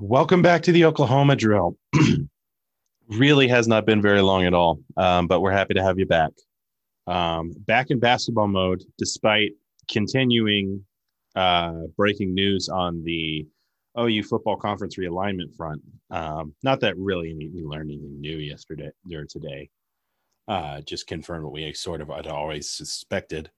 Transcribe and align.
Welcome 0.00 0.42
back 0.42 0.62
to 0.62 0.72
the 0.72 0.84
Oklahoma 0.84 1.36
drill. 1.36 1.76
really 3.08 3.48
has 3.48 3.66
not 3.66 3.86
been 3.86 4.02
very 4.02 4.20
long 4.20 4.44
at 4.44 4.52
all, 4.52 4.80
um, 4.96 5.26
but 5.26 5.40
we're 5.40 5.52
happy 5.52 5.74
to 5.74 5.82
have 5.82 5.98
you 5.98 6.06
back. 6.06 6.32
Um, 7.06 7.52
back 7.66 7.90
in 7.90 7.98
basketball 7.98 8.48
mode, 8.48 8.82
despite 8.98 9.52
continuing 9.88 10.84
uh, 11.34 11.72
breaking 11.96 12.34
news 12.34 12.68
on 12.68 13.04
the 13.04 13.46
OU 13.98 14.24
football 14.24 14.56
conference 14.56 14.96
realignment 14.96 15.54
front. 15.56 15.80
Um, 16.10 16.54
not 16.62 16.80
that 16.80 16.96
really 16.98 17.32
we 17.34 17.62
learned 17.62 17.90
anything 17.90 18.20
new 18.20 18.36
yesterday 18.36 18.90
or 19.12 19.24
today. 19.24 19.70
Uh, 20.46 20.80
just 20.82 21.06
confirmed 21.06 21.44
what 21.44 21.52
we 21.52 21.72
sort 21.72 22.00
of 22.00 22.08
had 22.08 22.26
always 22.26 22.70
suspected. 22.70 23.50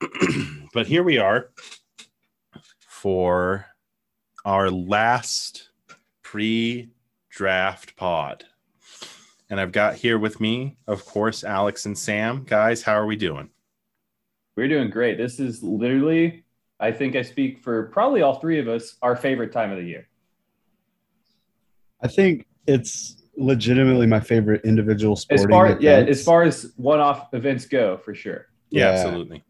but 0.72 0.86
here 0.86 1.02
we 1.02 1.18
are 1.18 1.50
for 2.88 3.66
our 4.44 4.70
last 4.70 5.70
pre 6.22 6.90
draft 7.28 7.96
pod. 7.96 8.44
And 9.50 9.60
I've 9.60 9.72
got 9.72 9.96
here 9.96 10.18
with 10.18 10.40
me, 10.40 10.76
of 10.86 11.04
course, 11.04 11.44
Alex 11.44 11.84
and 11.86 11.96
Sam. 11.96 12.44
Guys, 12.44 12.82
how 12.82 12.94
are 12.94 13.06
we 13.06 13.16
doing? 13.16 13.50
We're 14.56 14.68
doing 14.68 14.90
great. 14.90 15.18
This 15.18 15.38
is 15.40 15.62
literally, 15.62 16.44
I 16.80 16.90
think 16.92 17.16
I 17.16 17.22
speak 17.22 17.58
for 17.62 17.84
probably 17.88 18.22
all 18.22 18.36
three 18.40 18.58
of 18.58 18.68
us, 18.68 18.96
our 19.02 19.14
favorite 19.16 19.52
time 19.52 19.70
of 19.70 19.78
the 19.78 19.84
year. 19.84 20.08
I 22.02 22.08
think 22.08 22.46
it's 22.66 23.22
legitimately 23.36 24.06
my 24.06 24.20
favorite 24.20 24.64
individual 24.64 25.16
sporting 25.16 25.44
as 25.46 25.50
far 25.50 25.66
events. 25.66 25.82
yeah 25.82 25.96
as 25.98 26.22
far 26.22 26.42
as 26.42 26.72
one-off 26.76 27.32
events 27.32 27.64
go 27.64 27.96
for 27.96 28.14
sure 28.14 28.46
Yeah, 28.70 28.90
Yeah. 28.90 28.90
absolutely. 29.00 29.42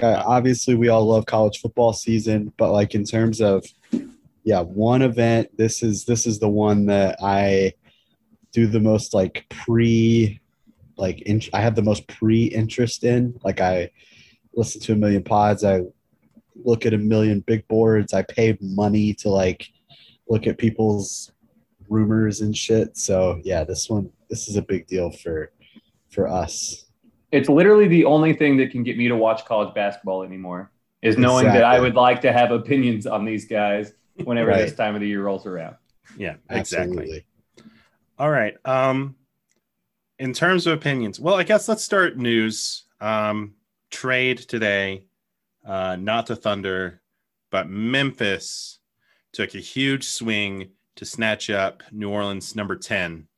Like, 0.00 0.16
I- 0.16 0.22
obviously 0.22 0.74
we 0.74 0.88
all 0.88 1.04
love 1.06 1.26
college 1.26 1.60
football 1.60 1.92
season, 1.92 2.52
but 2.56 2.72
like 2.72 2.94
in 2.94 3.04
terms 3.04 3.40
of 3.40 3.64
yeah, 4.44 4.60
one 4.60 5.02
event, 5.02 5.56
this 5.56 5.82
is 5.82 6.04
this 6.04 6.24
is 6.26 6.38
the 6.38 6.48
one 6.48 6.86
that 6.86 7.16
I 7.20 7.74
do 8.52 8.66
the 8.66 8.80
most 8.80 9.12
like 9.12 9.44
pre 9.48 10.40
like 10.96 11.20
in, 11.22 11.42
I 11.52 11.60
have 11.60 11.74
the 11.74 11.82
most 11.82 12.06
pre 12.06 12.44
interest 12.44 13.04
in. 13.04 13.38
Like 13.42 13.60
I 13.60 13.90
listen 14.54 14.80
to 14.82 14.92
a 14.92 14.96
million 14.96 15.22
pods, 15.24 15.64
I 15.64 15.82
look 16.54 16.86
at 16.86 16.94
a 16.94 16.98
million 16.98 17.40
big 17.40 17.66
boards, 17.68 18.14
I 18.14 18.22
pay 18.22 18.56
money 18.60 19.12
to 19.14 19.30
like 19.30 19.68
look 20.28 20.46
at 20.46 20.58
people's 20.58 21.32
rumors 21.88 22.40
and 22.40 22.56
shit. 22.56 22.96
So 22.96 23.40
yeah, 23.44 23.64
this 23.64 23.90
one 23.90 24.10
this 24.30 24.48
is 24.48 24.56
a 24.56 24.62
big 24.62 24.86
deal 24.86 25.10
for 25.10 25.50
for 26.10 26.28
us. 26.28 26.85
It's 27.32 27.48
literally 27.48 27.88
the 27.88 28.04
only 28.04 28.32
thing 28.32 28.56
that 28.58 28.70
can 28.70 28.82
get 28.82 28.96
me 28.96 29.08
to 29.08 29.16
watch 29.16 29.44
college 29.44 29.74
basketball 29.74 30.22
anymore 30.22 30.70
is 31.02 31.16
knowing 31.18 31.46
that 31.46 31.64
i 31.64 31.78
would 31.78 31.94
like 31.94 32.20
to 32.20 32.32
have 32.32 32.50
opinions 32.52 33.06
on 33.06 33.24
these 33.24 33.44
guys 33.46 33.92
whenever 34.24 34.50
Right. 34.50 34.58
this 34.66 34.74
time 34.74 34.94
of 34.94 35.00
the 35.00 35.08
year 35.08 35.22
rolls 35.24 35.44
around 35.46 35.76
Yeah, 36.16 36.36
exactly. 36.50 36.98
Absolutely. 36.98 37.26
All 38.18 38.30
right. 38.30 38.54
Um, 38.64 39.14
in 40.18 40.32
terms 40.32 40.66
of 40.66 40.72
opinions, 40.72 41.20
well, 41.20 41.34
I 41.34 41.42
guess 41.42 41.68
let's 41.68 41.82
start 41.84 42.16
news. 42.16 42.84
Um, 43.00 43.54
trade 43.90 44.38
today, 44.38 45.04
uh, 45.66 45.96
not 45.96 46.26
to 46.28 46.36
Thunder, 46.36 47.02
but 47.50 47.68
Memphis 47.68 48.78
took 49.32 49.54
a 49.54 49.58
huge 49.58 50.04
swing 50.08 50.70
to 50.94 51.04
snatch 51.04 51.50
up 51.50 51.82
New 51.92 52.08
Orleans 52.08 52.56
number 52.56 52.76
10. 52.76 53.28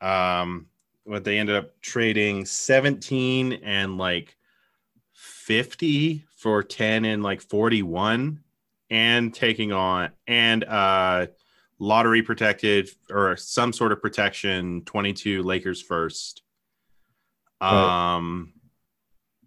Um, 0.00 0.67
what 1.08 1.24
they 1.24 1.38
ended 1.38 1.56
up 1.56 1.80
trading 1.80 2.44
17 2.44 3.54
and 3.64 3.96
like 3.96 4.36
50 5.14 6.24
for 6.36 6.62
10 6.62 7.06
and 7.06 7.22
like 7.22 7.40
41 7.40 8.40
and 8.90 9.34
taking 9.34 9.72
on 9.72 10.10
and 10.26 10.64
uh 10.64 11.26
lottery 11.78 12.22
protected 12.22 12.90
or 13.10 13.36
some 13.36 13.72
sort 13.72 13.92
of 13.92 14.02
protection 14.02 14.82
22 14.84 15.42
lakers 15.42 15.80
first 15.80 16.42
um 17.60 18.52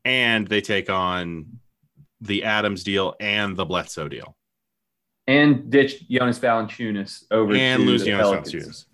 and 0.04 0.48
they 0.48 0.62
take 0.62 0.90
on 0.90 1.60
the 2.22 2.44
adams 2.44 2.84
deal 2.84 3.16
and 3.20 3.56
the 3.56 3.66
bledsoe 3.66 4.08
deal 4.08 4.36
and 5.28 5.70
ditch 5.70 6.08
Jonas 6.10 6.40
Valanciunas 6.40 7.24
over 7.32 7.54
and 7.54 7.84
lose 7.84 8.04
Jonas. 8.06 8.28
Valanciunas. 8.28 8.86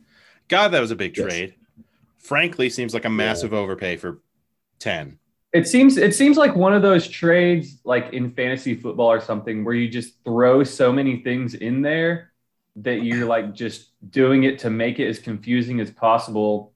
god 0.50 0.70
that 0.70 0.82
was 0.82 0.92
a 0.92 0.96
big 0.96 1.16
Yes. 1.16 1.26
trade 1.26 1.56
frankly 2.28 2.70
seems 2.70 2.94
like 2.94 3.06
a 3.06 3.10
massive 3.10 3.54
overpay 3.54 3.96
for 3.98 4.22
10 4.80 5.18
It 5.54 5.68
seems 5.68 5.98
it 5.98 6.14
seems 6.14 6.38
like 6.38 6.56
one 6.56 6.74
of 6.74 6.82
those 6.82 7.08
trades, 7.08 7.80
like 7.84 8.14
in 8.14 8.32
fantasy 8.32 8.76
football 8.76 9.12
or 9.12 9.22
something, 9.22 9.64
where 9.64 9.74
you 9.74 9.90
just 9.90 10.24
throw 10.24 10.64
so 10.64 10.92
many 10.92 11.24
things 11.24 11.54
in 11.54 11.82
there 11.82 12.34
that 12.76 13.04
you're 13.04 13.26
like 13.26 13.56
just 13.56 13.92
doing 14.12 14.44
it 14.44 14.60
to 14.60 14.70
make 14.70 15.00
it 15.00 15.08
as 15.08 15.20
confusing 15.20 15.80
as 15.80 15.90
possible, 15.90 16.74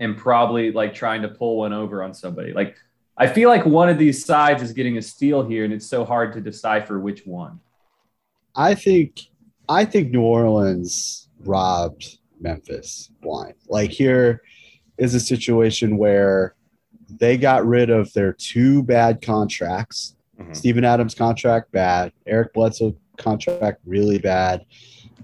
and 0.00 0.16
probably 0.16 0.72
like 0.72 0.94
trying 0.94 1.22
to 1.22 1.28
pull 1.28 1.58
one 1.58 1.72
over 1.72 2.02
on 2.02 2.14
somebody. 2.14 2.52
Like 2.52 2.76
I 3.18 3.26
feel 3.26 3.48
like 3.48 3.66
one 3.66 3.88
of 3.88 3.98
these 3.98 4.24
sides 4.24 4.62
is 4.62 4.72
getting 4.72 4.98
a 4.98 5.02
steal 5.02 5.46
here, 5.46 5.64
and 5.64 5.72
it's 5.72 5.86
so 5.86 6.04
hard 6.04 6.32
to 6.34 6.40
decipher 6.40 6.98
which 7.00 7.26
one. 7.26 7.60
I 8.54 8.74
think 8.74 9.20
I 9.68 9.84
think 9.84 10.10
New 10.10 10.22
Orleans 10.22 11.28
robbed 11.40 12.18
Memphis 12.40 13.10
blind. 13.20 13.54
Like 13.68 13.90
here 13.90 14.42
is 14.98 15.14
a 15.14 15.20
situation 15.20 15.96
where 15.96 16.54
they 17.08 17.36
got 17.36 17.66
rid 17.66 17.90
of 17.90 18.12
their 18.12 18.32
two 18.32 18.82
bad 18.82 19.22
contracts. 19.22 20.16
Mhm. 20.40 20.54
Steven 20.56 20.84
Adams 20.84 21.14
contract 21.14 21.72
bad, 21.72 22.12
Eric 22.26 22.52
Bledsoe 22.52 22.94
contract 23.16 23.80
really 23.86 24.18
bad. 24.18 24.64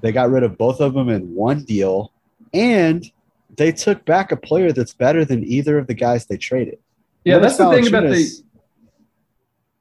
They 0.00 0.12
got 0.12 0.30
rid 0.30 0.42
of 0.42 0.56
both 0.56 0.80
of 0.80 0.94
them 0.94 1.08
in 1.08 1.34
one 1.34 1.64
deal 1.64 2.12
and 2.54 3.10
they 3.56 3.72
took 3.72 4.04
back 4.04 4.32
a 4.32 4.36
player 4.36 4.72
that's 4.72 4.94
better 4.94 5.24
than 5.24 5.44
either 5.44 5.78
of 5.78 5.86
the 5.86 5.94
guys 5.94 6.26
they 6.26 6.36
traded. 6.36 6.78
Yeah, 7.24 7.36
Jonas 7.36 7.56
that's 7.56 7.70
the 7.70 7.76
thing 7.76 7.86
about 7.88 8.10
the 8.10 8.42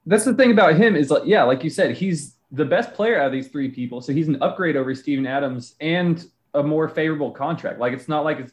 that's 0.06 0.24
the 0.24 0.34
thing 0.34 0.50
about 0.50 0.74
him 0.76 0.96
is 0.96 1.10
like 1.10 1.22
yeah, 1.24 1.42
like 1.44 1.64
you 1.64 1.70
said, 1.70 1.96
he's 1.96 2.36
the 2.50 2.64
best 2.64 2.92
player 2.92 3.18
out 3.18 3.26
of 3.26 3.32
these 3.32 3.48
three 3.48 3.70
people. 3.70 4.00
So 4.00 4.12
he's 4.12 4.28
an 4.28 4.42
upgrade 4.42 4.76
over 4.76 4.94
Steven 4.94 5.26
Adams 5.26 5.74
and 5.80 6.24
a 6.54 6.62
more 6.62 6.88
favorable 6.88 7.30
contract. 7.30 7.78
Like 7.78 7.92
it's 7.92 8.08
not 8.08 8.24
like 8.24 8.38
it's 8.38 8.52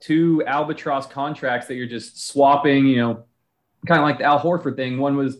two 0.00 0.42
albatross 0.46 1.06
contracts 1.06 1.66
that 1.68 1.74
you're 1.74 1.86
just 1.86 2.26
swapping, 2.26 2.86
you 2.86 2.96
know, 2.96 3.24
kind 3.86 4.00
of 4.00 4.04
like 4.04 4.18
the 4.18 4.24
Al 4.24 4.40
Horford 4.40 4.76
thing. 4.76 4.98
One 4.98 5.16
was 5.16 5.38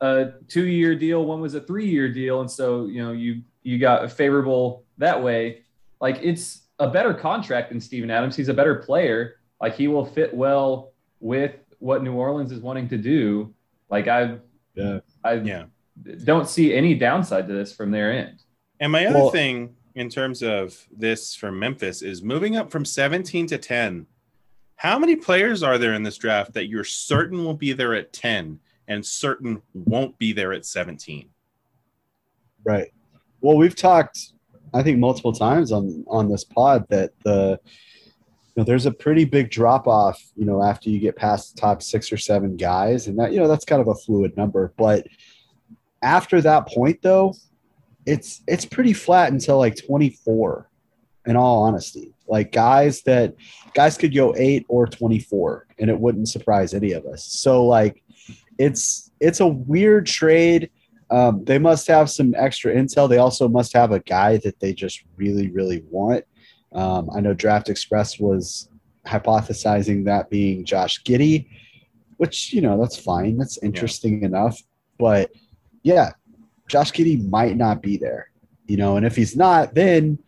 a 0.00 0.32
two-year 0.48 0.94
deal, 0.94 1.24
one 1.24 1.40
was 1.40 1.54
a 1.54 1.60
three-year 1.60 2.12
deal, 2.12 2.40
and 2.40 2.50
so 2.50 2.86
you 2.86 3.02
know 3.04 3.12
you 3.12 3.42
you 3.62 3.78
got 3.78 4.04
a 4.04 4.08
favorable 4.08 4.84
that 4.98 5.20
way. 5.22 5.62
Like 6.00 6.18
it's 6.22 6.62
a 6.78 6.88
better 6.88 7.12
contract 7.14 7.70
than 7.70 7.80
Steven 7.80 8.10
Adams. 8.10 8.36
He's 8.36 8.48
a 8.48 8.54
better 8.54 8.76
player. 8.76 9.36
Like 9.60 9.74
he 9.74 9.88
will 9.88 10.04
fit 10.04 10.32
well 10.34 10.92
with 11.20 11.54
what 11.78 12.02
New 12.02 12.12
Orleans 12.12 12.52
is 12.52 12.60
wanting 12.60 12.88
to 12.90 12.98
do. 12.98 13.54
Like 13.90 14.06
I 14.08 14.36
Yeah. 14.74 15.00
I 15.24 15.34
yeah 15.34 15.64
don't 16.24 16.46
see 16.46 16.74
any 16.74 16.94
downside 16.94 17.48
to 17.48 17.54
this 17.54 17.72
from 17.74 17.90
their 17.90 18.12
end. 18.12 18.42
And 18.80 18.92
my 18.92 19.06
other 19.06 19.18
Well- 19.18 19.30
thing 19.30 19.74
in 19.96 20.10
terms 20.10 20.42
of 20.42 20.86
this 20.96 21.34
from 21.34 21.58
Memphis 21.58 22.02
is 22.02 22.22
moving 22.22 22.56
up 22.56 22.70
from 22.70 22.84
17 22.84 23.46
to 23.48 23.58
10. 23.58 24.06
How 24.76 24.98
many 24.98 25.16
players 25.16 25.62
are 25.62 25.78
there 25.78 25.94
in 25.94 26.02
this 26.02 26.18
draft 26.18 26.52
that 26.52 26.68
you're 26.68 26.84
certain 26.84 27.42
will 27.42 27.54
be 27.54 27.72
there 27.72 27.94
at 27.94 28.12
10 28.12 28.60
and 28.88 29.04
certain 29.04 29.62
won't 29.72 30.16
be 30.18 30.34
there 30.34 30.52
at 30.52 30.66
17? 30.66 31.30
Right. 32.62 32.92
Well, 33.40 33.56
we've 33.56 33.74
talked, 33.74 34.32
I 34.74 34.82
think, 34.82 34.98
multiple 34.98 35.32
times 35.32 35.72
on 35.72 36.04
on 36.08 36.28
this 36.28 36.44
pod 36.44 36.84
that 36.90 37.12
the 37.24 37.58
you 38.04 38.12
know 38.56 38.64
there's 38.64 38.86
a 38.86 38.90
pretty 38.90 39.24
big 39.24 39.50
drop 39.50 39.86
off, 39.86 40.22
you 40.34 40.44
know, 40.44 40.62
after 40.62 40.90
you 40.90 40.98
get 40.98 41.16
past 41.16 41.54
the 41.54 41.60
top 41.60 41.82
six 41.82 42.12
or 42.12 42.18
seven 42.18 42.56
guys, 42.56 43.06
and 43.06 43.18
that 43.18 43.32
you 43.32 43.38
know 43.38 43.48
that's 43.48 43.64
kind 43.64 43.80
of 43.80 43.88
a 43.88 43.94
fluid 43.94 44.36
number. 44.36 44.74
But 44.76 45.06
after 46.02 46.40
that 46.40 46.66
point, 46.66 47.00
though, 47.02 47.34
it's 48.06 48.42
it's 48.46 48.64
pretty 48.64 48.92
flat 48.92 49.32
until 49.32 49.58
like 49.58 49.76
24. 49.84 50.70
In 51.26 51.34
all 51.34 51.64
honesty, 51.64 52.14
like 52.28 52.52
guys 52.52 53.02
that 53.02 53.34
guys 53.74 53.98
could 53.98 54.14
go 54.14 54.32
eight 54.36 54.64
or 54.68 54.86
24, 54.86 55.66
and 55.80 55.90
it 55.90 55.98
wouldn't 55.98 56.28
surprise 56.28 56.72
any 56.72 56.92
of 56.92 57.04
us. 57.04 57.24
So 57.24 57.66
like, 57.66 58.00
it's 58.58 59.10
it's 59.18 59.40
a 59.40 59.46
weird 59.46 60.06
trade. 60.06 60.70
Um, 61.10 61.44
they 61.44 61.58
must 61.58 61.88
have 61.88 62.10
some 62.10 62.32
extra 62.36 62.72
intel. 62.72 63.08
They 63.08 63.18
also 63.18 63.48
must 63.48 63.72
have 63.72 63.90
a 63.90 63.98
guy 63.98 64.36
that 64.38 64.60
they 64.60 64.72
just 64.72 65.02
really, 65.16 65.50
really 65.50 65.82
want. 65.90 66.24
Um, 66.72 67.10
I 67.12 67.20
know 67.20 67.34
Draft 67.34 67.68
Express 67.68 68.20
was 68.20 68.68
hypothesizing 69.04 70.04
that 70.04 70.30
being 70.30 70.64
Josh 70.64 71.02
Giddey, 71.02 71.48
which 72.18 72.52
you 72.52 72.60
know 72.60 72.80
that's 72.80 72.98
fine. 72.98 73.36
That's 73.36 73.58
interesting 73.64 74.22
enough. 74.22 74.62
But 74.96 75.30
yeah, 75.82 76.12
Josh 76.68 76.92
Giddey 76.92 77.28
might 77.28 77.56
not 77.56 77.82
be 77.82 77.96
there. 77.96 78.30
You 78.66 78.76
know, 78.76 78.96
and 78.96 79.06
if 79.06 79.14
he's 79.14 79.36
not, 79.36 79.74
then 79.74 80.18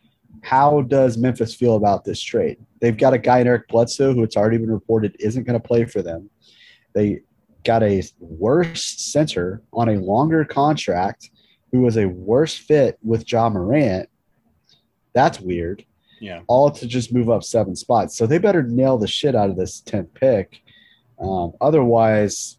how 0.42 0.82
does 0.82 1.18
Memphis 1.18 1.54
feel 1.54 1.76
about 1.76 2.04
this 2.04 2.20
trade? 2.20 2.58
They've 2.80 2.96
got 2.96 3.14
a 3.14 3.18
guy 3.18 3.40
in 3.40 3.46
Eric 3.46 3.68
Bledsoe 3.68 4.14
who 4.14 4.22
it's 4.22 4.36
already 4.36 4.58
been 4.58 4.70
reported 4.70 5.16
isn't 5.18 5.44
going 5.44 5.60
to 5.60 5.66
play 5.66 5.84
for 5.84 6.02
them. 6.02 6.30
They 6.92 7.22
got 7.64 7.82
a 7.82 8.02
worse 8.20 8.84
center 8.84 9.62
on 9.72 9.88
a 9.88 9.98
longer 9.98 10.44
contract 10.44 11.30
who 11.72 11.80
was 11.80 11.96
a 11.96 12.06
worse 12.06 12.56
fit 12.56 12.98
with 13.02 13.30
Ja 13.30 13.48
Morant. 13.48 14.08
That's 15.12 15.40
weird. 15.40 15.84
Yeah. 16.20 16.40
All 16.46 16.70
to 16.70 16.86
just 16.86 17.12
move 17.12 17.30
up 17.30 17.44
seven 17.44 17.76
spots. 17.76 18.16
So 18.16 18.26
they 18.26 18.38
better 18.38 18.62
nail 18.62 18.96
the 18.98 19.06
shit 19.06 19.34
out 19.34 19.50
of 19.50 19.56
this 19.56 19.82
10th 19.82 20.14
pick. 20.14 20.62
Um, 21.20 21.52
otherwise, 21.60 22.58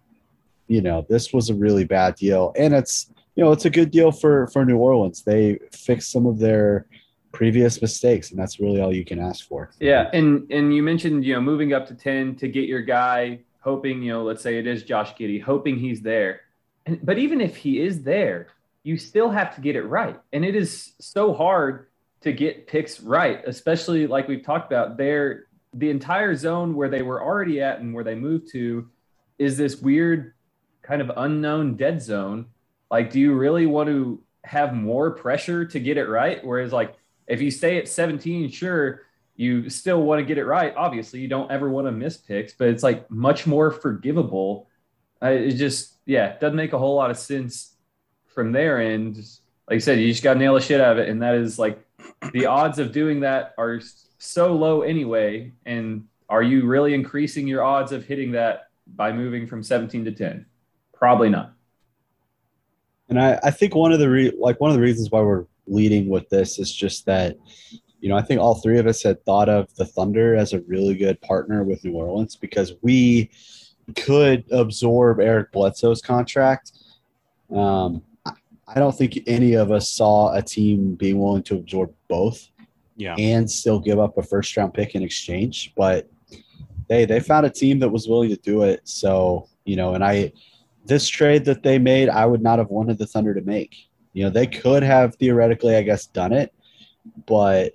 you 0.68 0.82
know, 0.82 1.06
this 1.10 1.34
was 1.34 1.50
a 1.50 1.56
really 1.56 1.86
bad 1.86 2.16
deal. 2.16 2.54
And 2.58 2.74
it's, 2.74 3.12
you 3.40 3.46
know, 3.46 3.54
it's 3.54 3.64
a 3.64 3.70
good 3.70 3.90
deal 3.90 4.12
for 4.12 4.48
for 4.48 4.66
New 4.66 4.76
Orleans. 4.76 5.24
They 5.24 5.60
fixed 5.72 6.12
some 6.12 6.26
of 6.26 6.40
their 6.40 6.88
previous 7.32 7.82
mistakes, 7.82 8.32
and 8.32 8.40
that's 8.40 8.60
really 8.60 8.82
all 8.82 8.94
you 8.94 9.06
can 9.06 9.18
ask 9.18 9.48
for. 9.48 9.72
Yeah, 9.80 10.10
and 10.12 10.46
and 10.52 10.76
you 10.76 10.84
mentioned 10.84 11.24
you 11.24 11.36
know 11.36 11.40
moving 11.40 11.72
up 11.72 11.88
to 11.88 11.96
ten 11.96 12.36
to 12.36 12.50
get 12.50 12.68
your 12.68 12.82
guy, 12.82 13.40
hoping 13.62 14.04
you 14.04 14.12
know, 14.12 14.24
let's 14.24 14.44
say 14.44 14.60
it 14.60 14.68
is 14.68 14.84
Josh 14.84 15.14
Giddey, 15.16 15.42
hoping 15.42 15.80
he's 15.80 16.02
there. 16.02 16.42
And, 16.86 17.00
but 17.02 17.18
even 17.18 17.40
if 17.40 17.56
he 17.56 17.80
is 17.80 18.04
there, 18.04 18.48
you 18.84 18.98
still 18.98 19.30
have 19.30 19.56
to 19.56 19.62
get 19.62 19.78
it 19.78 19.84
right, 19.84 20.20
and 20.34 20.44
it 20.44 20.58
is 20.58 20.92
so 21.00 21.34
hard 21.34 21.88
to 22.20 22.34
get 22.34 22.68
picks 22.68 23.00
right, 23.00 23.42
especially 23.48 24.06
like 24.06 24.28
we've 24.28 24.44
talked 24.44 24.70
about. 24.70 24.98
There, 24.98 25.46
the 25.74 25.90
entire 25.90 26.36
zone 26.36 26.76
where 26.76 26.90
they 26.90 27.04
were 27.04 27.24
already 27.24 27.62
at 27.62 27.80
and 27.80 27.94
where 27.94 28.04
they 28.04 28.16
moved 28.16 28.52
to 28.52 28.90
is 29.38 29.56
this 29.56 29.78
weird 29.78 30.34
kind 30.82 31.02
of 31.02 31.10
unknown 31.16 31.78
dead 31.78 32.02
zone. 32.02 32.48
Like, 32.92 33.12
do 33.12 33.20
you 33.20 33.34
really 33.34 33.66
want 33.66 33.90
to 33.90 34.22
have 34.44 34.74
more 34.74 35.12
pressure 35.12 35.66
to 35.66 35.80
get 35.80 35.98
it 35.98 36.08
right? 36.08 36.44
Whereas, 36.44 36.74
like, 36.74 36.96
if 37.28 37.42
you 37.42 37.52
stay 37.52 37.78
at 37.78 37.88
17, 37.88 38.50
sure, 38.50 39.04
you 39.36 39.70
still 39.70 40.02
want 40.02 40.20
to 40.20 40.26
get 40.26 40.38
it 40.38 40.46
right. 40.46 40.74
Obviously, 40.76 41.20
you 41.20 41.28
don't 41.28 41.50
ever 41.52 41.70
want 41.70 41.88
to 41.88 41.92
miss 41.92 42.18
picks, 42.18 42.54
but 42.54 42.68
it's 42.68 42.84
like 42.84 43.10
much 43.10 43.48
more 43.48 43.72
forgivable. 43.72 44.68
It 45.22 45.52
just, 45.52 45.96
yeah, 46.06 46.38
doesn't 46.40 46.58
make 46.58 46.74
a 46.74 46.78
whole 46.78 46.96
lot 46.96 47.12
of 47.12 47.18
sense 47.18 47.76
from 48.28 48.52
there. 48.52 48.80
And 48.80 49.16
like 49.70 49.76
I 49.76 49.78
said, 49.78 50.00
you 50.00 50.08
just 50.08 50.24
got 50.24 50.34
to 50.34 50.40
nail 50.40 50.56
the 50.56 50.62
shit 50.62 50.82
out 50.82 50.94
of 50.94 50.98
it. 50.98 51.08
And 51.08 51.22
that 51.22 51.36
is 51.36 51.58
like 51.60 51.86
the 52.34 52.48
odds 52.48 52.80
of 52.80 52.92
doing 52.92 53.22
that 53.22 53.54
are 53.58 53.80
so 54.18 54.56
low 54.56 54.82
anyway. 54.82 55.54
And 55.66 56.06
are 56.28 56.44
you 56.44 56.66
really 56.66 56.94
increasing 56.94 57.48
your 57.48 57.64
odds 57.64 57.92
of 57.92 58.06
hitting 58.06 58.32
that 58.32 58.70
by 58.88 59.12
moving 59.12 59.48
from 59.48 59.64
17 59.64 60.06
to 60.06 60.12
10? 60.12 60.46
Probably 60.94 61.30
not. 61.30 61.54
And 63.10 63.20
I, 63.20 63.40
I 63.44 63.52
think 63.52 63.76
one 63.76 63.92
of 63.92 64.00
the 64.00 64.10
re- 64.10 64.34
like 64.38 64.60
one 64.60 64.70
of 64.70 64.76
the 64.76 64.82
reasons 64.82 65.10
why 65.12 65.22
we're 65.22 65.46
leading 65.68 66.10
with 66.10 66.30
this 66.30 66.60
is 66.60 66.72
just 66.74 67.06
that, 67.08 67.38
you 68.02 68.10
know, 68.10 68.16
I 68.16 68.22
think 68.22 68.40
all 68.40 68.56
three 68.56 68.78
of 68.80 68.88
us 68.88 69.04
had 69.04 69.24
thought 69.26 69.50
of 69.50 69.74
the 69.76 69.86
Thunder 69.86 70.36
as 70.36 70.54
a 70.54 70.62
really 70.62 70.96
good 70.96 71.20
partner 71.22 71.64
with 71.64 71.84
New 71.84 71.94
Orleans 71.94 72.36
because 72.36 72.74
we 72.82 73.30
could 73.96 74.46
absorb 74.52 75.20
Eric 75.20 75.52
Bledsoe's 75.52 76.02
contract. 76.02 76.72
Um, 77.54 78.04
I 78.26 78.76
don't 78.80 78.96
think 78.96 79.20
any 79.26 79.56
of 79.56 79.72
us 79.72 79.90
saw 79.90 80.34
a 80.36 80.42
team 80.44 80.94
being 80.94 81.20
willing 81.20 81.42
to 81.44 81.56
absorb 81.56 81.92
both 82.08 82.48
Yeah. 82.96 83.16
and 83.18 83.50
still 83.50 83.80
give 83.80 83.98
up 84.00 84.18
a 84.20 84.24
first 84.24 84.56
round 84.56 84.76
pick 84.76 84.94
in 84.94 85.02
exchange. 85.02 85.74
But 85.76 86.08
they 86.88 87.06
they 87.06 87.20
found 87.20 87.48
a 87.48 87.50
team 87.50 87.80
that 87.80 87.90
was 87.90 88.08
willing 88.08 88.30
to 88.30 88.36
do 88.38 88.62
it. 88.64 88.82
So 88.84 89.48
you 89.66 89.76
know, 89.76 89.96
and 89.96 90.04
I 90.04 90.32
this 90.86 91.08
trade 91.08 91.46
that 91.46 91.64
they 91.64 91.78
made, 91.78 92.10
I 92.10 92.26
would 92.26 92.42
not 92.42 92.60
have 92.60 92.70
wanted 92.70 92.98
the 92.98 93.06
Thunder 93.06 93.34
to 93.34 93.42
make. 93.42 93.76
You 94.14 94.24
know, 94.24 94.30
they 94.30 94.48
could 94.48 94.82
have 94.84 95.16
theoretically, 95.16 95.76
I 95.76 95.84
guess, 95.84 96.08
done 96.08 96.34
it, 96.34 96.54
but 97.28 97.74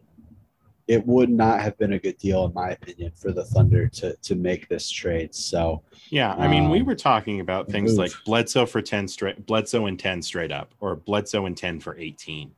it 0.86 1.06
would 1.06 1.30
not 1.30 1.60
have 1.62 1.78
been 1.78 1.94
a 1.94 1.98
good 1.98 2.18
deal, 2.18 2.44
in 2.44 2.52
my 2.52 2.70
opinion, 2.70 3.12
for 3.14 3.32
the 3.32 3.44
Thunder 3.44 3.88
to 3.88 4.14
to 4.16 4.34
make 4.34 4.68
this 4.68 4.90
trade. 4.90 5.34
So 5.34 5.82
Yeah, 6.10 6.34
I 6.34 6.48
mean, 6.48 6.68
we 6.70 6.80
Um, 6.80 6.86
were 6.86 6.94
talking 6.94 7.40
about 7.40 7.70
things 7.70 7.92
move. 7.92 7.98
like 7.98 8.12
Bledsoe 8.26 8.66
for 8.66 8.82
ten 8.82 9.08
straight, 9.08 9.46
Bledsoe 9.46 9.86
and 9.86 9.98
ten 9.98 10.20
straight 10.20 10.52
up, 10.52 10.74
or 10.80 10.96
Bledsoe 10.96 11.46
and 11.46 11.56
ten 11.56 11.80
for 11.80 11.96
eighteen. 11.98 12.50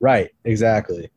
Right, 0.00 0.30
exactly. 0.44 1.10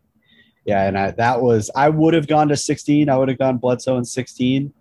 Yeah, 0.65 0.83
and 0.87 0.97
I, 0.97 1.11
that 1.11 1.41
was 1.41 1.71
I 1.75 1.89
would 1.89 2.13
have 2.13 2.27
gone 2.27 2.49
to 2.49 2.57
16. 2.57 3.09
I 3.09 3.17
would 3.17 3.29
have 3.29 3.37
gone 3.37 3.57
Bledsoe 3.57 3.97
in 3.97 4.05
16, 4.05 4.73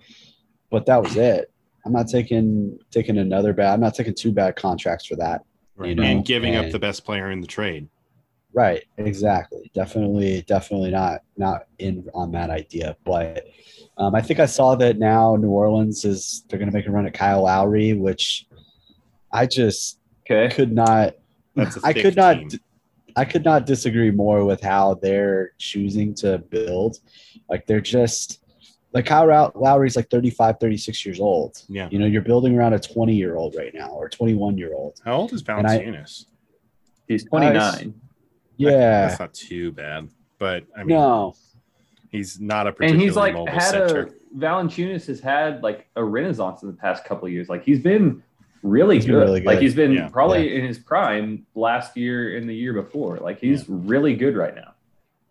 but 0.71 0.87
that 0.87 1.03
was 1.03 1.17
it. 1.17 1.52
I'm 1.85 1.93
not 1.93 2.09
taking 2.09 2.79
taking 2.91 3.19
another 3.19 3.53
bad. 3.53 3.75
I'm 3.75 3.81
not 3.81 3.95
taking 3.95 4.15
two 4.15 4.33
bad 4.33 4.57
contracts 4.57 5.07
for 5.07 5.17
that. 5.17 5.43
Right. 5.77 5.91
You 5.91 5.95
know, 5.97 6.03
and 6.03 6.25
giving 6.25 6.57
up 6.57 6.71
the 6.71 6.79
best 6.79 7.05
player 7.05 7.31
in 7.31 7.41
the 7.41 7.47
trade. 7.47 7.89
Right, 8.55 8.85
exactly. 8.99 9.71
Definitely, 9.75 10.43
definitely 10.43 10.91
not 10.91 11.23
not 11.37 11.67
in 11.79 12.09
on 12.15 12.31
that 12.33 12.51
idea. 12.51 12.97
But 13.05 13.47
um, 13.97 14.15
I 14.15 14.21
think 14.21 14.41
I 14.41 14.47
saw 14.47 14.75
that 14.77 14.99
now 14.99 15.37
New 15.37 15.49
Orleans 15.49 16.05
is 16.05 16.45
they're 16.49 16.59
going 16.59 16.71
to 16.71 16.77
make 16.77 16.87
a 16.87 16.91
run 16.91 17.07
at 17.07 17.15
Kyle 17.15 17.45
Lowry, 17.45 17.95
which 17.95 18.47
I 19.33 19.47
just 19.47 19.99
Okay. 20.31 20.55
could 20.55 20.73
not 20.73 21.15
That's 21.57 21.79
a 21.79 21.81
I 21.85 21.93
could 21.95 22.15
not 22.15 22.35
team. 22.35 22.61
I 23.17 23.25
could 23.25 23.45
not 23.45 23.67
disagree 23.67 24.11
more 24.11 24.45
with 24.45 24.61
how 24.63 24.95
they're 24.95 25.53
choosing 25.59 26.15
to 26.17 26.39
build. 26.39 26.99
Like 27.49 27.67
they're 27.67 27.81
just 27.81 28.42
like 28.93 29.07
Kyle 29.07 29.27
Row- 29.27 29.53
Lowry's 29.55 29.97
like 29.97 30.11
35, 30.11 30.57
36 30.61 31.07
years 31.07 31.21
old. 31.21 31.63
Yeah. 31.69 31.89
You 31.91 31.99
know, 31.99 32.07
you're 32.07 32.23
building 32.23 32.57
around 32.57 32.75
a 32.75 32.79
20 32.79 33.15
year 33.15 33.37
old 33.37 33.55
right 33.57 33.73
now 33.75 33.89
or 33.91 34.09
21 34.09 34.59
year 34.59 34.75
old. 34.75 35.01
How 35.05 35.15
old 35.17 35.33
is 35.33 35.43
And 35.49 35.67
I- 35.67 35.79
Valanciunas? 35.79 36.27
He's 37.09 37.25
29. 37.25 37.95
Yeah. 38.57 39.07
That's 39.09 39.21
not 39.21 39.35
too 39.35 39.73
bad, 39.73 40.09
but 40.39 40.65
I 40.77 40.81
mean, 40.81 40.89
No. 40.97 41.35
he's 42.11 42.41
not 42.41 42.67
a 42.67 42.75
and 42.81 43.01
he's 43.01 43.17
like 43.17 43.35
mobile 43.35 43.53
had 43.53 43.63
center. 43.63 44.03
a 44.03 44.37
Valanciunas 44.39 45.07
has 45.07 45.21
had 45.21 45.63
like 45.63 45.89
a 45.97 46.05
renaissance 46.05 46.63
in 46.63 46.69
the 46.69 46.77
past 46.77 47.05
couple 47.05 47.27
of 47.27 47.33
years. 47.33 47.49
Like 47.49 47.65
he's 47.65 47.81
been 47.81 48.23
really, 48.63 48.97
He's 48.97 49.07
good. 49.07 49.13
been 49.13 49.21
really 49.21 49.41
Like 49.43 49.59
he's 49.59 49.75
been 49.75 49.93
Yeah. 49.93 50.09
probably 50.09 50.55
in 50.57 50.65
his 50.65 50.79
prime 50.79 51.47
last 51.55 51.97
year 51.97 52.37
and 52.37 52.49
the 52.49 52.55
year 52.55 52.73
before. 52.73 53.17
Like 53.19 53.41
he's 53.41 53.69
really 53.69 54.15
good 54.15 54.37
right 54.37 54.55
now. 54.55 54.75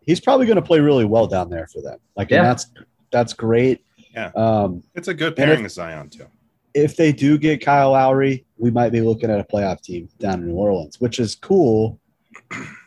He's 0.04 0.20
probably 0.20 0.48
going 0.48 0.56
to 0.58 0.62
play 0.64 0.80
really 0.80 1.06
well 1.06 1.28
down 1.28 1.50
there 1.50 1.68
for 1.68 1.80
them. 1.82 2.00
Like, 2.18 2.32
Yeah. 2.32 2.38
and 2.40 2.46
that's 2.48 2.66
that's 3.12 3.34
great. 3.34 3.84
Yeah. 4.14 4.32
Um, 4.36 4.84
It's 4.96 5.08
a 5.08 5.14
good 5.14 5.36
pairing 5.36 5.66
if- 5.66 5.72
Zion 5.72 6.10
too. 6.10 6.26
if 6.74 6.96
they 6.96 7.12
do 7.12 7.38
get 7.38 7.64
Kyle 7.64 7.92
Lowry, 7.92 8.46
we 8.58 8.72
might 8.72 8.92
be 8.92 9.02
looking 9.02 9.30
at 9.30 9.40
a 9.40 9.44
playoff 9.44 9.82
team 9.82 10.10
down 10.20 10.42
in 10.42 10.48
New 10.48 10.56
Orleans, 10.56 11.00
which 11.00 11.20
is 11.20 11.36
cool, 11.36 12.00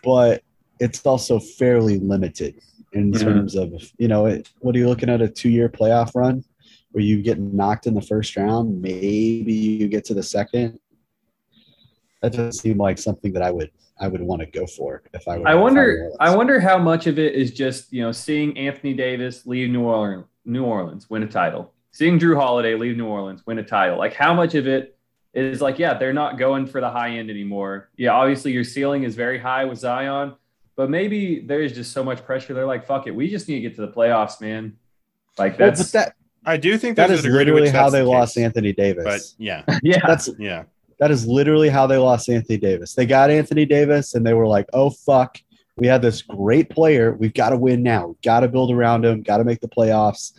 but 0.02 0.42
it's 0.80 1.04
also 1.06 1.38
fairly 1.38 1.98
limited 1.98 2.54
in 2.92 3.12
Mhm. 3.12 3.20
terms 3.20 3.54
of 3.56 3.72
you 3.98 4.08
know 4.08 4.26
it, 4.26 4.50
what 4.60 4.74
are 4.74 4.78
you 4.78 4.88
looking 4.88 5.08
at 5.08 5.20
a 5.22 5.28
two 5.28 5.48
year 5.50 5.68
playoff 5.68 6.14
run 6.14 6.44
where 6.92 7.02
you 7.04 7.22
get 7.22 7.38
knocked 7.40 7.86
in 7.88 7.94
the 7.94 8.00
first 8.02 8.36
round, 8.36 8.80
maybe 8.80 9.52
you 9.52 9.88
get 9.88 10.04
to 10.04 10.14
the 10.14 10.22
second. 10.22 10.78
That 12.24 12.32
doesn't 12.32 12.52
seem 12.52 12.78
like 12.78 12.96
something 12.96 13.34
that 13.34 13.42
I 13.42 13.50
would 13.50 13.70
I 14.00 14.08
would 14.08 14.22
want 14.22 14.40
to 14.40 14.46
go 14.46 14.66
for 14.66 15.02
if 15.12 15.28
I 15.28 15.36
were. 15.36 15.46
I 15.46 15.54
wonder. 15.54 16.10
I 16.18 16.34
wonder 16.34 16.58
how 16.58 16.78
much 16.78 17.06
of 17.06 17.18
it 17.18 17.34
is 17.34 17.52
just 17.52 17.92
you 17.92 18.02
know 18.02 18.12
seeing 18.12 18.56
Anthony 18.56 18.94
Davis 18.94 19.46
leave 19.46 19.68
New 19.68 19.82
Orleans, 19.82 20.24
New 20.46 20.64
Orleans 20.64 21.10
win 21.10 21.22
a 21.22 21.26
title, 21.26 21.74
seeing 21.92 22.18
Jrue 22.18 22.34
Holiday 22.34 22.76
leave 22.76 22.96
New 22.96 23.06
Orleans 23.06 23.44
win 23.44 23.58
a 23.58 23.62
title. 23.62 23.98
Like 23.98 24.14
how 24.14 24.32
much 24.32 24.54
of 24.54 24.66
it 24.66 24.96
is 25.34 25.60
like 25.60 25.78
yeah 25.78 25.98
they're 25.98 26.14
not 26.14 26.38
going 26.38 26.66
for 26.66 26.80
the 26.80 26.88
high 26.88 27.10
end 27.10 27.28
anymore. 27.28 27.90
Yeah, 27.98 28.12
obviously 28.12 28.52
your 28.52 28.64
ceiling 28.64 29.02
is 29.02 29.14
very 29.14 29.38
high 29.38 29.66
with 29.66 29.78
Zion, 29.78 30.34
but 30.76 30.88
maybe 30.88 31.40
there's 31.40 31.74
just 31.74 31.92
so 31.92 32.02
much 32.02 32.24
pressure. 32.24 32.54
They're 32.54 32.64
like 32.64 32.86
fuck 32.86 33.06
it, 33.06 33.14
we 33.14 33.28
just 33.28 33.48
need 33.48 33.56
to 33.56 33.60
get 33.60 33.74
to 33.74 33.82
the 33.82 33.92
playoffs, 33.92 34.40
man. 34.40 34.78
Like 35.36 35.58
that's 35.58 35.92
but 35.92 35.92
that 35.92 36.14
I 36.46 36.56
do 36.56 36.76
think 36.78 36.96
that 36.96 37.04
is 37.04 37.08
there's 37.08 37.18
is 37.20 37.24
a 37.26 37.28
degree 37.28 37.44
to 37.44 37.52
literally 37.52 37.70
how 37.70 37.90
they 37.90 38.00
the 38.00 38.06
lost 38.06 38.34
case. 38.34 38.44
Anthony 38.44 38.72
Davis. 38.72 39.04
But 39.04 39.20
yeah, 39.38 39.62
yeah. 39.82 40.00
That's 40.06 40.30
yeah, 40.38 40.64
That 40.98 41.10
is 41.10 41.26
literally 41.26 41.68
how 41.68 41.86
they 41.86 41.96
lost 41.96 42.28
Anthony 42.28 42.58
Davis. 42.58 42.94
They 42.94 43.06
got 43.06 43.30
Anthony 43.30 43.66
Davis 43.66 44.14
and 44.14 44.26
they 44.26 44.34
were 44.34 44.46
like, 44.46 44.66
oh, 44.72 44.90
fuck. 44.90 45.38
We 45.76 45.88
had 45.88 46.02
this 46.02 46.22
great 46.22 46.70
player. 46.70 47.14
We've 47.14 47.34
got 47.34 47.50
to 47.50 47.56
win 47.56 47.82
now. 47.82 48.08
We've 48.08 48.22
got 48.22 48.40
to 48.40 48.48
build 48.48 48.70
around 48.70 49.04
him, 49.04 49.22
got 49.22 49.38
to 49.38 49.44
make 49.44 49.60
the 49.60 49.68
playoffs. 49.68 50.32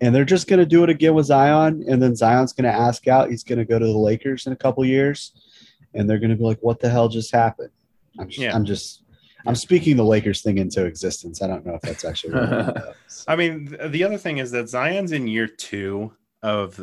And 0.00 0.12
they're 0.12 0.24
just 0.24 0.48
going 0.48 0.58
to 0.58 0.66
do 0.66 0.82
it 0.82 0.90
again 0.90 1.14
with 1.14 1.26
Zion. 1.26 1.84
And 1.88 2.02
then 2.02 2.16
Zion's 2.16 2.52
going 2.52 2.64
to 2.64 2.76
ask 2.76 3.06
out. 3.06 3.30
He's 3.30 3.44
going 3.44 3.60
to 3.60 3.64
go 3.64 3.78
to 3.78 3.84
the 3.84 3.92
Lakers 3.92 4.46
in 4.46 4.52
a 4.52 4.56
couple 4.56 4.84
years. 4.84 5.32
And 5.94 6.10
they're 6.10 6.18
going 6.18 6.30
to 6.30 6.36
be 6.36 6.42
like, 6.42 6.58
what 6.60 6.80
the 6.80 6.90
hell 6.90 7.08
just 7.08 7.32
happened? 7.32 7.70
I'm 8.18 8.28
just, 8.28 8.40
Yeah. 8.40 8.54
I'm 8.54 8.64
just, 8.64 9.04
I'm 9.46 9.54
speaking 9.54 9.96
the 9.96 10.04
Lakers 10.04 10.42
thing 10.42 10.58
into 10.58 10.84
existence. 10.84 11.42
I 11.42 11.46
don't 11.46 11.64
know 11.64 11.74
if 11.74 11.82
that's 11.82 12.04
actually. 12.04 12.34
I 13.28 13.36
mean, 13.36 13.76
the 13.88 14.02
other 14.02 14.18
thing 14.18 14.38
is 14.38 14.50
that 14.50 14.68
Zion's 14.68 15.12
in 15.12 15.28
year 15.28 15.46
two 15.46 16.12
of 16.42 16.80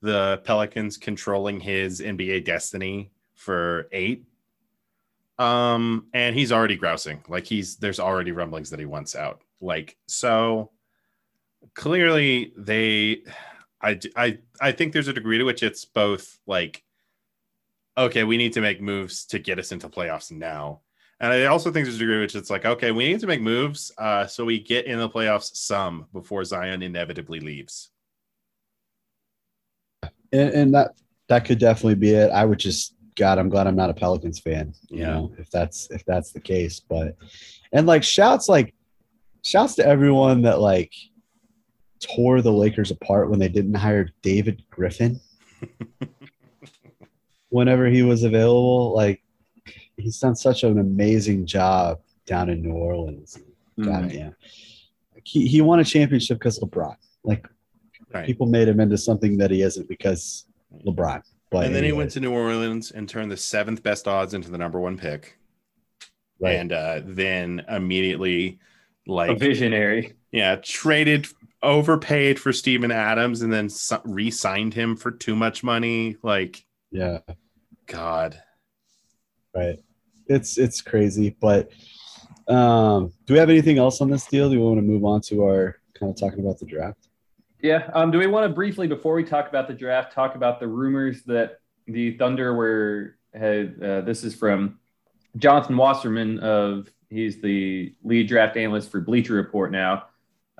the 0.00 0.40
Pelicans 0.44 0.96
controlling 0.96 1.60
his 1.60 2.00
NBA 2.00 2.44
destiny 2.44 3.10
for 3.34 3.88
eight. 3.92 4.24
Um, 5.38 6.06
and 6.12 6.34
he's 6.34 6.52
already 6.52 6.76
grousing. 6.76 7.22
Like 7.28 7.46
he's 7.46 7.76
there's 7.76 8.00
already 8.00 8.32
rumblings 8.32 8.70
that 8.70 8.80
he 8.80 8.86
wants 8.86 9.14
out. 9.14 9.42
Like 9.60 9.96
so, 10.06 10.70
clearly 11.74 12.52
they, 12.56 13.22
I 13.80 14.00
I 14.16 14.38
I 14.60 14.72
think 14.72 14.92
there's 14.92 15.08
a 15.08 15.12
degree 15.12 15.38
to 15.38 15.44
which 15.44 15.62
it's 15.62 15.84
both 15.84 16.38
like, 16.46 16.82
okay, 17.96 18.24
we 18.24 18.36
need 18.36 18.52
to 18.54 18.60
make 18.60 18.80
moves 18.80 19.24
to 19.26 19.38
get 19.38 19.58
us 19.58 19.72
into 19.72 19.88
playoffs 19.88 20.32
now. 20.32 20.80
And 21.20 21.32
I 21.32 21.46
also 21.46 21.72
think 21.72 21.84
there's 21.84 21.96
a 21.96 22.00
degree 22.00 22.20
which 22.20 22.36
it's 22.36 22.50
like, 22.50 22.64
okay, 22.64 22.92
we 22.92 23.08
need 23.08 23.20
to 23.20 23.26
make 23.26 23.40
moves 23.40 23.90
uh, 23.98 24.26
so 24.26 24.44
we 24.44 24.60
get 24.60 24.86
in 24.86 24.98
the 24.98 25.08
playoffs 25.08 25.56
some 25.56 26.06
before 26.12 26.44
Zion 26.44 26.82
inevitably 26.82 27.40
leaves. 27.40 27.90
And, 30.32 30.50
and 30.50 30.74
that 30.74 30.92
that 31.28 31.44
could 31.44 31.58
definitely 31.58 31.94
be 31.96 32.10
it. 32.10 32.30
I 32.30 32.44
would 32.44 32.58
just 32.58 32.94
God, 33.16 33.38
I'm 33.38 33.48
glad 33.48 33.66
I'm 33.66 33.76
not 33.76 33.90
a 33.90 33.94
Pelicans 33.94 34.38
fan. 34.38 34.72
You 34.88 35.02
know, 35.04 35.32
if 35.38 35.50
that's 35.50 35.90
if 35.90 36.04
that's 36.04 36.32
the 36.32 36.40
case. 36.40 36.80
But 36.80 37.16
and 37.72 37.86
like 37.86 38.02
shouts 38.04 38.48
like 38.48 38.74
shouts 39.42 39.74
to 39.76 39.86
everyone 39.86 40.42
that 40.42 40.60
like 40.60 40.92
tore 42.00 42.40
the 42.42 42.52
Lakers 42.52 42.90
apart 42.90 43.28
when 43.28 43.38
they 43.40 43.48
didn't 43.48 43.74
hire 43.74 44.08
David 44.22 44.62
Griffin 44.70 45.20
whenever 47.50 47.86
he 47.86 48.02
was 48.02 48.24
available. 48.24 48.94
Like 48.94 49.22
he's 49.96 50.18
done 50.18 50.36
such 50.36 50.62
an 50.62 50.78
amazing 50.78 51.46
job 51.46 52.00
down 52.26 52.48
in 52.50 52.62
New 52.62 52.72
Orleans. 52.72 53.38
Mm-hmm. 53.78 53.84
God 53.84 54.02
Right. 54.04 54.12
damn. 54.12 54.36
He, 55.24 55.46
he 55.46 55.60
won 55.60 55.80
a 55.80 55.84
championship 55.84 56.38
because 56.38 56.58
LeBron. 56.60 56.96
Like 57.24 57.46
Right. 58.12 58.26
people 58.26 58.46
made 58.46 58.68
him 58.68 58.80
into 58.80 58.96
something 58.96 59.36
that 59.38 59.50
he 59.50 59.62
isn't 59.62 59.88
because 59.88 60.46
LeBron. 60.86 61.22
But 61.50 61.66
and 61.66 61.74
then 61.74 61.84
he 61.84 61.92
went 61.92 62.10
to 62.12 62.20
New 62.20 62.32
Orleans 62.32 62.90
and 62.90 63.08
turned 63.08 63.30
the 63.30 63.36
seventh 63.36 63.82
best 63.82 64.06
odds 64.08 64.34
into 64.34 64.50
the 64.50 64.58
number 64.58 64.80
one 64.80 64.96
pick. 64.98 65.38
right. 66.40 66.56
And 66.56 66.72
uh, 66.72 67.00
then 67.04 67.64
immediately, 67.68 68.58
like 69.06 69.30
A 69.30 69.34
visionary. 69.34 70.14
yeah, 70.32 70.56
traded, 70.56 71.26
overpaid 71.62 72.38
for 72.38 72.52
Steven 72.52 72.90
Adams 72.90 73.42
and 73.42 73.52
then 73.52 73.68
re 74.04 74.30
signed 74.30 74.74
him 74.74 74.96
for 74.96 75.10
too 75.10 75.34
much 75.36 75.62
money. 75.64 76.16
Like, 76.22 76.64
yeah, 76.90 77.18
God. 77.86 78.40
right. 79.54 79.78
It's 80.26 80.58
it's 80.58 80.82
crazy, 80.82 81.34
but 81.40 81.70
um, 82.48 83.12
do 83.24 83.32
we 83.34 83.38
have 83.38 83.48
anything 83.50 83.78
else 83.78 84.00
on 84.02 84.10
this 84.10 84.26
deal? 84.26 84.50
Do 84.50 84.58
we 84.58 84.64
want 84.64 84.76
to 84.78 84.82
move 84.82 85.04
on 85.04 85.22
to 85.22 85.44
our 85.44 85.76
kind 85.98 86.10
of 86.10 86.18
talking 86.20 86.40
about 86.40 86.58
the 86.58 86.66
draft? 86.66 87.07
Yeah. 87.60 87.90
Um, 87.92 88.10
do 88.10 88.18
we 88.18 88.26
want 88.26 88.48
to 88.48 88.54
briefly, 88.54 88.86
before 88.86 89.14
we 89.14 89.24
talk 89.24 89.48
about 89.48 89.66
the 89.66 89.74
draft, 89.74 90.12
talk 90.12 90.36
about 90.36 90.60
the 90.60 90.68
rumors 90.68 91.22
that 91.24 91.60
the 91.86 92.16
Thunder 92.16 92.54
were 92.54 93.16
had? 93.34 93.82
Uh, 93.82 94.00
this 94.02 94.22
is 94.22 94.34
from 94.34 94.78
Jonathan 95.36 95.76
Wasserman 95.76 96.38
of 96.38 96.88
he's 97.10 97.40
the 97.40 97.94
lead 98.04 98.28
draft 98.28 98.56
analyst 98.56 98.90
for 98.90 99.00
Bleacher 99.00 99.34
Report 99.34 99.72
now, 99.72 100.04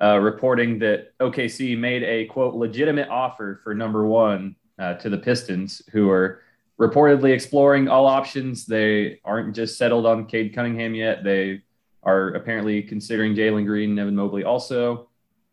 uh, 0.01 0.17
reporting 0.17 0.79
that 0.79 1.17
OKC 1.19 1.77
made 1.77 2.03
a 2.03 2.25
quote 2.25 2.55
legitimate 2.55 3.07
offer 3.07 3.61
for 3.63 3.73
number 3.73 4.05
one 4.05 4.55
uh, 4.77 4.95
to 4.95 5.09
the 5.09 5.17
Pistons, 5.17 5.81
who 5.91 6.09
are 6.09 6.41
reportedly 6.79 7.31
exploring 7.33 7.87
all 7.87 8.07
options. 8.07 8.65
They 8.65 9.19
aren't 9.23 9.55
just 9.55 9.77
settled 9.77 10.05
on 10.05 10.25
Cade 10.25 10.53
Cunningham 10.53 10.95
yet. 10.95 11.23
They 11.23 11.61
are 12.03 12.29
apparently 12.29 12.81
considering 12.81 13.35
Jalen 13.35 13.65
Green 13.65 13.91
and 13.91 13.99
Evan 13.99 14.15
Mobley 14.15 14.43
also. 14.43 15.09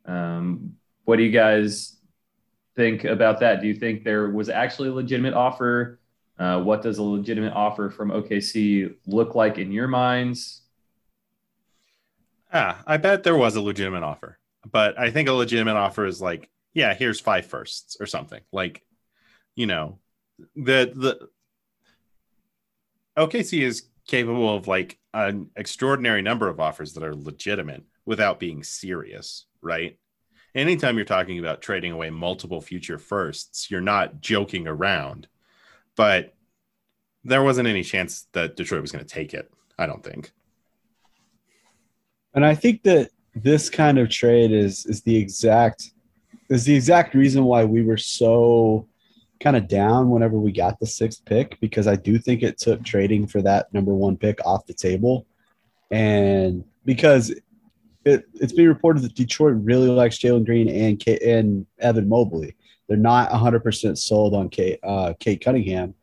Um, 0.07 0.76
what 1.07 1.17
do 1.17 1.23
you 1.23 1.31
guys 1.31 1.97
think 2.75 3.05
about 3.05 3.41
that? 3.41 3.63
Do 3.63 3.69
you 3.69 3.75
think 3.75 4.05
there 4.05 4.29
was 4.29 4.49
actually 4.49 4.91
a 4.91 4.93
legitimate 4.93 5.35
offer? 5.35 6.01
Uh, 6.39 6.61
what 6.61 6.83
does 6.83 6.99
a 6.99 7.03
legitimate 7.03 7.55
offer 7.55 7.89
from 7.89 8.11
OKC 8.11 8.95
look 9.07 9.35
like 9.35 9.57
in 9.57 9.73
your 9.73 9.89
minds? 9.89 10.63
Ah, 12.53 12.83
I 12.87 12.99
bet 12.99 13.23
there 13.23 13.37
was 13.37 13.57
a 13.57 13.63
legitimate 13.63 14.03
offer, 14.03 14.39
but 14.71 14.99
I 14.99 15.11
think 15.11 15.29
a 15.29 15.33
legitimate 15.33 15.77
offer 15.77 16.05
is 16.05 16.21
like, 16.21 16.51
yeah, 16.75 16.93
here's 16.93 17.21
five 17.21 17.47
firsts 17.47 17.97
or 17.99 18.07
something. 18.07 18.43
Like, 18.53 18.85
you 19.55 19.67
know, 19.67 19.99
the 20.55 20.93
the 20.95 21.29
OKC 23.17 23.63
is 23.63 23.85
capable 24.07 24.55
of 24.55 24.69
like 24.69 24.99
an 25.15 25.51
extraordinary 25.57 26.21
number 26.21 26.49
of 26.49 26.61
offers 26.61 26.93
that 26.95 27.03
are 27.03 27.15
legitimate 27.15 27.85
without 28.05 28.39
being 28.39 28.63
serious, 28.63 29.47
right? 29.63 29.99
Anytime 30.57 30.97
you're 30.97 31.05
talking 31.05 31.39
about 31.39 31.61
trading 31.61 31.93
away 31.93 32.09
multiple 32.09 32.63
future 32.63 32.99
firsts, 32.99 33.71
you're 33.71 33.83
not 33.83 34.23
joking 34.23 34.67
around. 34.67 35.29
But 35.97 36.35
there 37.25 37.43
wasn't 37.43 37.69
any 37.69 37.83
chance 37.83 38.27
that 38.33 38.57
Detroit 38.57 38.81
was 38.81 38.91
going 38.91 39.05
to 39.05 39.15
take 39.15 39.35
it. 39.35 39.51
I 39.79 39.87
don't 39.87 40.03
think. 40.03 40.33
And 42.35 42.45
I 42.45 42.55
think 42.55 42.83
that 42.85 43.11
this 43.35 43.69
kind 43.69 43.99
of 43.99 44.09
trade 44.09 44.51
is 44.51 44.87
is 44.87 45.03
the 45.03 45.17
exact 45.17 45.91
is 46.49 46.65
the 46.65 46.75
exact 46.75 47.15
reason 47.15 47.45
why 47.45 47.65
we 47.65 47.83
were 47.83 47.99
so 47.99 48.89
kind 49.41 49.57
of 49.57 49.69
down 49.69 50.09
whenever 50.09 50.39
we 50.39 50.53
got 50.53 50.81
the 50.81 50.87
sixth 50.87 51.23
pick 51.27 51.61
because 51.61 51.87
I 51.87 51.97
do 51.97 52.19
think 52.19 52.43
it 52.43 52.57
took 52.57 52.83
trading 52.83 53.27
for 53.27 53.43
that 53.43 53.73
number 53.75 53.95
one 53.95 54.17
pick 54.17 54.39
off 54.47 54.65
the 54.65 54.73
table, 54.73 55.27
and 55.91 56.65
because 56.87 57.35
it, 58.07 58.25
it's 58.35 58.53
being 58.53 58.69
reported 58.69 59.03
that 59.03 59.15
Detroit 59.15 59.57
really 59.59 59.89
likes 59.89 60.19
Jalen 60.19 60.47
Green 60.47 60.69
and 60.69 61.03
and 61.23 61.67
Evan 61.81 62.09
Mobley. 62.09 62.55
They're 62.89 62.97
not 62.97 63.31
100% 63.31 63.99
sold 63.99 64.33
on 64.33 64.49
Cade, 64.49 64.79
uh, 64.85 65.15
Cade 65.19 65.41
Cunningham, 65.41 65.95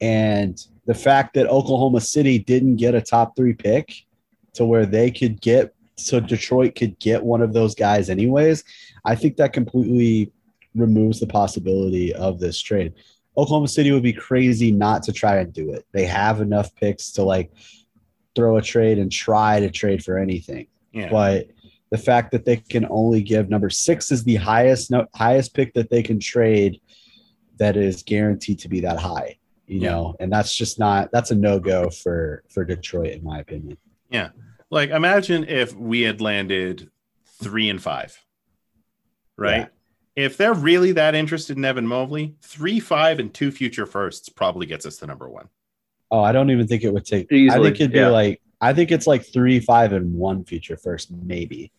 and 0.00 0.60
the 0.86 0.94
fact 0.94 1.34
that 1.34 1.46
Oklahoma 1.46 2.00
City 2.00 2.38
didn't 2.38 2.76
get 2.76 2.96
a 2.96 3.00
top 3.00 3.36
three 3.36 3.52
pick 3.54 3.92
to 4.54 4.64
where 4.64 4.86
they 4.86 5.10
could 5.10 5.40
get 5.40 5.72
so 5.96 6.18
Detroit 6.18 6.74
could 6.74 6.98
get 6.98 7.22
one 7.22 7.40
of 7.40 7.52
those 7.52 7.74
guys 7.74 8.10
anyways. 8.10 8.64
I 9.04 9.14
think 9.14 9.36
that 9.36 9.52
completely 9.52 10.32
removes 10.74 11.20
the 11.20 11.26
possibility 11.26 12.12
of 12.12 12.40
this 12.40 12.60
trade. 12.60 12.92
Oklahoma 13.38 13.68
City 13.68 13.92
would 13.92 14.02
be 14.02 14.12
crazy 14.12 14.72
not 14.72 15.02
to 15.04 15.12
try 15.12 15.36
and 15.36 15.52
do 15.52 15.72
it. 15.72 15.86
They 15.92 16.06
have 16.06 16.40
enough 16.40 16.74
picks 16.74 17.12
to 17.12 17.22
like 17.22 17.52
throw 18.34 18.56
a 18.56 18.62
trade 18.62 18.98
and 18.98 19.12
try 19.12 19.60
to 19.60 19.70
trade 19.70 20.04
for 20.04 20.18
anything. 20.18 20.66
Yeah. 20.96 21.10
But 21.10 21.48
the 21.90 21.98
fact 21.98 22.32
that 22.32 22.44
they 22.44 22.56
can 22.56 22.86
only 22.90 23.22
give 23.22 23.50
number 23.50 23.68
six 23.70 24.10
is 24.10 24.24
the 24.24 24.36
highest 24.36 24.90
no, 24.90 25.06
highest 25.14 25.54
pick 25.54 25.74
that 25.74 25.90
they 25.90 26.02
can 26.02 26.18
trade 26.18 26.80
that 27.58 27.76
is 27.76 28.02
guaranteed 28.02 28.58
to 28.60 28.68
be 28.68 28.80
that 28.80 28.98
high. 28.98 29.38
You 29.66 29.80
Yeah. 29.80 29.90
know, 29.90 30.16
and 30.20 30.32
that's 30.32 30.54
just 30.54 30.78
not 30.78 31.10
that's 31.12 31.30
a 31.30 31.34
no 31.34 31.60
go 31.60 31.90
for 31.90 32.42
for 32.48 32.64
Detroit 32.64 33.12
in 33.12 33.22
my 33.22 33.40
opinion. 33.40 33.76
Yeah, 34.10 34.30
like 34.70 34.90
imagine 34.90 35.44
if 35.44 35.74
we 35.74 36.02
had 36.02 36.20
landed 36.20 36.90
three 37.42 37.68
and 37.68 37.82
five, 37.82 38.18
right? 39.36 39.68
Yeah. 40.16 40.24
If 40.24 40.38
they're 40.38 40.54
really 40.54 40.92
that 40.92 41.14
interested 41.14 41.58
in 41.58 41.64
Evan 41.64 41.86
Mobley, 41.86 42.36
three, 42.40 42.80
five, 42.80 43.18
and 43.18 43.34
two 43.34 43.50
future 43.50 43.84
firsts 43.84 44.30
probably 44.30 44.64
gets 44.64 44.86
us 44.86 44.96
to 44.98 45.06
number 45.06 45.28
one. 45.28 45.50
Oh, 46.10 46.20
I 46.20 46.32
don't 46.32 46.50
even 46.50 46.66
think 46.66 46.84
it 46.84 46.92
would 46.92 47.04
take. 47.04 47.26
I 47.30 47.50
think 47.60 47.74
it'd 47.74 47.92
be 47.92 47.98
yeah. 47.98 48.08
like 48.08 48.40
I 48.60 48.72
think 48.72 48.90
it's 48.90 49.06
like 49.06 49.24
three, 49.24 49.60
five, 49.60 49.92
and 49.92 50.14
one 50.14 50.44
future 50.44 50.76
first, 50.76 51.10
maybe. 51.10 51.72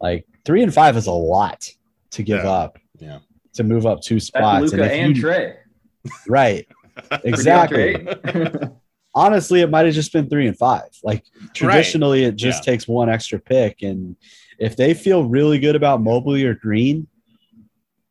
Like 0.00 0.26
three 0.44 0.62
and 0.62 0.72
five 0.72 0.96
is 0.96 1.06
a 1.06 1.12
lot 1.12 1.68
to 2.12 2.22
give 2.22 2.44
Yeah. 2.44 2.50
up 2.50 2.78
Yeah. 2.98 3.18
to 3.54 3.64
move 3.64 3.84
up 3.86 4.00
two 4.00 4.16
That's 4.16 4.26
spots. 4.26 4.72
Luka 4.72 4.84
if 4.84 4.92
and 4.92 5.16
you- 5.16 5.22
Trae. 5.22 5.54
right, 6.28 6.66
exactly. 7.24 8.06
Honestly, 9.14 9.60
it 9.60 9.70
might 9.70 9.86
have 9.86 9.94
just 9.94 10.12
been 10.12 10.28
three 10.28 10.46
and 10.46 10.56
five. 10.56 10.88
Like 11.02 11.24
traditionally, 11.52 12.24
it 12.24 12.36
just 12.36 12.64
Yeah. 12.66 12.72
takes 12.72 12.86
one 12.86 13.08
extra 13.10 13.40
pick, 13.40 13.82
and 13.82 14.14
if 14.58 14.76
they 14.76 14.94
feel 14.94 15.24
really 15.24 15.58
good 15.58 15.74
about 15.74 16.00
Mobley 16.00 16.44
or 16.44 16.54
Green, 16.54 17.08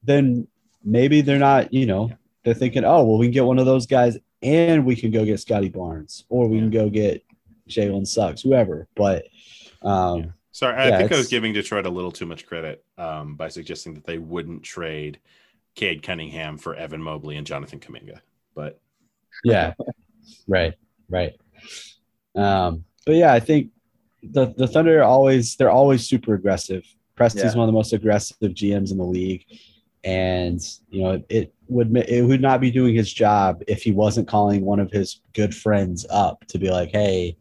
then 0.04 0.48
maybe 0.84 1.22
they're 1.22 1.40
not. 1.40 1.74
You 1.74 1.86
know, 1.86 2.12
they're 2.44 2.54
thinking, 2.54 2.84
oh 2.84 3.04
well, 3.06 3.18
we 3.18 3.28
can 3.28 3.32
get 3.34 3.46
one 3.46 3.60
of 3.60 3.66
those 3.66 3.86
guys, 3.88 4.18
and 4.44 4.86
we 4.86 4.96
can 4.96 5.10
go 5.12 5.24
get 5.26 5.40
Scottie 5.40 5.70
Barnes, 5.70 6.26
or 6.30 6.48
we 6.50 6.60
can 6.60 6.70
go 6.70 6.90
get 6.90 7.24
Jalen 7.70 8.06
Suggs, 8.08 8.42
whoever. 8.42 8.88
But 8.96 9.28
um, 9.82 10.20
Yeah. 10.20 10.26
Sorry, 10.52 10.76
I 10.76 10.90
Yeah, 10.90 10.98
think 10.98 11.12
I 11.14 11.18
was 11.18 11.28
giving 11.30 11.54
Detroit 11.54 11.86
a 11.86 11.90
little 11.90 12.12
too 12.12 12.26
much 12.26 12.46
credit 12.46 12.84
um, 12.98 13.36
by 13.36 13.48
suggesting 13.48 13.94
that 13.94 14.04
they 14.04 14.18
wouldn't 14.18 14.64
trade 14.64 15.20
Cade 15.76 16.04
Cunningham 16.04 16.58
for 16.58 16.76
Evan 16.76 17.02
Mobley 17.02 17.38
and 17.38 17.48
Jonathan 17.48 17.80
Kuminga. 17.80 18.20
But 18.56 18.80
yeah, 19.44 19.74
right, 20.48 20.74
right. 21.08 21.34
Um, 22.36 22.84
but 23.06 23.16
yeah, 23.16 23.32
I 23.34 23.40
think 23.40 23.72
the 24.24 24.48
the 24.58 24.68
Thunder 24.68 25.00
are 25.00 25.04
always 25.04 25.56
they're 25.56 25.72
always 25.72 26.08
super 26.10 26.34
aggressive. 26.34 26.84
Presti's 27.18 27.44
Yeah. 27.54 27.60
one 27.60 27.62
of 27.62 27.68
the 27.68 27.78
most 27.78 27.94
aggressive 27.94 28.38
GMs 28.42 28.92
in 28.92 28.98
the 28.98 29.06
league, 29.06 29.46
and 30.04 30.60
you 30.90 31.04
know 31.04 31.24
it 31.30 31.54
would 31.68 31.96
it 31.96 32.24
would 32.26 32.42
not 32.42 32.60
be 32.60 32.72
doing 32.72 32.96
his 32.96 33.12
job 33.14 33.62
if 33.68 33.84
he 33.84 33.92
wasn't 33.92 34.28
calling 34.28 34.66
one 34.66 34.80
of 34.80 34.92
his 34.92 35.22
good 35.34 35.56
friends 35.56 36.06
up 36.10 36.44
to 36.48 36.58
be 36.60 36.70
like, 36.70 36.90
hey, 36.90 37.38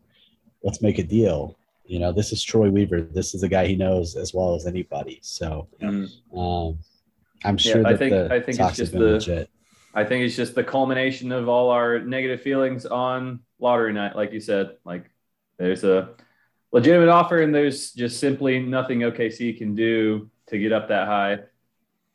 let's 0.62 0.82
make 0.82 0.98
a 0.98 1.02
deal. 1.02 1.56
You 1.86 1.98
know, 1.98 2.12
this 2.12 2.32
is 2.32 2.42
Troy 2.42 2.70
Weaver. 2.70 3.00
This 3.02 3.34
is 3.34 3.42
a 3.42 3.48
guy 3.48 3.66
he 3.66 3.74
knows 3.76 4.16
as 4.16 4.34
well 4.34 4.54
as 4.54 4.66
anybody. 4.66 5.20
So 5.22 5.68
um, 5.82 6.08
I'm 7.44 7.54
Yeah, 7.54 7.56
sure 7.56 7.86
I 7.86 7.92
that 7.92 7.98
think- 7.98 8.10
the 8.12 8.24
I 8.34 8.40
think 8.40 8.60
it's 8.60 8.76
just 8.76 8.92
the- 8.92 8.98
legit. 8.98 9.50
I 9.94 10.04
think 10.04 10.24
it's 10.24 10.36
just 10.36 10.54
the 10.54 10.62
culmination 10.62 11.32
of 11.32 11.48
all 11.48 11.70
our 11.70 11.98
negative 11.98 12.42
feelings 12.42 12.84
on 12.86 13.40
lottery 13.58 13.92
night, 13.92 14.14
like 14.14 14.32
you 14.32 14.38
said. 14.40 14.76
Like 14.84 15.10
there's 15.56 15.82
a 15.82 16.10
legitimate 16.72 17.08
offer, 17.08 17.40
and 17.40 17.54
there's 17.54 17.92
just 17.92 18.20
simply 18.20 18.60
nothing 18.60 19.00
OKC 19.00 19.56
can 19.56 19.74
do 19.74 20.30
to 20.48 20.58
get 20.58 20.72
up 20.72 20.88
that 20.88 21.06
high. 21.08 21.38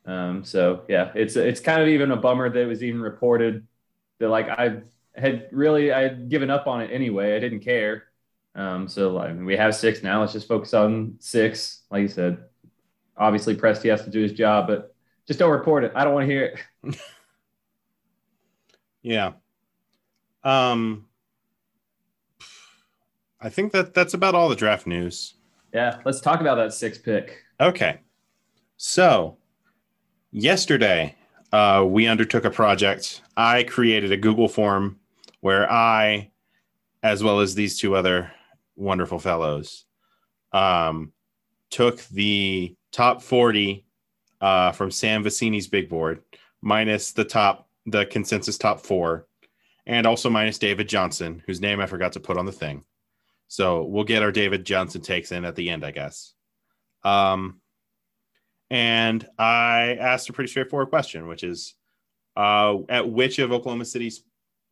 Um, 0.05 0.43
so 0.45 0.83
yeah, 0.87 1.11
it's 1.15 1.35
it's 1.35 1.59
kind 1.59 1.81
of 1.81 1.87
even 1.87 2.11
a 2.11 2.15
bummer 2.15 2.47
that 2.49 2.59
it 2.59 2.67
was 2.67 2.83
even 2.83 3.01
reported 3.01 3.65
that 4.19 4.29
like 4.29 4.49
I 4.49 4.81
had 5.15 5.47
really 5.51 5.91
I 5.91 6.01
had 6.03 6.29
given 6.29 6.51
up 6.51 6.67
on 6.67 6.79
it 6.81 6.91
anyway. 6.91 7.35
I 7.35 7.39
didn't 7.39 7.61
care. 7.61 8.03
Um, 8.55 8.87
so 8.87 9.17
I 9.17 9.33
mean, 9.33 9.45
we 9.45 9.57
have 9.57 9.75
six 9.75 10.03
now. 10.03 10.21
Let's 10.21 10.33
just 10.33 10.47
focus 10.47 10.73
on 10.73 11.15
six. 11.19 11.83
Like 11.89 12.01
you 12.01 12.07
said, 12.07 12.37
obviously 13.17 13.55
Presti 13.55 13.89
has 13.89 14.03
to 14.03 14.09
do 14.09 14.21
his 14.21 14.33
job, 14.33 14.67
but 14.67 14.95
just 15.27 15.39
don't 15.39 15.51
report 15.51 15.83
it. 15.83 15.91
I 15.95 16.03
don't 16.03 16.13
want 16.13 16.27
to 16.27 16.33
hear 16.33 16.55
it. 16.83 16.93
yeah. 19.01 19.33
Um, 20.43 21.05
I 23.41 23.49
think 23.49 23.71
that 23.71 23.93
that's 23.93 24.13
about 24.13 24.35
all 24.35 24.49
the 24.49 24.55
draft 24.55 24.85
news. 24.85 25.35
Yeah, 25.73 25.99
let's 26.05 26.21
talk 26.21 26.41
about 26.41 26.55
that 26.55 26.73
six 26.73 26.97
pick. 26.97 27.41
Okay. 27.59 27.99
So, 28.77 29.37
yesterday, 30.31 31.15
uh, 31.51 31.85
we 31.87 32.07
undertook 32.07 32.45
a 32.45 32.49
project. 32.49 33.21
I 33.37 33.63
created 33.63 34.11
a 34.11 34.17
Google 34.17 34.47
form 34.47 34.99
where 35.39 35.71
I, 35.71 36.31
as 37.01 37.23
well 37.23 37.39
as 37.39 37.55
these 37.55 37.79
two 37.79 37.95
other 37.95 38.31
wonderful 38.75 39.19
fellows, 39.19 39.85
um, 40.51 41.11
took 41.69 42.03
the 42.07 42.75
top 42.91 43.21
40 43.21 43.85
uh, 44.41 44.71
from 44.71 44.91
Sam 44.91 45.23
Vecenie's 45.23 45.67
big 45.67 45.89
board, 45.89 46.21
minus 46.61 47.11
the 47.11 47.25
top, 47.25 47.69
the 47.85 48.05
consensus 48.05 48.57
top 48.57 48.81
four, 48.81 49.27
and 49.85 50.05
also 50.05 50.29
minus 50.29 50.57
David 50.57 50.87
Johnson, 50.87 51.41
whose 51.45 51.61
name 51.61 51.79
I 51.79 51.87
forgot 51.87 52.13
to 52.13 52.19
put 52.19 52.37
on 52.37 52.45
the 52.45 52.51
thing. 52.51 52.83
So 53.47 53.83
we'll 53.83 54.03
get 54.03 54.23
our 54.23 54.31
David 54.31 54.65
Johnson 54.65 55.01
takes 55.01 55.31
in 55.31 55.45
at 55.45 55.55
the 55.55 55.69
end, 55.69 55.85
I 55.85 55.91
guess. 55.91 56.33
Um, 57.03 57.61
and 58.69 59.27
I 59.37 59.97
asked 59.99 60.29
a 60.29 60.33
pretty 60.33 60.49
straightforward 60.49 60.89
question, 60.89 61.27
which 61.27 61.43
is 61.43 61.75
uh, 62.35 62.77
at 62.89 63.09
which 63.09 63.39
of 63.39 63.51
Oklahoma 63.51 63.85
City's, 63.85 64.23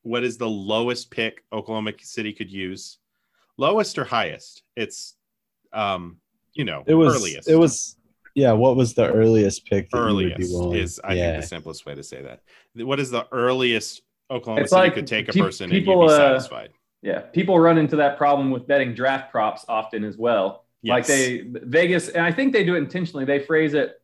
what 0.02 0.24
is 0.24 0.38
the 0.38 0.50
lowest 0.50 1.12
pick 1.12 1.44
Oklahoma 1.54 1.94
City 2.00 2.34
could 2.34 2.52
use? 2.52 2.98
Lowest 3.58 3.98
or 3.98 4.04
highest? 4.04 4.64
It's, 4.76 5.16
um, 5.74 6.18
you 6.54 6.66
know, 6.66 6.84
It 6.86 6.96
was 6.96 7.16
earliest. 7.16 7.50
it 7.50 7.56
was 7.56 7.98
yeah. 8.36 8.54
What 8.54 8.76
was 8.76 8.94
the 8.94 9.12
earliest 9.12 9.66
pick? 9.66 9.90
That 9.92 10.08
you 10.08 10.16
would 10.16 10.38
be 10.38 10.46
earliest 10.46 10.74
is, 10.74 11.02
I 11.04 11.14
yeah. 11.14 11.32
think, 11.32 11.42
the 11.44 11.48
simplest 11.48 11.86
way 11.86 11.96
to 11.96 12.04
say 12.04 12.22
that. 12.22 12.42
What 12.76 13.00
is 13.00 13.12
the 13.12 13.28
earliest 13.32 14.02
Oklahoma 14.30 14.62
It's 14.62 14.72
City 14.72 14.82
like 14.82 14.94
could 14.94 15.08
take 15.08 15.30
a 15.30 15.34
pe- 15.34 15.40
person 15.40 15.70
people, 15.70 16.02
and 16.02 16.02
you'd 16.04 16.08
be 16.08 16.14
uh, 16.14 16.18
satisfied? 16.18 16.70
Yeah, 17.02 17.20
people 17.22 17.60
run 17.60 17.78
into 17.78 17.96
that 17.98 18.18
problem 18.18 18.52
with 18.52 18.68
betting 18.68 18.94
draft 18.94 19.32
props 19.32 19.66
often 19.68 20.04
as 20.04 20.18
well. 20.18 20.66
Like 20.84 21.06
they 21.06 21.42
Vegas, 21.46 22.10
and 22.10 22.26
I 22.26 22.32
think 22.32 22.54
they 22.54 22.64
do 22.64 22.76
it 22.76 22.80
intentionally. 22.80 23.26
They 23.26 23.40
phrase 23.40 23.74
it, 23.76 24.02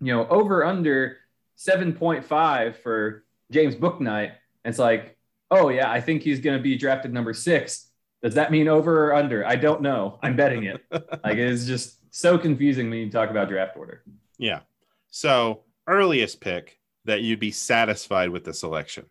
you 0.00 0.14
know, 0.14 0.26
over 0.28 0.64
under 0.64 1.18
seven 1.56 1.92
point 1.92 2.24
five 2.24 2.78
for 2.78 3.24
James 3.50 3.74
Bouknight. 3.74 4.32
And 4.64 4.72
it's 4.72 4.78
like, 4.78 5.16
oh 5.50 5.68
yeah, 5.68 5.90
I 5.90 6.00
think 6.00 6.22
he's 6.22 6.40
going 6.40 6.56
to 6.56 6.62
be 6.62 6.76
drafted 6.78 7.12
number 7.12 7.34
six. 7.34 7.90
Does 8.22 8.34
that 8.34 8.50
mean 8.50 8.68
over 8.68 9.06
or 9.06 9.14
under? 9.14 9.46
I 9.46 9.56
don't 9.56 9.82
know. 9.82 10.18
I'm 10.22 10.36
betting 10.36 10.64
it. 10.64 10.84
like 10.90 11.36
it's 11.36 11.66
just 11.66 11.98
so 12.14 12.38
confusing 12.38 12.90
when 12.90 12.98
you 12.98 13.10
talk 13.10 13.30
about 13.30 13.48
draft 13.48 13.76
order. 13.76 14.02
Yeah. 14.38 14.60
So 15.10 15.64
earliest 15.86 16.40
pick 16.40 16.78
that 17.04 17.22
you'd 17.22 17.40
be 17.40 17.50
satisfied 17.50 18.30
with 18.30 18.44
the 18.44 18.54
selection. 18.54 19.06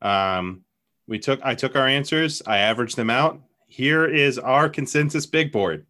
Um, 0.00 0.62
we 1.06 1.18
took 1.18 1.40
I 1.42 1.54
took 1.54 1.76
our 1.76 1.86
answers, 1.86 2.42
I 2.46 2.58
averaged 2.58 2.96
them 2.96 3.10
out. 3.10 3.40
Here 3.68 4.06
is 4.06 4.38
our 4.38 4.68
consensus 4.68 5.26
big 5.26 5.52
board, 5.52 5.86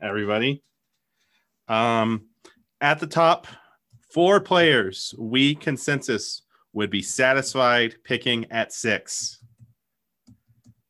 everybody. 0.00 0.62
Um, 1.68 2.26
at 2.80 3.00
the 3.00 3.06
top, 3.06 3.46
four 4.10 4.40
players 4.40 5.14
we 5.18 5.54
consensus 5.54 6.42
would 6.72 6.90
be 6.90 7.02
satisfied 7.02 7.96
picking 8.04 8.50
at 8.50 8.72
six. 8.72 9.42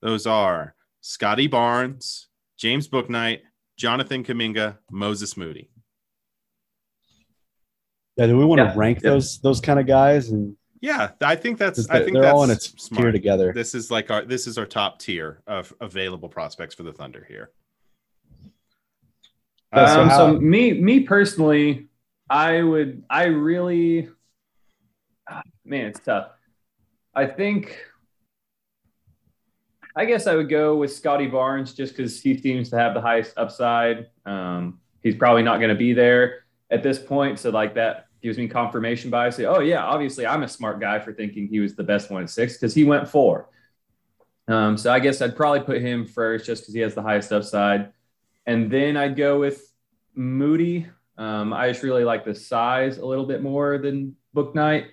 Those 0.01 0.27
are 0.27 0.75
Scottie 1.03 1.49
Barnes, 1.49 2.29
James 2.57 2.89
Bouknight, 2.89 3.41
Jonathan 3.77 4.25
Kuminga, 4.25 4.79
Moses 4.91 5.37
Moody. 5.37 5.69
Yeah, 8.17 8.27
do 8.29 8.39
we 8.39 8.45
want 8.45 8.61
Yeah. 8.61 8.73
to 8.73 8.79
rank 8.79 9.01
Yeah. 9.03 9.11
those 9.11 9.41
those 9.41 9.61
kind 9.61 9.79
of 9.81 9.87
guys 9.87 10.31
and 10.31 10.57
Yeah, 10.81 11.13
I 11.21 11.37
think 11.37 11.59
that's 11.59 11.89
I 11.91 11.99
they- 11.99 12.05
think 12.07 12.15
they're 12.15 12.23
that's 12.23 12.35
all 12.35 12.45
in 12.45 12.51
a 12.51 12.57
smart. 12.59 13.03
tier 13.03 13.13
together? 13.13 13.53
This 13.53 13.75
is 13.75 13.91
like 13.91 14.11
our. 14.11 14.25
This 14.25 14.47
is 14.47 14.59
our 14.59 14.67
top 14.67 14.99
tier 14.99 15.43
of 15.47 15.73
available 15.81 16.29
prospects 16.29 16.75
for 16.75 16.83
the 16.83 16.93
Thunder 16.93 17.25
here. 17.29 17.51
Yeah, 19.73 19.87
so 19.95 20.01
um, 20.03 20.09
how- 20.09 20.17
so 20.35 20.41
me, 20.41 20.73
me 20.75 21.01
personally, 21.01 21.89
I 22.29 22.63
would, 22.63 23.05
I 23.09 23.25
really, 23.25 24.09
ah, 25.31 25.43
man, 25.65 25.87
it's 25.87 26.01
tough. 26.01 26.31
I 27.15 27.27
think, 27.27 27.79
I 29.95 30.05
guess 30.05 30.27
I 30.27 30.35
would 30.35 30.49
go 30.49 30.77
with 30.77 30.93
Scottie 30.93 31.27
Barnes 31.27 31.75
just 31.75 31.97
because 31.97 32.21
he 32.21 32.39
seems 32.39 32.71
to 32.71 32.79
have 32.79 32.95
the 32.95 33.01
highest 33.01 33.35
upside. 33.37 34.09
Um, 34.25 34.81
he's 35.03 35.17
probably 35.17 35.43
not 35.43 35.59
going 35.59 35.69
to 35.69 35.75
be 35.75 35.93
there 35.93 36.45
at 36.71 36.83
this 36.83 36.99
point, 36.99 37.39
so 37.39 37.51
like 37.51 37.75
that 37.75 38.07
gives 38.23 38.39
me 38.39 38.49
confirmation 38.49 39.11
bias. 39.11 39.39
Oh 39.41 39.61
yeah, 39.61 39.85
obviously 39.85 40.27
I'm 40.27 40.45
a 40.45 40.49
smart 40.49 40.81
guy 40.81 40.99
for 40.99 41.13
thinking 41.13 41.49
he 41.49 41.61
was 41.61 41.75
the 41.75 41.83
best 41.83 42.11
one 42.11 42.23
at 42.23 42.31
six 42.31 42.55
because 42.55 42.75
he 42.75 42.85
went 42.85 43.09
four. 43.09 43.49
Um, 44.49 44.77
so 44.77 44.93
I 44.93 45.01
guess 45.01 45.21
I'd 45.21 45.37
probably 45.37 45.61
put 45.61 45.81
him 45.81 46.07
first 46.07 46.47
just 46.47 46.63
because 46.63 46.75
he 46.75 46.81
has 46.81 46.95
the 46.95 47.03
highest 47.03 47.33
upside. 47.33 47.93
And 48.47 48.71
then 48.71 48.97
I'd 48.97 49.17
go 49.17 49.39
with 49.39 49.73
Moody. 50.15 50.89
Um, 51.19 51.53
I 51.53 51.69
just 51.69 51.83
really 51.83 52.05
like 52.05 52.25
the 52.25 52.35
size 52.35 52.99
a 52.99 53.07
little 53.07 53.27
bit 53.27 53.43
more 53.43 53.79
than 53.79 54.17
Bouknight. 54.35 54.87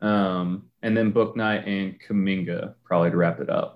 Um, 0.00 0.70
and 0.82 0.96
then 0.96 1.12
Bouknight 1.12 1.66
and 1.66 2.00
Kuminga 2.00 2.74
probably 2.84 3.10
to 3.10 3.16
wrap 3.16 3.40
it 3.40 3.50
up. 3.50 3.75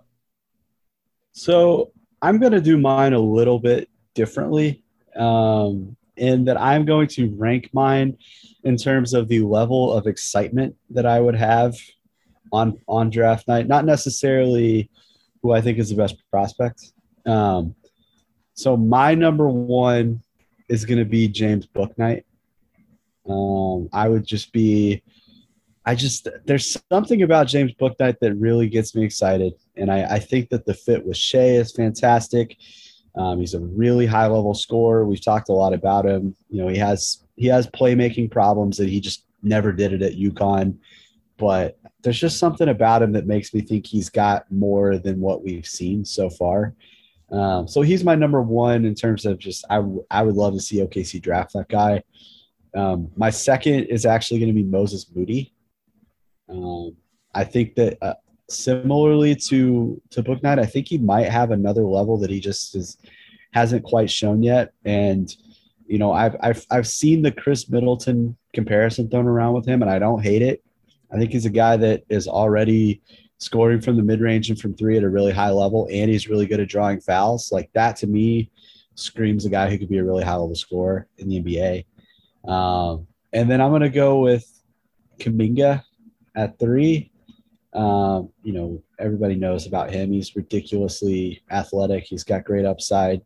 So 1.32 1.92
I'm 2.22 2.38
going 2.38 2.52
to 2.52 2.60
do 2.60 2.76
mine 2.76 3.12
a 3.12 3.18
little 3.18 3.58
bit 3.58 3.88
differently, 4.14 4.82
um, 5.16 5.96
in 6.16 6.44
that 6.44 6.60
I'm 6.60 6.84
going 6.84 7.08
to 7.08 7.34
rank 7.36 7.70
mine 7.72 8.18
in 8.64 8.76
terms 8.76 9.14
of 9.14 9.28
the 9.28 9.40
level 9.40 9.92
of 9.92 10.06
excitement 10.06 10.76
that 10.90 11.06
I 11.06 11.18
would 11.20 11.36
have 11.36 11.76
on 12.52 12.78
on 12.86 13.10
draft 13.10 13.48
night, 13.48 13.68
not 13.68 13.84
necessarily 13.84 14.90
who 15.42 15.52
I 15.52 15.60
think 15.60 15.78
is 15.78 15.88
the 15.88 15.96
best 15.96 16.16
prospect. 16.30 16.92
Um, 17.24 17.74
so 18.54 18.76
my 18.76 19.14
number 19.14 19.48
one 19.48 20.22
is 20.68 20.84
going 20.84 20.98
to 20.98 21.04
be 21.04 21.28
James 21.28 21.66
Bouknight. 21.66 22.24
Um, 23.28 23.88
I 23.92 24.08
would 24.08 24.26
just 24.26 24.52
be, 24.52 25.02
I 25.86 25.94
just 25.94 26.28
there's 26.44 26.76
something 26.90 27.22
about 27.22 27.48
James 27.48 27.72
Bouknight 27.80 28.18
that 28.20 28.34
really 28.34 28.68
gets 28.68 28.94
me 28.94 29.04
excited, 29.04 29.54
and 29.76 29.90
I, 29.90 30.04
I 30.04 30.18
think 30.18 30.50
that 30.50 30.66
the 30.66 30.74
fit 30.74 31.04
with 31.04 31.16
Shai 31.16 31.56
is 31.56 31.72
fantastic. 31.72 32.56
Um, 33.16 33.40
he's 33.40 33.54
a 33.54 33.60
really 33.60 34.06
high 34.06 34.26
level 34.26 34.54
scorer. 34.54 35.04
We've 35.04 35.24
talked 35.24 35.48
a 35.48 35.54
lot 35.54 35.72
about 35.72 36.06
him. 36.06 36.36
You 36.48 36.62
know, 36.62 36.68
he 36.68 36.78
has 36.78 37.24
he 37.36 37.46
has 37.46 37.66
playmaking 37.66 38.30
problems 38.30 38.76
that 38.76 38.88
he 38.88 39.00
just 39.00 39.24
never 39.42 39.72
did 39.72 39.92
it 39.92 40.02
at 40.02 40.16
UConn, 40.16 40.76
but 41.38 41.78
there's 42.02 42.20
just 42.20 42.38
something 42.38 42.68
about 42.68 43.02
him 43.02 43.12
that 43.12 43.26
makes 43.26 43.52
me 43.54 43.62
think 43.62 43.86
he's 43.86 44.10
got 44.10 44.50
more 44.50 44.98
than 44.98 45.20
what 45.20 45.42
we've 45.42 45.66
seen 45.66 46.04
so 46.04 46.28
far. 46.30 46.74
Um, 47.30 47.68
so 47.68 47.82
he's 47.82 48.04
my 48.04 48.14
number 48.14 48.42
one 48.42 48.84
in 48.84 48.94
terms 48.94 49.24
of 49.24 49.38
just 49.38 49.64
I 49.70 49.82
I 50.10 50.22
would 50.22 50.34
love 50.34 50.54
to 50.54 50.60
see 50.60 50.78
OKC 50.78 51.22
draft 51.22 51.54
that 51.54 51.68
guy. 51.68 52.02
Um, 52.74 53.10
my 53.16 53.30
second 53.30 53.84
is 53.84 54.06
actually 54.06 54.40
going 54.40 54.54
to 54.54 54.54
be 54.54 54.62
Moses 54.62 55.06
Moody. 55.14 55.52
Um, 56.50 56.96
I 57.34 57.44
think 57.44 57.74
that 57.76 57.98
uh, 58.02 58.14
similarly 58.48 59.34
to 59.36 60.00
to 60.10 60.22
Bouknight, 60.22 60.58
I 60.58 60.66
think 60.66 60.88
he 60.88 60.98
might 60.98 61.28
have 61.28 61.50
another 61.50 61.84
level 61.84 62.18
that 62.18 62.30
he 62.30 62.40
just 62.40 62.74
is 62.74 62.98
hasn't 63.52 63.84
quite 63.84 64.10
shown 64.10 64.42
yet. 64.42 64.72
And 64.84 65.34
you 65.86 65.98
know, 65.98 66.12
I've 66.12 66.36
I've 66.40 66.66
I've 66.70 66.88
seen 66.88 67.22
the 67.22 67.32
Khris 67.32 67.68
Middleton 67.68 68.36
comparison 68.52 69.08
thrown 69.08 69.26
around 69.26 69.54
with 69.54 69.66
him, 69.66 69.82
and 69.82 69.90
I 69.90 69.98
don't 69.98 70.22
hate 70.22 70.42
it. 70.42 70.62
I 71.12 71.18
think 71.18 71.32
he's 71.32 71.46
a 71.46 71.50
guy 71.50 71.76
that 71.76 72.04
is 72.08 72.28
already 72.28 73.00
scoring 73.38 73.80
from 73.80 73.96
the 73.96 74.02
mid 74.02 74.20
range 74.20 74.50
and 74.50 74.60
from 74.60 74.74
three 74.74 74.96
at 74.96 75.02
a 75.02 75.08
really 75.08 75.32
high 75.32 75.50
level, 75.50 75.88
and 75.90 76.10
he's 76.10 76.28
really 76.28 76.46
good 76.46 76.60
at 76.60 76.68
drawing 76.68 77.00
fouls. 77.00 77.50
Like 77.52 77.70
that 77.74 77.96
to 77.96 78.06
me 78.06 78.50
screams 78.96 79.46
a 79.46 79.50
guy 79.50 79.70
who 79.70 79.78
could 79.78 79.88
be 79.88 79.98
a 79.98 80.04
really 80.04 80.24
high 80.24 80.36
level 80.36 80.54
scorer 80.54 81.06
in 81.18 81.28
the 81.28 81.40
NBA. 81.40 82.50
Um, 82.50 83.06
and 83.32 83.50
then 83.50 83.60
I'm 83.60 83.70
going 83.70 83.82
to 83.82 83.88
go 83.88 84.20
with 84.20 84.46
Kuminga 85.18 85.82
at 86.34 86.58
three. 86.58 87.10
Um, 87.72 88.30
you 88.42 88.52
know, 88.52 88.82
everybody 88.98 89.36
knows 89.36 89.66
about 89.66 89.92
him. 89.92 90.12
He's 90.12 90.34
ridiculously 90.34 91.42
athletic. 91.50 92.04
He's 92.04 92.24
got 92.24 92.44
great 92.44 92.64
upside. 92.64 93.22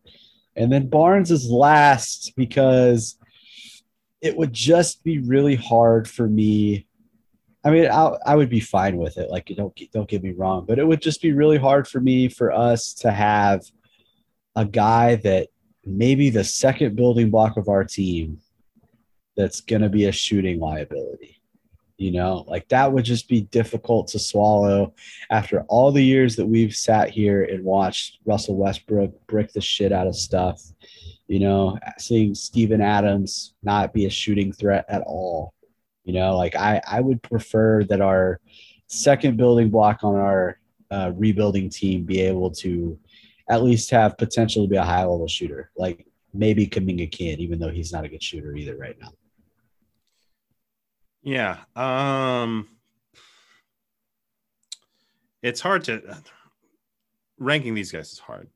And 0.57 0.71
then 0.71 0.89
Barnes 0.89 1.31
is 1.31 1.51
last 1.51 2.35
because 2.37 3.19
it 4.21 4.37
would 4.37 4.53
just 4.53 5.03
be 5.03 5.19
really 5.19 5.57
hard 5.57 6.09
for 6.09 6.29
me. 6.29 6.87
I 7.65 7.71
mean, 7.71 7.91
I, 7.91 8.17
I 8.27 8.37
would 8.37 8.51
be 8.51 8.61
fine 8.61 8.99
with 8.99 9.17
it. 9.17 9.31
Like, 9.31 9.51
don't 9.57 9.75
don't 9.93 10.09
get 10.09 10.23
me 10.23 10.33
wrong, 10.33 10.67
but 10.67 10.79
it 10.79 10.87
would 10.87 11.01
just 11.01 11.23
be 11.23 11.33
really 11.33 11.59
hard 11.59 11.89
for 11.89 12.01
me 12.01 12.29
for 12.29 12.53
us 12.53 12.93
to 12.95 13.11
have 13.11 13.63
a 14.55 14.65
guy 14.65 15.17
that 15.17 15.49
maybe 15.85 16.31
the 16.31 16.45
second 16.45 16.97
building 16.97 17.31
block 17.31 17.57
of 17.57 17.69
our 17.69 17.85
team 17.85 18.39
that's 19.37 19.61
going 19.61 19.83
to 19.83 19.89
be 19.89 20.05
a 20.05 20.13
shooting 20.13 20.61
liability. 20.61 21.41
You 21.97 22.11
know, 22.11 22.45
like 22.49 22.69
that 22.69 22.93
would 22.93 23.05
just 23.05 23.29
be 23.29 23.43
difficult 23.43 24.09
to 24.09 24.19
swallow 24.19 24.95
after 25.31 25.63
all 25.69 25.93
the 25.93 26.03
years 26.03 26.35
that 26.37 26.47
we've 26.47 26.75
sat 26.75 27.11
here 27.11 27.45
and 27.45 27.65
watched 27.65 28.19
Russell 28.25 28.57
Westbrook 28.57 29.13
brick 29.29 29.53
the 29.53 29.61
shit 29.61 29.93
out 29.93 30.09
of 30.09 30.17
stuff. 30.17 30.61
You 31.29 31.39
know, 31.39 31.79
seeing 31.99 32.35
Steven 32.35 32.81
Adams 32.81 33.55
not 33.63 33.95
be 33.95 34.07
a 34.07 34.11
shooting 34.11 34.53
threat 34.53 34.85
at 34.89 35.03
all. 35.03 35.55
You 36.03 36.15
know, 36.15 36.37
like 36.37 36.57
I, 36.57 36.83
I 36.87 37.01
would 37.01 37.23
prefer 37.23 37.85
that 37.85 38.01
our 38.01 38.41
second 38.89 39.37
building 39.37 39.71
block 39.71 40.03
on 40.03 40.17
our 40.17 40.59
uh, 40.91 41.13
rebuilding 41.15 41.71
team 41.71 42.05
be 42.05 42.21
able 42.21 42.51
to 42.51 42.99
at 43.49 43.63
least 43.63 43.91
have 43.91 44.19
potential 44.19 44.65
to 44.65 44.69
be 44.69 44.77
a 44.77 44.85
high 44.85 45.05
level 45.05 45.29
shooter. 45.29 45.71
Like 45.77 46.07
maybe 46.33 46.67
Kuminga 46.67 47.11
can, 47.11 47.41
even 47.41 47.59
though 47.59 47.71
he's 47.71 47.93
not 47.93 48.05
a 48.05 48.09
good 48.09 48.23
shooter 48.23 48.55
either 48.55 48.77
right 48.77 48.97
now. 49.01 49.13
Yeah. 51.25 51.59
Um 51.75 52.69
it's 55.43 55.61
hard 55.61 55.85
to 55.85 56.17
ranking 57.39 57.75
these 57.75 57.93
guys 57.93 58.13
is 58.13 58.19
hard. 58.19 58.49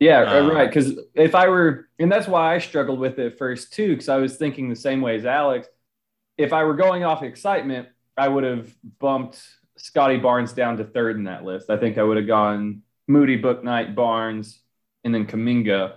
Yeah, 0.00 0.22
um, 0.22 0.50
right. 0.50 0.68
Because 0.68 0.98
if 1.14 1.34
I 1.34 1.48
were, 1.48 1.88
and 1.98 2.10
that's 2.10 2.26
why 2.26 2.54
I 2.54 2.58
struggled 2.58 2.98
with 2.98 3.18
it 3.18 3.38
first 3.38 3.72
too, 3.72 3.90
because 3.90 4.08
I 4.08 4.16
was 4.16 4.36
thinking 4.36 4.68
the 4.68 4.76
same 4.76 5.00
way 5.00 5.16
as 5.16 5.24
Alex. 5.24 5.68
If 6.36 6.52
I 6.52 6.64
were 6.64 6.74
going 6.74 7.04
off 7.04 7.22
excitement, 7.22 7.88
I 8.16 8.28
would 8.28 8.44
have 8.44 8.74
bumped 8.98 9.40
Scottie 9.76 10.18
Barnes 10.18 10.52
down 10.52 10.76
to 10.78 10.84
third 10.84 11.16
in 11.16 11.24
that 11.24 11.44
list. 11.44 11.70
I 11.70 11.76
think 11.76 11.96
I 11.96 12.02
would 12.02 12.16
have 12.16 12.26
gone 12.26 12.82
Moody, 13.06 13.40
Bouknight, 13.40 13.94
Barnes, 13.94 14.60
and 15.04 15.14
then 15.14 15.26
Kuminga. 15.26 15.94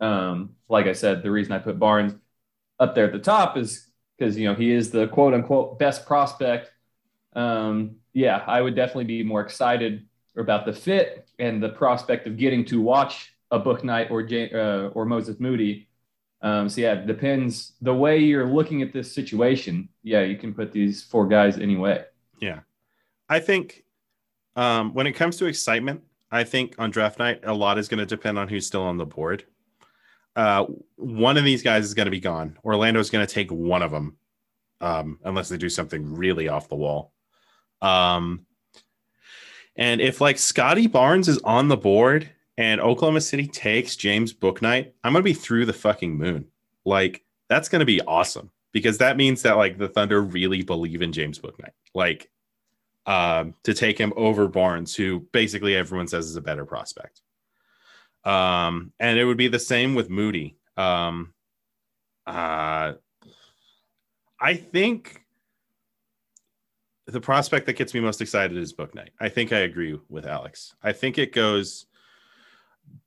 Um, 0.00 0.56
like 0.68 0.86
I 0.86 0.92
said, 0.92 1.22
the 1.22 1.30
reason 1.30 1.52
I 1.52 1.58
put 1.58 1.78
Barnes 1.78 2.14
up 2.78 2.94
there 2.94 3.06
at 3.06 3.12
the 3.12 3.18
top 3.20 3.56
is 3.56 3.85
because 4.16 4.38
you 4.38 4.46
know 4.46 4.54
he 4.54 4.70
is 4.70 4.90
the 4.90 5.08
quote 5.08 5.34
unquote 5.34 5.78
best 5.78 6.06
prospect. 6.06 6.70
Um, 7.34 7.96
yeah, 8.12 8.42
I 8.46 8.60
would 8.60 8.74
definitely 8.74 9.04
be 9.04 9.22
more 9.22 9.42
excited 9.42 10.06
about 10.36 10.66
the 10.66 10.72
fit 10.72 11.28
and 11.38 11.62
the 11.62 11.70
prospect 11.70 12.26
of 12.26 12.36
getting 12.36 12.64
to 12.66 12.80
watch 12.80 13.32
a 13.50 13.60
Bouknight 13.60 14.10
or 14.10 14.22
uh, 14.58 14.88
or 14.88 15.04
Moses 15.04 15.38
Moody. 15.38 15.88
Um, 16.42 16.68
so 16.68 16.80
yeah, 16.80 16.94
it 16.94 17.06
depends 17.06 17.72
the 17.80 17.94
way 17.94 18.18
you're 18.18 18.46
looking 18.46 18.82
at 18.82 18.92
this 18.92 19.14
situation. 19.14 19.88
Yeah, 20.02 20.22
you 20.22 20.36
can 20.36 20.54
put 20.54 20.72
these 20.72 21.02
four 21.02 21.26
guys 21.26 21.58
anyway. 21.58 22.04
Yeah, 22.40 22.60
I 23.28 23.40
think 23.40 23.84
um, 24.54 24.94
when 24.94 25.06
it 25.06 25.12
comes 25.12 25.36
to 25.38 25.46
excitement, 25.46 26.02
I 26.30 26.44
think 26.44 26.74
on 26.78 26.90
draft 26.90 27.18
night 27.18 27.40
a 27.44 27.54
lot 27.54 27.78
is 27.78 27.88
going 27.88 27.98
to 27.98 28.06
depend 28.06 28.38
on 28.38 28.48
who's 28.48 28.66
still 28.66 28.82
on 28.82 28.96
the 28.96 29.06
board. 29.06 29.44
Uh, 30.36 30.66
one 30.96 31.36
of 31.38 31.44
these 31.44 31.62
guys 31.62 31.84
is 31.84 31.94
going 31.94 32.04
to 32.04 32.10
be 32.10 32.20
gone. 32.20 32.58
Orlando's 32.62 33.10
going 33.10 33.26
to 33.26 33.32
take 33.32 33.50
one 33.50 33.82
of 33.82 33.90
them, 33.90 34.16
um, 34.80 35.18
unless 35.24 35.48
they 35.48 35.56
do 35.56 35.70
something 35.70 36.14
really 36.14 36.48
off 36.48 36.68
the 36.68 36.76
wall. 36.76 37.12
Um, 37.80 38.46
and 39.76 40.00
if 40.00 40.20
like 40.20 40.38
Scottie 40.38 40.86
Barnes 40.86 41.28
is 41.28 41.38
on 41.38 41.68
the 41.68 41.76
board 41.76 42.30
and 42.56 42.80
Oklahoma 42.80 43.20
City 43.20 43.46
takes 43.46 43.96
James 43.96 44.32
Bouknight, 44.32 44.92
I'm 45.04 45.12
gonna 45.12 45.22
be 45.22 45.34
through 45.34 45.66
the 45.66 45.72
fucking 45.72 46.16
moon. 46.16 46.46
Like 46.84 47.24
that's 47.48 47.68
gonna 47.68 47.84
be 47.84 48.00
awesome 48.02 48.50
because 48.72 48.98
that 48.98 49.16
means 49.16 49.42
that 49.42 49.56
like 49.56 49.78
the 49.78 49.88
Thunder 49.88 50.22
really 50.22 50.62
believe 50.62 51.02
in 51.02 51.12
James 51.12 51.38
Bouknight. 51.38 51.72
Like 51.94 52.30
um, 53.04 53.54
to 53.62 53.74
take 53.74 53.98
him 53.98 54.12
over 54.16 54.48
Barnes, 54.48 54.94
who 54.94 55.20
basically 55.32 55.76
everyone 55.76 56.08
says 56.08 56.26
is 56.26 56.36
a 56.36 56.40
better 56.40 56.64
prospect. 56.64 57.20
Um, 58.26 58.92
and 58.98 59.18
it 59.18 59.24
would 59.24 59.36
be 59.36 59.48
the 59.48 59.58
same 59.58 59.94
with 59.94 60.10
Moody. 60.10 60.58
Um, 60.76 61.32
uh, 62.26 62.94
I 64.40 64.54
think 64.54 65.22
the 67.06 67.20
prospect 67.20 67.66
that 67.66 67.74
gets 67.74 67.94
me 67.94 68.00
most 68.00 68.20
excited 68.20 68.56
is 68.56 68.74
Bouknight. 68.74 69.10
I 69.20 69.28
think 69.28 69.52
I 69.52 69.60
agree 69.60 69.98
with 70.08 70.26
Alex. 70.26 70.74
I 70.82 70.92
think 70.92 71.18
it 71.18 71.32
goes 71.32 71.86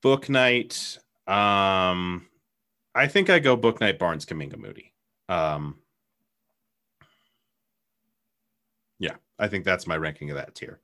Bouknight. 0.02 0.98
Um, 1.28 2.28
I 2.96 3.08
think 3.08 3.30
I 3.30 3.40
go 3.40 3.58
Bouknight 3.58 4.00
Barnes, 4.00 4.26
Kuminga, 4.26 4.58
Moody. 4.58 4.94
Um, 5.28 5.80
yeah, 9.00 9.16
I 9.38 9.50
think 9.50 9.66
that's 9.66 9.86
my 9.86 9.98
ranking 9.98 10.32
of 10.32 10.38
that 10.38 10.56
tier. 10.56 10.80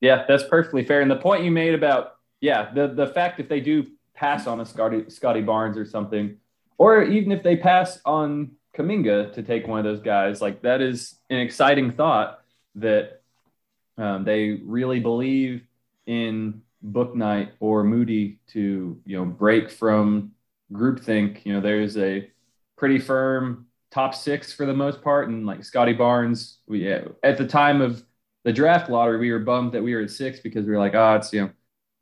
Yeah, 0.00 0.24
that's 0.26 0.44
perfectly 0.44 0.84
fair. 0.84 1.00
And 1.02 1.10
the 1.10 1.16
point 1.16 1.42
you 1.42 1.50
made 1.50 1.74
about 1.74 2.12
yeah, 2.40 2.72
the 2.72 2.88
the 2.88 3.08
fact 3.08 3.40
if 3.40 3.48
they 3.48 3.60
do 3.60 3.86
pass 4.14 4.46
on 4.46 4.60
a 4.60 4.66
Scotty 4.66 5.08
Scottie 5.08 5.42
Barnes 5.42 5.76
or 5.76 5.84
something, 5.84 6.36
or 6.78 7.02
even 7.02 7.32
if 7.32 7.42
they 7.42 7.56
pass 7.56 8.00
on 8.04 8.52
Kuminga 8.76 9.32
to 9.34 9.42
take 9.42 9.66
one 9.66 9.78
of 9.78 9.84
those 9.84 10.00
guys. 10.00 10.40
Like 10.40 10.62
that 10.62 10.80
is 10.80 11.18
an 11.28 11.38
exciting 11.38 11.90
thought 11.90 12.40
that 12.76 13.22
um, 13.98 14.24
they 14.24 14.60
really 14.64 15.00
believe 15.00 15.62
in 16.06 16.62
Bouknight 16.84 17.50
or 17.60 17.84
Moody 17.84 18.40
to 18.48 19.00
you 19.04 19.18
know 19.18 19.24
break 19.24 19.70
from 19.70 20.32
groupthink. 20.72 21.44
You 21.44 21.54
know, 21.54 21.60
there's 21.60 21.96
a 21.96 22.30
pretty 22.76 22.98
firm 22.98 23.66
top 23.90 24.14
six 24.14 24.52
for 24.52 24.66
the 24.66 24.74
most 24.74 25.02
part, 25.02 25.28
and 25.28 25.46
like 25.46 25.64
Scottie 25.64 25.92
Barnes, 25.92 26.58
we 26.66 26.90
at 26.90 27.36
the 27.36 27.46
time 27.46 27.80
of 27.80 28.02
the 28.44 28.52
draft 28.52 28.88
lottery, 28.88 29.18
we 29.18 29.32
were 29.32 29.40
bummed 29.40 29.72
that 29.72 29.82
we 29.82 29.94
were 29.94 30.02
at 30.02 30.10
six 30.10 30.40
because 30.40 30.64
we 30.64 30.72
were 30.72 30.78
like, 30.78 30.94
oh, 30.94 31.16
it's 31.16 31.32
you 31.32 31.42
know 31.42 31.50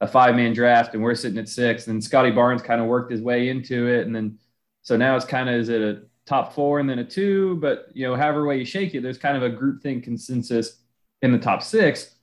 a 0.00 0.06
five 0.06 0.34
man 0.34 0.52
draft 0.52 0.94
and 0.94 1.02
we're 1.02 1.14
sitting 1.14 1.38
at 1.38 1.48
six. 1.48 1.86
And 1.86 2.02
Scottie 2.02 2.30
Barnes 2.30 2.62
kind 2.62 2.80
of 2.80 2.86
worked 2.86 3.10
his 3.10 3.20
way 3.20 3.48
into 3.48 3.86
it, 3.88 4.06
and 4.06 4.14
then 4.14 4.38
so 4.82 4.96
now 4.96 5.16
it's 5.16 5.24
kind 5.24 5.48
of 5.48 5.56
is 5.56 5.68
it 5.68 5.82
a 5.82 6.02
top 6.28 6.54
four 6.54 6.78
and 6.78 6.88
then 6.88 6.98
a 6.98 7.04
two, 7.04 7.56
but 7.56 7.88
you 7.94 8.06
know, 8.06 8.14
however 8.14 8.46
way 8.46 8.58
you 8.58 8.64
shake 8.64 8.94
it, 8.94 9.02
there's 9.02 9.18
kind 9.18 9.36
of 9.36 9.42
a 9.42 9.48
group 9.48 9.82
thing 9.82 10.02
consensus 10.02 10.82
in 11.22 11.32
the 11.32 11.38
top 11.38 11.62
six. 11.62 12.14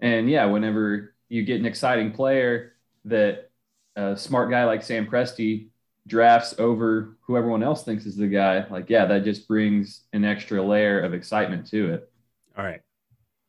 And 0.00 0.30
yeah, 0.30 0.46
whenever 0.46 1.14
you 1.28 1.44
get 1.44 1.60
an 1.60 1.66
exciting 1.66 2.12
player 2.12 2.72
that 3.04 3.50
a 3.96 4.16
smart 4.16 4.50
guy 4.50 4.64
like 4.64 4.82
Sam 4.82 5.06
Presti 5.06 5.68
drafts 6.06 6.54
over 6.58 7.16
who 7.20 7.36
everyone 7.36 7.62
else 7.62 7.84
thinks 7.84 8.06
is 8.06 8.16
the 8.16 8.26
guy, 8.26 8.66
like, 8.70 8.88
yeah, 8.88 9.04
that 9.04 9.24
just 9.24 9.46
brings 9.46 10.04
an 10.12 10.24
extra 10.24 10.62
layer 10.62 11.00
of 11.00 11.12
excitement 11.12 11.66
to 11.68 11.94
it. 11.94 12.10
All 12.56 12.64
right. 12.64 12.80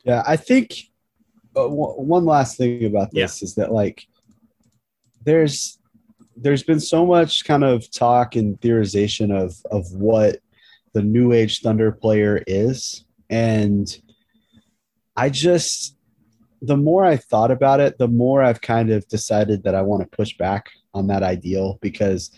Yeah, 0.03 0.23
I 0.27 0.35
think 0.35 0.90
uh, 1.55 1.67
one 1.67 2.25
last 2.25 2.57
thing 2.57 2.85
about 2.85 3.11
this 3.11 3.41
yeah. 3.41 3.45
is 3.45 3.55
that 3.55 3.71
like 3.71 4.07
there's 5.25 5.79
there's 6.35 6.63
been 6.63 6.79
so 6.79 7.05
much 7.05 7.45
kind 7.45 7.63
of 7.63 7.89
talk 7.91 8.35
and 8.35 8.59
theorization 8.61 9.31
of 9.31 9.55
of 9.71 9.91
what 9.93 10.37
the 10.93 11.01
new 11.01 11.31
age 11.31 11.61
thunder 11.61 11.91
player 11.91 12.43
is 12.47 13.05
and 13.29 14.01
i 15.15 15.29
just 15.29 15.95
the 16.61 16.77
more 16.77 17.05
i 17.05 17.17
thought 17.17 17.51
about 17.51 17.79
it 17.79 17.97
the 17.97 18.07
more 18.07 18.41
i've 18.41 18.61
kind 18.61 18.89
of 18.89 19.07
decided 19.07 19.63
that 19.63 19.75
i 19.75 19.81
want 19.81 20.01
to 20.01 20.17
push 20.17 20.35
back 20.37 20.69
on 20.93 21.07
that 21.07 21.23
ideal 21.23 21.77
because 21.81 22.31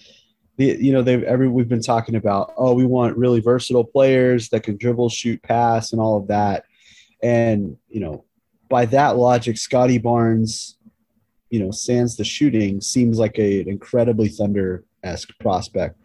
the 0.57 0.77
you 0.79 0.91
know 0.91 1.01
they've 1.01 1.23
every 1.23 1.47
we've 1.47 1.69
been 1.69 1.81
talking 1.81 2.15
about 2.15 2.53
oh 2.57 2.73
we 2.73 2.85
want 2.85 3.17
really 3.17 3.39
versatile 3.39 3.83
players 3.83 4.49
that 4.49 4.63
can 4.63 4.77
dribble 4.77 5.09
shoot 5.09 5.41
pass 5.41 5.91
and 5.91 6.01
all 6.01 6.17
of 6.17 6.27
that 6.27 6.65
and 7.21 7.77
you 7.89 7.99
know 7.99 8.23
by 8.73 8.85
that 8.85 9.15
logic 9.17 9.57
Scottie 9.57 9.99
barnes 9.99 10.77
you 11.53 11.59
know, 11.59 11.69
sans 11.69 12.17
the 12.17 12.23
shooting, 12.23 12.81
seems 12.81 13.19
like 13.19 13.37
a, 13.37 13.61
an 13.61 13.69
incredibly 13.69 14.27
Thunder 14.27 14.83
esque 15.03 15.29
prospect. 15.39 15.99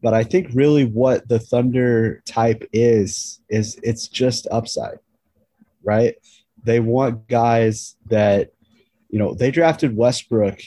But 0.00 0.14
I 0.14 0.24
think 0.24 0.48
really 0.54 0.86
what 0.86 1.28
the 1.28 1.38
Thunder 1.38 2.22
type 2.24 2.66
is, 2.72 3.42
is 3.50 3.78
it's 3.82 4.08
just 4.08 4.46
upside, 4.50 4.98
right? 5.82 6.14
They 6.64 6.80
want 6.80 7.28
guys 7.28 7.96
that, 8.06 8.54
you 9.10 9.18
know, 9.18 9.34
they 9.34 9.50
drafted 9.50 9.94
Westbrook 9.94 10.58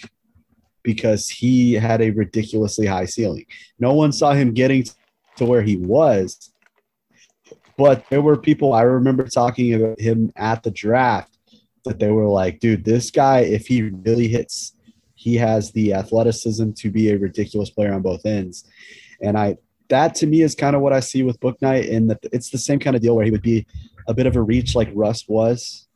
because 0.84 1.28
he 1.28 1.74
had 1.74 2.04
a 2.04 2.12
ridiculously 2.12 2.86
high 2.86 3.06
ceiling. 3.06 3.48
No 3.80 3.94
one 3.94 4.12
saw 4.12 4.34
him 4.34 4.54
getting 4.54 4.86
to 5.38 5.46
where 5.46 5.64
he 5.64 5.78
was. 5.78 6.54
But 7.76 8.06
there 8.12 8.22
were 8.22 8.38
people 8.38 8.74
I 8.74 8.84
remember 8.84 9.28
talking 9.28 9.74
about 9.74 10.00
him 10.00 10.32
at 10.36 10.62
the 10.62 10.70
draft 10.70 11.37
that 11.88 12.00
they 12.00 12.12
were 12.12 12.28
like, 12.28 12.60
dude, 12.60 12.86
this 12.86 13.12
guy, 13.12 13.40
if 13.40 13.68
he 13.68 13.84
really 13.84 14.28
hits, 14.28 14.76
he 15.16 15.36
has 15.36 15.72
the 15.72 15.94
athleticism 15.94 16.72
to 16.74 16.92
be 16.92 17.10
a 17.10 17.18
ridiculous 17.18 17.70
player 17.70 17.94
on 17.94 18.02
both 18.02 18.26
ends. 18.26 18.66
And 19.22 19.38
I, 19.38 19.58
that 19.90 20.16
to 20.16 20.28
me 20.28 20.42
is 20.42 20.54
kind 20.54 20.76
of 20.76 20.82
what 20.82 20.94
I 20.94 21.00
see 21.00 21.24
with 21.24 21.40
Bouknight, 21.40 21.94
and 21.94 22.10
that 22.10 22.20
it's 22.32 22.50
the 22.50 22.58
same 22.58 22.80
kind 22.80 22.96
of 22.96 23.02
deal 23.02 23.16
where 23.16 23.26
he 23.26 23.32
would 23.32 23.42
be 23.42 23.66
a 24.08 24.14
bit 24.14 24.28
of 24.28 24.36
a 24.36 24.42
reach 24.42 24.76
like 24.76 24.90
Russ 24.94 25.28
was. 25.28 25.88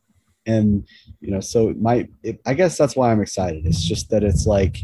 And, 0.44 0.88
you 1.20 1.30
know, 1.30 1.40
so 1.40 1.72
my, 1.78 2.08
it, 2.22 2.40
I 2.44 2.54
guess 2.54 2.76
that's 2.76 2.96
why 2.96 3.12
I'm 3.12 3.20
excited. 3.20 3.64
It's 3.64 3.84
just 3.84 4.10
that 4.10 4.24
it's 4.24 4.44
like 4.44 4.78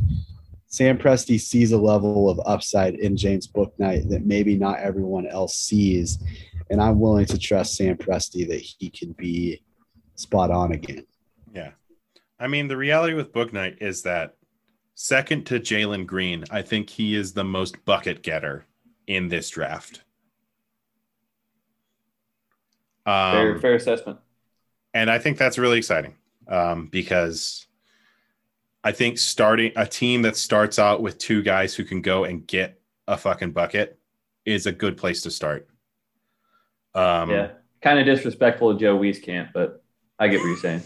Sam 0.68 0.98
Presti 0.98 1.40
sees 1.40 1.72
a 1.72 1.78
level 1.78 2.30
of 2.30 2.40
upside 2.46 2.94
in 2.94 3.16
James 3.16 3.48
Bouknight 3.48 4.08
that 4.10 4.24
maybe 4.24 4.56
not 4.56 4.78
everyone 4.78 5.26
else 5.26 5.56
sees. 5.56 6.18
And 6.70 6.80
I'm 6.80 7.00
willing 7.00 7.26
to 7.26 7.38
trust 7.38 7.74
Sam 7.74 7.96
Presti 7.96 8.46
that 8.48 8.60
he 8.60 8.90
can 8.90 9.12
be 9.12 9.62
spot 10.18 10.50
on 10.50 10.72
again. 10.72 11.06
Yeah. 11.54 11.70
I 12.40 12.48
mean, 12.48 12.68
the 12.68 12.76
reality 12.76 13.14
with 13.14 13.32
Bouknight 13.32 13.80
is 13.80 14.02
that 14.02 14.36
second 14.94 15.46
to 15.46 15.60
Jalen 15.60 16.06
Green, 16.06 16.44
I 16.50 16.62
think 16.62 16.90
he 16.90 17.14
is 17.14 17.32
the 17.32 17.44
most 17.44 17.84
bucket 17.84 18.22
getter 18.22 18.66
in 19.06 19.28
this 19.28 19.48
draft. 19.48 20.02
Um, 23.06 23.32
fair, 23.32 23.58
fair 23.58 23.74
assessment. 23.76 24.18
And 24.92 25.10
I 25.10 25.18
think 25.18 25.38
that's 25.38 25.58
really 25.58 25.78
exciting 25.78 26.16
um, 26.48 26.88
because 26.88 27.66
I 28.82 28.92
think 28.92 29.18
starting 29.18 29.72
a 29.76 29.86
team 29.86 30.22
that 30.22 30.36
starts 30.36 30.78
out 30.78 31.00
with 31.00 31.18
two 31.18 31.42
guys 31.42 31.74
who 31.74 31.84
can 31.84 32.02
go 32.02 32.24
and 32.24 32.46
get 32.46 32.80
a 33.06 33.16
fucking 33.16 33.52
bucket 33.52 33.98
is 34.44 34.66
a 34.66 34.72
good 34.72 34.96
place 34.96 35.22
to 35.22 35.30
start. 35.30 35.68
Um, 36.94 37.30
yeah, 37.30 37.50
kind 37.80 37.98
of 37.98 38.06
disrespectful 38.06 38.70
of 38.70 38.80
Joe 38.80 38.98
Wieskamp, 38.98 39.52
but 39.52 39.84
I 40.18 40.28
get 40.28 40.40
what 40.40 40.46
you're 40.46 40.56
saying. 40.56 40.82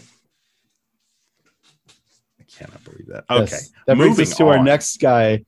I 2.39 2.43
cannot 2.57 2.83
believe 2.83 3.07
that. 3.07 3.25
Yes. 3.29 3.53
Okay. 3.53 3.61
That 3.87 3.97
brings 3.97 4.19
us 4.19 4.37
to 4.37 4.47
our 4.47 4.63
next 4.63 4.97
guy. 4.97 5.43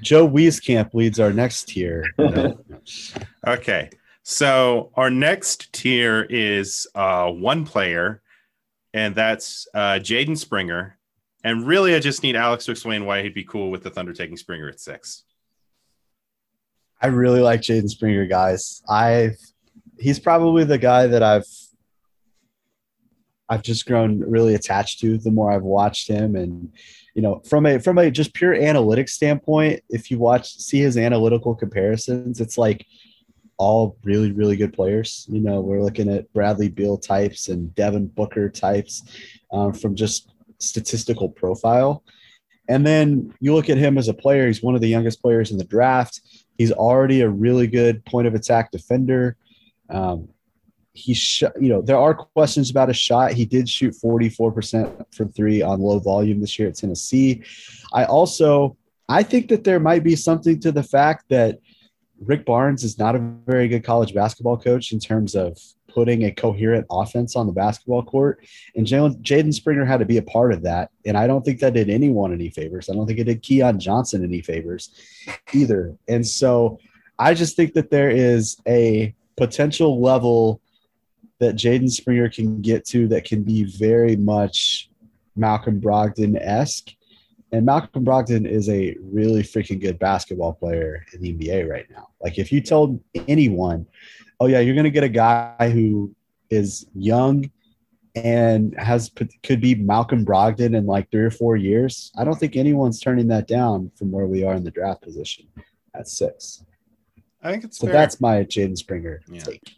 Joe 0.00 0.28
Wieskamp 0.28 0.94
leads 0.94 1.20
our 1.20 1.32
next 1.32 1.68
tier. 1.68 2.04
No, 2.18 2.28
no. 2.68 2.80
Okay. 3.46 3.90
So 4.22 4.90
our 4.94 5.10
next 5.10 5.72
tier 5.72 6.26
is 6.28 6.86
uh, 6.94 7.30
one 7.30 7.64
player, 7.64 8.22
and 8.92 9.14
that's 9.14 9.68
uh, 9.74 10.00
Jaden 10.00 10.36
Springer. 10.36 10.98
And 11.44 11.66
really, 11.66 11.94
I 11.94 12.00
just 12.00 12.22
need 12.22 12.34
Alex 12.34 12.64
to 12.64 12.72
explain 12.72 13.06
why 13.06 13.22
he'd 13.22 13.34
be 13.34 13.44
cool 13.44 13.70
with 13.70 13.82
the 13.82 13.90
Thunder 13.90 14.12
taking 14.12 14.36
Springer 14.36 14.68
at 14.68 14.80
six. 14.80 15.22
I 17.00 17.08
really 17.08 17.40
like 17.40 17.60
Jaden 17.60 17.88
Springer, 17.88 18.26
guys. 18.26 18.82
I've 18.88 19.38
he's 19.98 20.18
probably 20.18 20.64
the 20.64 20.78
guy 20.78 21.06
that 21.06 21.22
I've 21.22 21.46
I've 23.48 23.62
just 23.62 23.86
grown 23.86 24.20
really 24.20 24.54
attached 24.54 25.00
to 25.00 25.18
the 25.18 25.30
more 25.30 25.52
I've 25.52 25.62
watched 25.62 26.08
him. 26.08 26.36
And 26.36 26.72
you 27.14 27.22
know 27.22 27.40
from 27.48 27.66
a 27.66 27.78
from 27.78 27.98
a 27.98 28.10
just 28.10 28.34
pure 28.34 28.54
analytics 28.54 29.10
standpoint 29.10 29.82
if 29.88 30.10
you 30.10 30.18
watch 30.18 30.54
see 30.54 30.80
his 30.80 30.98
analytical 30.98 31.54
comparisons 31.54 32.40
it's 32.40 32.58
like 32.58 32.86
all 33.58 33.96
really 34.04 34.32
really 34.32 34.56
good 34.56 34.72
players. 34.72 35.26
You 35.30 35.40
know 35.40 35.60
we're 35.60 35.82
looking 35.82 36.12
at 36.12 36.30
Bradley 36.32 36.68
Beal 36.68 36.98
types 36.98 37.48
and 37.48 37.74
Devin 37.74 38.08
Booker 38.08 38.50
types 38.50 39.02
um, 39.52 39.72
from 39.72 39.94
just 39.94 40.30
statistical 40.58 41.28
profile. 41.28 42.02
And 42.68 42.84
then 42.86 43.32
you 43.40 43.54
look 43.54 43.70
at 43.70 43.78
him 43.78 43.96
as 43.96 44.08
a 44.08 44.14
player 44.14 44.46
he's 44.46 44.62
one 44.62 44.74
of 44.74 44.80
the 44.80 44.88
youngest 44.88 45.22
players 45.22 45.50
in 45.52 45.58
the 45.58 45.64
draft. 45.64 46.20
He's 46.58 46.72
already 46.72 47.20
a 47.20 47.28
really 47.28 47.66
good 47.66 48.04
point 48.04 48.26
of 48.26 48.34
attack 48.34 48.72
defender. 48.72 49.36
Um, 49.88 50.28
he 50.96 51.14
shot, 51.14 51.52
you 51.60 51.68
know, 51.68 51.82
there 51.82 51.98
are 51.98 52.14
questions 52.14 52.70
about 52.70 52.88
his 52.88 52.96
shot. 52.96 53.32
He 53.32 53.44
did 53.44 53.68
shoot 53.68 53.94
44% 53.94 55.14
from 55.14 55.30
three 55.32 55.62
on 55.62 55.80
low 55.80 55.98
volume 55.98 56.40
this 56.40 56.58
year 56.58 56.68
at 56.68 56.76
Tennessee. 56.76 57.42
I 57.92 58.04
also, 58.04 58.76
I 59.08 59.22
think 59.22 59.48
that 59.48 59.64
there 59.64 59.78
might 59.78 60.02
be 60.02 60.16
something 60.16 60.58
to 60.60 60.72
the 60.72 60.82
fact 60.82 61.26
that 61.28 61.58
Rick 62.20 62.46
Barnes 62.46 62.82
is 62.82 62.98
not 62.98 63.14
a 63.14 63.18
very 63.46 63.68
good 63.68 63.84
college 63.84 64.14
basketball 64.14 64.56
coach 64.56 64.92
in 64.92 64.98
terms 64.98 65.34
of 65.34 65.58
putting 65.88 66.24
a 66.24 66.30
coherent 66.30 66.86
offense 66.90 67.36
on 67.36 67.46
the 67.46 67.52
basketball 67.52 68.02
court. 68.02 68.46
And 68.74 68.86
Jaden 68.86 69.52
Springer 69.52 69.84
had 69.84 70.00
to 70.00 70.06
be 70.06 70.18
a 70.18 70.22
part 70.22 70.52
of 70.52 70.62
that. 70.62 70.90
And 71.04 71.16
I 71.16 71.26
don't 71.26 71.44
think 71.44 71.60
that 71.60 71.74
did 71.74 71.90
anyone 71.90 72.32
any 72.32 72.50
favors. 72.50 72.88
I 72.88 72.94
don't 72.94 73.06
think 73.06 73.18
it 73.18 73.24
did 73.24 73.42
Keon 73.42 73.78
Johnson 73.80 74.24
any 74.24 74.40
favors 74.40 74.90
either. 75.52 75.96
And 76.08 76.26
so 76.26 76.78
I 77.18 77.34
just 77.34 77.56
think 77.56 77.74
that 77.74 77.90
there 77.90 78.10
is 78.10 78.58
a 78.66 79.14
potential 79.36 80.00
level 80.00 80.60
that 81.38 81.56
Jaden 81.56 81.90
Springer 81.90 82.28
can 82.28 82.60
get 82.62 82.84
to 82.86 83.08
that 83.08 83.24
can 83.24 83.42
be 83.42 83.64
very 83.64 84.16
much 84.16 84.88
Malcolm 85.36 85.80
Brogdon 85.80 86.36
esque. 86.40 86.90
And 87.52 87.64
Malcolm 87.64 88.04
Brogdon 88.04 88.46
is 88.46 88.68
a 88.68 88.96
really 89.00 89.42
freaking 89.42 89.80
good 89.80 89.98
basketball 89.98 90.54
player 90.54 91.04
in 91.12 91.20
the 91.20 91.32
NBA 91.34 91.68
right 91.68 91.86
now. 91.90 92.08
Like 92.22 92.38
if 92.38 92.50
you 92.50 92.60
told 92.60 93.00
anyone, 93.28 93.86
oh 94.40 94.46
yeah, 94.46 94.60
you're 94.60 94.74
going 94.74 94.84
to 94.84 94.90
get 94.90 95.04
a 95.04 95.08
guy 95.08 95.70
who 95.70 96.14
is 96.50 96.86
young 96.94 97.50
and 98.14 98.74
has 98.78 99.10
could 99.42 99.60
be 99.60 99.74
Malcolm 99.74 100.24
Brogdon 100.24 100.74
in 100.74 100.86
like 100.86 101.10
three 101.10 101.22
or 101.22 101.30
four 101.30 101.56
years. 101.56 102.10
I 102.16 102.24
don't 102.24 102.38
think 102.38 102.56
anyone's 102.56 102.98
turning 102.98 103.28
that 103.28 103.46
down 103.46 103.90
from 103.94 104.10
where 104.10 104.26
we 104.26 104.42
are 104.42 104.54
in 104.54 104.64
the 104.64 104.70
draft 104.70 105.02
position 105.02 105.46
at 105.94 106.08
six. 106.08 106.64
I 107.42 107.52
think 107.52 107.64
it's 107.64 107.78
So 107.78 107.86
fair. 107.86 107.92
that's 107.92 108.20
my 108.20 108.42
Jaden 108.42 108.76
Springer 108.76 109.20
Yeah. 109.30 109.40
take. 109.42 109.76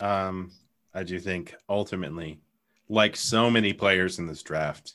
Um, 0.00 0.52
I 0.94 1.02
do 1.02 1.18
think 1.18 1.54
ultimately, 1.68 2.40
like 2.88 3.16
so 3.16 3.50
many 3.50 3.72
players 3.72 4.18
in 4.18 4.26
this 4.26 4.42
draft, 4.42 4.94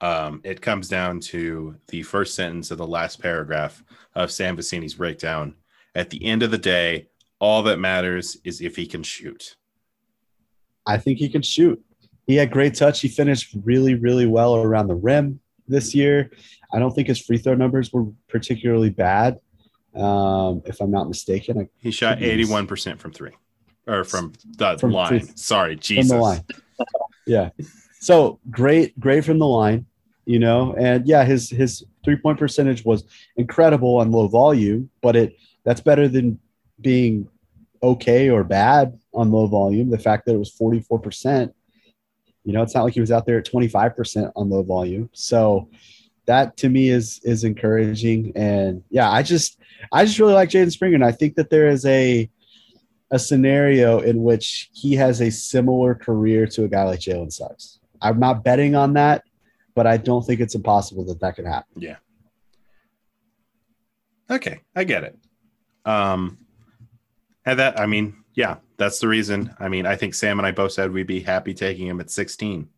um, 0.00 0.40
it 0.44 0.60
comes 0.60 0.88
down 0.88 1.20
to 1.20 1.76
the 1.88 2.02
first 2.02 2.34
sentence 2.34 2.70
of 2.70 2.78
the 2.78 2.86
last 2.86 3.20
paragraph 3.20 3.82
of 4.14 4.30
Sam 4.30 4.56
Vecenie's 4.56 4.94
breakdown. 4.94 5.54
At 5.94 6.10
the 6.10 6.24
end 6.24 6.42
of 6.42 6.50
the 6.50 6.58
day, 6.58 7.08
all 7.40 7.62
that 7.64 7.78
matters 7.78 8.36
is 8.44 8.60
if 8.60 8.76
he 8.76 8.86
can 8.86 9.02
shoot. 9.02 9.56
I 10.86 10.98
think 10.98 11.18
he 11.18 11.28
can 11.28 11.42
shoot. 11.42 11.82
He 12.26 12.36
had 12.36 12.50
great 12.50 12.74
touch. 12.74 13.00
He 13.00 13.08
finished 13.08 13.56
really, 13.64 13.94
really 13.94 14.26
well 14.26 14.56
around 14.56 14.88
the 14.88 14.94
rim 14.94 15.40
this 15.66 15.94
year. 15.94 16.30
I 16.72 16.78
don't 16.78 16.92
think 16.92 17.08
his 17.08 17.20
free 17.20 17.38
throw 17.38 17.54
numbers 17.54 17.92
were 17.92 18.06
particularly 18.28 18.90
bad, 18.90 19.38
um, 19.94 20.62
if 20.66 20.80
I'm 20.80 20.90
not 20.90 21.08
mistaken. 21.08 21.58
I, 21.58 21.68
He 21.78 21.90
shot 21.90 22.22
eighty-one 22.22 22.66
percent 22.66 23.00
from 23.00 23.12
three, 23.12 23.32
or 23.88 24.04
from 24.04 24.32
the 24.58 24.76
From 24.78 24.92
line. 24.92 25.08
three- 25.20 25.32
Sorry, 25.34 25.74
from 25.74 25.80
Jesus. 25.80 26.12
the 26.12 26.18
line. 26.18 26.44
yeah. 27.26 27.50
So 28.00 28.38
great, 28.50 28.98
great 29.00 29.24
from 29.24 29.38
the 29.40 29.46
line, 29.46 29.86
you 30.26 30.38
know, 30.38 30.74
and 30.78 31.06
yeah, 31.06 31.24
his 31.24 31.50
his 31.50 31.84
three 32.04 32.16
point 32.16 32.38
percentage 32.38 32.84
was 32.84 33.04
incredible 33.36 33.96
on 33.96 34.12
low 34.12 34.28
volume, 34.28 34.90
but 35.00 35.16
it 35.16 35.36
that's 35.64 35.80
better 35.80 36.06
than 36.06 36.38
being 36.80 37.28
okay 37.82 38.28
or 38.30 38.44
bad 38.44 38.98
on 39.14 39.32
low 39.32 39.46
volume. 39.46 39.90
The 39.90 39.98
fact 39.98 40.26
that 40.26 40.34
it 40.34 40.38
was 40.38 40.50
44%, 40.54 41.52
you 42.44 42.52
know, 42.52 42.62
it's 42.62 42.74
not 42.74 42.84
like 42.84 42.94
he 42.94 43.00
was 43.00 43.10
out 43.10 43.26
there 43.26 43.38
at 43.38 43.46
25% 43.46 44.32
on 44.36 44.48
low 44.48 44.62
volume. 44.62 45.10
So 45.12 45.68
that 46.26 46.56
to 46.58 46.68
me 46.68 46.90
is 46.90 47.20
is 47.24 47.42
encouraging. 47.44 48.32
And 48.36 48.84
yeah, 48.90 49.10
I 49.10 49.22
just 49.22 49.58
I 49.92 50.04
just 50.04 50.18
really 50.20 50.34
like 50.34 50.50
Jaden 50.50 50.70
Springer. 50.70 50.94
And 50.94 51.04
I 51.04 51.12
think 51.12 51.34
that 51.34 51.50
there 51.50 51.68
is 51.68 51.84
a 51.84 52.30
a 53.10 53.18
scenario 53.18 54.00
in 54.00 54.22
which 54.22 54.70
he 54.72 54.94
has 54.94 55.20
a 55.20 55.30
similar 55.30 55.94
career 55.94 56.46
to 56.46 56.64
a 56.64 56.68
guy 56.68 56.84
like 56.84 57.00
Jalen 57.00 57.32
Suggs. 57.32 57.80
I'm 58.00 58.20
not 58.20 58.44
betting 58.44 58.74
on 58.74 58.94
that, 58.94 59.24
but 59.74 59.86
I 59.86 59.96
don't 59.96 60.24
think 60.24 60.40
it's 60.40 60.54
impossible 60.54 61.04
that 61.06 61.20
that 61.20 61.36
could 61.36 61.46
happen. 61.46 61.82
Yeah. 61.82 61.96
Okay, 64.30 64.60
I 64.76 64.84
get 64.84 65.04
it. 65.04 65.18
Um, 65.84 66.38
and 67.46 67.58
that 67.58 67.80
I 67.80 67.86
mean, 67.86 68.24
yeah, 68.34 68.56
that's 68.76 69.00
the 69.00 69.08
reason. 69.08 69.54
I 69.58 69.68
mean, 69.68 69.86
I 69.86 69.96
think 69.96 70.14
Sam 70.14 70.38
and 70.38 70.46
I 70.46 70.52
both 70.52 70.72
said 70.72 70.92
we'd 70.92 71.06
be 71.06 71.20
happy 71.20 71.54
taking 71.54 71.86
him 71.86 72.00
at 72.00 72.10
16. 72.10 72.68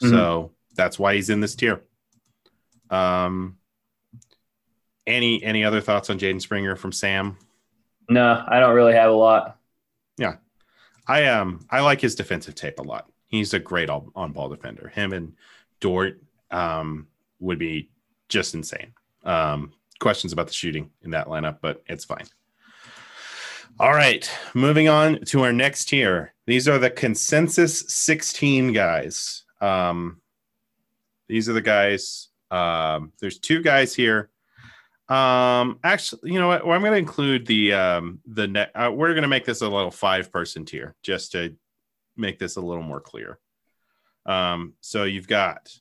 So 0.00 0.52
that's 0.74 0.98
why 0.98 1.14
he's 1.14 1.28
in 1.28 1.40
this 1.40 1.54
tier. 1.54 1.82
Um, 2.88 3.58
any 5.06 5.42
any 5.42 5.64
other 5.64 5.80
thoughts 5.80 6.08
on 6.08 6.18
Jaden 6.18 6.40
Springer 6.40 6.76
from 6.76 6.92
Sam? 6.92 7.36
No, 8.10 8.44
I 8.48 8.58
don't 8.58 8.74
really 8.74 8.94
have 8.94 9.08
a 9.08 9.14
lot. 9.14 9.56
Yeah, 10.18 10.36
I 11.06 11.26
um 11.26 11.64
I 11.70 11.80
like 11.80 12.00
his 12.00 12.16
defensive 12.16 12.56
tape 12.56 12.80
a 12.80 12.82
lot. 12.82 13.08
He's 13.28 13.54
a 13.54 13.60
great 13.60 13.88
on 13.88 14.32
ball 14.32 14.48
defender. 14.48 14.88
Him 14.88 15.12
and 15.12 15.34
Dort 15.78 16.20
um 16.50 17.06
would 17.38 17.60
be 17.60 17.88
just 18.28 18.54
insane. 18.54 18.92
Um 19.24 19.72
questions 20.00 20.32
about 20.32 20.48
the 20.48 20.52
shooting 20.52 20.90
in 21.02 21.12
that 21.12 21.28
lineup, 21.28 21.58
but 21.62 21.84
it's 21.86 22.04
fine. 22.04 22.26
All 23.78 23.92
right, 23.92 24.28
moving 24.54 24.88
on 24.88 25.24
to 25.26 25.42
our 25.42 25.52
next 25.52 25.84
tier. 25.84 26.34
These 26.46 26.66
are 26.66 26.78
the 26.78 26.90
consensus 26.90 27.84
16 27.86 28.72
guys. 28.72 29.44
Um 29.60 30.20
these 31.28 31.48
are 31.48 31.52
the 31.52 31.62
guys 31.62 32.28
um 32.50 33.12
there's 33.20 33.38
two 33.38 33.62
guys 33.62 33.94
here 33.94 34.29
um, 35.10 35.80
actually, 35.82 36.32
you 36.32 36.38
know 36.38 36.46
what? 36.46 36.64
Well, 36.64 36.74
I'm 36.74 36.82
going 36.82 36.92
to 36.92 36.98
include 36.98 37.46
the 37.46 37.72
um 37.72 38.20
the 38.26 38.46
net. 38.46 38.70
Uh, 38.74 38.92
we're 38.94 39.12
going 39.12 39.22
to 39.22 39.28
make 39.28 39.44
this 39.44 39.60
a 39.60 39.68
little 39.68 39.90
five 39.90 40.30
person 40.32 40.64
tier 40.64 40.94
just 41.02 41.32
to 41.32 41.56
make 42.16 42.38
this 42.38 42.56
a 42.56 42.60
little 42.60 42.84
more 42.84 43.00
clear. 43.00 43.38
Um, 44.24 44.74
so 44.80 45.04
you've 45.04 45.26
got 45.26 45.74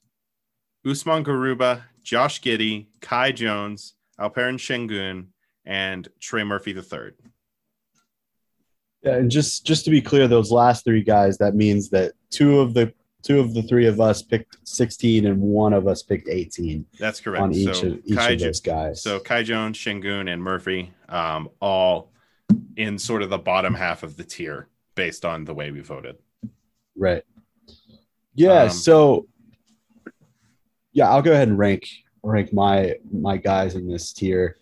Usman 0.85 1.23
Garuba, 1.23 1.83
Josh 2.01 2.41
Giddey, 2.41 2.87
Kai 3.01 3.31
Jones, 3.31 3.93
Alperen 4.19 4.57
Shengun, 4.57 5.27
and 5.63 6.07
Trey 6.19 6.43
Murphy 6.43 6.71
III. 6.71 7.11
Yeah, 9.03 9.15
and 9.15 9.29
just 9.29 9.63
just 9.65 9.85
to 9.85 9.91
be 9.91 10.01
clear, 10.01 10.27
those 10.27 10.51
last 10.51 10.83
three 10.83 11.03
guys, 11.03 11.37
that 11.37 11.55
means 11.55 11.89
that 11.91 12.13
two 12.31 12.59
of 12.59 12.73
the 12.73 12.91
two 13.21 13.39
of 13.39 13.53
the 13.53 13.61
three 13.63 13.85
of 13.85 13.99
us 13.99 14.21
picked 14.21 14.57
16 14.67 15.25
and 15.25 15.41
one 15.41 15.73
of 15.73 15.87
us 15.87 16.03
picked 16.03 16.29
18 16.29 16.85
That's 16.97 17.19
correct. 17.19 17.41
on 17.41 17.53
each 17.53 17.77
so 17.77 17.87
of 17.87 17.99
each 18.05 18.17
Kai 18.17 18.31
of 18.31 18.39
those 18.39 18.61
guys. 18.61 19.03
So 19.03 19.19
Kai 19.19 19.43
Jones, 19.43 19.77
Shengun, 19.77 20.31
and 20.31 20.41
Murphy, 20.41 20.93
um, 21.09 21.49
all 21.61 22.11
in 22.77 22.97
sort 22.97 23.21
of 23.21 23.29
the 23.29 23.37
bottom 23.37 23.73
half 23.73 24.03
of 24.03 24.15
the 24.15 24.23
tier 24.23 24.67
based 24.95 25.25
on 25.25 25.45
the 25.45 25.53
way 25.53 25.71
we 25.71 25.81
voted. 25.81 26.17
Right. 26.95 27.23
Yeah. 28.35 28.63
Um, 28.63 28.69
so 28.69 29.27
yeah, 30.93 31.09
I'll 31.09 31.21
go 31.21 31.31
ahead 31.31 31.47
and 31.47 31.57
rank 31.57 31.87
rank 32.23 32.53
my 32.53 32.95
my 33.11 33.37
guys 33.37 33.75
in 33.75 33.87
this 33.87 34.13
tier. 34.13 34.57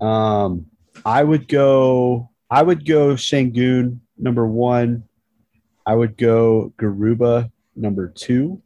Um, 0.00 0.66
I 1.04 1.22
would 1.22 1.48
go. 1.48 2.30
I 2.50 2.62
would 2.62 2.86
go 2.86 3.14
Shengun 3.14 4.00
number 4.18 4.46
one. 4.46 5.04
I 5.86 5.94
would 5.94 6.16
go 6.16 6.72
Garuba 6.76 7.50
number 7.76 8.08
two. 8.08 8.60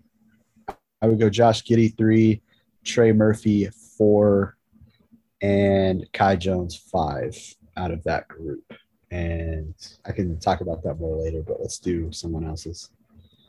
I 1.02 1.06
would 1.06 1.18
go 1.18 1.28
Josh 1.28 1.62
Giddey 1.62 1.96
three, 1.96 2.42
Trey 2.84 3.12
Murphy 3.12 3.68
four, 3.96 4.56
and 5.42 6.06
Kai 6.12 6.36
Jones 6.36 6.76
five 6.76 7.36
out 7.76 7.90
of 7.90 8.02
that 8.04 8.28
group. 8.28 8.64
And 9.10 9.74
I 10.04 10.12
can 10.12 10.38
talk 10.38 10.60
about 10.60 10.82
that 10.82 10.94
more 10.94 11.16
later, 11.16 11.42
but 11.42 11.60
let's 11.60 11.78
do 11.78 12.10
someone 12.12 12.44
else's. 12.44 12.90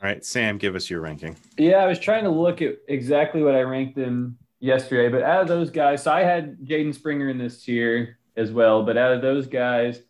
All 0.00 0.08
right, 0.08 0.24
Sam, 0.24 0.58
give 0.58 0.76
us 0.76 0.88
your 0.88 1.00
ranking. 1.00 1.36
Yeah, 1.56 1.78
I 1.78 1.86
was 1.86 1.98
trying 1.98 2.24
to 2.24 2.30
look 2.30 2.62
at 2.62 2.76
exactly 2.86 3.42
what 3.42 3.56
I 3.56 3.62
ranked 3.62 3.96
them 3.96 4.38
yesterday, 4.60 5.08
but 5.08 5.22
out 5.22 5.42
of 5.42 5.48
those 5.48 5.70
guys, 5.70 6.04
so 6.04 6.12
I 6.12 6.22
had 6.22 6.58
Jaden 6.60 6.94
Springer 6.94 7.28
in 7.28 7.38
this 7.38 7.64
tier 7.64 8.18
as 8.36 8.52
well. 8.52 8.84
But 8.84 8.96
out 8.96 9.12
of 9.12 9.22
those 9.22 9.48
guys, 9.48 10.00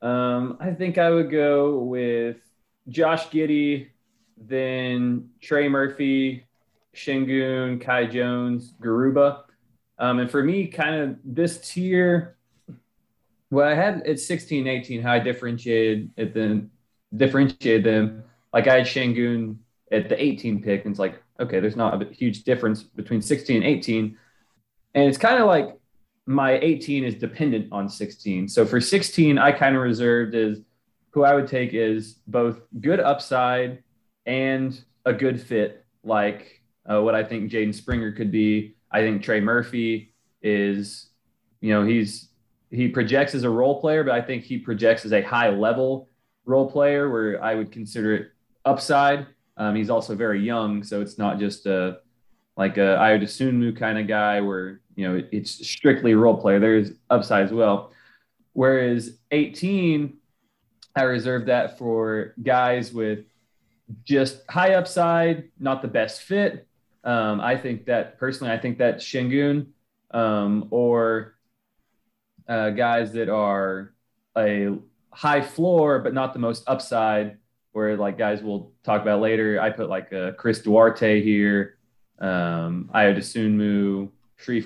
um, 0.00 0.56
I 0.60 0.70
think 0.70 0.96
I 0.96 1.10
would 1.10 1.30
go 1.30 1.78
with 1.80 2.36
Josh 2.88 3.28
Giddey, 3.28 3.88
then 4.40 5.30
Trey 5.40 5.68
Murphy, 5.68 6.46
Sengun, 6.94 7.80
Kai 7.80 8.06
Jones, 8.06 8.74
Garuba. 8.80 9.42
Um, 9.98 10.20
and 10.20 10.30
for 10.30 10.42
me, 10.42 10.66
kind 10.66 10.94
of 10.94 11.16
this 11.24 11.58
tier, 11.72 12.36
what 13.50 13.66
I 13.66 13.74
had 13.74 14.06
at 14.06 14.20
16, 14.20 14.66
18, 14.66 15.02
how 15.02 15.12
I 15.12 15.18
differentiated 15.18 16.10
it 16.16 16.34
then 16.34 16.70
differentiated 17.16 17.84
them. 17.84 18.24
Like 18.52 18.66
I 18.68 18.78
had 18.78 18.86
Sengun 18.86 19.56
at 19.90 20.08
the 20.08 20.22
18 20.22 20.62
pick, 20.62 20.84
and 20.84 20.92
it's 20.92 20.98
like, 20.98 21.22
okay, 21.40 21.60
there's 21.60 21.76
not 21.76 22.00
a 22.02 22.06
huge 22.12 22.44
difference 22.44 22.82
between 22.82 23.22
16 23.22 23.56
and 23.56 23.64
18. 23.64 24.16
And 24.94 25.04
it's 25.04 25.18
kind 25.18 25.40
of 25.40 25.46
like 25.46 25.76
my 26.26 26.58
18 26.58 27.04
is 27.04 27.14
dependent 27.14 27.68
on 27.72 27.88
16. 27.88 28.48
So 28.48 28.66
for 28.66 28.80
16, 28.80 29.38
I 29.38 29.52
kind 29.52 29.76
of 29.76 29.82
reserved 29.82 30.34
as 30.34 30.60
who 31.10 31.24
I 31.24 31.34
would 31.34 31.48
take 31.48 31.72
is 31.72 32.18
both 32.26 32.60
good 32.80 33.00
upside 33.00 33.82
and 34.28 34.78
a 35.06 35.12
good 35.12 35.40
fit, 35.40 35.84
like 36.04 36.62
uh, 36.88 37.00
what 37.00 37.16
I 37.16 37.24
think 37.24 37.50
Jaden 37.50 37.74
Springer 37.74 38.12
could 38.12 38.30
be. 38.30 38.76
I 38.92 39.00
think 39.00 39.22
Trey 39.22 39.40
Murphy 39.40 40.14
is, 40.42 41.08
you 41.60 41.72
know, 41.72 41.84
he's 41.84 42.28
he 42.70 42.88
projects 42.88 43.34
as 43.34 43.44
a 43.44 43.50
role 43.50 43.80
player, 43.80 44.04
but 44.04 44.12
I 44.12 44.20
think 44.20 44.44
he 44.44 44.58
projects 44.58 45.06
as 45.06 45.12
a 45.12 45.22
high 45.22 45.48
level 45.48 46.08
role 46.44 46.70
player 46.70 47.10
where 47.10 47.42
I 47.42 47.54
would 47.54 47.72
consider 47.72 48.14
it 48.14 48.32
upside. 48.64 49.26
Um, 49.56 49.74
he's 49.74 49.90
also 49.90 50.14
very 50.14 50.40
young, 50.44 50.84
so 50.84 51.00
it's 51.00 51.18
not 51.18 51.38
just 51.38 51.66
a 51.66 52.00
like 52.56 52.76
a 52.76 52.98
Ayo 53.00 53.22
Dosunmu 53.22 53.76
kind 53.78 53.98
of 53.98 54.06
guy 54.06 54.40
where 54.40 54.80
you 54.94 55.08
know 55.08 55.22
it's 55.32 55.66
strictly 55.66 56.14
role 56.14 56.36
player. 56.36 56.60
There's 56.60 56.92
upside 57.08 57.46
as 57.46 57.52
well. 57.52 57.92
Whereas 58.52 59.18
18, 59.30 60.18
I 60.96 61.02
reserve 61.02 61.46
that 61.46 61.78
for 61.78 62.34
guys 62.42 62.92
with 62.92 63.20
just 64.04 64.42
high 64.48 64.74
upside, 64.74 65.50
not 65.58 65.82
the 65.82 65.88
best 65.88 66.22
fit. 66.22 66.66
Um, 67.04 67.40
I 67.40 67.56
think 67.56 67.86
that 67.86 68.18
personally, 68.18 68.52
I 68.52 68.58
think 68.58 68.78
that 68.78 68.98
Sengun 68.98 69.68
um, 70.10 70.68
or 70.70 71.36
uh, 72.48 72.70
guys 72.70 73.12
that 73.12 73.28
are 73.28 73.94
a 74.36 74.76
high 75.10 75.40
floor 75.40 75.98
but 76.00 76.14
not 76.14 76.32
the 76.32 76.38
most 76.38 76.64
upside. 76.66 77.38
Where 77.72 77.96
like 77.96 78.18
guys 78.18 78.42
we'll 78.42 78.72
talk 78.82 79.02
about 79.02 79.20
later. 79.20 79.60
I 79.60 79.70
put 79.70 79.88
like 79.88 80.12
uh, 80.12 80.32
Chris 80.32 80.60
Duarte 80.60 81.22
here, 81.22 81.78
um, 82.18 82.90
Dosunmu, 82.92 84.10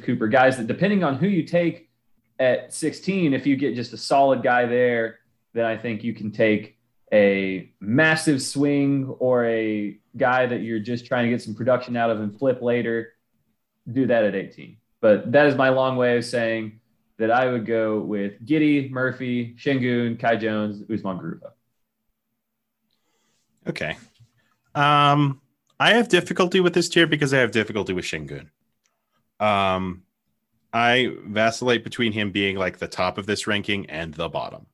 Cooper, 0.02 0.28
guys 0.28 0.56
that 0.56 0.66
depending 0.66 1.04
on 1.04 1.16
who 1.16 1.26
you 1.26 1.42
take 1.42 1.90
at 2.38 2.72
16, 2.72 3.34
if 3.34 3.46
you 3.46 3.56
get 3.56 3.74
just 3.74 3.92
a 3.92 3.96
solid 3.96 4.42
guy 4.42 4.66
there, 4.66 5.18
then 5.52 5.64
I 5.64 5.76
think 5.76 6.02
you 6.02 6.14
can 6.14 6.30
take 6.30 6.78
a 7.12 7.70
massive 7.80 8.40
swing 8.40 9.06
or 9.18 9.44
a 9.44 9.98
guy 10.16 10.46
that 10.46 10.62
you're 10.62 10.80
just 10.80 11.06
trying 11.06 11.24
to 11.24 11.30
get 11.30 11.42
some 11.42 11.54
production 11.54 11.96
out 11.96 12.10
of 12.10 12.20
and 12.20 12.36
flip 12.38 12.62
later. 12.62 13.12
Do 13.90 14.06
that 14.06 14.24
at 14.24 14.34
18. 14.34 14.78
But 15.00 15.32
that 15.32 15.46
is 15.46 15.56
my 15.56 15.68
long 15.68 15.96
way 15.96 16.16
of 16.16 16.24
saying 16.24 16.80
that 17.18 17.30
I 17.30 17.48
would 17.48 17.66
go 17.66 18.00
with 18.00 18.44
Giddey, 18.44 18.90
Murphy, 18.90 19.54
Sengun, 19.58 20.18
Kai 20.18 20.36
Jones, 20.36 20.82
Usman 20.90 21.18
Garuba. 21.18 21.50
Okay. 23.68 23.96
Um, 24.74 25.40
I 25.78 25.94
have 25.94 26.08
difficulty 26.08 26.60
with 26.60 26.74
this 26.74 26.88
tier 26.88 27.06
because 27.06 27.34
I 27.34 27.38
have 27.38 27.50
difficulty 27.50 27.92
with 27.92 28.04
Sengun. 28.04 28.48
Um, 29.38 30.02
I 30.72 31.14
vacillate 31.26 31.84
between 31.84 32.12
him 32.12 32.30
being 32.30 32.56
like 32.56 32.78
the 32.78 32.88
top 32.88 33.18
of 33.18 33.26
this 33.26 33.46
ranking 33.46 33.90
and 33.90 34.14
the 34.14 34.28
bottom. 34.28 34.66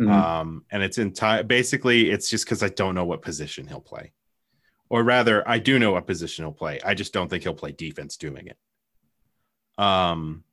Mm-hmm. 0.00 0.10
Um, 0.10 0.64
and 0.70 0.82
it's 0.82 0.98
entire 0.98 1.42
basically 1.42 2.10
it's 2.10 2.28
just 2.28 2.44
because 2.44 2.62
I 2.62 2.68
don't 2.68 2.94
know 2.94 3.04
what 3.04 3.22
position 3.22 3.66
he'll 3.66 3.80
play. 3.80 4.12
Or 4.88 5.02
rather, 5.02 5.46
I 5.48 5.58
do 5.58 5.78
know 5.78 5.92
what 5.92 6.06
position 6.06 6.44
he'll 6.44 6.52
play. 6.52 6.80
I 6.84 6.94
just 6.94 7.12
don't 7.12 7.28
think 7.28 7.42
he'll 7.42 7.54
play 7.54 7.72
defense 7.72 8.16
doing 8.16 8.48
it. 8.48 8.58
Um 9.82 10.44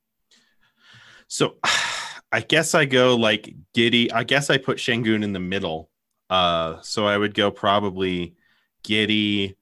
so 1.27 1.55
I 2.31 2.39
guess 2.41 2.73
I 2.73 2.85
go 2.85 3.15
like 3.15 3.53
Giddey. 3.75 4.11
I 4.11 4.23
guess 4.23 4.49
I 4.49 4.57
put 4.57 4.77
Sengun 4.77 5.23
in 5.23 5.33
the 5.33 5.39
middle. 5.39 5.89
Uh 6.29 6.81
so 6.81 7.05
I 7.05 7.17
would 7.17 7.33
go 7.33 7.51
probably 7.51 8.35
Giddey, 8.83 9.55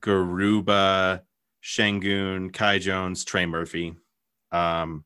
Garuba, 0.00 1.22
Sengun, 1.62 2.52
Kai 2.52 2.78
Jones, 2.78 3.24
Trey 3.24 3.46
Murphy. 3.46 3.94
Um, 4.50 5.04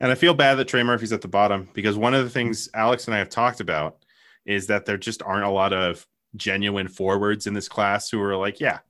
and 0.00 0.10
I 0.10 0.14
feel 0.14 0.34
bad 0.34 0.56
that 0.56 0.68
Trey 0.68 0.82
Murphy's 0.82 1.12
at 1.12 1.20
the 1.20 1.28
bottom 1.28 1.68
because 1.72 1.96
one 1.96 2.14
of 2.14 2.24
the 2.24 2.30
things 2.30 2.68
Alex 2.74 3.06
and 3.06 3.14
I 3.14 3.18
have 3.18 3.28
talked 3.28 3.60
about 3.60 4.04
is 4.44 4.66
that 4.66 4.86
there 4.86 4.98
just 4.98 5.22
aren't 5.22 5.44
a 5.44 5.50
lot 5.50 5.72
of 5.72 6.06
genuine 6.36 6.88
forwards 6.88 7.46
in 7.46 7.54
this 7.54 7.68
class 7.68 8.10
who 8.10 8.20
are 8.20 8.36
like, 8.36 8.60
yeah, 8.60 8.80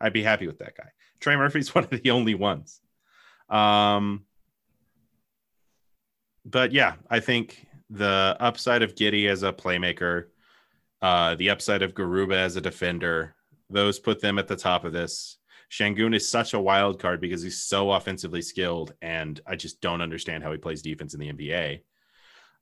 I'd 0.00 0.12
be 0.12 0.22
happy 0.22 0.46
with 0.46 0.58
that 0.58 0.76
guy. 0.76 0.88
Trey 1.20 1.36
Murphy's 1.36 1.74
one 1.74 1.84
of 1.84 1.90
the 1.90 2.10
only 2.10 2.34
ones. 2.34 2.80
Um, 3.48 4.24
but 6.44 6.72
yeah, 6.72 6.94
I 7.08 7.20
think 7.20 7.66
the 7.90 8.36
upside 8.40 8.82
of 8.82 8.94
Giddey 8.94 9.28
as 9.28 9.42
a 9.42 9.52
playmaker, 9.52 10.26
uh, 11.02 11.34
the 11.34 11.50
upside 11.50 11.82
of 11.82 11.94
Garuba 11.94 12.34
as 12.34 12.56
a 12.56 12.60
defender, 12.60 13.34
those 13.68 13.98
put 13.98 14.20
them 14.20 14.38
at 14.38 14.48
the 14.48 14.56
top 14.56 14.84
of 14.84 14.92
this. 14.92 15.36
Sengun 15.70 16.14
is 16.14 16.28
such 16.28 16.52
a 16.54 16.60
wild 16.60 16.98
card 16.98 17.20
because 17.20 17.42
he's 17.42 17.62
so 17.62 17.92
offensively 17.92 18.42
skilled, 18.42 18.94
and 19.00 19.40
I 19.46 19.56
just 19.56 19.80
don't 19.80 20.00
understand 20.00 20.42
how 20.42 20.52
he 20.52 20.58
plays 20.58 20.82
defense 20.82 21.14
in 21.14 21.20
the 21.20 21.32
NBA. 21.32 21.82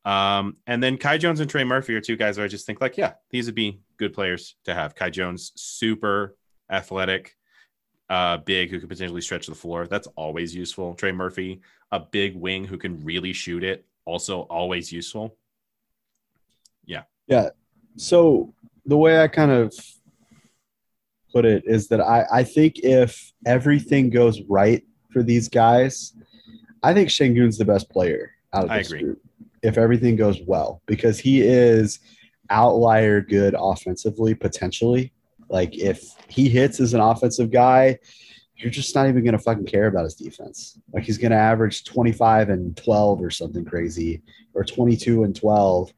Um, 0.05 0.57
and 0.67 0.83
then 0.83 0.97
Kai 0.97 1.19
Jones 1.19 1.41
and 1.41 1.51
Trey 1.51 1.65
Murphy 1.65 1.95
are 1.95 2.01
two 2.01 2.17
guys 2.17 2.37
where 2.37 2.45
I 2.45 2.49
just 2.49 2.67
think 2.67 2.81
like, 2.81 2.97
yeah, 2.97 3.15
these 3.31 3.47
would 3.47 3.55
be 3.55 3.81
good 3.97 4.13
players 4.13 4.57
to 4.65 4.75
have. 4.75 4.95
Kai 4.95 5.11
Jones, 5.11 5.53
super 5.57 6.37
athletic, 6.71 7.35
uh, 8.11 8.39
big 8.39 8.71
who 8.71 8.81
could 8.81 8.89
potentially 8.89 9.21
stretch 9.21 9.47
the 9.47 9.55
floor. 9.55 9.87
That's 9.87 10.07
always 10.09 10.55
useful. 10.55 10.95
Trey 10.95 11.13
Murphy, 11.13 11.61
a 11.91 12.01
big 12.01 12.37
wing 12.37 12.65
who 12.65 12.79
can 12.79 13.05
really 13.05 13.33
shoot 13.33 13.65
it, 13.65 13.87
also 14.05 14.43
always 14.43 14.93
useful. 14.93 15.37
Yeah. 16.85 17.03
Yeah. 17.27 17.51
So 17.97 18.55
the 18.87 18.97
way 18.97 19.23
I 19.23 19.29
kind 19.29 19.51
of 19.51 19.75
put 21.33 21.45
it 21.45 21.63
is 21.67 21.89
that 21.89 22.01
I, 22.01 22.25
I 22.33 22.43
think 22.45 22.81
if 22.81 23.33
everything 23.47 24.11
goes 24.11 24.41
right 24.49 24.85
for 25.11 25.23
these 25.23 25.49
guys, 25.49 26.15
I 26.83 26.95
think 26.95 27.09
Sengun's 27.09 27.59
the 27.59 27.65
best 27.65 27.91
player 27.91 28.33
out 28.53 28.65
of 28.65 28.71
this 28.71 28.93
group. 28.93 29.21
If 29.63 29.77
everything 29.77 30.17
goes 30.17 30.41
well, 30.47 30.83
because 30.87 31.19
he 31.19 31.43
is 31.43 31.99
outlier 32.51 33.21
good 33.21 33.55
offensively, 33.59 34.35
potentially. 34.35 35.13
Like 35.49 35.77
if 35.77 36.05
he 36.29 36.49
hits 36.49 36.81
as 36.81 36.95
an 36.95 37.01
offensive 37.01 37.51
guy, 37.51 37.99
you're 38.57 38.71
just 38.71 38.95
not 38.95 39.09
even 39.09 39.25
gonna 39.25 39.39
fucking 39.39 39.67
care 39.67 39.87
about 39.87 40.05
his 40.05 40.15
defense. 40.15 40.79
Like 40.93 41.05
he's 41.05 41.19
gonna 41.19 41.37
average 41.37 41.85
25 41.85 42.51
and 42.51 42.77
12 42.77 43.23
or 43.23 43.31
something 43.31 43.65
crazy, 43.65 44.23
or 44.55 44.65
22 44.65 45.25
and 45.25 45.35
12. 45.35 45.93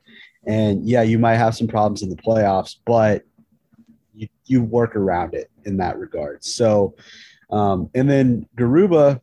And 0.47 0.89
yeah, 0.89 1.03
you 1.03 1.19
might 1.19 1.37
have 1.37 1.57
some 1.57 1.67
problems 1.67 2.03
in 2.03 2.09
the 2.09 2.17
playoffs, 2.17 2.77
but 2.87 3.25
you, 4.51 4.63
work 4.63 4.97
around 4.97 5.35
it 5.35 5.51
in 5.65 5.77
that 5.79 5.99
regard. 5.99 6.45
So, 6.45 6.95
um, 7.51 7.91
and 7.95 8.09
then 8.09 8.47
Garuba, 8.57 9.21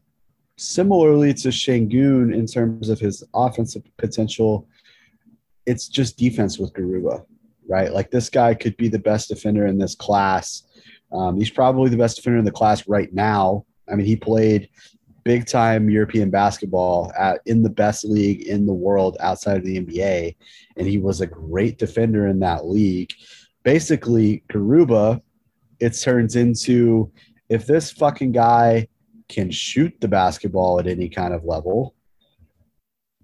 similarly 0.55 1.33
to 1.35 1.49
Sengun 1.49 2.33
in 2.33 2.45
terms 2.45 2.89
of 2.89 2.99
his 2.99 3.23
offensive 3.33 3.83
potential, 3.97 4.67
it's 5.65 5.87
just 5.87 6.17
defense 6.17 6.57
with 6.57 6.73
Garuba, 6.73 7.25
right? 7.67 7.93
Like 7.93 8.09
this 8.09 8.29
guy 8.29 8.53
could 8.53 8.77
be 8.77 8.87
the 8.87 8.99
best 8.99 9.29
defender 9.29 9.67
in 9.67 9.77
this 9.77 9.95
class. 9.95 10.63
Um, 11.11 11.37
he's 11.37 11.49
probably 11.49 11.89
the 11.89 11.97
best 11.97 12.17
defender 12.17 12.39
in 12.39 12.45
the 12.45 12.51
class 12.51 12.87
right 12.87 13.13
now. 13.13 13.65
I 13.89 13.95
mean, 13.95 14.05
he 14.05 14.15
played 14.15 14.69
big 15.23 15.45
time 15.45 15.89
European 15.89 16.29
basketball 16.29 17.11
at, 17.19 17.41
in 17.45 17.61
the 17.61 17.69
best 17.69 18.05
league 18.05 18.47
in 18.47 18.65
the 18.65 18.73
world 18.73 19.17
outside 19.19 19.57
of 19.57 19.65
the 19.65 19.79
NBA, 19.79 20.35
and 20.77 20.87
he 20.87 20.97
was 20.97 21.19
a 21.19 21.27
great 21.27 21.77
defender 21.77 22.27
in 22.27 22.39
that 22.39 22.65
league 22.65 23.13
basically 23.67 24.41
Garuba, 24.49 25.21
it 25.79 25.91
turns 25.91 26.35
into 26.35 27.11
if 27.49 27.65
this 27.65 27.91
fucking 27.91 28.31
guy 28.31 28.87
can 29.29 29.51
shoot 29.51 29.93
the 29.99 30.07
basketball 30.07 30.79
at 30.79 30.87
any 30.87 31.09
kind 31.09 31.33
of 31.33 31.43
level, 31.43 31.95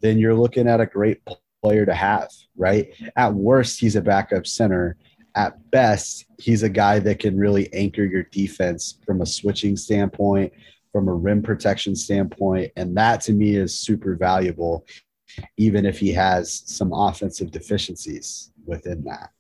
then 0.01 0.17
you're 0.17 0.35
looking 0.35 0.67
at 0.67 0.81
a 0.81 0.85
great 0.85 1.21
player 1.63 1.85
to 1.85 1.93
have, 1.93 2.29
right? 2.57 2.93
At 3.15 3.33
worst, 3.33 3.79
he's 3.79 3.95
a 3.95 4.01
backup 4.01 4.45
center. 4.45 4.97
At 5.35 5.71
best, 5.71 6.25
he's 6.37 6.63
a 6.63 6.69
guy 6.69 6.99
that 6.99 7.19
can 7.19 7.37
really 7.37 7.73
anchor 7.73 8.03
your 8.03 8.23
defense 8.23 8.99
from 9.05 9.21
a 9.21 9.25
switching 9.25 9.77
standpoint, 9.77 10.53
from 10.91 11.07
a 11.07 11.13
rim 11.13 11.41
protection 11.41 11.95
standpoint. 11.95 12.71
And 12.75 12.95
that 12.97 13.21
to 13.21 13.33
me 13.33 13.55
is 13.55 13.77
super 13.77 14.15
valuable, 14.15 14.85
even 15.57 15.85
if 15.85 15.97
he 15.99 16.11
has 16.11 16.63
some 16.65 16.91
offensive 16.93 17.49
deficiencies 17.51 18.51
within 18.65 19.03
that. 19.05 19.31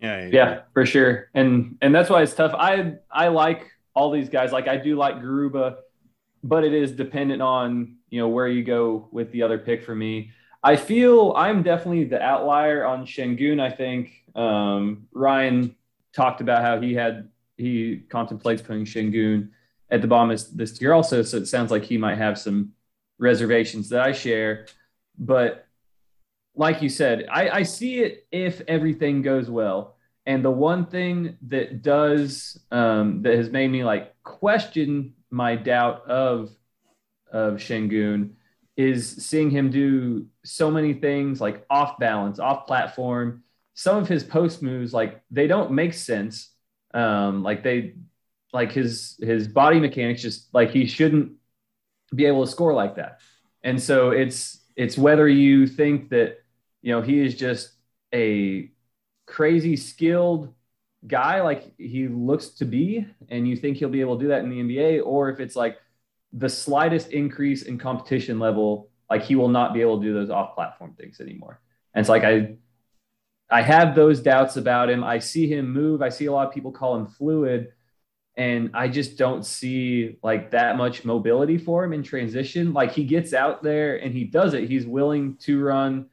Yeah, 0.00 0.28
yeah, 0.32 0.60
for 0.72 0.86
sure. 0.86 1.28
And 1.34 1.76
and 1.82 1.94
that's 1.94 2.08
why 2.08 2.22
it's 2.22 2.34
tough. 2.34 2.54
I 2.54 2.94
I 3.10 3.28
like 3.28 3.66
all 3.94 4.10
these 4.10 4.28
guys. 4.28 4.52
Like 4.52 4.68
I 4.68 4.76
do 4.76 4.96
like 4.96 5.16
Garuba, 5.16 5.76
but 6.44 6.64
it 6.64 6.72
is 6.72 6.92
dependent 6.92 7.42
on 7.42 7.96
you 8.10 8.20
know 8.20 8.28
where 8.28 8.48
you 8.48 8.62
go 8.62 9.08
with 9.10 9.32
the 9.32 9.42
other 9.42 9.58
pick 9.58 9.84
for 9.84 9.94
me. 9.94 10.30
I 10.62 10.76
feel 10.76 11.32
I'm 11.36 11.62
definitely 11.62 12.04
the 12.04 12.22
outlier 12.22 12.84
on 12.84 13.06
Sengun. 13.06 13.60
I 13.60 13.70
think 13.70 14.24
um, 14.34 15.06
Ryan 15.12 15.74
talked 16.12 16.40
about 16.40 16.62
how 16.62 16.80
he 16.80 16.94
had 16.94 17.28
he 17.56 18.02
contemplates 18.08 18.62
putting 18.62 18.84
Sengun 18.84 19.50
at 19.90 20.00
the 20.00 20.08
bottom 20.08 20.36
this 20.54 20.80
year 20.80 20.92
also. 20.92 21.22
So 21.22 21.36
it 21.38 21.46
sounds 21.46 21.70
like 21.70 21.84
he 21.84 21.96
might 21.96 22.18
have 22.18 22.38
some 22.38 22.72
reservations 23.18 23.88
that 23.88 24.00
I 24.00 24.12
share. 24.12 24.66
But 25.18 25.66
like 26.58 26.82
you 26.82 26.88
said, 26.88 27.26
I, 27.30 27.48
I 27.50 27.62
see 27.62 28.00
it 28.00 28.26
if 28.32 28.60
everything 28.66 29.22
goes 29.22 29.48
well. 29.48 29.96
And 30.26 30.44
the 30.44 30.50
one 30.50 30.86
thing 30.86 31.38
that 31.46 31.80
does 31.82 32.60
um, 32.70 33.22
that 33.22 33.36
has 33.36 33.48
made 33.48 33.70
me 33.70 33.84
like 33.84 34.20
question 34.24 35.14
my 35.30 35.56
doubt 35.56 36.06
of 36.06 36.50
of 37.32 37.54
Sengun 37.54 38.32
is 38.76 39.08
seeing 39.08 39.50
him 39.50 39.70
do 39.70 40.26
so 40.44 40.70
many 40.70 40.94
things 40.94 41.40
like 41.40 41.64
off 41.70 41.98
balance, 41.98 42.38
off 42.38 42.66
platform. 42.66 43.44
Some 43.74 43.96
of 43.96 44.08
his 44.08 44.24
post 44.24 44.60
moves, 44.60 44.92
like 44.92 45.22
they 45.30 45.46
don't 45.46 45.70
make 45.70 45.94
sense. 45.94 46.50
Um, 46.92 47.42
like 47.42 47.62
they, 47.62 47.94
like 48.52 48.72
his 48.72 49.16
his 49.20 49.46
body 49.46 49.78
mechanics, 49.78 50.22
just 50.22 50.52
like 50.52 50.70
he 50.70 50.86
shouldn't 50.86 51.32
be 52.14 52.26
able 52.26 52.44
to 52.44 52.50
score 52.50 52.74
like 52.74 52.96
that. 52.96 53.20
And 53.62 53.80
so 53.80 54.10
it's 54.10 54.60
it's 54.76 54.98
whether 54.98 55.28
you 55.28 55.66
think 55.66 56.10
that 56.10 56.38
you 56.82 56.92
know 56.92 57.02
he 57.02 57.20
is 57.24 57.34
just 57.34 57.72
a 58.14 58.70
crazy 59.26 59.76
skilled 59.76 60.54
guy 61.06 61.42
like 61.42 61.72
he 61.78 62.08
looks 62.08 62.50
to 62.50 62.64
be, 62.64 63.06
and 63.28 63.48
you 63.48 63.56
think 63.56 63.76
he'll 63.76 63.88
be 63.88 64.00
able 64.00 64.18
to 64.18 64.24
do 64.24 64.28
that 64.28 64.42
in 64.44 64.50
the 64.50 64.60
NBA, 64.60 65.04
or 65.04 65.30
if 65.30 65.40
it's 65.40 65.56
like 65.56 65.78
the 66.32 66.48
slightest 66.48 67.10
increase 67.10 67.62
in 67.62 67.78
competition 67.78 68.38
level, 68.38 68.90
like 69.10 69.22
he 69.22 69.36
will 69.36 69.48
not 69.48 69.72
be 69.74 69.80
able 69.80 70.00
to 70.00 70.06
do 70.06 70.14
those 70.14 70.30
off-platform 70.30 70.94
things 70.98 71.20
anymore. 71.20 71.60
And 71.94 72.00
it's 72.02 72.08
like 72.10 72.24
I 72.24 72.56
I 73.50 73.62
have 73.62 73.94
those 73.94 74.20
doubts 74.20 74.56
about 74.56 74.90
him. 74.90 75.02
I 75.02 75.18
see 75.20 75.46
him 75.48 75.72
move. 75.72 76.02
I 76.02 76.10
see 76.10 76.26
a 76.26 76.32
lot 76.32 76.46
of 76.48 76.52
people 76.54 76.72
call 76.72 76.96
him 76.96 77.06
fluid, 77.06 77.72
and 78.36 78.70
I 78.74 78.88
just 78.88 79.16
don't 79.18 79.44
see 79.44 80.18
like 80.22 80.50
that 80.52 80.76
much 80.76 81.04
mobility 81.04 81.58
for 81.58 81.84
him 81.84 81.92
in 81.92 82.02
transition. 82.02 82.72
Like 82.72 82.92
he 82.92 83.04
gets 83.04 83.32
out 83.32 83.62
there 83.62 83.96
and 83.96 84.14
he 84.14 84.24
does 84.24 84.54
it. 84.54 84.68
He's 84.68 84.86
willing 84.86 85.36
to 85.38 85.60
run. 85.62 86.06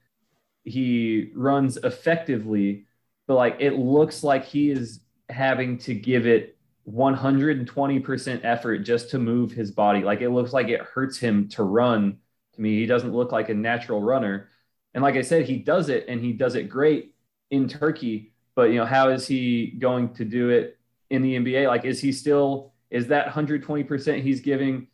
He 0.65 1.31
runs 1.33 1.77
effectively, 1.77 2.85
but 3.27 3.35
like 3.35 3.57
it 3.59 3.73
looks 3.73 4.23
like 4.23 4.43
he 4.45 4.71
is 4.71 4.99
having 5.29 5.77
to 5.79 5.93
give 5.93 6.27
it 6.27 6.57
120% 6.89 8.41
effort 8.43 8.79
just 8.79 9.09
to 9.11 9.19
move 9.19 9.51
his 9.51 9.71
body. 9.71 10.01
Like 10.01 10.21
it 10.21 10.29
looks 10.29 10.53
like 10.53 10.67
it 10.67 10.81
hurts 10.81 11.17
him 11.17 11.47
to 11.49 11.63
run. 11.63 12.17
To 12.55 12.61
me, 12.61 12.79
he 12.79 12.85
doesn't 12.85 13.13
look 13.13 13.31
like 13.31 13.49
a 13.49 13.53
natural 13.53 14.01
runner. 14.01 14.49
And 14.93 15.03
like 15.03 15.15
I 15.15 15.21
said, 15.21 15.45
he 15.45 15.57
does 15.57 15.89
it 15.89 16.05
and 16.07 16.21
he 16.21 16.33
does 16.33 16.55
it 16.55 16.69
great 16.69 17.15
in 17.49 17.67
Turkey. 17.67 18.33
But 18.55 18.69
you 18.71 18.75
know, 18.75 18.85
how 18.85 19.09
is 19.09 19.27
he 19.27 19.67
going 19.79 20.13
to 20.15 20.25
do 20.25 20.49
it 20.49 20.77
in 21.09 21.21
the 21.21 21.35
NBA? 21.35 21.67
Like, 21.67 21.85
is 21.85 21.99
he 21.99 22.11
still 22.11 22.73
is 22.89 23.07
that 23.07 23.27
120% 23.27 24.21
he's 24.21 24.39
giving 24.41 24.87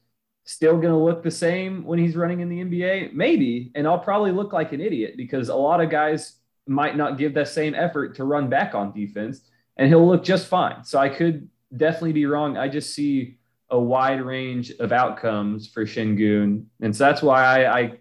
still 0.43 0.73
going 0.73 0.93
to 0.93 0.97
look 0.97 1.23
the 1.23 1.31
same 1.31 1.83
when 1.83 1.99
he's 1.99 2.15
running 2.15 2.39
in 2.39 2.49
the 2.49 2.63
NBA? 2.63 3.13
Maybe. 3.13 3.71
And 3.75 3.87
I'll 3.87 3.99
probably 3.99 4.31
look 4.31 4.53
like 4.53 4.71
an 4.71 4.81
idiot 4.81 5.13
because 5.17 5.49
a 5.49 5.55
lot 5.55 5.81
of 5.81 5.89
guys 5.89 6.37
might 6.67 6.95
not 6.95 7.17
give 7.17 7.33
that 7.33 7.47
same 7.47 7.73
effort 7.75 8.15
to 8.15 8.23
run 8.23 8.49
back 8.49 8.75
on 8.75 8.93
defense 8.93 9.41
and 9.77 9.87
he'll 9.87 10.07
look 10.07 10.23
just 10.23 10.47
fine. 10.47 10.83
So 10.83 10.99
I 10.99 11.09
could 11.09 11.49
definitely 11.75 12.13
be 12.13 12.25
wrong. 12.25 12.57
I 12.57 12.67
just 12.67 12.93
see 12.93 13.37
a 13.69 13.79
wide 13.79 14.21
range 14.21 14.71
of 14.79 14.91
outcomes 14.91 15.67
for 15.67 15.85
Sengun. 15.85 16.65
And 16.81 16.95
so 16.95 17.05
that's 17.05 17.21
why 17.21 17.43
I, 17.43 17.79
I 17.79 17.93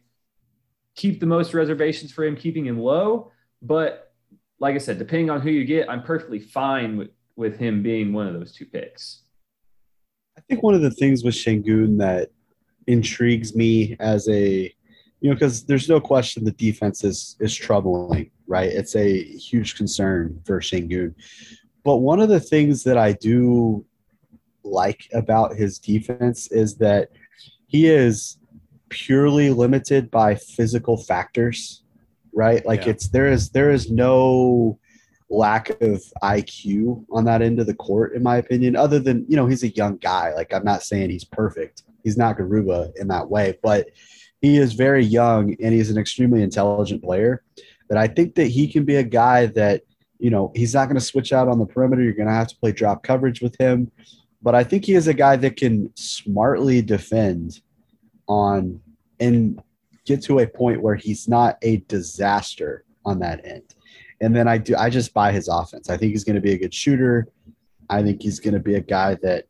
keep 0.96 1.20
the 1.20 1.26
most 1.26 1.54
reservations 1.54 2.12
for 2.12 2.24
him, 2.24 2.36
keeping 2.36 2.66
him 2.66 2.78
low. 2.78 3.30
But 3.62 4.12
like 4.58 4.74
I 4.74 4.78
said, 4.78 4.98
depending 4.98 5.30
on 5.30 5.40
who 5.40 5.50
you 5.50 5.64
get, 5.64 5.88
I'm 5.88 6.02
perfectly 6.02 6.40
fine 6.40 6.96
with, 6.96 7.10
with 7.36 7.58
him 7.58 7.82
being 7.82 8.12
one 8.12 8.26
of 8.26 8.34
those 8.34 8.52
two 8.52 8.66
picks. 8.66 9.22
Think 10.50 10.62
one 10.62 10.74
of 10.74 10.82
the 10.82 10.90
things 10.90 11.24
with 11.24 11.34
Sengun 11.34 11.98
that 11.98 12.28
intrigues 12.86 13.54
me 13.54 13.96
as 14.00 14.28
a 14.28 14.74
you 15.20 15.28
know 15.28 15.34
because 15.34 15.64
there's 15.64 15.88
no 15.88 16.00
question 16.00 16.44
the 16.44 16.52
defense 16.52 17.04
is 17.04 17.36
is 17.38 17.54
troubling 17.54 18.30
right 18.46 18.70
it's 18.70 18.96
a 18.96 19.22
huge 19.22 19.76
concern 19.76 20.40
for 20.44 20.60
Sengun 20.60 21.14
but 21.84 21.98
one 21.98 22.20
of 22.20 22.28
the 22.28 22.40
things 22.40 22.82
that 22.84 22.98
I 22.98 23.12
do 23.12 23.84
like 24.64 25.08
about 25.12 25.56
his 25.56 25.78
defense 25.78 26.50
is 26.50 26.76
that 26.76 27.10
he 27.66 27.86
is 27.86 28.38
purely 28.88 29.50
limited 29.50 30.10
by 30.10 30.34
physical 30.34 30.96
factors, 30.96 31.82
right? 32.32 32.64
Like 32.66 32.84
yeah. 32.84 32.90
it's 32.90 33.08
there 33.08 33.28
is 33.28 33.50
there 33.50 33.70
is 33.70 33.90
no 33.90 34.78
lack 35.30 35.70
of 35.80 36.02
IQ 36.22 37.04
on 37.10 37.24
that 37.24 37.40
end 37.40 37.60
of 37.60 37.66
the 37.66 37.74
court, 37.74 38.14
in 38.14 38.22
my 38.22 38.36
opinion, 38.36 38.76
other 38.76 38.98
than, 38.98 39.24
you 39.28 39.36
know, 39.36 39.46
he's 39.46 39.62
a 39.62 39.68
young 39.68 39.96
guy. 39.96 40.34
Like 40.34 40.52
I'm 40.52 40.64
not 40.64 40.82
saying 40.82 41.10
he's 41.10 41.24
perfect. 41.24 41.84
He's 42.02 42.16
not 42.18 42.36
Garuba 42.36 42.92
in 42.96 43.08
that 43.08 43.30
way, 43.30 43.58
but 43.62 43.88
he 44.40 44.56
is 44.56 44.72
very 44.72 45.04
young 45.04 45.54
and 45.62 45.72
he's 45.72 45.90
an 45.90 45.98
extremely 45.98 46.42
intelligent 46.42 47.02
player. 47.02 47.42
That 47.88 47.98
I 47.98 48.06
think 48.06 48.34
that 48.36 48.46
he 48.46 48.68
can 48.68 48.84
be 48.84 48.96
a 48.96 49.02
guy 49.02 49.46
that 49.46 49.82
you 50.20 50.30
know, 50.30 50.52
he's 50.54 50.74
not 50.74 50.84
going 50.84 50.98
to 50.98 51.04
switch 51.04 51.32
out 51.32 51.48
on 51.48 51.58
the 51.58 51.66
perimeter. 51.66 52.02
You're 52.02 52.12
going 52.12 52.28
to 52.28 52.34
have 52.34 52.48
to 52.48 52.56
play 52.56 52.72
drop 52.72 53.02
coverage 53.02 53.40
with 53.40 53.56
him. 53.58 53.90
But 54.42 54.54
I 54.54 54.62
think 54.62 54.84
he 54.84 54.94
is 54.94 55.08
a 55.08 55.14
guy 55.14 55.36
that 55.36 55.56
can 55.56 55.90
smartly 55.96 56.82
defend 56.82 57.60
on 58.28 58.80
and 59.18 59.60
get 60.04 60.22
to 60.24 60.38
a 60.38 60.46
point 60.46 60.82
where 60.82 60.94
he's 60.94 61.26
not 61.26 61.58
a 61.62 61.78
disaster 61.88 62.84
on 63.04 63.18
that 63.20 63.44
end. 63.44 63.74
And 64.20 64.34
then 64.34 64.48
I 64.48 64.58
do 64.58 64.74
I 64.76 64.90
just 64.90 65.14
buy 65.14 65.32
his 65.32 65.48
offense. 65.48 65.88
I 65.88 65.96
think 65.96 66.12
he's 66.12 66.24
going 66.24 66.36
to 66.36 66.42
be 66.42 66.52
a 66.52 66.58
good 66.58 66.74
shooter. 66.74 67.28
I 67.88 68.02
think 68.02 68.22
he's 68.22 68.38
going 68.38 68.54
to 68.54 68.60
be 68.60 68.74
a 68.74 68.80
guy 68.80 69.16
that 69.22 69.46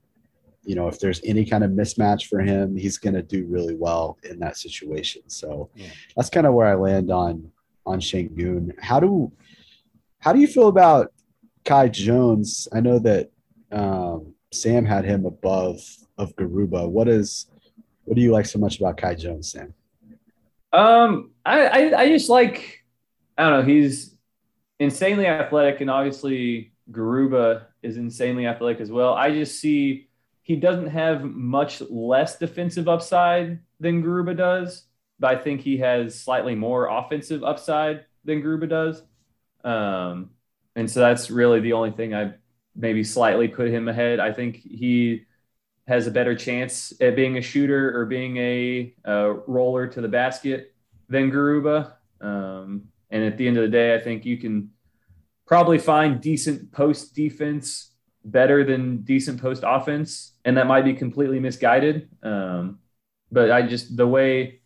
you 0.62 0.74
know, 0.74 0.88
if 0.88 1.00
there's 1.00 1.20
any 1.24 1.44
kind 1.44 1.64
of 1.64 1.70
mismatch 1.70 2.26
for 2.26 2.40
him, 2.40 2.76
he's 2.76 2.98
going 2.98 3.14
to 3.14 3.22
do 3.22 3.46
really 3.46 3.74
well 3.74 4.18
in 4.22 4.38
that 4.40 4.56
situation. 4.56 5.22
So 5.28 5.70
yeah. 5.74 5.88
that's 6.14 6.28
kind 6.28 6.46
of 6.46 6.54
where 6.54 6.66
I 6.66 6.74
land 6.74 7.10
on 7.10 7.50
on 7.86 8.00
Sengun. 8.00 8.72
How 8.80 9.00
do 9.00 9.32
how 10.18 10.32
do 10.32 10.40
you 10.40 10.46
feel 10.46 10.68
about 10.68 11.12
Kai 11.64 11.88
Jones? 11.88 12.68
I 12.72 12.80
know 12.80 12.98
that 12.98 13.30
um, 13.72 14.34
Sam 14.52 14.84
had 14.84 15.04
him 15.04 15.24
above 15.24 15.80
of 16.18 16.34
Garuba. 16.36 16.88
What 16.88 17.08
is 17.08 17.46
what 18.04 18.16
do 18.16 18.20
you 18.20 18.32
like 18.32 18.46
so 18.46 18.58
much 18.58 18.78
about 18.78 18.96
Kai 18.96 19.14
Jones, 19.14 19.52
Sam? 19.52 19.72
Um, 20.72 21.30
I, 21.44 21.66
I, 21.66 22.00
I 22.02 22.08
just 22.08 22.28
like 22.28 22.84
I 23.38 23.48
don't 23.48 23.60
know. 23.60 23.72
He's 23.74 24.14
insanely 24.80 25.26
athletic, 25.26 25.80
and 25.80 25.90
obviously 25.90 26.72
Garuba 26.90 27.66
is 27.82 27.96
insanely 27.96 28.46
athletic 28.46 28.80
as 28.80 28.90
well. 28.90 29.14
I 29.14 29.30
just 29.30 29.60
see 29.60 30.08
he 30.42 30.56
doesn't 30.56 30.88
have 30.88 31.22
much 31.22 31.80
less 31.82 32.38
defensive 32.38 32.88
upside 32.88 33.60
than 33.78 34.02
Garuba 34.02 34.36
does, 34.36 34.86
but 35.20 35.36
I 35.36 35.40
think 35.40 35.60
he 35.60 35.76
has 35.78 36.18
slightly 36.18 36.56
more 36.56 36.88
offensive 36.88 37.44
upside 37.44 38.06
than 38.24 38.42
Garuba 38.42 38.68
does. 38.68 39.02
Um, 39.62 40.30
and 40.74 40.90
so 40.90 41.00
that's 41.00 41.30
really 41.30 41.60
the 41.60 41.74
only 41.74 41.92
thing 41.92 42.14
I 42.14 42.34
maybe 42.74 43.04
slightly 43.04 43.48
put 43.48 43.68
him 43.68 43.88
ahead. 43.88 44.18
I 44.18 44.32
think 44.32 44.56
he 44.56 45.26
has 45.86 46.06
a 46.06 46.10
better 46.10 46.34
chance 46.34 46.92
at 47.00 47.16
being 47.16 47.36
a 47.36 47.42
shooter 47.42 47.98
or 47.98 48.06
being 48.06 48.36
a, 48.38 48.94
a 49.04 49.32
roller 49.32 49.86
to 49.88 50.00
the 50.00 50.08
basket 50.08 50.72
than 51.08 51.30
Garuba. 51.30 51.92
Um, 52.20 52.89
and 53.10 53.24
at 53.24 53.36
the 53.36 53.46
end 53.46 53.56
of 53.56 53.62
the 53.62 53.68
day, 53.68 53.94
I 53.94 53.98
think 53.98 54.24
you 54.24 54.38
can 54.38 54.70
probably 55.46 55.78
find 55.78 56.20
decent 56.20 56.72
post 56.72 57.14
defense 57.14 57.92
better 58.24 58.64
than 58.64 59.02
decent 59.02 59.40
post 59.40 59.64
offense. 59.66 60.32
And 60.44 60.56
that 60.56 60.66
might 60.66 60.84
be 60.84 60.94
completely 60.94 61.40
misguided. 61.40 62.08
Um, 62.22 62.78
but 63.32 63.50
I 63.50 63.62
just, 63.62 63.96
the 63.96 64.06
way 64.06 64.60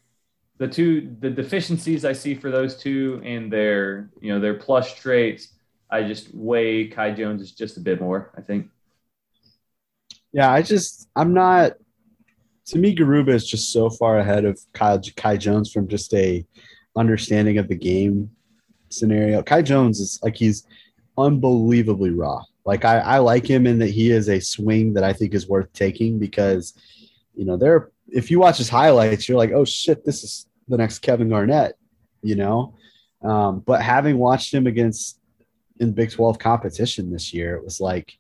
the 0.59 0.69
two 0.69 1.17
the 1.21 1.31
deficiencies 1.31 2.05
I 2.05 2.13
see 2.13 2.35
for 2.35 2.51
those 2.51 2.77
two 2.77 3.21
and 3.25 3.53
their 3.53 4.11
you 4.21 4.33
know 4.33 4.41
their 4.41 4.55
plus 4.55 4.95
traits, 4.95 5.49
I 5.91 6.05
just 6.05 6.35
weigh 6.35 6.89
Kai 6.89 7.13
Jones 7.13 7.43
is 7.43 7.53
just 7.53 7.77
a 7.77 7.81
bit 7.81 8.01
more. 8.01 8.33
I 8.37 8.41
think. 8.41 8.69
Yeah, 10.33 10.51
I 10.51 10.63
just 10.63 11.09
I'm 11.17 11.35
not. 11.35 11.73
To 12.69 12.79
me, 12.79 12.97
Garuba 12.97 13.29
is 13.29 13.47
just 13.47 13.73
so 13.73 13.91
far 13.91 14.19
ahead 14.19 14.47
of 14.47 14.59
Kyle 14.73 15.01
Kai 15.17 15.37
Jones 15.37 15.71
from 15.71 15.87
just 15.87 16.15
a 16.15 16.47
understanding 16.97 17.59
of 17.59 17.69
the 17.69 17.75
game 17.75 18.31
scenario. 18.89 19.43
Kai 19.43 19.63
Jones 19.63 20.01
is 20.01 20.19
like 20.23 20.37
he's 20.37 20.67
unbelievably 21.19 22.11
raw. 22.11 22.43
Like 22.65 22.85
I, 22.85 22.99
I 22.99 23.19
like 23.19 23.47
him 23.47 23.67
in 23.67 23.79
that 23.81 23.91
he 23.91 24.11
is 24.11 24.29
a 24.29 24.41
swing 24.41 24.95
that 24.95 25.05
I 25.05 25.13
think 25.13 25.35
is 25.35 25.49
worth 25.49 25.73
taking 25.73 26.19
because, 26.19 26.75
you 27.35 27.45
know, 27.45 27.57
there 27.57 27.91
if 28.09 28.31
you 28.31 28.39
watch 28.39 28.59
his 28.59 28.69
highlights, 28.69 29.29
you're 29.29 29.39
like, 29.39 29.53
oh 29.53 29.65
shit, 29.65 30.05
this 30.05 30.23
is 30.23 30.47
the 30.69 30.77
next 30.77 31.01
Kevin 31.01 31.29
Garnett, 31.29 31.77
you 32.23 32.37
know. 32.37 32.75
Um, 33.23 33.61
but 33.61 33.83
having 33.83 34.19
watched 34.19 34.53
him 34.53 34.67
against 34.67 35.19
in 35.81 35.93
Big 35.93 36.11
12 36.11 36.39
competition 36.39 37.11
this 37.11 37.33
year. 37.33 37.57
It 37.57 37.65
was 37.65 37.81
like 37.81 38.17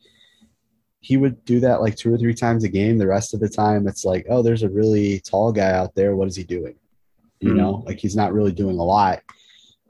he 1.00 1.16
would 1.16 1.44
do 1.44 1.60
that 1.60 1.80
like 1.80 1.96
two 1.96 2.12
or 2.12 2.18
three 2.18 2.34
times 2.34 2.64
a 2.64 2.68
game. 2.68 2.98
The 2.98 3.06
rest 3.06 3.34
of 3.34 3.40
the 3.40 3.48
time, 3.48 3.86
it's 3.86 4.04
like, 4.04 4.26
oh, 4.28 4.42
there's 4.42 4.62
a 4.62 4.68
really 4.68 5.20
tall 5.20 5.52
guy 5.52 5.70
out 5.70 5.94
there. 5.94 6.16
What 6.16 6.28
is 6.28 6.36
he 6.36 6.44
doing? 6.44 6.76
You 7.40 7.54
know, 7.54 7.82
like 7.86 7.98
he's 7.98 8.16
not 8.16 8.32
really 8.32 8.52
doing 8.52 8.78
a 8.78 8.82
lot. 8.82 9.20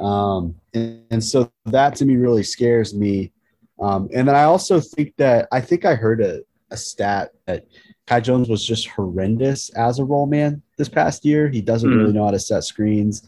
Um, 0.00 0.56
and, 0.72 1.02
and 1.10 1.22
so 1.24 1.50
that 1.66 1.94
to 1.96 2.04
me 2.04 2.16
really 2.16 2.42
scares 2.42 2.94
me. 2.94 3.32
Um, 3.80 4.08
and 4.14 4.26
then 4.26 4.34
I 4.34 4.44
also 4.44 4.80
think 4.80 5.14
that 5.18 5.46
I 5.52 5.60
think 5.60 5.84
I 5.84 5.94
heard 5.94 6.20
a, 6.20 6.40
a 6.70 6.76
stat 6.76 7.30
that 7.46 7.64
Kai 8.06 8.20
Jones 8.20 8.48
was 8.48 8.64
just 8.66 8.88
horrendous 8.88 9.70
as 9.76 9.98
a 9.98 10.04
roll 10.04 10.26
man 10.26 10.62
this 10.78 10.88
past 10.88 11.24
year. 11.24 11.48
He 11.48 11.60
doesn't 11.60 11.88
Mhm. 11.90 11.96
really 11.96 12.12
know 12.12 12.24
how 12.24 12.32
to 12.32 12.38
set 12.40 12.64
screens, 12.64 13.26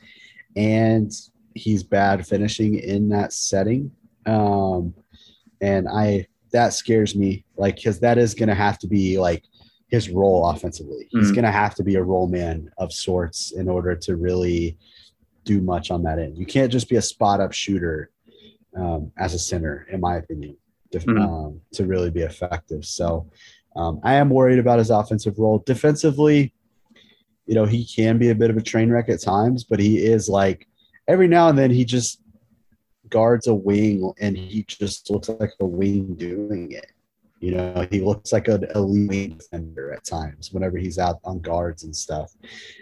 and 0.57 1.13
he's 1.55 1.83
bad 1.83 2.27
finishing 2.27 2.79
in 2.79 3.09
that 3.11 3.33
setting. 3.33 3.91
Um, 4.27 4.93
and 5.61 5.89
I 5.89 6.27
that 6.53 6.73
scares 6.75 7.15
me, 7.15 7.45
like 7.57 7.77
because 7.77 8.01
that 8.01 8.19
is 8.19 8.35
going 8.35 8.49
to 8.49 8.55
have 8.55 8.79
to 8.81 8.87
be 8.87 9.19
like 9.19 9.45
his 9.89 10.11
role 10.11 10.45
offensively. 10.49 11.07
He's 11.11 11.31
Mhm. 11.31 11.35
going 11.37 11.45
to 11.45 11.51
have 11.53 11.75
to 11.77 11.85
be 11.85 11.95
a 11.95 12.03
roll 12.03 12.27
man 12.27 12.71
of 12.79 12.93
sorts 12.93 13.53
in 13.53 13.69
order 13.69 13.95
to 13.95 14.17
really 14.17 14.77
do 15.45 15.61
much 15.61 15.91
on 15.91 16.03
that 16.03 16.19
end. 16.19 16.37
You 16.37 16.47
can't 16.47 16.73
just 16.73 16.89
be 16.89 16.97
a 16.97 17.03
spot 17.03 17.41
up 17.41 17.53
shooter 17.53 18.11
um, 18.75 19.11
as 19.17 19.33
a 19.33 19.39
center, 19.39 19.87
in 19.91 20.01
my 20.01 20.17
opinion, 20.17 20.57
to, 20.91 20.99
Mhm. 20.99 21.21
um, 21.21 21.61
to 21.73 21.87
really 21.87 22.11
be 22.11 22.21
effective. 22.21 22.85
So 22.85 23.27
um, 23.75 24.01
I 24.03 24.15
am 24.15 24.29
worried 24.31 24.59
about 24.59 24.79
his 24.79 24.91
offensive 24.91 25.39
role. 25.39 25.59
Defensively, 25.65 26.53
you 27.47 27.55
know, 27.55 27.65
he 27.65 27.85
can 27.87 28.19
be 28.19 28.31
a 28.31 28.35
bit 28.35 28.51
of 28.51 28.57
a 28.57 28.63
train 28.63 28.91
wreck 28.91 29.09
at 29.09 29.21
times, 29.23 29.65
but 29.65 29.79
he 29.79 29.99
is 30.05 30.29
like 30.29 30.67
every 31.09 31.29
now 31.29 31.49
and 31.49 31.59
then 31.59 31.71
he 31.71 31.85
just 31.85 32.21
guards 33.09 33.47
a 33.47 33.55
wing 33.55 34.13
and 34.21 34.37
he 34.37 34.65
just 34.65 35.09
looks 35.11 35.29
like 35.29 35.53
a 35.61 35.65
wing 35.67 36.15
doing 36.17 36.73
it. 36.73 36.91
You 37.41 37.53
know, 37.53 37.87
he 37.91 38.01
looks 38.01 38.33
like 38.33 38.49
an 38.49 38.65
elite 38.75 39.39
defender 39.39 39.93
at 39.93 40.05
times 40.05 40.53
whenever 40.53 40.79
he's 40.79 40.99
out 40.99 41.17
on 41.25 41.41
guards 41.41 41.85
and 41.85 41.95
stuff. 41.95 42.33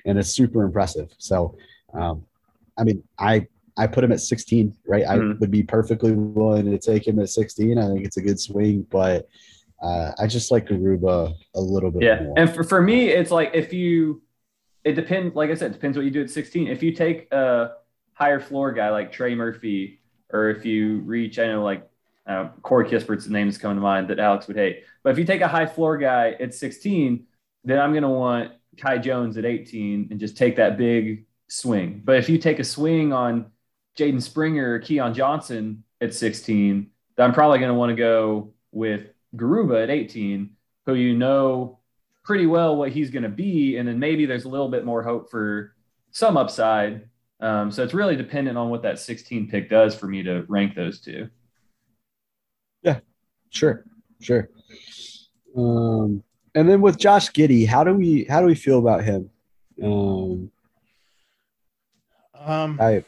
And 0.07 0.19
it's 0.19 0.31
super 0.31 0.63
impressive. 0.63 1.11
So, 1.19 1.57
um, 1.93 2.25
I 2.79 2.85
mean, 2.85 3.03
I 3.19 3.47
I 3.77 3.89
put 3.89 4.05
him 4.05 4.13
at 4.13 4.21
16, 4.21 4.73
right? 4.87 5.05
I 5.05 5.17
Mhm. 5.19 5.41
would 5.41 5.51
be 5.51 5.65
perfectly 5.65 6.13
willing 6.13 6.67
to 6.67 6.79
take 6.79 7.09
him 7.09 7.19
at 7.19 7.29
16. 7.29 7.77
I 7.77 7.89
think 7.89 8.07
it's 8.07 8.17
a 8.19 8.23
good 8.23 8.39
swing, 8.39 8.87
but 8.89 9.29
uh, 9.83 10.13
I 10.17 10.29
just 10.29 10.53
like 10.53 10.67
Garuba 10.69 11.35
a 11.57 11.61
little 11.61 11.91
bit 11.91 12.05
Yeah, 12.05 12.23
more. 12.23 12.35
and 12.39 12.49
for, 12.49 12.63
for 12.63 12.81
me, 12.81 13.09
it's 13.09 13.33
like 13.33 13.51
if 13.53 13.73
you, 13.73 14.23
it 14.85 14.93
depends. 14.93 15.35
Like 15.35 15.51
I 15.51 15.55
said, 15.55 15.73
it 15.73 15.75
depends 15.75 15.97
what 15.99 16.05
you 16.05 16.13
do 16.13 16.23
at 16.23 16.31
16. 16.31 16.69
If 16.69 16.85
you 16.85 16.93
take 16.93 17.27
a 17.33 17.73
higher 18.13 18.39
floor 18.39 18.71
guy 18.73 18.91
like 18.91 19.11
Trey 19.11 19.35
Murphy, 19.35 20.01
or 20.33 20.51
if 20.51 20.65
you 20.65 21.01
reach, 21.01 21.41
I 21.41 21.49
know 21.49 21.65
like 21.65 21.85
uh, 22.27 22.49
Corey 22.63 22.89
Kispert's 22.89 23.29
name 23.29 23.49
is 23.49 23.59
coming 23.59 23.77
to 23.77 23.83
mind 23.83 24.09
that 24.09 24.19
Alex 24.19 24.47
would 24.47 24.57
hate. 24.57 24.85
But 25.03 25.11
if 25.11 25.19
you 25.19 25.25
take 25.25 25.41
a 25.41 25.49
high 25.49 25.67
floor 25.67 25.99
guy 25.99 26.37
at 26.41 26.55
16, 26.55 27.27
then 27.65 27.79
I'm 27.79 27.93
gonna 27.93 28.11
want 28.11 28.53
Kai 28.79 28.99
Jones 28.99 29.37
at 29.37 29.45
18 29.45 30.09
and 30.11 30.21
just 30.21 30.37
take 30.37 30.57
that 30.57 30.79
big 30.79 31.27
swing. 31.49 32.03
But 32.05 32.17
if 32.17 32.29
you 32.29 32.39
take 32.39 32.59
a 32.59 32.65
swing 32.65 33.13
on 33.13 33.47
Jaden 33.99 34.23
Springer 34.23 34.75
or 34.75 34.79
Keon 34.79 35.15
Johnson 35.15 35.85
at 36.01 36.15
16, 36.15 36.91
then 37.17 37.27
I'm 37.27 37.35
probably 37.35 37.59
gonna 37.59 37.75
want 37.75 37.91
to 37.91 37.97
go 37.97 38.55
with 38.73 39.07
Garuba 39.37 39.83
at 39.83 39.91
18, 39.91 40.51
who 40.87 40.95
you 40.95 41.17
know 41.17 41.79
pretty 42.25 42.47
well 42.47 42.77
what 42.77 42.91
he's 42.91 43.11
going 43.11 43.23
to 43.23 43.29
be, 43.29 43.77
and 43.77 43.87
then 43.87 43.99
maybe 43.99 44.27
there's 44.27 44.45
a 44.45 44.49
little 44.49 44.69
bit 44.69 44.85
more 44.85 45.03
hope 45.03 45.31
for 45.31 45.75
some 46.11 46.37
upside. 46.37 47.09
Um, 47.41 47.71
so 47.71 47.83
it's 47.83 47.95
really 47.95 48.17
dependent 48.17 48.57
on 48.57 48.71
what 48.71 48.83
that 48.83 48.99
16 48.99 49.49
pick 49.49 49.69
does 49.69 49.95
for 49.95 50.07
me 50.07 50.23
to 50.23 50.45
rank 50.49 50.75
those 50.75 51.01
two. 51.01 51.29
Sure, 53.55 53.85
sure. 54.21 54.49
Um, 55.57 56.23
and 56.55 56.69
then 56.69 56.81
with 56.81 56.99
Josh 56.99 57.31
Giddey, 57.31 57.67
how 57.67 57.85
do 57.85 57.95
we 57.95 58.25
how 58.25 58.41
do 58.41 58.47
we 58.47 58.55
feel 58.55 58.79
about 58.79 59.05
him? 59.05 59.31
Um, 59.83 60.51
Um, 62.35 62.79
I 62.81 63.05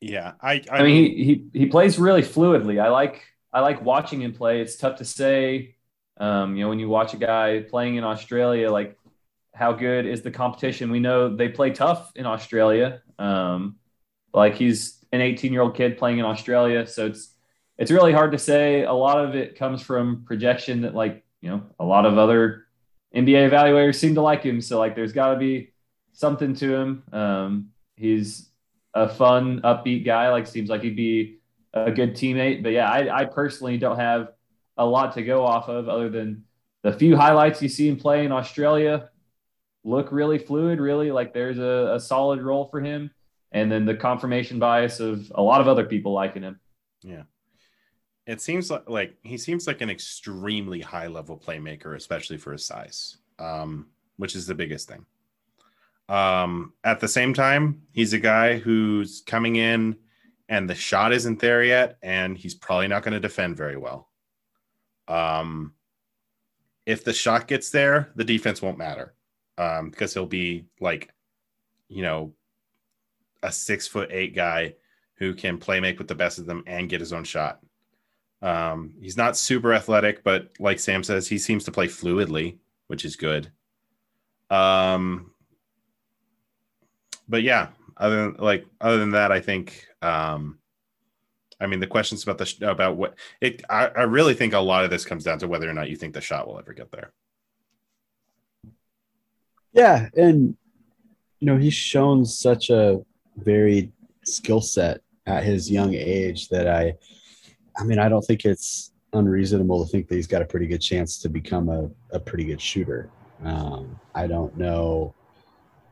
yeah, 0.00 0.32
I, 0.40 0.54
I, 0.70 0.78
I 0.78 0.82
mean, 0.82 1.16
he, 1.16 1.24
he 1.24 1.60
he 1.60 1.66
plays 1.66 1.98
really 1.98 2.22
fluidly. 2.22 2.82
I 2.82 2.88
like 2.88 3.22
I 3.52 3.60
like 3.60 3.82
watching 3.82 4.20
him 4.20 4.34
play. 4.34 4.60
It's 4.60 4.76
tough 4.76 4.98
to 4.98 5.04
say, 5.04 5.76
um, 6.18 6.56
you 6.56 6.64
know, 6.64 6.68
when 6.68 6.80
you 6.80 6.88
watch 6.88 7.14
a 7.14 7.18
guy 7.18 7.60
playing 7.60 7.96
in 7.96 8.04
Australia, 8.04 8.70
like 8.70 8.98
how 9.54 9.72
good 9.72 10.06
is 10.06 10.22
the 10.22 10.30
competition? 10.30 10.90
We 10.90 10.98
know 10.98 11.36
they 11.36 11.48
play 11.48 11.70
tough 11.70 12.10
in 12.16 12.26
Australia. 12.26 13.02
Um, 13.18 13.76
like 14.34 14.56
he's 14.56 15.04
an 15.12 15.20
18 15.20 15.52
year 15.52 15.62
old 15.62 15.76
kid 15.76 15.98
playing 15.98 16.18
in 16.18 16.24
Australia, 16.24 16.86
so 16.86 17.06
it's 17.06 17.31
it's 17.78 17.90
really 17.90 18.12
hard 18.12 18.32
to 18.32 18.38
say. 18.38 18.84
A 18.84 18.92
lot 18.92 19.24
of 19.24 19.34
it 19.34 19.56
comes 19.56 19.82
from 19.82 20.24
projection 20.24 20.82
that 20.82 20.94
like 20.94 21.24
you 21.40 21.50
know 21.50 21.62
a 21.78 21.84
lot 21.84 22.06
of 22.06 22.18
other 22.18 22.66
NBA 23.14 23.50
evaluators 23.50 23.96
seem 23.96 24.14
to 24.14 24.22
like 24.22 24.42
him. 24.42 24.60
So 24.60 24.78
like 24.78 24.94
there's 24.94 25.12
got 25.12 25.32
to 25.32 25.38
be 25.38 25.72
something 26.12 26.54
to 26.56 26.74
him. 26.74 27.02
Um, 27.12 27.68
he's 27.96 28.48
a 28.94 29.08
fun, 29.08 29.60
upbeat 29.62 30.04
guy. 30.04 30.30
Like 30.30 30.46
seems 30.46 30.68
like 30.68 30.82
he'd 30.82 30.96
be 30.96 31.38
a 31.74 31.90
good 31.90 32.14
teammate. 32.14 32.62
But 32.62 32.70
yeah, 32.72 32.90
I, 32.90 33.22
I 33.22 33.24
personally 33.24 33.78
don't 33.78 33.98
have 33.98 34.28
a 34.76 34.84
lot 34.84 35.14
to 35.14 35.22
go 35.22 35.44
off 35.44 35.68
of 35.68 35.88
other 35.88 36.08
than 36.08 36.44
the 36.82 36.92
few 36.92 37.16
highlights 37.16 37.62
you 37.62 37.68
see 37.68 37.88
him 37.88 37.96
play 37.96 38.24
in 38.24 38.32
Australia. 38.32 39.10
Look 39.84 40.12
really 40.12 40.38
fluid, 40.38 40.80
really 40.80 41.10
like 41.10 41.34
there's 41.34 41.58
a, 41.58 41.94
a 41.94 42.00
solid 42.00 42.40
role 42.42 42.66
for 42.66 42.80
him. 42.80 43.10
And 43.50 43.70
then 43.70 43.84
the 43.84 43.94
confirmation 43.94 44.58
bias 44.58 45.00
of 45.00 45.30
a 45.34 45.42
lot 45.42 45.60
of 45.60 45.68
other 45.68 45.84
people 45.84 46.12
liking 46.12 46.42
him. 46.42 46.60
yeah. 47.02 47.22
It 48.26 48.40
seems 48.40 48.70
like 48.70 48.88
like 48.88 49.16
he 49.22 49.36
seems 49.36 49.66
like 49.66 49.80
an 49.80 49.90
extremely 49.90 50.80
high 50.80 51.08
level 51.08 51.36
playmaker, 51.36 51.96
especially 51.96 52.36
for 52.36 52.52
his 52.52 52.64
size, 52.64 53.18
um, 53.38 53.88
which 54.16 54.36
is 54.36 54.46
the 54.46 54.54
biggest 54.54 54.88
thing. 54.88 55.04
Um, 56.08 56.74
at 56.84 57.00
the 57.00 57.08
same 57.08 57.34
time, 57.34 57.82
he's 57.92 58.12
a 58.12 58.18
guy 58.18 58.58
who's 58.58 59.22
coming 59.22 59.56
in 59.56 59.96
and 60.52 60.68
the 60.68 60.74
shot 60.74 61.12
isn't 61.12 61.40
there 61.40 61.64
yet, 61.64 61.96
and 62.02 62.36
he's 62.36 62.54
probably 62.54 62.86
not 62.86 63.02
going 63.02 63.14
to 63.14 63.20
defend 63.20 63.56
very 63.56 63.78
well. 63.78 64.10
Um, 65.08 65.72
if 66.84 67.04
the 67.04 67.14
shot 67.14 67.48
gets 67.48 67.70
there, 67.70 68.12
the 68.16 68.24
defense 68.24 68.60
won't 68.60 68.76
matter 68.76 69.14
um, 69.56 69.88
because 69.88 70.12
he'll 70.12 70.26
be 70.26 70.66
like, 70.78 71.10
you 71.88 72.02
know, 72.02 72.34
a 73.42 73.50
six 73.50 73.88
foot 73.88 74.10
eight 74.12 74.34
guy 74.34 74.74
who 75.14 75.34
can 75.34 75.56
play 75.56 75.80
make 75.80 75.98
with 75.98 76.08
the 76.08 76.14
best 76.14 76.38
of 76.38 76.44
them 76.44 76.62
and 76.66 76.90
get 76.90 77.00
his 77.00 77.14
own 77.14 77.24
shot. 77.24 77.60
Um, 78.42 78.94
he's 79.00 79.16
not 79.16 79.36
super 79.36 79.72
athletic, 79.72 80.24
but 80.24 80.50
like 80.58 80.80
Sam 80.80 81.04
says, 81.04 81.28
he 81.28 81.38
seems 81.38 81.64
to 81.64 81.72
play 81.72 81.86
fluidly, 81.86 82.58
which 82.88 83.04
is 83.04 83.16
good. 83.16 83.50
Um, 84.50 85.30
but 87.28 87.42
yeah, 87.42 87.68
other 87.96 88.16
than 88.16 88.36
like 88.38 88.66
other 88.80 88.98
than 88.98 89.12
that, 89.12 89.30
I 89.32 89.40
think 89.40 89.86
um, 90.02 90.58
I 91.60 91.66
mean 91.66 91.80
the 91.80 91.86
questions 91.86 92.22
about 92.24 92.38
the 92.38 92.46
sh- 92.46 92.60
about 92.60 92.96
what 92.96 93.14
it 93.40 93.62
I, 93.70 93.86
I 93.86 94.02
really 94.02 94.34
think 94.34 94.52
a 94.52 94.58
lot 94.58 94.84
of 94.84 94.90
this 94.90 95.04
comes 95.04 95.24
down 95.24 95.38
to 95.38 95.48
whether 95.48 95.70
or 95.70 95.72
not 95.72 95.88
you 95.88 95.96
think 95.96 96.14
the 96.14 96.20
shot 96.20 96.46
will 96.46 96.58
ever 96.58 96.72
get 96.72 96.90
there. 96.90 97.12
yeah, 99.72 100.08
and 100.16 100.56
you 101.38 101.46
know 101.46 101.56
he's 101.56 101.74
shown 101.74 102.24
such 102.26 102.70
a 102.70 103.00
varied 103.36 103.92
skill 104.24 104.60
set 104.60 105.00
at 105.26 105.44
his 105.44 105.70
young 105.70 105.94
age 105.94 106.48
that 106.48 106.68
I, 106.68 106.94
I 107.76 107.84
mean, 107.84 107.98
I 107.98 108.08
don't 108.08 108.22
think 108.22 108.44
it's 108.44 108.92
unreasonable 109.12 109.84
to 109.84 109.90
think 109.90 110.08
that 110.08 110.14
he's 110.14 110.26
got 110.26 110.42
a 110.42 110.46
pretty 110.46 110.66
good 110.66 110.80
chance 110.80 111.18
to 111.18 111.28
become 111.28 111.68
a, 111.68 111.90
a 112.14 112.18
pretty 112.18 112.44
good 112.44 112.60
shooter. 112.60 113.10
Um, 113.44 113.98
I 114.14 114.26
don't 114.26 114.56
know 114.56 115.14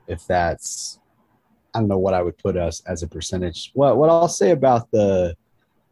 if 0.07 0.27
that's 0.27 0.99
I 1.75 1.79
don't 1.79 1.89
know 1.89 1.99
what 1.99 2.15
I 2.15 2.23
would 2.23 2.37
put 2.39 2.57
us 2.57 2.83
as 2.87 3.03
a 3.03 3.09
percentage. 3.09 3.71
What 3.75 3.97
what 3.97 4.11
I'll 4.11 4.29
say 4.29 4.51
about 4.51 4.91
the 4.91 5.37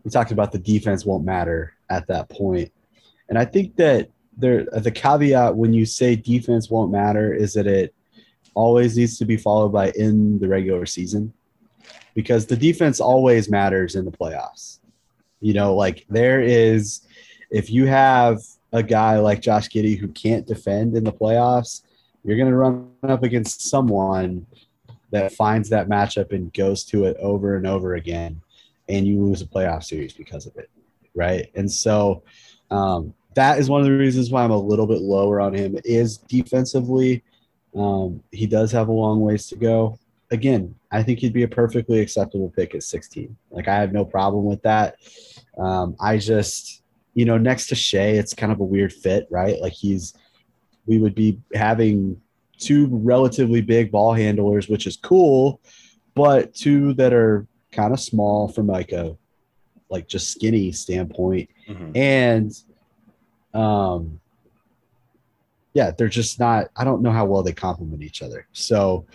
we 0.04 0.10
talked 0.10 0.32
about 0.32 0.52
the 0.52 0.58
defense 0.58 1.04
won't 1.04 1.24
matter 1.24 1.74
at 1.90 2.06
that 2.08 2.28
point, 2.28 2.72
and 3.28 3.38
I 3.38 3.44
think 3.44 3.76
that 3.76 4.08
there 4.36 4.64
the 4.64 4.90
caveat 4.90 5.56
when 5.56 5.72
you 5.72 5.84
say 5.84 6.16
defense 6.16 6.70
won't 6.70 6.92
matter 6.92 7.32
is 7.34 7.54
that 7.54 7.66
it 7.66 7.94
always 8.54 8.96
needs 8.96 9.18
to 9.18 9.24
be 9.24 9.36
followed 9.36 9.70
by 9.70 9.90
in 9.92 10.38
the 10.40 10.48
regular 10.48 10.86
season 10.86 11.32
because 12.14 12.46
the 12.46 12.56
defense 12.56 12.98
always 12.98 13.48
matters 13.48 13.94
in 13.94 14.04
the 14.04 14.10
playoffs. 14.10 14.77
You 15.40 15.54
know, 15.54 15.74
like 15.74 16.04
there 16.08 16.40
is 16.40 17.06
if 17.50 17.70
you 17.70 17.86
have 17.86 18.38
a 18.72 18.82
guy 18.82 19.18
like 19.18 19.40
Josh 19.40 19.68
Giddey 19.68 19.98
who 19.98 20.08
can't 20.08 20.46
defend 20.46 20.96
in 20.96 21.04
the 21.04 21.12
playoffs, 21.12 21.82
you're 22.24 22.36
going 22.36 22.50
to 22.50 22.56
run 22.56 22.90
up 23.04 23.22
against 23.22 23.68
someone 23.68 24.46
that 25.10 25.32
finds 25.32 25.68
that 25.70 25.88
matchup 25.88 26.32
and 26.32 26.52
goes 26.52 26.84
to 26.84 27.04
it 27.04 27.16
over 27.18 27.56
and 27.56 27.66
over 27.66 27.94
again, 27.94 28.40
and 28.88 29.06
you 29.06 29.22
lose 29.22 29.40
a 29.40 29.46
playoff 29.46 29.84
series 29.84 30.12
because 30.12 30.46
of 30.46 30.56
it, 30.56 30.68
right? 31.14 31.50
And 31.54 31.70
so 31.70 32.22
um, 32.70 33.14
that 33.34 33.58
is 33.58 33.70
one 33.70 33.80
of 33.80 33.86
the 33.86 33.92
reasons 33.92 34.30
why 34.30 34.44
I'm 34.44 34.50
a 34.50 34.58
little 34.58 34.86
bit 34.86 35.00
lower 35.00 35.40
on 35.40 35.54
him. 35.54 35.78
Is 35.84 36.18
defensively, 36.18 37.22
um, 37.74 38.22
he 38.32 38.46
does 38.46 38.70
have 38.72 38.88
a 38.88 38.92
long 38.92 39.20
ways 39.20 39.46
to 39.48 39.56
go. 39.56 39.98
Again, 40.30 40.74
I 40.90 41.02
think 41.02 41.18
he'd 41.20 41.32
be 41.32 41.42
a 41.42 41.48
perfectly 41.48 42.00
acceptable 42.00 42.50
pick 42.50 42.74
at 42.74 42.82
16. 42.82 43.36
Like 43.50 43.68
I 43.68 43.76
have 43.76 43.92
no 43.92 44.04
problem 44.04 44.44
with 44.44 44.62
that. 44.62 44.96
Um, 45.56 45.96
I 46.00 46.18
just, 46.18 46.82
you 47.14 47.24
know, 47.24 47.38
next 47.38 47.68
to 47.68 47.74
Shai, 47.74 48.10
it's 48.18 48.34
kind 48.34 48.52
of 48.52 48.60
a 48.60 48.64
weird 48.64 48.92
fit, 48.92 49.26
right? 49.30 49.60
Like 49.60 49.72
he's, 49.72 50.14
we 50.86 50.98
would 50.98 51.14
be 51.14 51.40
having 51.54 52.20
two 52.58 52.86
relatively 52.90 53.60
big 53.60 53.90
ball 53.90 54.12
handlers, 54.12 54.68
which 54.68 54.86
is 54.86 54.96
cool, 54.96 55.60
but 56.14 56.54
two 56.54 56.94
that 56.94 57.12
are 57.12 57.46
kind 57.72 57.92
of 57.92 58.00
small 58.00 58.48
from 58.48 58.66
like 58.66 58.92
a, 58.92 59.16
like 59.90 60.06
just 60.08 60.30
skinny 60.30 60.72
standpoint. 60.72 61.48
Mhm. 61.68 61.96
And, 61.96 62.52
um, 63.54 64.20
yeah, 65.74 65.90
they're 65.92 66.08
just 66.08 66.38
not, 66.38 66.68
I 66.76 66.84
don't 66.84 67.02
know 67.02 67.12
how 67.12 67.24
well 67.24 67.42
they 67.42 67.52
complement 67.52 68.02
each 68.02 68.22
other. 68.22 68.46
So, 68.52 69.06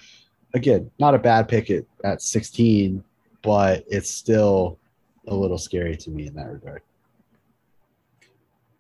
again, 0.53 0.89
not 0.99 1.15
a 1.15 1.19
bad 1.19 1.47
pick 1.47 1.69
at, 1.69 1.85
at 2.03 2.21
16, 2.21 3.03
but 3.41 3.83
it's 3.87 4.09
still 4.09 4.79
a 5.27 5.35
little 5.35 5.57
scary 5.57 5.95
to 5.97 6.09
me 6.09 6.27
in 6.27 6.35
that 6.35 6.51
regard. 6.51 6.81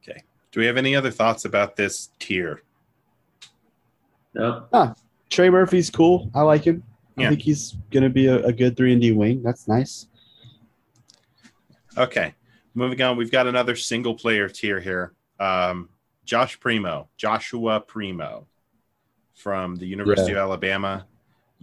Okay. 0.01 0.21
Do 0.51 0.59
we 0.59 0.65
have 0.65 0.77
any 0.77 0.95
other 0.95 1.11
thoughts 1.11 1.45
about 1.45 1.75
this 1.75 2.09
tier? 2.19 2.63
No. 4.33 4.65
Trey 5.29 5.49
Murphy's 5.49 5.89
cool. 5.89 6.29
I 6.33 6.41
like 6.41 6.63
him. 6.63 6.83
Yeah. 7.17 7.27
I 7.27 7.29
think 7.29 7.41
he's 7.41 7.75
going 7.91 8.03
to 8.03 8.09
be 8.09 8.27
a, 8.27 8.43
a 8.45 8.53
good 8.53 8.75
3 8.75 8.93
and 8.93 9.01
D 9.01 9.11
wing. 9.11 9.43
That's 9.43 9.67
nice. 9.67 10.07
Okay, 11.95 12.33
moving 12.73 12.99
on. 13.03 13.17
We've 13.17 13.31
got 13.31 13.45
another 13.45 13.75
single 13.75 14.15
player 14.15 14.49
tier 14.49 14.79
here. 14.79 15.13
Um, 15.39 15.89
Josh 16.25 16.59
Primo, 16.59 17.07
Joshua 17.17 17.79
Primo 17.79 18.47
from 19.35 19.75
the 19.75 19.85
University 19.85 20.31
of 20.31 20.37
Alabama. 20.37 21.05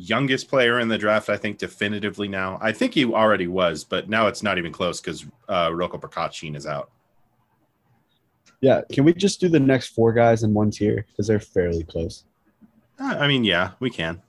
Youngest 0.02 0.48
player 0.48 0.80
in 0.80 0.88
the 0.88 0.96
draft, 0.96 1.28
I 1.28 1.36
think, 1.36 1.58
definitively 1.58 2.26
now. 2.26 2.58
I 2.62 2.72
think 2.72 2.94
he 2.94 3.04
already 3.04 3.46
was, 3.46 3.84
but 3.84 4.08
now 4.08 4.28
it's 4.28 4.42
not 4.42 4.56
even 4.56 4.72
close 4.72 5.00
because 5.00 5.26
uh, 5.48 5.68
Roko 5.68 6.00
Prkacin 6.00 6.56
is 6.56 6.66
out. 6.66 6.90
Yeah. 8.62 8.80
Can 8.90 9.04
we 9.04 9.12
just 9.12 9.40
do 9.40 9.48
the 9.48 9.60
next 9.60 9.88
four 9.88 10.12
guys 10.12 10.42
in 10.42 10.54
one 10.54 10.70
tier? 10.70 11.04
Because 11.06 11.26
they're 11.26 11.38
fairly 11.38 11.84
close. 11.84 12.24
Uh, 12.98 13.16
I 13.18 13.28
mean, 13.28 13.44
yeah, 13.44 13.72
we 13.78 13.90
can. 13.90 14.22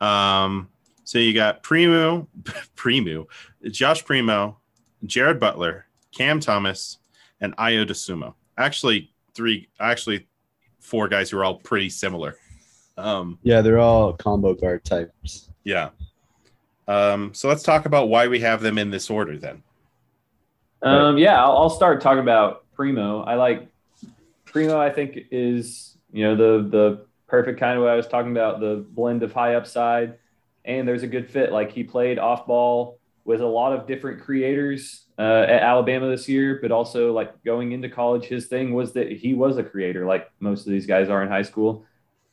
Um, 0.00 0.68
so 1.04 1.18
you 1.18 1.34
got 1.34 1.62
Primo, 1.62 2.28
Primo, 2.74 3.28
Josh 3.70 4.04
Primo, 4.04 4.58
Jared 5.04 5.38
Butler, 5.38 5.86
Cam 6.16 6.40
Thomas, 6.40 6.98
and 7.40 7.56
Ayo 7.56 7.86
Dosunmu. 7.86 8.34
Actually, 8.58 9.12
three, 9.34 9.68
actually, 9.78 10.26
four 10.80 11.08
guys 11.08 11.30
who 11.30 11.38
are 11.38 11.44
all 11.44 11.56
pretty 11.56 11.90
similar. 11.90 12.36
Um, 13.00 13.38
Yeah, 13.42 13.60
they're 13.60 13.78
all 13.78 14.12
combo 14.12 14.54
guard 14.54 14.84
types. 14.84 15.50
yeah. 15.64 15.90
Um, 16.88 17.32
so 17.34 17.48
let's 17.48 17.62
talk 17.62 17.86
about 17.86 18.08
why 18.08 18.26
we 18.26 18.40
have 18.40 18.62
them 18.62 18.76
in 18.76 18.90
this 18.90 19.10
order 19.10 19.38
then. 19.38 19.62
Um, 20.82 21.18
yeah, 21.18 21.42
I'll, 21.42 21.56
I'll 21.56 21.70
start 21.70 22.00
talking 22.00 22.20
about 22.20 22.64
Primo. 22.72 23.22
I 23.22 23.34
like 23.34 23.68
Primo. 24.44 24.80
I 24.80 24.90
think 24.90 25.18
is 25.30 25.96
you 26.12 26.24
know 26.24 26.34
the 26.34 26.68
the 26.68 27.06
perfect 27.28 27.60
kind 27.60 27.76
of 27.76 27.84
what 27.84 27.92
I 27.92 27.96
was 27.96 28.08
talking 28.08 28.32
about 28.32 28.58
the 28.60 28.84
blend 28.90 29.22
of 29.22 29.32
high 29.32 29.54
upside, 29.54 30.16
and 30.64 30.88
there's 30.88 31.02
a 31.04 31.06
good 31.06 31.30
fit. 31.30 31.52
Like 31.52 31.70
he 31.70 31.84
played 31.84 32.18
off 32.18 32.46
ball 32.46 32.98
with 33.24 33.40
a 33.40 33.46
lot 33.46 33.72
of 33.72 33.86
different 33.86 34.20
creators 34.22 35.04
uh, 35.18 35.42
at 35.46 35.62
Alabama 35.62 36.08
this 36.08 36.28
year, 36.28 36.58
but 36.60 36.72
also 36.72 37.12
like 37.12 37.44
going 37.44 37.70
into 37.72 37.88
college, 37.88 38.24
his 38.24 38.46
thing 38.46 38.72
was 38.72 38.92
that 38.94 39.12
he 39.12 39.34
was 39.34 39.58
a 39.58 39.62
creator, 39.62 40.06
like 40.06 40.30
most 40.40 40.66
of 40.66 40.72
these 40.72 40.86
guys 40.86 41.08
are 41.08 41.22
in 41.22 41.28
high 41.28 41.42
school. 41.42 41.84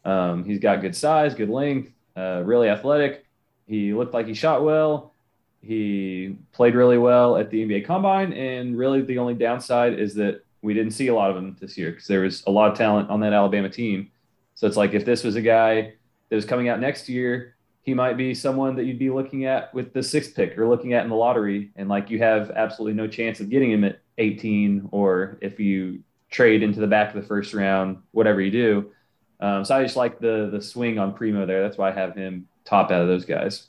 Um, 0.07 0.45
he's 0.45 0.59
got 0.59 0.79
good 0.79 0.95
size, 0.95 1.35
good 1.35 1.49
length, 1.49 1.91
uh, 2.15 2.41
really 2.45 2.69
athletic. 2.69 3.25
He 3.67 3.93
looked 3.93 4.13
like 4.13 4.25
he 4.25 4.33
shot 4.33 4.63
well. 4.63 5.13
He 5.61 6.37
played 6.53 6.75
really 6.75 6.97
well 6.97 7.35
at 7.35 7.49
the 7.49 7.65
NBA 7.65 7.85
Combine, 7.85 8.31
and 8.31 8.77
really 8.77 9.01
the 9.01 9.17
only 9.17 9.33
downside 9.33 9.99
is 9.99 10.15
that 10.15 10.45
we 10.61 10.73
didn't 10.73 10.93
see 10.93 11.07
a 11.07 11.13
lot 11.13 11.29
of 11.29 11.35
him 11.35 11.57
this 11.59 11.77
year 11.77 11.91
because 11.91 12.07
there 12.07 12.21
was 12.21 12.41
a 12.47 12.51
lot 12.51 12.71
of 12.71 12.77
talent 12.77 13.09
on 13.09 13.19
that 13.19 13.33
Alabama 13.33 13.69
team. 13.69 14.09
So 14.55 14.65
it's 14.65 14.77
like 14.77 14.93
if 14.93 15.03
this 15.03 15.25
was 15.25 15.35
a 15.35 15.41
guy 15.41 15.93
that 16.29 16.35
was 16.35 16.45
coming 16.45 16.69
out 16.69 16.79
next 16.79 17.09
year, 17.09 17.55
he 17.81 17.93
might 17.93 18.15
be 18.15 18.33
someone 18.33 18.75
that 18.77 18.85
you'd 18.85 18.99
be 18.99 19.09
looking 19.09 19.45
at 19.45 19.73
with 19.73 19.93
the 19.93 20.03
sixth 20.03 20.35
pick 20.35 20.57
or 20.57 20.67
looking 20.67 20.93
at 20.93 21.03
in 21.03 21.09
the 21.09 21.15
lottery, 21.15 21.71
and 21.75 21.89
like 21.89 22.09
you 22.09 22.19
have 22.19 22.49
absolutely 22.51 22.95
no 22.95 23.07
chance 23.07 23.41
of 23.41 23.49
getting 23.49 23.71
him 23.71 23.83
at 23.83 23.99
18, 24.17 24.87
or 24.91 25.37
if 25.41 25.59
you 25.59 25.99
trade 26.29 26.63
into 26.63 26.79
the 26.79 26.87
back 26.87 27.13
of 27.13 27.21
the 27.21 27.27
first 27.27 27.53
round, 27.53 27.97
whatever 28.11 28.39
you 28.39 28.51
do. 28.51 28.91
Um, 29.39 29.63
so 29.63 29.75
I 29.75 29.83
just 29.83 29.95
like 29.95 30.19
the 30.19 30.49
the 30.51 30.61
swing 30.61 30.97
on 30.97 31.13
Primo 31.13 31.45
there. 31.45 31.61
That's 31.61 31.77
why 31.77 31.89
I 31.89 31.93
have 31.93 32.15
him 32.15 32.47
top 32.65 32.91
out 32.91 33.01
of 33.01 33.07
those 33.07 33.25
guys. 33.25 33.67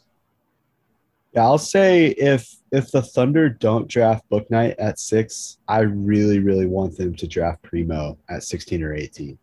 Yeah, 1.35 1.43
I'll 1.43 1.59
say 1.59 2.09
if 2.09 2.49
if 2.73 2.91
the 2.91 3.03
Thunder 3.03 3.49
don't 3.49 3.87
draft 3.87 4.25
Bouknight 4.31 4.77
at 4.79 4.99
six, 4.99 5.59
I 5.69 5.81
really, 5.81 6.39
really 6.39 6.67
want 6.67 6.97
them 6.97 7.15
to 7.17 7.27
draft 7.27 7.63
Primo 7.63 8.19
at 8.29 8.43
16 8.43 8.83
or 8.83 8.95
18. 8.95 9.39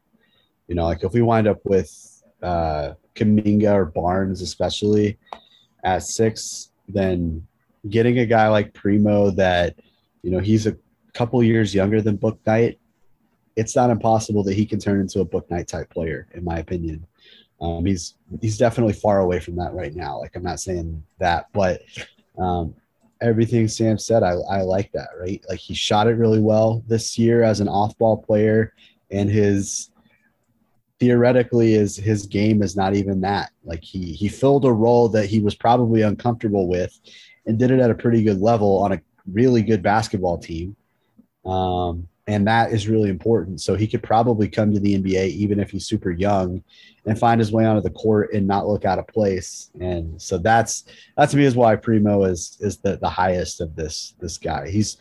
You 0.67 0.75
know, 0.75 0.85
like 0.85 1.03
if 1.03 1.13
we 1.13 1.21
wind 1.21 1.47
up 1.47 1.59
with 1.63 2.23
uh 2.41 2.93
Kuminga 3.13 3.71
or 3.73 3.85
Barnes, 3.85 4.41
especially 4.41 5.17
at 5.83 6.03
six, 6.03 6.71
then 6.87 7.45
getting 7.89 8.19
a 8.19 8.25
guy 8.25 8.47
like 8.47 8.73
Primo 8.73 9.29
that, 9.31 9.75
you 10.23 10.31
know, 10.31 10.39
he's 10.39 10.65
a 10.65 10.75
couple 11.13 11.41
years 11.43 11.73
younger 11.73 12.01
than 12.01 12.17
Bouknight, 12.17 12.77
it's 13.55 13.75
not 13.75 13.89
impossible 13.89 14.43
that 14.43 14.53
he 14.53 14.65
can 14.65 14.79
turn 14.79 14.99
into 14.99 15.21
a 15.21 15.25
Bouknight 15.25 15.67
type 15.67 15.89
player, 15.89 16.27
in 16.33 16.43
my 16.43 16.57
opinion. 16.57 17.05
Um, 17.61 17.85
he's 17.85 18.15
he's 18.41 18.57
definitely 18.57 18.93
far 18.93 19.19
away 19.19 19.39
from 19.39 19.55
that 19.55 19.73
right 19.73 19.95
now. 19.95 20.19
Like 20.19 20.35
I'm 20.35 20.43
not 20.43 20.59
saying 20.59 21.01
that, 21.19 21.47
but 21.53 21.81
um, 22.37 22.75
everything 23.21 23.67
Sam 23.67 23.97
said, 23.97 24.23
I, 24.23 24.31
I 24.49 24.61
like 24.61 24.91
that. 24.91 25.09
Right, 25.19 25.43
like 25.47 25.59
he 25.59 25.73
shot 25.73 26.07
it 26.07 26.17
really 26.17 26.41
well 26.41 26.83
this 26.87 27.17
year 27.17 27.43
as 27.43 27.61
an 27.61 27.69
off-ball 27.69 28.17
player, 28.23 28.73
and 29.09 29.29
his 29.29 29.91
theoretically 30.99 31.75
is 31.75 31.95
his 31.95 32.25
game 32.25 32.61
is 32.61 32.75
not 32.75 32.93
even 32.93 33.21
that. 33.21 33.51
Like 33.63 33.83
he 33.83 34.11
he 34.13 34.27
filled 34.27 34.65
a 34.65 34.71
role 34.71 35.07
that 35.09 35.27
he 35.27 35.39
was 35.39 35.55
probably 35.55 36.01
uncomfortable 36.01 36.67
with, 36.67 36.99
and 37.45 37.57
did 37.57 37.71
it 37.71 37.79
at 37.79 37.91
a 37.91 37.95
pretty 37.95 38.21
good 38.21 38.41
level 38.41 38.79
on 38.79 38.91
a 38.91 39.01
really 39.31 39.61
good 39.61 39.81
basketball 39.81 40.37
team. 40.37 40.75
Um, 41.45 42.07
and 42.27 42.47
that 42.47 42.71
is 42.71 42.87
really 42.87 43.09
important. 43.09 43.61
So 43.61 43.75
he 43.75 43.87
could 43.87 44.01
probably 44.01 44.49
come 44.49 44.73
to 44.73 44.79
the 44.79 44.99
NBA 44.99 45.29
even 45.29 45.59
if 45.59 45.69
he's 45.69 45.85
super 45.85 46.11
young 46.11 46.63
and 47.05 47.19
find 47.19 47.39
his 47.39 47.51
way 47.51 47.65
onto 47.65 47.81
the 47.81 47.91
court 47.91 48.33
and 48.33 48.47
not 48.47 48.67
look 48.67 48.83
out 48.83 48.97
of 48.97 49.07
place. 49.07 49.69
And 49.79 50.19
so 50.19 50.37
that's 50.37 50.85
that 51.17 51.29
to 51.29 51.37
me 51.37 51.45
is 51.45 51.55
why 51.55 51.75
Primo 51.75 52.23
is 52.23 52.57
is 52.61 52.77
the 52.77 52.97
the 52.97 53.09
highest 53.09 53.61
of 53.61 53.75
this 53.75 54.15
this 54.19 54.37
guy. 54.37 54.69
He's 54.69 54.97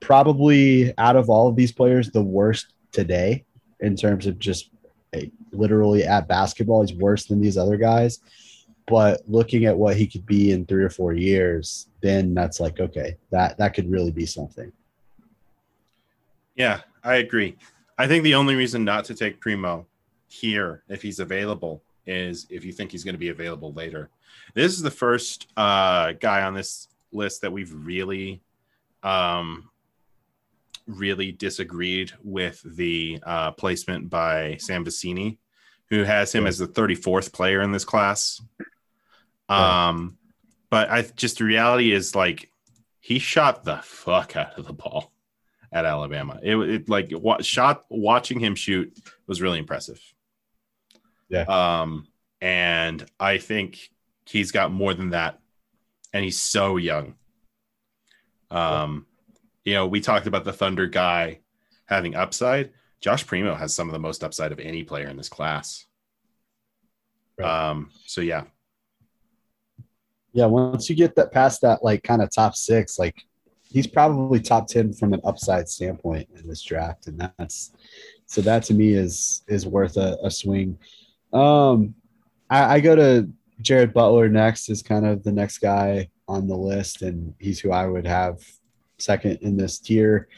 probably 0.00 0.96
out 0.98 1.16
of 1.16 1.28
all 1.28 1.48
of 1.48 1.56
these 1.56 1.72
players 1.72 2.10
the 2.10 2.22
worst 2.22 2.74
today 2.90 3.44
in 3.80 3.94
terms 3.94 4.26
of 4.26 4.38
just 4.38 4.70
eh, 5.12 5.26
literally 5.52 6.04
at 6.04 6.26
basketball. 6.26 6.82
He's 6.86 6.96
worse 6.96 7.26
than 7.26 7.40
these 7.40 7.58
other 7.58 7.76
guys. 7.76 8.20
But 8.88 9.22
looking 9.28 9.66
at 9.66 9.76
what 9.76 9.96
he 9.96 10.06
could 10.06 10.26
be 10.26 10.50
in 10.50 10.66
three 10.66 10.82
or 10.82 10.90
four 10.90 11.12
years, 11.12 11.88
then 12.00 12.32
that's 12.32 12.60
like 12.60 12.80
okay, 12.80 13.16
that 13.30 13.58
that 13.58 13.74
could 13.74 13.90
really 13.90 14.10
be 14.10 14.24
something. 14.24 14.72
Yeah, 16.54 16.80
I 17.02 17.16
agree. 17.16 17.56
I 17.98 18.06
think 18.06 18.24
the 18.24 18.34
only 18.34 18.54
reason 18.54 18.84
not 18.84 19.04
to 19.06 19.14
take 19.14 19.40
Primo 19.40 19.86
here, 20.28 20.82
if 20.88 21.02
he's 21.02 21.20
available, 21.20 21.82
is 22.06 22.46
if 22.50 22.64
you 22.64 22.72
think 22.72 22.90
he's 22.90 23.04
going 23.04 23.14
to 23.14 23.18
be 23.18 23.28
available 23.28 23.72
later. 23.72 24.10
This 24.54 24.72
is 24.72 24.82
the 24.82 24.90
first 24.90 25.48
uh, 25.56 26.12
guy 26.12 26.42
on 26.42 26.54
this 26.54 26.88
list 27.12 27.42
that 27.42 27.52
we've 27.52 27.72
really, 27.72 28.42
um, 29.02 29.70
really 30.86 31.32
disagreed 31.32 32.12
with 32.22 32.60
the 32.64 33.20
uh, 33.24 33.52
placement 33.52 34.10
by 34.10 34.56
Sam 34.58 34.84
Vecenie, 34.84 35.38
who 35.90 36.02
has 36.02 36.32
him 36.32 36.46
as 36.46 36.58
the 36.58 36.66
34th 36.66 37.32
player 37.32 37.62
in 37.62 37.72
this 37.72 37.84
class. 37.84 38.40
Um, 39.48 40.16
but 40.70 40.90
I 40.90 41.02
just 41.02 41.38
the 41.38 41.44
reality 41.44 41.92
is 41.92 42.14
like 42.14 42.50
he 43.00 43.18
shot 43.18 43.64
the 43.64 43.76
fuck 43.84 44.36
out 44.36 44.58
of 44.58 44.66
the 44.66 44.72
ball 44.72 45.12
at 45.72 45.84
Alabama. 45.84 46.38
It, 46.42 46.56
it 46.56 46.88
like 46.88 47.08
wa- 47.12 47.40
shot 47.40 47.84
watching 47.88 48.38
him 48.38 48.54
shoot 48.54 48.96
was 49.26 49.40
really 49.40 49.58
impressive. 49.58 50.00
Yeah. 51.28 51.44
Um, 51.44 52.08
and 52.40 53.04
I 53.18 53.38
think 53.38 53.90
he's 54.26 54.52
got 54.52 54.70
more 54.70 54.92
than 54.94 55.10
that, 55.10 55.40
and 56.12 56.24
he's 56.24 56.38
so 56.40 56.76
young. 56.76 57.14
Um, 58.50 59.06
you 59.64 59.74
know, 59.74 59.86
we 59.86 60.00
talked 60.00 60.26
about 60.26 60.44
the 60.44 60.52
Thunder 60.52 60.86
guy 60.86 61.40
having 61.86 62.14
upside. 62.14 62.72
Josh 63.00 63.26
Primo 63.26 63.54
has 63.54 63.72
some 63.72 63.88
of 63.88 63.92
the 63.92 63.98
most 63.98 64.22
upside 64.22 64.52
of 64.52 64.60
any 64.60 64.84
player 64.84 65.08
in 65.08 65.16
this 65.16 65.28
class. 65.28 65.86
Right. 67.38 67.70
Um, 67.70 67.90
so 68.04 68.20
yeah, 68.20 68.44
Yeah, 70.34 70.46
once 70.46 70.90
you 70.90 70.96
get 70.96 71.16
that 71.16 71.32
past 71.32 71.62
that 71.62 71.82
like 71.82 72.02
kind 72.02 72.20
of 72.20 72.30
top 72.30 72.54
six, 72.54 72.98
like 72.98 73.24
he's 73.72 73.86
probably 73.86 74.40
top 74.40 74.66
ten 74.66 74.92
from 74.92 75.12
an 75.12 75.20
upside 75.24 75.68
standpoint 75.68 76.28
in 76.36 76.48
this 76.48 76.62
draft, 76.62 77.06
and 77.06 77.18
that's 77.38 77.72
so 78.26 78.40
that 78.42 78.62
to 78.64 78.74
me 78.74 78.94
is 78.94 79.42
is 79.48 79.66
worth 79.66 79.96
a, 79.96 80.18
a 80.22 80.30
swing. 80.30 80.78
Um, 81.32 81.94
I, 82.50 82.74
I 82.74 82.80
go 82.80 82.94
to 82.94 83.28
Jared 83.60 83.92
Butler 83.92 84.28
next 84.28 84.68
is 84.68 84.82
kind 84.82 85.06
of 85.06 85.22
the 85.22 85.32
next 85.32 85.58
guy 85.58 86.08
on 86.28 86.46
the 86.46 86.56
list, 86.56 87.02
and 87.02 87.34
he's 87.38 87.60
who 87.60 87.72
I 87.72 87.86
would 87.86 88.06
have 88.06 88.40
second 88.98 89.38
in 89.42 89.56
this 89.56 89.78
tier. 89.78 90.28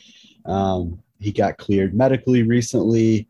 Um, 0.44 1.02
he 1.18 1.32
got 1.32 1.58
cleared 1.58 1.94
medically 1.94 2.42
recently. 2.42 3.28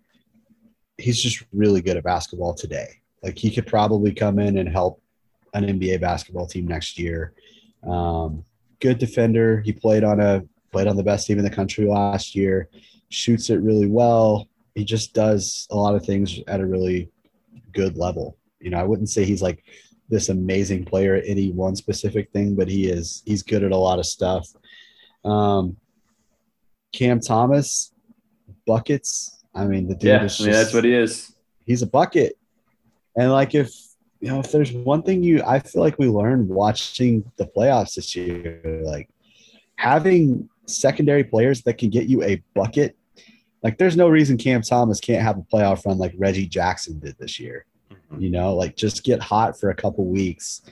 He's 0.99 1.21
just 1.21 1.45
really 1.53 1.81
good 1.81 1.97
at 1.97 2.05
basketball 2.05 2.55
today. 2.55 3.01
Like 3.23 3.39
he 3.39 3.51
could 3.51 3.67
probably 3.67 4.13
come 4.13 4.39
in 4.39 4.59
and 4.59 4.69
help 4.69 5.01
an 5.55 5.65
NBA 5.65 6.01
basketball 6.01 6.47
team 6.47 6.67
next 6.67 6.99
year. 6.99 7.33
Um, 7.87 8.45
good 8.81 8.99
defender. 8.99 9.61
He 9.61 9.73
played 9.73 10.05
on 10.05 10.21
a 10.21 10.43
played 10.73 10.87
on 10.89 10.97
the 10.97 11.03
best 11.05 11.27
team 11.27 11.39
in 11.39 11.45
the 11.45 11.51
country 11.51 11.87
last 11.87 12.35
year. 12.35 12.69
Shoots 13.09 13.51
it 13.51 13.57
really 13.61 13.87
well. 13.87 14.49
He 14.75 14.85
just 14.85 15.15
does 15.15 15.67
a 15.71 15.77
lot 15.77 15.95
of 15.95 16.05
things 16.05 16.41
at 16.49 16.61
a 16.61 16.67
really 16.67 17.11
good 17.73 17.97
level. 17.97 18.37
You 18.61 18.71
know, 18.71 18.79
I 18.79 18.83
wouldn't 18.85 19.09
say 19.11 19.25
he's 19.25 19.43
like 19.43 19.63
this 20.09 20.29
amazing 20.29 20.85
player 20.85 21.15
at 21.15 21.25
any 21.27 21.53
one 21.53 21.77
specific 21.77 22.31
thing, 22.33 22.55
but 22.57 22.69
he 22.69 22.87
is 22.87 23.23
he's 23.25 23.43
good 23.43 23.63
at 23.63 23.73
a 23.73 23.77
lot 23.77 23.99
of 23.99 24.07
stuff. 24.07 24.49
Um, 25.25 25.77
Cam 26.93 27.21
Thomas, 27.21 27.93
buckets. 28.67 29.43
I 29.55 29.67
mean, 29.67 29.87
the 29.89 29.95
dude 29.95 30.09
Yeah, 30.09 30.25
is 30.25 30.41
I 30.41 30.45
mean 30.45 30.53
that's 30.53 30.75
what 30.75 30.85
he 30.85 30.95
is. 30.95 31.35
he's 31.65 31.83
a 31.83 31.87
bucket. 31.87 32.37
And 33.17 33.31
like 33.31 33.55
if 33.55 33.73
you 34.25 34.31
know, 34.31 34.41
if 34.41 34.51
there's 34.51 34.73
one 34.73 35.03
thing 35.03 35.23
you 35.23 35.43
I 35.47 35.59
feel 35.59 35.83
like 35.83 35.99
we 35.99 36.09
learned 36.09 36.49
watching 36.49 37.31
the 37.37 37.45
playoffs 37.45 37.97
this 37.97 38.17
year, 38.17 38.81
like 38.83 39.11
having 39.77 40.49
secondary 40.65 41.23
players 41.23 41.61
that 41.65 41.77
can 41.77 41.91
get 41.91 42.07
you 42.07 42.23
a 42.23 42.43
bucket. 42.55 42.97
Like 43.63 43.77
there's 43.77 43.99
no 43.99 44.09
reason 44.09 44.39
Cam 44.39 44.63
Thomas 44.63 44.99
can't 44.99 45.23
have 45.23 45.37
a 45.37 45.43
playoff 45.43 45.85
run 45.85 45.99
like 45.99 46.15
Reggie 46.17 46.47
Jackson 46.47 46.99
did 47.01 47.19
this 47.19 47.39
year. 47.39 47.67
Mhm. 47.91 48.23
You 48.23 48.31
know, 48.31 48.55
like 48.55 48.77
just 48.77 49.05
get 49.05 49.21
hot 49.21 49.61
for 49.61 49.69
a 49.69 49.75
couple 49.75 50.07
weeks 50.07 50.63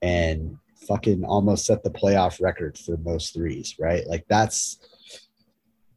and 0.00 0.56
fucking 0.88 1.26
almost 1.26 1.66
set 1.66 1.82
the 1.82 1.90
playoff 1.90 2.40
record 2.40 2.78
for 2.78 2.96
most 2.96 3.34
threes, 3.34 3.74
right? 3.78 4.06
Like 4.06 4.24
that's 4.30 4.78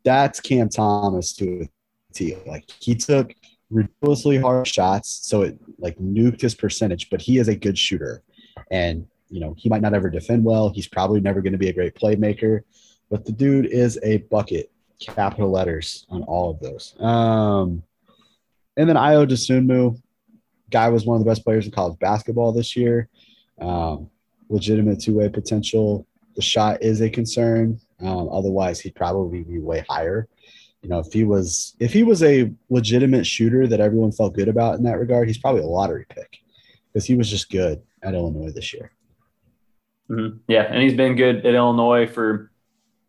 that's 0.04 0.42
Cam 0.42 0.68
Thomas 0.68 1.32
to 1.38 1.62
a 1.62 2.14
T. 2.14 2.36
Like 2.46 2.70
he 2.82 2.96
took 2.96 3.32
ridiculously 3.70 4.38
hard 4.38 4.68
shots, 4.68 5.20
so 5.24 5.42
it 5.42 5.58
like 5.78 5.98
nuked 5.98 6.42
his 6.42 6.56
percentage, 6.56 7.10
but 7.10 7.22
he 7.22 7.38
is 7.38 7.48
a 7.48 7.56
good 7.56 7.78
shooter. 7.78 8.24
And 8.72 9.08
you 9.30 9.40
know, 9.40 9.54
he 9.58 9.70
might 9.70 9.82
not 9.82 9.94
ever 9.94 10.10
defend 10.10 10.44
well. 10.44 10.70
He's 10.70 10.88
probably 10.88 11.20
never 11.20 11.42
going 11.42 11.54
to 11.54 11.60
be 11.60 11.70
a 11.70 11.74
great 11.74 11.96
playmaker, 11.96 12.62
but 13.10 13.26
the 13.26 13.32
dude 13.32 13.66
is 13.66 14.00
a 14.04 14.18
bucket, 14.18 14.72
capital 15.00 15.52
letters 15.52 16.06
on 16.10 16.24
all 16.24 16.50
of 16.50 16.60
those. 16.60 16.96
Um, 17.00 17.84
and 18.78 18.88
then 18.88 18.96
Ayo 18.96 19.28
Dosunmu, 19.28 20.00
guy 20.70 20.90
was 20.90 21.06
one 21.06 21.18
of 21.18 21.26
the 21.26 21.30
best 21.30 21.44
players 21.44 21.66
in 21.66 21.72
college 21.72 22.00
basketball 22.00 22.52
this 22.52 22.76
year. 22.76 23.10
Um, 23.60 24.10
legitimate 24.50 25.02
two-way 25.02 25.30
potential. 25.30 26.06
The 26.36 26.42
shot 26.42 26.82
is 26.82 27.02
a 27.02 27.10
concern. 27.10 27.80
Um, 28.00 28.30
otherwise, 28.32 28.80
he'd 28.80 28.96
probably 28.96 29.44
be 29.44 29.60
way 29.60 29.84
higher. 29.90 30.28
You 30.82 30.90
know, 30.90 31.00
if 31.00 31.12
he 31.12 31.24
was 31.24 31.76
if 31.80 31.92
he 31.92 32.04
was 32.04 32.24
a 32.24 32.52
legitimate 32.70 33.26
shooter 33.26 33.68
that 33.68 33.80
everyone 33.80 34.12
felt 34.12 34.36
good 34.36 34.48
about 34.48 34.78
in 34.78 34.84
that 34.84 35.00
regard, 35.00 35.28
he's 35.28 35.38
probably 35.38 35.62
a 35.62 35.68
lottery 35.68 36.06
pick 36.08 36.38
because 36.94 37.06
he 37.06 37.16
was 37.16 37.30
just 37.30 37.50
good 37.50 37.82
at 38.04 38.14
Illinois 38.14 38.52
this 38.52 38.74
year. 38.74 38.92
Mhm. 40.10 40.40
Yeah, 40.48 40.64
and 40.64 40.82
he's 40.82 40.94
been 40.94 41.16
good 41.16 41.46
at 41.46 41.54
Illinois 41.56 42.08
for 42.08 42.52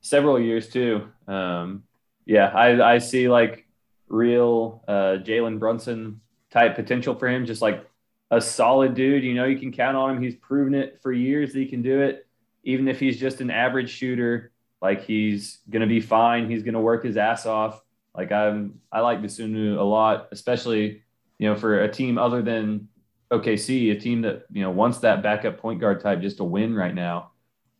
several 0.01 0.41
years 0.41 0.69
too. 0.69 1.09
Um, 1.27 1.85
yeah, 2.25 2.49
I, 2.49 2.95
I 2.95 2.99
see 2.99 3.29
like 3.29 3.67
real 4.09 4.83
uh, 4.89 5.19
Jalen 5.23 5.59
Brunson 5.59 6.21
type 6.51 6.75
potential 6.75 7.15
for 7.15 7.29
him, 7.29 7.47
just 7.47 7.63
like 7.63 7.87
a 8.31 8.41
solid 8.41 8.95
dude. 8.95 9.25
You 9.25 9.35
know, 9.35 9.45
you 9.45 9.59
can 9.59 9.73
count 9.73 9.97
on 9.97 10.17
him. 10.17 10.23
He's 10.23 10.35
proven 10.37 10.75
it 10.75 10.99
for 11.03 11.13
years 11.13 11.53
that 11.53 11.59
he 11.59 11.67
can 11.67 11.83
do 11.83 12.01
it, 12.01 12.27
even 12.65 12.89
if 12.89 12.99
he's 12.99 13.19
just 13.19 13.41
an 13.41 13.51
average 13.51 13.91
shooter. 13.91 14.53
Like 14.81 15.05
he's 15.05 15.59
gonna 15.71 15.87
be 15.87 16.01
fine. 16.01 16.51
He's 16.51 16.63
gonna 16.63 16.81
work 16.81 17.05
his 17.05 17.17
ass 17.17 17.47
off. 17.47 17.83
Like 18.15 18.33
I'm, 18.33 18.81
I 18.91 19.01
like 19.01 19.21
Dosunmu 19.23 19.79
a 19.79 19.83
lot, 19.83 20.29
especially 20.33 21.03
you 21.39 21.49
know 21.49 21.57
for 21.57 21.83
a 21.83 21.91
team 21.91 22.19
other 22.19 22.43
than 22.43 22.89
OKC, 23.31 23.93
a 23.93 24.01
team 24.01 24.23
that 24.23 24.47
you 24.53 24.63
know 24.63 24.71
wants 24.71 24.99
that 24.99 25.23
backup 25.23 25.59
point 25.59 25.81
guard 25.81 26.01
type 26.01 26.21
just 26.21 26.39
to 26.39 26.45
win 26.45 26.75
right 26.75 26.95
now. 26.95 27.33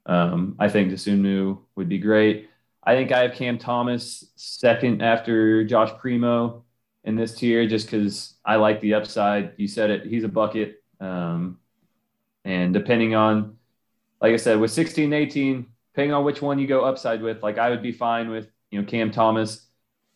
Um, 0.07 0.57
I 0.59 0.69
think 0.69 0.93
Dosunmu 0.93 1.59
would 1.77 1.89
be 1.89 1.99
great. 1.99 2.49
I 2.83 2.95
think 2.95 3.13
I 3.13 3.23
have 3.23 3.35
Cam 3.35 3.59
Thomas 3.59 4.25
second 4.37 5.03
after 5.03 5.65
Josh 5.65 5.91
Primo 5.99 6.65
in 7.05 7.17
this 7.17 7.35
tier, 7.35 7.67
just 7.69 7.87
because 7.87 8.35
I 8.45 8.57
like 8.57 8.81
the 8.81 8.95
upside. 8.95 9.53
You 9.57 9.69
said 9.69 9.91
it; 9.91 10.07
he's 10.07 10.25
a 10.25 10.29
bucket. 10.29 10.83
Um, 11.01 11.59
and 12.45 12.73
depending 12.73 13.15
on, 13.15 13.57
like 14.21 14.33
I 14.33 14.37
said, 14.37 14.59
with 14.59 14.71
16, 14.71 15.13
18, 15.13 15.67
depending 15.99 16.15
on 16.15 16.23
which 16.25 16.41
one 16.41 16.61
you 16.61 16.67
go 16.69 16.85
upside 16.85 17.21
with, 17.21 17.43
like 17.43 17.59
I 17.59 17.71
would 17.71 17.83
be 17.83 17.91
fine 17.91 18.31
with 18.31 18.47
you 18.71 18.81
know 18.81 18.87
Cam 18.87 19.11
Thomas 19.11 19.67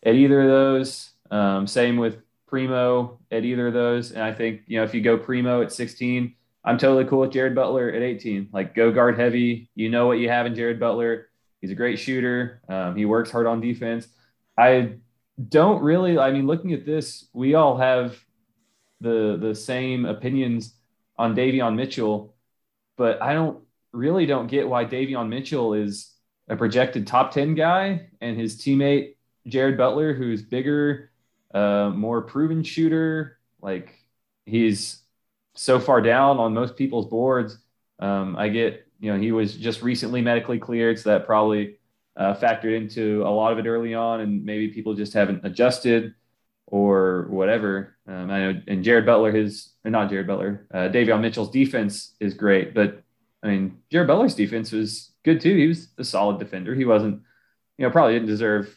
at 0.07 0.15
either 0.15 0.43
of 0.43 0.47
those. 0.47 1.11
Um, 1.29 1.67
same 1.67 1.97
with 1.97 2.19
Primo 2.47 3.19
at 3.33 3.45
either 3.45 3.67
of 3.67 3.75
those. 3.75 4.13
And 4.13 4.23
I 4.23 4.33
think, 4.33 4.61
you 4.69 4.79
know, 4.79 4.85
if 4.85 4.95
you 4.95 5.01
go 5.01 5.19
Primo 5.19 5.61
at 5.61 5.73
16, 5.73 6.37
I'm 6.65 6.79
totally 6.79 7.05
cool 7.07 7.19
with 7.19 7.33
Jared 7.33 7.57
Butler 7.57 7.91
at 7.91 8.01
18. 8.01 8.51
Like 8.53 8.77
go 8.77 8.93
guard 8.93 9.19
heavy. 9.19 9.71
You 9.75 9.89
know 9.89 10.07
what 10.07 10.21
you 10.21 10.29
have 10.29 10.47
in 10.47 10.55
Jared 10.55 10.79
Butler. 10.79 11.27
He's 11.61 11.73
a 11.73 11.75
great 11.75 11.99
shooter. 11.99 12.63
Um, 12.69 12.95
he 12.95 13.05
works 13.05 13.33
hard 13.33 13.49
on 13.49 13.61
defense. 13.61 14.07
I 14.57 14.99
don't 15.49 15.83
really, 15.83 16.17
I 16.17 16.31
mean, 16.31 16.47
looking 16.47 16.75
at 16.75 16.87
this, 16.87 17.27
we 17.33 17.55
all 17.57 17.77
have 17.77 18.17
the 19.01 19.37
the 19.37 19.57
same 19.57 20.05
opinions 20.05 20.75
on 21.19 21.35
Davion 21.35 21.75
Mitchell, 21.75 22.37
but 22.97 23.21
I 23.21 23.35
don't 23.35 23.62
really 23.93 24.27
don't 24.27 24.47
get 24.47 24.69
why 24.69 24.85
Davion 24.85 25.29
Mitchell 25.29 25.75
is 25.75 26.13
a 26.49 26.57
projected 26.57 27.07
top 27.07 27.33
10 27.33 27.55
guy 27.55 28.09
and 28.21 28.39
his 28.39 28.59
teammate 28.59 29.15
Jared 29.47 29.77
Butler, 29.77 30.15
who's 30.15 30.43
bigger, 30.43 31.11
uh, 31.55 31.91
more 31.91 32.23
proven 32.23 32.63
shooter. 32.63 33.39
Like 33.61 33.95
he's 34.47 35.03
so 35.55 35.79
far 35.79 36.01
down 36.01 36.39
on 36.39 36.55
most 36.55 36.77
people's 36.77 37.07
boards. 37.07 37.59
Um, 37.99 38.37
I 38.37 38.49
get, 38.49 38.87
you 39.01 39.13
know, 39.13 39.21
he 39.21 39.33
was 39.33 39.57
just 39.57 39.83
recently 39.83 40.23
medically 40.23 40.59
cleared, 40.59 40.99
so 40.99 41.11
that 41.11 41.27
probably 41.27 41.77
uh, 42.17 42.35
factored 42.35 42.77
into 42.77 43.23
a 43.27 43.31
lot 43.31 43.53
of 43.53 43.59
it 43.59 43.67
early 43.69 43.95
on, 43.95 44.21
and 44.21 44.45
maybe 44.45 44.69
people 44.69 44.95
just 44.95 45.13
haven't 45.13 45.45
adjusted 45.45 46.15
or 46.67 47.27
whatever. 47.31 47.97
Um, 48.07 48.31
I 48.31 48.39
know, 48.41 48.63
and 48.67 48.83
Jared 48.83 49.07
Butler, 49.07 49.33
his 49.33 49.75
not 49.85 50.09
Jared 50.09 50.27
Butler, 50.27 50.67
uh, 50.73 50.89
Davion 50.89 51.21
Mitchell's 51.21 51.51
defense 51.51 52.15
is 52.21 52.35
great, 52.35 52.75
but 52.75 53.03
I 53.43 53.49
mean, 53.49 53.79
Jared 53.91 54.09
Butler's 54.09 54.35
defense 54.35 54.73
was 54.73 55.13
good 55.25 55.41
too. 55.41 55.57
He 55.57 55.67
was 55.67 55.89
a 55.99 56.05
solid 56.05 56.39
defender. 56.39 56.75
He 56.75 56.85
wasn't, 56.85 57.23
you 57.77 57.85
know, 57.85 57.91
probably 57.91 58.15
didn't 58.15 58.29
deserve 58.29 58.75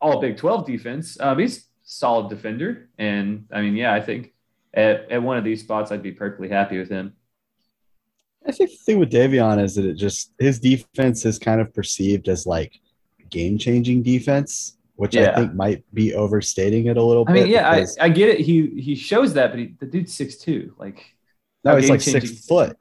all 0.00 0.20
Big 0.20 0.36
12 0.36 0.66
defense. 0.66 1.18
Um, 1.20 1.38
he's 1.38 1.66
solid 1.82 2.28
defender. 2.28 2.88
And 2.98 3.46
I 3.52 3.60
mean, 3.60 3.76
yeah, 3.76 3.94
I 3.94 4.00
think 4.00 4.34
at, 4.74 5.10
at 5.10 5.22
one 5.22 5.38
of 5.38 5.44
these 5.44 5.60
spots, 5.62 5.92
I'd 5.92 6.02
be 6.02 6.12
perfectly 6.12 6.48
happy 6.48 6.78
with 6.78 6.88
him. 6.88 7.14
I 8.46 8.52
think 8.52 8.70
the 8.70 8.76
thing 8.76 8.98
with 8.98 9.10
Davion 9.10 9.62
is 9.62 9.74
that 9.74 9.84
it 9.84 9.94
just 9.94 10.32
his 10.38 10.60
defense 10.60 11.24
is 11.24 11.38
kind 11.38 11.60
of 11.60 11.74
perceived 11.74 12.28
as 12.28 12.46
like 12.46 12.80
game 13.28 13.58
changing 13.58 14.02
defense, 14.02 14.76
which 14.94 15.16
I 15.16 15.34
think 15.34 15.54
might 15.54 15.82
be 15.92 16.14
overstating 16.14 16.86
it 16.86 16.96
a 16.96 17.02
little 17.02 17.24
I 17.26 17.32
bit. 17.32 17.44
mean, 17.44 17.52
yeah, 17.52 17.68
I, 17.68 17.86
I 18.00 18.08
get 18.08 18.28
it. 18.28 18.40
He 18.40 18.68
he 18.80 18.94
shows 18.94 19.34
that, 19.34 19.50
but 19.50 19.58
he, 19.58 19.74
the 19.80 19.86
dude's 19.86 20.14
six 20.14 20.36
two. 20.36 20.74
Like, 20.78 21.04
no, 21.64 21.76
he's 21.76 21.90
like 21.90 22.00
six 22.00 22.46
foot. 22.46 22.76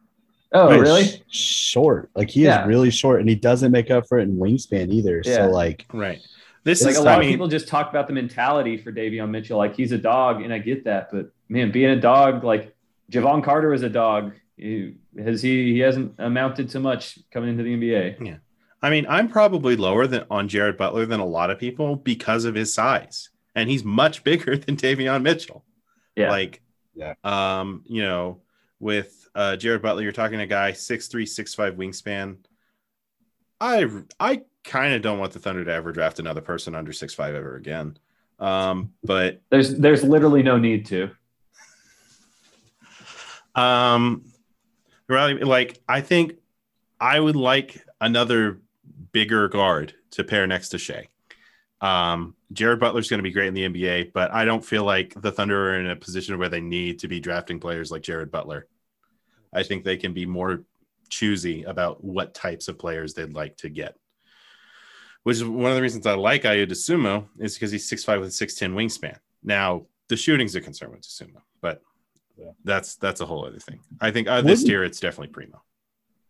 Oh, 0.52 0.70
He's 0.72 0.82
really? 0.82 1.24
short. 1.30 2.10
Like 2.16 2.30
he 2.30 2.44
Yeah. 2.44 2.62
is 2.64 2.68
really 2.68 2.92
short, 2.92 3.20
and 3.20 3.28
he 3.28 3.36
doesn't 3.36 3.72
make 3.72 3.92
up 3.92 4.08
for 4.08 4.20
it 4.20 4.24
in 4.24 4.38
wingspan 4.38 4.92
either. 4.92 5.22
Yeah. 5.26 5.36
So 5.36 5.50
like, 5.50 5.86
Right. 5.94 6.20
This 6.64 6.84
Like 6.84 6.92
is 6.94 6.98
a 6.98 7.04
lot 7.04 7.20
I 7.20 7.24
of 7.24 7.30
people 7.30 7.48
just 7.48 7.68
talk 7.68 7.90
about 7.92 8.08
the 8.08 8.14
mentality 8.14 8.78
for 8.78 8.92
Davion 8.92 9.30
Mitchell. 9.30 9.58
Like 9.58 9.76
he's 9.76 9.92
a 9.92 9.98
dog, 10.00 10.42
and 10.42 10.52
I 10.54 10.58
get 10.60 10.86
that, 10.86 11.10
but 11.12 11.30
man, 11.50 11.72
being 11.72 11.92
a 11.92 12.00
dog, 12.00 12.44
like 12.44 12.76
Jevon 13.12 13.44
Carter 13.44 13.74
is 13.74 13.84
a 13.84 13.90
dog. 13.90 14.34
He, 14.58 14.96
has 15.22 15.42
he? 15.44 15.74
He 15.74 15.80
hasn't 15.80 16.16
amounted 16.18 16.70
to 16.70 16.80
much 16.80 17.20
coming 17.32 17.50
into 17.50 17.64
the 17.64 17.76
NBA. 17.76 18.26
Yeah. 18.26 18.38
I 18.82 18.90
mean, 18.90 19.06
I'm 19.10 19.28
probably 19.28 19.76
lower 19.76 20.08
than 20.08 20.24
on 20.32 20.48
Jared 20.48 20.78
Butler 20.78 21.06
than 21.06 21.20
a 21.20 21.26
lot 21.26 21.50
of 21.52 21.60
people 21.60 21.98
because 21.98 22.46
of 22.46 22.56
his 22.56 22.74
size, 22.74 23.30
and 23.54 23.70
he's 23.70 23.84
much 23.84 24.24
bigger 24.24 24.58
than 24.58 24.76
Davion 24.76 25.22
Mitchell. 25.22 25.64
Yeah. 26.16 26.30
Like, 26.32 26.62
Yeah. 26.96 27.14
um, 27.24 27.84
you 27.86 28.02
know, 28.02 28.42
with 28.80 29.25
uh, 29.36 29.56
Jared 29.58 29.82
Butler, 29.82 30.02
you're 30.02 30.12
talking 30.12 30.40
a 30.40 30.48
guy 30.48 30.72
six 30.72 31.08
three, 31.08 31.26
six 31.26 31.54
five 31.54 31.76
wingspan. 31.76 32.38
I 33.60 33.88
I 34.20 34.42
kind 34.64 34.94
of 34.94 35.02
don't 35.02 35.20
want 35.20 35.34
the 35.34 35.40
Thunder 35.40 35.64
to 35.64 35.72
ever 35.72 35.92
draft 35.92 36.20
another 36.20 36.42
person 36.42 36.76
under 36.76 36.94
six 36.94 37.14
five 37.14 37.36
ever 37.36 37.56
again. 37.56 37.98
Um, 38.40 38.94
but 39.04 39.42
There's 39.50 39.76
there's 39.78 40.04
literally 40.04 40.44
no 40.44 40.58
need 40.58 40.86
to. 40.88 41.12
Um, 43.56 44.26
really, 45.08 45.36
like 45.36 45.82
I 45.88 46.02
think 46.02 46.36
I 47.00 47.20
would 47.20 47.36
like 47.36 47.84
another 48.02 48.62
bigger 49.12 49.48
guard 49.48 49.94
to 50.12 50.24
pair 50.24 50.46
next 50.48 50.70
to 50.70 50.78
Shai. 50.78 51.08
Um, 51.82 52.36
Jared 52.52 52.80
Butler's 52.80 53.10
going 53.10 53.20
to 53.20 53.24
be 53.24 53.32
great 53.32 53.48
in 53.48 53.54
the 53.54 53.68
NBA, 53.68 54.14
but 54.14 54.32
I 54.32 54.46
don't 54.46 54.64
feel 54.64 54.84
like 54.84 55.14
the 55.22 55.32
Thunder 55.32 55.72
are 55.72 55.80
in 55.80 55.88
a 55.88 55.96
position 55.96 56.38
where 56.38 56.50
they 56.50 56.62
need 56.62 57.00
to 57.00 57.08
be 57.08 57.20
drafting 57.20 57.60
players 57.60 57.92
like 57.92 58.02
Jared 58.02 58.32
Butler. 58.32 58.68
I 59.56 59.64
think 59.64 59.84
they 59.84 59.98
can 59.98 60.14
be 60.14 60.26
more 60.26 60.64
choosy 61.10 61.64
about 61.64 62.04
what 62.04 62.34
types 62.34 62.68
of 62.68 62.78
players 62.78 63.14
they'd 63.14 63.34
like 63.34 63.58
to 63.58 63.70
get. 63.70 63.96
Which 65.24 65.38
is 65.38 65.44
one 65.44 65.72
of 65.72 65.76
the 65.76 65.82
reasons 65.82 66.06
I 66.06 66.14
like 66.14 66.44
Ayo 66.44 66.68
Sumo 66.68 67.26
is 67.40 67.56
because 67.56 67.72
he's 67.72 67.90
6'5 67.90 68.20
with 68.20 68.30
a 68.30 68.32
6'10 68.32 68.74
wingspan. 68.74 69.18
Now, 69.44 69.86
the 70.10 70.16
shooting's 70.18 70.56
a 70.56 70.62
concern 70.62 70.92
with 70.92 71.02
Sumo, 71.02 71.42
but 71.62 71.82
Yeah. 72.38 72.52
that's 72.64 72.96
that's 72.98 73.22
a 73.22 73.26
whole 73.26 73.46
other 73.46 73.60
thing. 73.60 73.80
I 74.02 74.12
think 74.12 74.28
uh, 74.28 74.42
this 74.42 74.60
Wouldn't- 74.60 74.68
tier 74.68 74.84
it's 74.84 75.00
definitely 75.00 75.34
primo. 75.34 75.62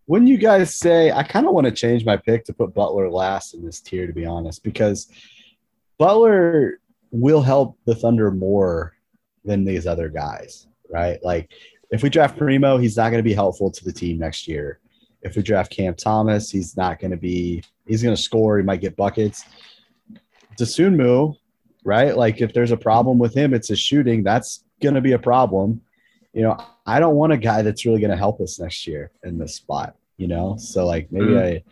Wouldn't 0.07 0.29
you 0.29 0.37
guys 0.37 0.75
say 0.75 1.11
I 1.11 1.23
kind 1.23 1.47
of 1.47 1.53
want 1.53 1.65
to 1.65 1.71
change 1.71 2.05
my 2.05 2.15
pick 2.15 2.45
to 2.45 2.53
put 2.53 2.75
Butler 2.75 3.09
last 3.09 3.55
in 3.55 3.65
this 3.65 3.81
tier, 3.81 4.05
to 4.05 4.13
be 4.13 4.23
honest, 4.25 4.63
because 4.63 5.07
Butler 5.97 6.79
will 7.11 7.41
help 7.41 7.77
the 7.85 7.95
Thunder 7.95 8.29
more 8.31 8.93
than 9.43 9.65
these 9.65 9.87
other 9.87 10.09
guys, 10.09 10.67
right? 10.89 11.17
Like 11.23 11.51
if 11.91 12.03
we 12.03 12.09
draft 12.09 12.37
Primo, 12.37 12.77
he's 12.77 12.97
not 12.97 13.09
going 13.09 13.19
to 13.19 13.29
be 13.29 13.33
helpful 13.33 13.71
to 13.71 13.83
the 13.83 13.91
team 13.91 14.19
next 14.19 14.47
year. 14.47 14.79
If 15.21 15.35
we 15.35 15.41
draft 15.41 15.71
Cam 15.71 15.95
Thomas, 15.95 16.51
he's 16.51 16.75
not 16.77 16.99
going 16.99 17.11
to 17.11 17.17
be. 17.17 17.63
He's 17.87 18.01
going 18.03 18.15
to 18.15 18.21
score. 18.21 18.57
He 18.57 18.63
might 18.63 18.81
get 18.81 18.95
buckets. 18.95 19.45
Dosunmu, 20.57 21.35
right? 21.83 22.15
Like 22.15 22.41
if 22.41 22.53
there's 22.53 22.71
a 22.71 22.77
problem 22.77 23.17
with 23.17 23.33
him, 23.35 23.53
it's 23.53 23.67
his 23.69 23.79
shooting. 23.79 24.23
That's 24.23 24.63
going 24.81 24.95
to 24.95 25.01
be 25.01 25.13
a 25.13 25.19
problem. 25.19 25.81
You 26.33 26.43
know, 26.43 26.57
I 26.85 26.99
don't 26.99 27.15
want 27.15 27.33
a 27.33 27.37
guy 27.37 27.61
that's 27.61 27.85
really 27.85 27.99
going 27.99 28.11
to 28.11 28.17
help 28.17 28.41
us 28.41 28.59
next 28.59 28.85
year 28.87 29.11
in 29.23 29.37
this 29.37 29.55
spot. 29.55 29.95
You 30.17 30.27
know, 30.27 30.55
so 30.57 30.85
like 30.85 31.11
maybe 31.11 31.25
Mhm. 31.27 31.57
I 31.57 31.63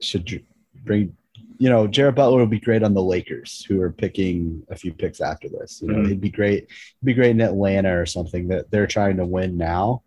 should 0.00 0.44
bring. 0.84 1.14
You 1.58 1.70
know, 1.70 1.86
Jared 1.86 2.14
Butler 2.14 2.40
would 2.40 2.50
be 2.50 2.60
great 2.60 2.82
on 2.82 2.92
the 2.94 3.02
Lakers, 3.02 3.64
who 3.66 3.80
are 3.80 3.90
picking 3.90 4.62
a 4.70 4.76
few 4.76 4.92
picks 4.92 5.20
after 5.20 5.48
this. 5.48 5.80
You 5.82 5.88
know, 5.88 5.98
Mhm. 5.98 6.08
he'd 6.08 6.20
be 6.20 6.30
great. 6.30 6.68
He'd 7.00 7.06
be 7.06 7.14
great 7.14 7.30
in 7.30 7.40
Atlanta 7.40 7.96
or 7.98 8.04
something 8.06 8.48
that 8.48 8.70
they're 8.70 8.86
trying 8.86 9.16
to 9.16 9.24
win 9.24 9.56
now. 9.56 10.02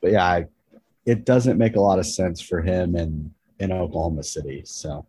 But 0.00 0.12
yeah, 0.12 0.24
I, 0.24 0.46
it 1.04 1.24
doesn't 1.24 1.58
make 1.58 1.74
a 1.76 1.80
lot 1.80 1.98
of 1.98 2.06
sense 2.06 2.40
for 2.40 2.60
him 2.62 2.94
in 2.96 3.32
in 3.58 3.70
Oklahoma 3.72 4.22
City. 4.24 4.62
So, 4.64 5.06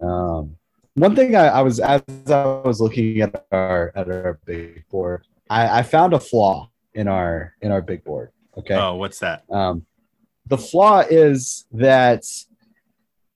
um, 0.00 0.56
one 0.94 1.14
thing 1.16 1.34
I, 1.36 1.46
I 1.48 1.62
was 1.62 1.80
as 1.80 2.02
I 2.26 2.44
was 2.44 2.80
looking 2.80 3.20
at 3.20 3.44
our 3.52 3.92
at 3.94 4.08
our 4.08 4.38
big 4.44 4.88
board, 4.88 5.26
I, 5.50 5.80
I 5.80 5.82
found 5.82 6.12
a 6.14 6.20
flaw 6.20 6.70
in 6.94 7.08
our 7.08 7.54
in 7.60 7.70
our 7.72 7.82
big 7.82 8.04
board. 8.04 8.30
Okay. 8.56 8.74
Oh, 8.74 8.94
what's 8.96 9.18
that? 9.18 9.44
Um, 9.50 9.84
the 10.46 10.58
flaw 10.58 11.00
is 11.00 11.64
that 11.72 12.24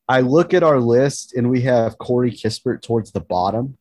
I 0.08 0.20
look 0.20 0.54
at 0.54 0.62
our 0.62 0.80
list 0.80 1.34
and 1.34 1.50
we 1.50 1.60
have 1.62 1.98
Corey 1.98 2.30
Kispert 2.32 2.82
towards 2.82 3.12
the 3.12 3.20
bottom. 3.20 3.76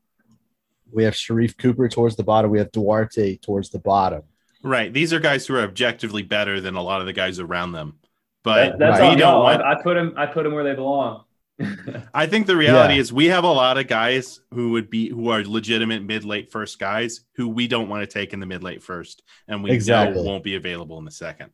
We 0.91 1.03
have 1.03 1.13
Sharife 1.13 1.57
Cooper 1.57 1.87
towards 1.89 2.15
the 2.15 2.23
bottom. 2.23 2.51
We 2.51 2.59
have 2.59 2.71
Duarte 2.71 3.37
towards 3.37 3.69
the 3.69 3.79
bottom. 3.79 4.23
Right. 4.63 4.91
These 4.93 5.13
are 5.13 5.19
guys 5.19 5.45
who 5.45 5.55
are 5.55 5.61
objectively 5.63 6.23
better 6.23 6.59
than 6.59 6.75
a 6.75 6.81
lot 6.81 6.99
of 7.01 7.07
the 7.07 7.13
guys 7.13 7.39
around 7.39 7.71
them. 7.73 7.99
But 8.43 8.71
That- 8.71 8.79
that's 8.79 8.99
Right. 8.99 9.09
we 9.11 9.15
don't 9.17 9.41
want 9.43 9.61
I, 9.61 9.73
I 9.73 9.81
put 9.81 9.93
them. 9.95 10.13
I 10.17 10.25
put 10.25 10.45
him 10.45 10.53
where 10.53 10.63
they 10.63 10.75
belong. 10.75 11.23
I 12.13 12.27
think 12.27 12.45
the 12.45 12.55
reality 12.55 12.95
Yeah. 12.95 12.99
is 13.01 13.11
we 13.11 13.25
have 13.27 13.43
a 13.43 13.51
lot 13.51 13.77
of 13.77 13.87
guys 13.87 14.39
who 14.53 14.71
would 14.71 14.89
be 14.89 15.09
who 15.09 15.29
are 15.29 15.43
legitimate 15.43 16.03
mid 16.03 16.23
late 16.23 16.51
first 16.51 16.77
guys 16.77 17.21
who 17.35 17.47
we 17.49 17.67
don't 17.67 17.89
want 17.89 18.07
to 18.07 18.13
take 18.13 18.31
in 18.33 18.39
the 18.39 18.45
mid 18.45 18.63
late 18.63 18.83
first, 18.83 19.23
and 19.47 19.63
we 19.63 19.71
Exactly. 19.71 20.15
know 20.21 20.23
won't 20.29 20.43
be 20.43 20.55
available 20.55 20.99
in 20.99 21.05
the 21.05 21.11
second. 21.11 21.49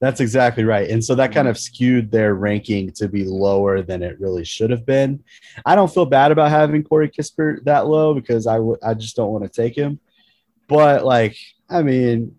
That's 0.00 0.20
exactly 0.20 0.62
right. 0.62 0.88
And 0.88 1.04
so 1.04 1.14
that 1.16 1.32
kind 1.32 1.48
of 1.48 1.58
skewed 1.58 2.10
their 2.10 2.34
ranking 2.34 2.92
to 2.92 3.08
be 3.08 3.24
lower 3.24 3.82
than 3.82 4.02
it 4.02 4.20
really 4.20 4.44
should 4.44 4.70
have 4.70 4.86
been. 4.86 5.24
I 5.66 5.74
don't 5.74 5.92
feel 5.92 6.06
bad 6.06 6.30
about 6.30 6.50
having 6.50 6.84
Corey 6.84 7.08
Kispert 7.08 7.64
that 7.64 7.88
low 7.88 8.14
because 8.14 8.46
I 8.46 8.60
would 8.60 8.78
I 8.82 8.94
just 8.94 9.16
don't 9.16 9.32
want 9.32 9.44
to 9.44 9.50
take 9.50 9.76
him. 9.76 9.98
But 10.68 11.04
like, 11.04 11.36
I 11.68 11.82
mean, 11.82 12.36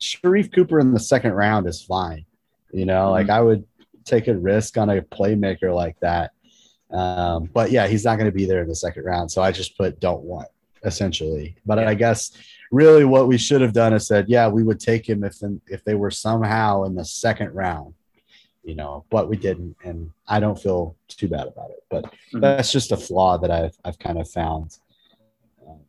Sharife 0.00 0.52
Cooper 0.52 0.80
in 0.80 0.92
the 0.92 1.00
second 1.00 1.34
round 1.34 1.68
is 1.68 1.82
fine. 1.82 2.26
You 2.72 2.84
know, 2.84 3.12
like 3.12 3.30
I 3.30 3.40
would 3.40 3.64
take 4.04 4.26
a 4.26 4.36
risk 4.36 4.76
on 4.76 4.90
a 4.90 5.02
playmaker 5.02 5.72
like 5.72 5.98
that. 6.00 6.32
Um, 6.90 7.48
but 7.52 7.70
yeah, 7.70 7.86
he's 7.86 8.04
not 8.04 8.16
going 8.16 8.30
to 8.30 8.36
be 8.36 8.46
there 8.46 8.62
in 8.62 8.68
the 8.68 8.74
second 8.74 9.04
round. 9.04 9.30
So 9.30 9.40
I 9.40 9.52
just 9.52 9.76
put 9.78 10.00
don't 10.00 10.22
want 10.22 10.48
essentially. 10.84 11.56
But 11.64 11.78
I 11.78 11.94
guess 11.94 12.32
really 12.70 13.04
what 13.04 13.28
we 13.28 13.38
should 13.38 13.60
have 13.60 13.72
done 13.72 13.92
is 13.92 14.06
said, 14.06 14.28
yeah, 14.28 14.48
we 14.48 14.62
would 14.62 14.80
take 14.80 15.08
him 15.08 15.24
if 15.24 15.36
if 15.66 15.84
they 15.84 15.94
were 15.94 16.10
somehow 16.10 16.84
in 16.84 16.94
the 16.94 17.04
second 17.04 17.52
round, 17.54 17.94
you 18.64 18.74
know, 18.74 19.04
but 19.10 19.28
we 19.28 19.36
didn't, 19.36 19.76
and 19.84 20.10
I 20.26 20.40
don't 20.40 20.58
feel 20.60 20.96
too 21.08 21.28
bad 21.28 21.46
about 21.48 21.70
it. 21.70 21.84
But 21.88 22.04
Mhm. 22.32 22.40
that's 22.40 22.72
just 22.72 22.92
a 22.92 22.96
flaw 22.96 23.38
that 23.38 23.50
I've 23.50 23.76
I've 23.84 23.98
kind 23.98 24.18
of 24.18 24.28
found 24.28 24.78
um, 25.66 25.80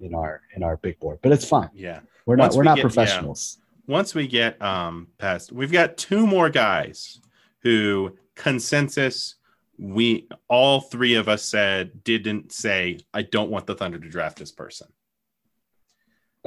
in 0.00 0.14
our 0.14 0.42
in 0.54 0.62
our 0.62 0.76
big 0.76 0.98
board. 1.00 1.18
But 1.22 1.32
it's 1.32 1.44
fine. 1.48 1.70
Yeah. 1.74 2.00
We're 2.26 2.36
not 2.36 2.52
we're 2.54 2.60
we 2.60 2.64
not 2.66 2.76
get- 2.76 2.84
yeah. 2.84 2.88
professionals. 2.90 3.58
Once 3.86 4.14
we 4.14 4.26
get 4.26 4.60
um 4.60 5.08
past, 5.18 5.50
we've 5.52 5.72
got 5.72 5.96
two 5.96 6.26
more 6.26 6.50
guys 6.50 7.20
who 7.60 8.16
consensus 8.34 9.34
we 9.80 10.26
all 10.48 10.80
three 10.80 11.14
of 11.14 11.28
us 11.28 11.42
said 11.42 12.02
didn't 12.04 12.52
say 12.52 12.98
I 13.14 13.22
don't 13.22 13.50
want 13.50 13.66
the 13.66 13.74
Thunder 13.74 13.98
to 13.98 14.08
draft 14.08 14.36
this 14.38 14.50
person. 14.52 14.88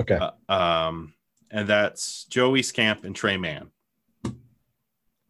Okay. 0.01 0.19
Uh, 0.49 0.51
um, 0.53 1.13
and 1.49 1.67
that's 1.67 2.25
Joey 2.25 2.61
Wieskamp 2.61 3.03
and 3.03 3.15
Tre 3.15 3.37
Mann. 3.37 3.71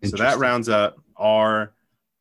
So 0.04 0.18
that 0.18 0.40
rounds 0.40 0.68
up 0.68 0.98
our 1.16 1.74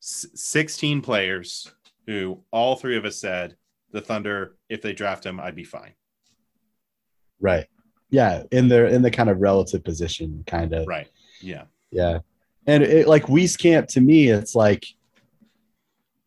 s- 0.03 0.26
16 0.34 1.01
players 1.01 1.72
who 2.07 2.42
all 2.51 2.76
three 2.76 2.96
of 2.96 3.05
us 3.05 3.16
said 3.16 3.57
the 3.92 4.01
Thunder, 4.01 4.57
if 4.68 4.82
they 4.82 4.92
draft 4.92 5.24
him, 5.24 5.40
I'd 5.40 5.57
be 5.57 5.64
fine. 5.64 5.92
Right. 7.40 7.66
Yeah, 8.11 8.42
in 8.51 8.68
their 8.68 8.86
in 8.86 9.03
the 9.03 9.11
kind 9.11 9.30
of 9.30 9.40
relative 9.40 9.82
position, 9.84 10.44
kind 10.46 10.72
of. 10.72 10.86
Right. 10.86 11.09
Yeah. 11.40 11.64
Yeah. 11.90 12.18
And 12.66 12.82
it, 12.82 13.09
like 13.09 13.24
Wieskamp 13.24 13.86
to 13.88 14.01
me, 14.01 14.28
it's 14.28 14.55
like, 14.55 14.84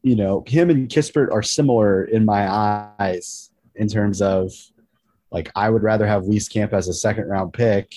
you 0.02 0.16
know, 0.16 0.44
him 0.48 0.70
and 0.70 0.90
Kispert 0.90 1.32
are 1.32 1.44
similar 1.44 2.06
in 2.06 2.26
my 2.26 2.50
eyes 3.00 3.52
in 3.76 3.88
terms 3.88 4.22
of 4.22 4.52
like 5.34 5.52
I 5.56 5.70
would 5.70 5.84
rather 5.84 6.08
have 6.08 6.24
Wieskamp 6.24 6.72
as 6.72 6.88
a 6.88 6.94
second 6.94 7.28
round 7.28 7.52
pick. 7.52 7.92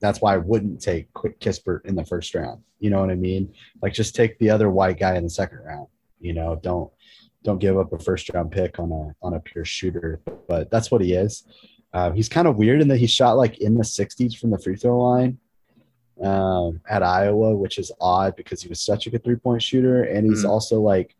That's 0.00 0.20
why 0.20 0.34
I 0.34 0.38
wouldn't 0.38 0.80
take 0.80 1.12
Quick 1.12 1.38
Kispert 1.38 1.84
in 1.86 1.94
the 1.94 2.04
first 2.04 2.34
round. 2.34 2.62
You 2.80 2.90
know 2.90 3.00
what 3.00 3.10
I 3.10 3.14
mean? 3.14 3.52
Like 3.82 3.92
just 3.92 4.14
take 4.16 4.38
the 4.38 4.50
other 4.50 4.70
white 4.70 4.98
guy 4.98 5.16
in 5.16 5.24
the 5.24 5.30
second 5.30 5.58
round. 5.58 5.86
You 6.20 6.32
know, 6.32 6.58
don't 6.62 6.90
don't 7.44 7.58
give 7.58 7.78
up 7.78 7.92
a 7.92 7.98
first 7.98 8.28
round 8.32 8.50
pick 8.50 8.78
on 8.80 8.90
a 8.90 9.14
on 9.24 9.34
a 9.34 9.40
pure 9.40 9.64
shooter. 9.64 10.20
But 10.48 10.70
that's 10.70 10.90
what 10.90 11.00
he 11.02 11.12
is. 11.12 11.44
Uh, 11.92 12.10
he's 12.12 12.28
kind 12.28 12.48
of 12.48 12.56
weird 12.56 12.80
in 12.80 12.88
that 12.88 12.98
he 12.98 13.06
shot 13.06 13.36
like 13.36 13.58
in 13.58 13.74
the 13.74 13.82
60s 13.84 14.36
from 14.36 14.50
the 14.50 14.58
free 14.58 14.76
throw 14.76 15.00
line 15.00 15.38
um, 16.22 16.80
at 16.88 17.02
Iowa, 17.02 17.54
which 17.56 17.78
is 17.78 17.90
odd 18.00 18.36
because 18.36 18.62
he 18.62 18.68
was 18.68 18.80
such 18.80 19.06
a 19.06 19.10
good 19.10 19.24
three 19.24 19.36
point 19.36 19.62
shooter. 19.62 20.04
And 20.04 20.26
he's 20.26 20.44
Mhm. 20.44 20.48
also 20.50 20.80
like 20.80 21.14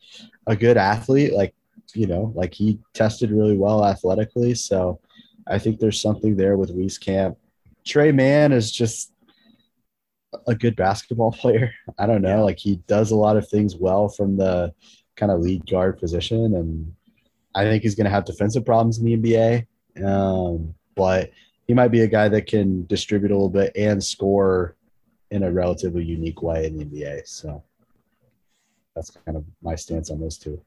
a 0.46 0.56
good 0.56 0.76
athlete. 0.76 1.32
Like, 1.34 1.54
you 1.94 2.06
know, 2.06 2.32
like 2.34 2.52
he 2.54 2.78
tested 2.94 3.30
really 3.30 3.56
well 3.56 3.84
athletically. 3.84 4.54
So 4.54 5.00
I 5.48 5.58
think 5.58 5.78
there's 5.78 6.00
something 6.00 6.36
there 6.36 6.56
with 6.56 6.76
Wieskamp. 6.76 7.36
Tre 7.86 8.12
Mann 8.12 8.52
is 8.52 8.70
just 8.70 9.12
a 10.46 10.54
good 10.54 10.76
basketball 10.76 11.32
player. 11.40 11.72
I 11.98 12.06
don't 12.06 12.22
know. 12.22 12.36
Yeah. 12.36 12.42
Like 12.42 12.58
he 12.58 12.76
does 12.86 13.10
a 13.10 13.16
lot 13.16 13.36
of 13.36 13.48
things 13.48 13.76
well 13.76 14.08
from 14.08 14.36
the 14.36 14.74
kind 15.16 15.32
of 15.32 15.40
lead 15.40 15.66
guard 15.66 15.98
position. 15.98 16.54
And 16.54 16.94
I 17.54 17.64
think 17.64 17.82
he's 17.82 17.94
going 17.94 18.04
to 18.04 18.10
have 18.10 18.24
defensive 18.24 18.64
problems 18.64 18.98
in 18.98 19.04
the 19.04 19.16
NBA. 19.16 19.66
Um, 20.04 20.74
but 20.94 21.30
he 21.66 21.74
might 21.74 21.88
be 21.88 22.02
a 22.02 22.06
guy 22.06 22.28
that 22.28 22.46
can 22.46 22.86
distribute 22.86 23.30
a 23.30 23.34
little 23.34 23.48
bit 23.48 23.72
and 23.76 24.02
score 24.02 24.76
in 25.30 25.42
a 25.42 25.52
relatively 25.52 26.04
unique 26.04 26.42
way 26.42 26.66
in 26.66 26.76
the 26.76 26.84
NBA. 26.84 27.26
So 27.26 27.62
that's 28.94 29.10
kind 29.10 29.36
of 29.36 29.44
my 29.62 29.74
stance 29.74 30.10
on 30.10 30.20
those 30.20 30.38
two. 30.38 30.60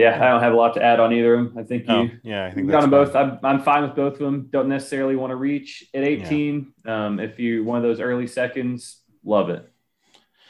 Yeah, 0.00 0.16
I 0.16 0.30
don't 0.30 0.40
have 0.40 0.52
a 0.52 0.56
lot 0.56 0.74
to 0.74 0.82
add 0.82 0.98
on 0.98 1.12
either 1.12 1.34
of 1.34 1.44
them. 1.44 1.58
I 1.58 1.62
think 1.62 1.86
you 1.86 1.94
Oh, 1.94 2.08
yeah. 2.22 2.46
I 2.46 2.48
think 2.48 2.56
You 2.56 2.62
think 2.62 2.70
got 2.70 2.80
them 2.80 2.90
both. 2.90 3.14
I'm, 3.14 3.38
I'm 3.42 3.62
fine 3.62 3.82
with 3.82 3.94
both 3.94 4.14
of 4.14 4.20
them. 4.20 4.48
Don't 4.50 4.68
necessarily 4.68 5.14
want 5.14 5.30
to 5.30 5.36
reach 5.36 5.84
at 5.92 6.02
18. 6.02 6.72
Um, 6.86 7.20
if 7.20 7.38
you 7.38 7.64
one 7.64 7.76
of 7.76 7.82
those 7.82 8.00
early 8.00 8.26
seconds, 8.26 9.02
love 9.24 9.50
it. 9.50 9.70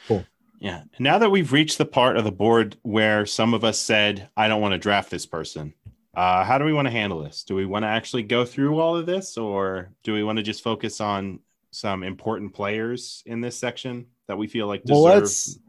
Cool. 0.07 0.25
Yeah. 0.59 0.83
Now 0.99 1.17
that 1.17 1.29
we've 1.29 1.51
reached 1.51 1.77
the 1.77 1.85
part 1.85 2.17
of 2.17 2.23
the 2.23 2.31
board 2.31 2.77
where 2.83 3.25
some 3.25 3.53
of 3.53 3.63
us 3.63 3.77
said, 3.77 4.29
I 4.37 4.47
don't 4.47 4.61
want 4.61 4.73
to 4.73 4.77
draft 4.77 5.09
this 5.09 5.25
person, 5.25 5.73
uh, 6.15 6.43
how 6.43 6.57
do 6.57 6.65
we 6.65 6.73
want 6.73 6.87
to 6.87 6.91
handle 6.91 7.21
this? 7.23 7.43
Do 7.43 7.55
we 7.55 7.65
want 7.65 7.83
to 7.83 7.87
actually 7.87 8.23
go 8.23 8.45
through 8.45 8.79
all 8.79 8.95
of 8.95 9.05
this 9.05 9.37
or 9.37 9.91
do 10.03 10.13
we 10.13 10.23
want 10.23 10.37
to 10.37 10.43
just 10.43 10.63
focus 10.63 11.01
on 11.01 11.39
some 11.71 12.03
important 12.03 12.53
players 12.53 13.23
in 13.25 13.41
this 13.41 13.57
section 13.57 14.07
that 14.27 14.37
we 14.37 14.47
feel 14.47 14.67
like 14.67 14.83
deserve? 14.83 15.03
Well, 15.03 15.13
let's. 15.13 15.59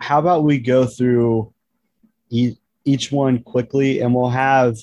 How 0.00 0.20
about 0.20 0.44
we 0.44 0.58
go 0.58 0.86
through 0.86 1.52
each, 2.30 2.56
each 2.84 3.12
one 3.12 3.42
quickly, 3.42 4.00
and 4.00 4.14
we'll 4.14 4.30
have 4.30 4.76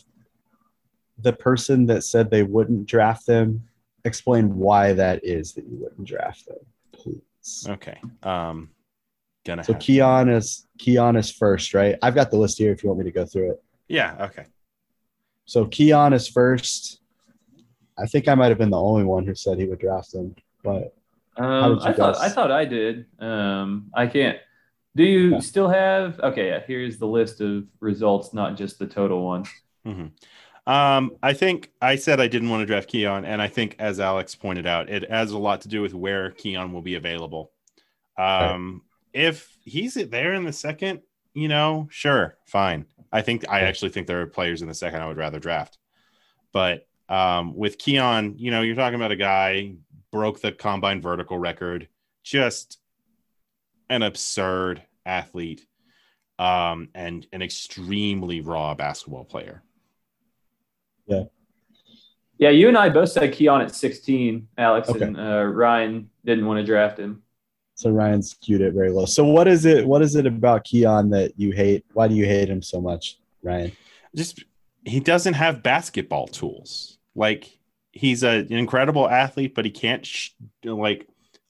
the 1.20 1.34
person 1.34 1.86
that 1.88 2.04
said 2.04 2.30
they 2.30 2.44
wouldn't 2.44 2.86
draft 2.88 3.26
them 3.26 3.64
explain 4.04 4.56
why 4.56 4.94
that 4.94 5.20
is 5.24 5.54
that 5.54 5.64
you 5.66 5.78
wouldn't 5.78 6.08
draft 6.08 6.46
them, 6.48 6.58
please. 6.92 7.66
Okay. 7.68 7.98
Um, 8.22 8.70
gonna 9.46 9.64
So 9.64 9.74
have- 9.74 9.82
Keon 9.82 10.30
is 10.30 10.68
Keon 10.78 11.16
is 11.16 11.32
first, 11.32 11.74
right? 11.74 11.96
I've 12.04 12.14
got 12.16 12.30
the 12.30 12.38
list 12.38 12.58
here 12.60 12.72
if 12.72 12.84
you 12.84 12.90
want 12.90 13.00
me 13.00 13.06
to 13.06 13.12
go 13.12 13.26
through 13.26 13.52
it. 13.54 13.64
yeah. 13.88 14.16
Okay. 14.26 14.46
So 15.46 15.66
Keon 15.66 16.14
is 16.14 16.28
first. 16.28 17.00
I 17.98 18.06
think 18.08 18.28
I 18.28 18.36
might 18.36 18.50
have 18.50 18.58
been 18.58 18.70
the 18.72 18.80
only 18.82 19.06
one 19.06 19.26
who 19.26 19.34
said 19.36 19.58
he 19.58 19.66
would 19.66 19.80
draft 19.80 20.14
him, 20.14 20.36
but 20.64 20.94
Um, 21.38 21.80
I 21.82 21.94
thought 21.94 22.14
guys- 22.16 22.18
I 22.22 22.30
thought 22.30 22.52
I 22.52 22.66
did. 22.66 23.06
Um, 23.20 23.90
I 23.94 24.06
can't. 24.08 24.38
Do 24.96 25.04
you 25.04 25.32
Yeah. 25.32 25.40
still 25.40 25.68
have? 25.70 26.20
Okay, 26.22 26.48
yeah. 26.48 26.62
Here's 26.66 26.98
the 26.98 27.08
list 27.08 27.42
of 27.42 27.66
results, 27.80 28.34
not 28.34 28.56
just 28.56 28.80
the 28.80 28.88
total 28.88 29.24
one. 29.26 29.46
Um, 30.68 31.12
I 31.22 31.34
think 31.34 31.72
I 31.82 31.96
said 31.96 32.20
I 32.20 32.28
didn't 32.28 32.50
want 32.50 32.62
to 32.62 32.66
draft 32.66 32.90
Keon, 32.90 33.24
and 33.24 33.40
I 33.42 33.48
think, 33.48 33.76
as 33.78 34.00
Alex 34.00 34.34
pointed 34.34 34.66
out, 34.66 34.90
it 34.90 35.10
has 35.12 35.32
a 35.32 35.38
lot 35.38 35.62
to 35.62 35.68
do 35.68 35.82
with 35.82 35.94
where 35.94 36.32
Keon 36.32 36.74
will 36.74 36.82
be 36.82 36.96
available. 36.96 37.52
Um, 38.18 38.82
if 39.14 39.56
he's 39.64 39.94
there 39.94 40.34
in 40.34 40.44
the 40.44 40.54
second, 40.54 41.02
you 41.34 41.50
know, 41.50 41.88
sure, 41.92 42.38
fine. 42.46 42.86
I 43.12 43.22
think 43.22 43.48
I 43.48 43.62
actually 43.62 43.90
think 43.90 44.08
there 44.08 44.22
are 44.22 44.26
players 44.28 44.62
in 44.62 44.68
the 44.68 44.74
second 44.74 45.02
I 45.02 45.08
would 45.08 45.18
rather 45.18 45.40
draft, 45.40 45.78
but 46.52 46.88
um, 47.10 47.56
with 47.56 47.78
Keon, 47.78 48.36
you 48.38 48.50
know, 48.50 48.62
you're 48.62 48.76
talking 48.76 48.96
about 48.96 49.12
a 49.12 49.16
guy 49.16 49.76
broke 50.12 50.42
the 50.42 50.52
combine 50.52 51.00
vertical 51.02 51.38
record, 51.38 51.88
just 52.24 52.80
an 53.90 54.04
absurd 54.04 54.82
athlete, 55.06 55.66
um, 56.40 56.90
and 56.96 57.26
an 57.32 57.42
extremely 57.42 58.42
raw 58.42 58.74
basketball 58.74 59.24
player. 59.26 59.62
Yeah, 61.08 61.24
Yeah, 62.40 62.50
you 62.50 62.68
and 62.68 62.78
I 62.78 62.90
both 62.90 63.10
said 63.10 63.32
Keon 63.34 63.62
at 63.62 63.74
16, 63.76 64.48
Alex, 64.58 64.90
Okay. 64.90 65.06
and 65.06 65.18
uh, 65.20 65.44
Ryan 65.46 66.10
didn't 66.26 66.46
want 66.48 66.60
to 66.60 66.66
draft 66.66 66.98
him. 67.00 67.22
so 67.76 67.92
Ryan 67.92 68.22
skewed 68.24 68.62
it 68.62 68.74
very 68.74 68.90
low. 68.90 69.06
So 69.06 69.24
what 69.26 69.48
is 69.48 69.66
it? 69.66 69.86
What 69.86 70.02
is 70.02 70.16
it 70.16 70.26
about 70.26 70.64
Keon 70.64 71.10
that 71.12 71.34
you 71.40 71.52
hate? 71.52 71.86
Why 71.94 72.08
do 72.08 72.16
you 72.16 72.26
hate 72.26 72.50
him 72.50 72.62
so 72.62 72.82
much, 72.82 73.20
Ryan? 73.44 73.72
just 74.16 74.44
he 74.86 75.00
doesn't 75.00 75.34
have 75.34 75.62
basketball 75.64 76.28
tools. 76.28 76.98
Like 77.16 77.60
he's 77.92 78.24
a, 78.24 78.40
an 78.40 78.54
incredible 78.54 79.08
athlete, 79.10 79.54
but 79.56 79.66
he 79.66 79.72
can't 79.72 80.06
sh- 80.06 80.30
like 80.64 81.08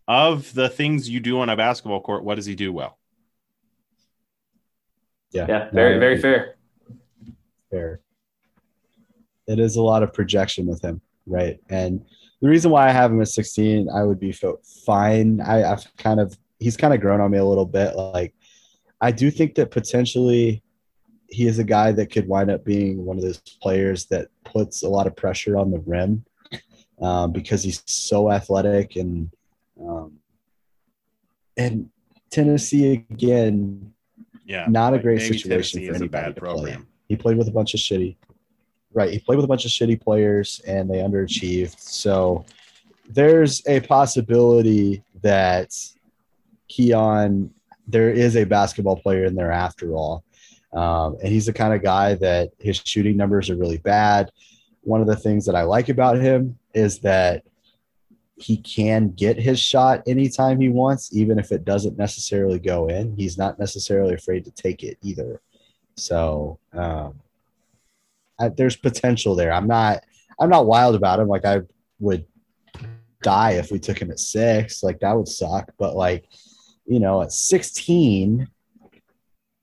of 0.08 0.54
the 0.54 0.70
things 0.70 1.10
you 1.10 1.20
do 1.20 1.40
on 1.40 1.50
a 1.50 1.56
basketball 1.56 2.02
court. 2.02 2.24
What 2.24 2.36
does 2.36 2.46
he 2.46 2.56
do 2.56 2.72
well? 2.72 2.98
Yeah, 5.32 5.46
Yeah, 5.50 5.70
very, 5.72 5.96
I 5.96 6.00
very 6.00 6.22
fair. 6.22 6.56
fair. 7.72 8.00
It 9.48 9.60
is 9.60 9.76
a 9.76 9.82
lot 9.82 10.04
of 10.04 10.14
projection 10.14 10.66
with 10.66 10.82
him, 10.82 11.02
right? 11.26 11.60
And 11.70 12.06
the 12.42 12.50
reason 12.50 12.72
why 12.72 12.88
I 12.88 12.92
have 12.92 13.12
him 13.12 13.22
at 13.22 13.28
16, 13.28 13.90
I 13.90 14.04
would 14.04 14.20
be 14.20 14.34
fine. 14.86 15.42
I, 15.42 15.72
I've 15.72 15.86
kind 15.98 16.20
of 16.20 16.38
he's 16.60 16.78
kind 16.78 16.94
of 16.94 17.02
grown 17.02 17.22
on 17.22 17.32
me 17.32 17.38
a 17.38 17.46
little 17.46 17.66
bit. 17.66 17.96
Like 17.96 18.34
I 19.02 19.12
do 19.12 19.30
think 19.30 19.56
that 19.56 19.72
potentially 19.72 20.64
he 21.28 21.48
is 21.48 21.60
a 21.60 21.64
guy 21.64 21.92
that 21.92 22.12
could 22.12 22.28
wind 22.28 22.50
up 22.50 22.64
being 22.64 23.04
one 23.04 23.18
of 23.18 23.24
those 23.24 23.40
players 23.62 24.06
that 24.06 24.30
puts 24.44 24.84
a 24.84 24.90
lot 24.90 25.08
of 25.08 25.16
pressure 25.16 25.58
on 25.58 25.72
the 25.72 25.80
rim 25.80 26.24
um, 27.02 27.32
because 27.32 27.64
he's 27.64 27.84
so 27.86 28.32
athletic 28.32 28.96
and 28.96 29.30
um, 29.80 30.14
and 31.58 31.90
Tennessee 32.32 33.06
again 33.12 33.94
Yeah, 34.46 34.66
Not 34.68 34.94
a 34.94 35.00
great 35.00 35.22
situation 35.22 35.50
Tennessee 35.82 35.88
for 35.88 35.96
anybody 35.96 36.10
bad 36.10 36.36
to 36.36 36.42
play 36.42 36.54
program. 36.54 36.88
he 37.08 37.16
played 37.16 37.38
with 37.38 37.48
a 37.48 37.52
bunch 37.52 37.74
of 37.74 37.80
shitty 37.80 38.16
right 38.94 39.12
he 39.12 39.20
played 39.20 39.36
with 39.36 39.46
a 39.46 39.48
bunch 39.48 39.66
of 39.66 39.72
shitty 39.72 40.02
players 40.02 40.62
and 40.68 40.90
they 40.90 40.98
underachieved. 40.98 41.80
So 41.80 42.46
there's 43.10 43.62
a 43.68 43.80
possibility 43.82 45.04
that 45.22 45.72
keon 46.68 47.52
there 47.88 48.10
is 48.10 48.36
a 48.36 48.44
basketball 48.46 48.98
player 48.98 49.26
in 49.26 49.36
there 49.36 49.52
after 49.52 49.94
all. 49.94 50.24
Um, 50.74 51.18
and 51.22 51.32
he's 51.32 51.46
the 51.46 51.54
kind 51.54 51.74
of 51.74 51.84
guy 51.84 52.16
that 52.16 52.50
his 52.60 52.82
shooting 52.84 53.16
numbers 53.16 53.50
are 53.50 53.56
really 53.56 53.78
bad. 53.78 54.32
One 54.82 55.02
of 55.02 55.08
the 55.08 55.16
things 55.16 55.46
that 55.46 55.56
i 55.56 55.62
like 55.64 55.90
about 55.90 56.18
him 56.18 56.58
is 56.74 57.00
that 57.00 57.44
he 58.38 58.58
can 58.58 59.10
get 59.12 59.38
his 59.40 59.60
shot 59.60 60.04
anytime 60.08 60.60
he 60.60 60.70
wants 60.70 61.16
even 61.16 61.40
if 61.40 61.52
it 61.52 61.64
doesn't 61.64 61.98
necessarily 61.98 62.60
go 62.60 62.88
in 62.88 63.16
he's 63.16 63.38
not 63.38 63.58
necessarily 63.58 64.14
afraid 64.14 64.44
to 64.44 64.52
take 64.52 64.84
it 64.84 64.98
either 65.02 65.42
so 65.96 66.60
um, 66.74 67.20
I, 68.40 68.50
there's 68.50 68.76
potential 68.76 69.36
there. 69.36 69.52
I'm 69.52 69.68
not 69.68 70.04
I'm 70.40 70.50
not 70.50 70.68
wild 70.68 70.96
about 70.96 71.20
him. 71.20 71.28
Like 71.28 71.46
I 71.46 71.62
would 72.00 72.26
die 73.24 73.52
if 73.52 73.72
we 73.72 73.80
took 73.80 74.02
him 74.02 74.12
at 74.12 74.20
six. 74.20 74.84
Like 74.84 75.00
that 75.00 75.16
would 75.16 75.28
suck. 75.28 75.72
But 75.78 75.96
like 75.96 76.28
you 76.86 77.00
know, 77.00 77.24
at 77.24 77.32
16, 77.32 78.48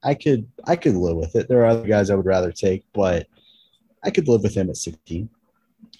I 0.02 0.14
could 0.14 0.48
I 0.64 0.76
could 0.76 0.94
live 0.94 1.16
with 1.16 1.36
it. 1.36 1.48
There 1.48 1.60
are 1.62 1.66
other 1.66 1.86
guys 1.86 2.10
I 2.10 2.14
would 2.14 2.26
rather 2.26 2.52
take, 2.52 2.84
but 2.92 3.26
I 4.02 4.10
could 4.10 4.28
live 4.28 4.42
with 4.42 4.56
him 4.56 4.70
at 4.70 4.76
16. 4.76 5.28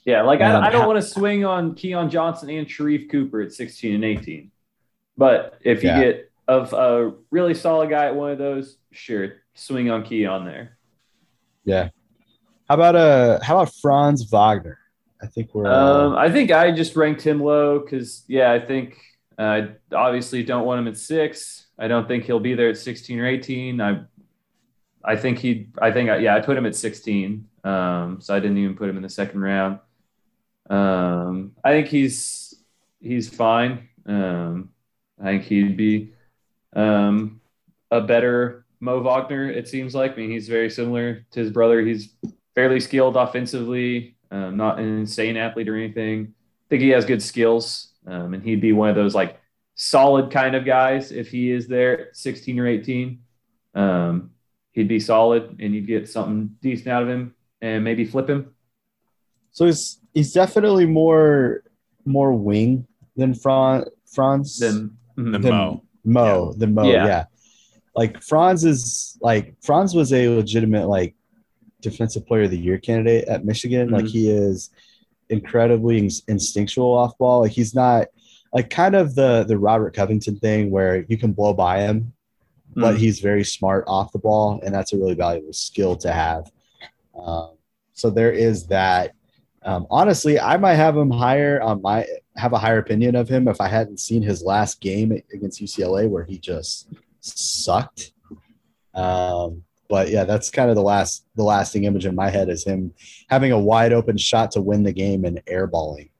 Yeah, 0.04 0.22
like 0.22 0.40
Um, 0.40 0.62
I, 0.62 0.66
I 0.66 0.70
don't 0.70 0.86
want 0.86 1.00
to 1.00 1.08
swing 1.08 1.44
on 1.44 1.74
Keon 1.74 2.10
Johnson 2.10 2.50
and 2.50 2.66
Sharife 2.66 3.08
Cooper 3.10 3.40
at 3.40 3.52
16 3.52 3.94
and 3.94 4.04
18. 4.04 4.50
But 5.16 5.58
if 5.62 5.82
you 5.82 5.90
Yeah. 5.90 6.00
get 6.04 6.32
of 6.48 6.72
a 6.72 7.12
really 7.30 7.54
solid 7.54 7.88
guy 7.90 8.06
at 8.06 8.16
one 8.16 8.30
of 8.30 8.38
those, 8.38 8.78
sure, 8.90 9.34
swing 9.54 9.90
on 9.90 10.02
Keon 10.02 10.44
there. 10.44 10.76
Yeah. 11.64 11.90
How 12.68 12.74
about 12.74 12.96
uh 12.96 13.38
how 13.42 13.58
about 13.60 13.72
Franz 13.80 14.24
Wagner? 14.30 14.78
I 15.22 15.26
think 15.26 15.54
we're 15.54 15.66
uh, 15.66 16.06
Um, 16.06 16.16
I 16.16 16.30
think 16.30 16.50
I 16.50 16.72
just 16.72 16.96
ranked 16.96 17.22
him 17.22 17.40
low 17.40 17.78
because, 17.78 18.24
yeah, 18.26 18.50
I 18.50 18.58
think 18.58 18.98
I 19.38 19.68
obviously 19.92 20.42
don't 20.42 20.66
want 20.66 20.80
him 20.80 20.88
at 20.88 20.96
six. 20.96 21.66
I 21.78 21.86
don't 21.86 22.08
think 22.08 22.24
he'll 22.24 22.40
be 22.40 22.54
there 22.54 22.68
at 22.70 22.76
16 22.76 23.20
or 23.20 23.26
18. 23.26 23.80
I, 23.80 24.00
I 25.04 25.16
think 25.16 25.38
he, 25.38 25.68
I 25.80 25.90
think, 25.92 26.10
I, 26.10 26.16
yeah, 26.18 26.34
I 26.36 26.40
put 26.40 26.56
him 26.56 26.66
at 26.66 26.74
16. 26.74 27.46
Um, 27.64 28.20
so 28.20 28.34
I 28.34 28.40
didn't 28.40 28.58
even 28.58 28.74
put 28.76 28.88
him 28.88 28.96
in 28.96 29.02
the 29.02 29.08
second 29.08 29.40
round. 29.40 29.78
Um, 30.72 31.52
I 31.62 31.70
think 31.72 31.88
he's 31.88 32.54
he's 33.00 33.28
fine. 33.28 33.88
Um, 34.06 34.70
I 35.20 35.32
think 35.32 35.44
he'd 35.44 35.76
be 35.76 36.14
um, 36.74 37.40
a 37.90 38.00
better 38.00 38.64
Mo 38.80 39.00
Wagner. 39.00 39.50
It 39.50 39.68
seems 39.68 39.94
like. 39.94 40.12
I 40.12 40.16
mean, 40.16 40.30
he's 40.30 40.48
very 40.48 40.70
similar 40.70 41.26
to 41.30 41.40
his 41.40 41.50
brother. 41.50 41.82
He's 41.82 42.14
fairly 42.54 42.80
skilled 42.80 43.16
offensively, 43.16 44.16
um, 44.30 44.56
not 44.56 44.78
an 44.78 45.00
insane 45.00 45.36
athlete 45.36 45.68
or 45.68 45.76
anything. 45.76 46.32
I 46.32 46.66
think 46.70 46.82
he 46.82 46.88
has 46.88 47.04
good 47.04 47.22
skills, 47.22 47.92
um, 48.06 48.32
and 48.32 48.42
he'd 48.42 48.62
be 48.62 48.72
one 48.72 48.88
of 48.88 48.96
those 48.96 49.14
like 49.14 49.38
solid 49.74 50.30
kind 50.30 50.56
of 50.56 50.64
guys 50.64 51.12
if 51.12 51.28
he 51.28 51.50
is 51.50 51.68
there 51.68 52.08
at 52.08 52.16
16 52.16 52.58
or 52.58 52.66
18. 52.66 53.20
Um, 53.74 54.30
he'd 54.72 54.88
be 54.88 55.00
solid, 55.00 55.58
and 55.60 55.74
you'd 55.74 55.86
get 55.86 56.08
something 56.08 56.56
decent 56.62 56.88
out 56.88 57.02
of 57.02 57.10
him, 57.10 57.34
and 57.60 57.84
maybe 57.84 58.06
flip 58.06 58.28
him. 58.28 58.54
so 59.50 59.66
he's 59.66 60.01
he's 60.14 60.32
definitely 60.32 60.86
more 60.86 61.62
more 62.04 62.32
wing 62.32 62.86
than 63.16 63.34
Franz 63.34 63.86
Franz 64.12 64.58
Then 64.58 64.96
The 65.16 65.38
Than- 65.38 65.42
Mo. 65.42 65.82
Mo, 66.04 66.52
the 66.56 66.66
Mo, 66.66 66.82
Yeah. 66.90 67.06
yeah. 67.06 67.24
Like 67.94 68.20
Franz 68.22 68.64
is 68.64 69.16
like 69.20 69.54
Franz 69.62 69.94
was 69.94 70.12
a 70.12 70.28
legitimate 70.28 70.88
like 70.88 71.14
defensive 71.80 72.26
player 72.26 72.42
of 72.44 72.50
the 72.50 72.58
year 72.58 72.78
candidate 72.78 73.26
at 73.28 73.44
Michigan. 73.44 73.90
Like 73.90 74.04
Mhm. 74.06 74.10
he 74.10 74.30
is 74.30 74.70
incredibly 75.28 75.98
ins- 75.98 76.22
instinctual 76.28 76.92
off 76.92 77.16
ball. 77.18 77.40
Like 77.40 77.52
he's 77.52 77.74
not 77.74 78.08
like 78.52 78.68
kind 78.70 78.94
of 78.94 79.14
the 79.14 79.44
the 79.46 79.58
Robert 79.58 79.94
Covington 79.94 80.36
thing 80.38 80.70
where 80.70 81.04
you 81.08 81.16
can 81.16 81.32
blow 81.32 81.54
by 81.54 81.80
him, 81.82 82.12
but 82.74 82.94
Mhm. 82.96 82.98
he's 82.98 83.20
very 83.20 83.44
smart 83.44 83.84
off 83.86 84.12
the 84.12 84.18
ball, 84.18 84.60
and 84.64 84.74
that's 84.74 84.92
a 84.92 84.96
really 84.98 85.14
valuable 85.14 85.52
skill 85.52 85.96
to 85.96 86.12
have. 86.12 86.50
Um, 87.14 87.50
so 87.92 88.10
there 88.10 88.32
is 88.32 88.66
that. 88.66 89.12
Um, 89.64 89.86
honestly, 89.90 90.40
I 90.40 90.56
might 90.56 90.74
have 90.74 90.96
him 90.96 91.10
higher 91.10 91.60
on 91.62 91.82
my 91.82 92.06
have 92.36 92.52
a 92.52 92.58
higher 92.58 92.78
opinion 92.78 93.14
of 93.14 93.28
him 93.28 93.46
if 93.46 93.60
I 93.60 93.68
hadn't 93.68 94.00
seen 94.00 94.22
his 94.22 94.42
last 94.42 94.80
game 94.80 95.12
against 95.32 95.60
UCLA 95.60 96.08
where 96.08 96.24
he 96.24 96.38
just 96.38 96.88
sucked. 97.20 98.12
Um, 98.94 99.62
but 99.88 100.08
yeah, 100.08 100.24
that's 100.24 100.50
kind 100.50 100.70
of 100.70 100.76
the 100.76 100.82
last 100.82 101.26
the 101.36 101.44
lasting 101.44 101.84
image 101.84 102.06
in 102.06 102.14
my 102.14 102.30
head 102.30 102.48
is 102.48 102.64
him 102.64 102.92
having 103.28 103.52
a 103.52 103.58
wide 103.58 103.92
open 103.92 104.16
shot 104.16 104.50
to 104.52 104.60
win 104.60 104.82
the 104.82 104.92
game 104.92 105.24
and 105.24 105.44
airballing. 105.46 106.10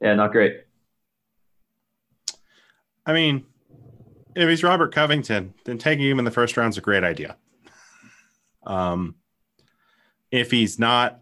yeah, 0.00 0.14
not 0.14 0.32
great. 0.32 0.64
I 3.06 3.12
mean, 3.12 3.46
if 4.34 4.48
he's 4.48 4.62
Robert 4.62 4.94
Covington, 4.94 5.54
then 5.64 5.78
taking 5.78 6.06
him 6.06 6.18
in 6.18 6.24
the 6.24 6.30
first 6.30 6.56
round 6.56 6.72
is 6.72 6.78
a 6.78 6.82
great 6.82 7.04
idea. 7.04 7.36
Um, 8.66 9.14
if 10.30 10.50
he's 10.50 10.78
not, 10.78 11.20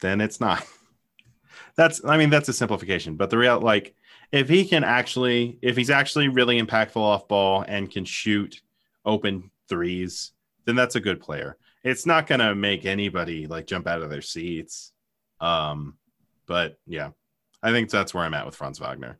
then 0.00 0.20
it's 0.20 0.40
not. 0.40 0.64
That's, 1.76 2.02
I 2.04 2.16
mean, 2.16 2.30
that's 2.30 2.48
a 2.48 2.54
simplification, 2.54 3.16
but 3.16 3.28
the 3.28 3.36
real, 3.36 3.60
like, 3.60 3.94
if 4.32 4.48
he 4.48 4.64
can 4.64 4.82
actually, 4.82 5.58
if 5.60 5.76
he's 5.76 5.90
actually 5.90 6.28
really 6.28 6.58
impactful 6.58 6.96
off 6.96 7.28
ball 7.28 7.66
and 7.68 7.90
can 7.90 8.06
shoot 8.06 8.62
open 9.04 9.50
threes, 9.68 10.32
then 10.64 10.74
that's 10.74 10.96
a 10.96 11.00
good 11.00 11.20
player. 11.20 11.58
It's 11.84 12.06
not 12.06 12.26
going 12.26 12.38
to 12.40 12.54
make 12.54 12.86
anybody 12.86 13.46
like 13.46 13.66
jump 13.66 13.86
out 13.86 14.00
of 14.00 14.08
their 14.08 14.22
seats. 14.22 14.92
Um, 15.38 15.98
but 16.46 16.78
yeah, 16.86 17.10
I 17.62 17.72
think 17.72 17.90
that's 17.90 18.14
where 18.14 18.24
I'm 18.24 18.34
at 18.34 18.46
with 18.46 18.56
Franz 18.56 18.78
Wagner. 18.78 19.18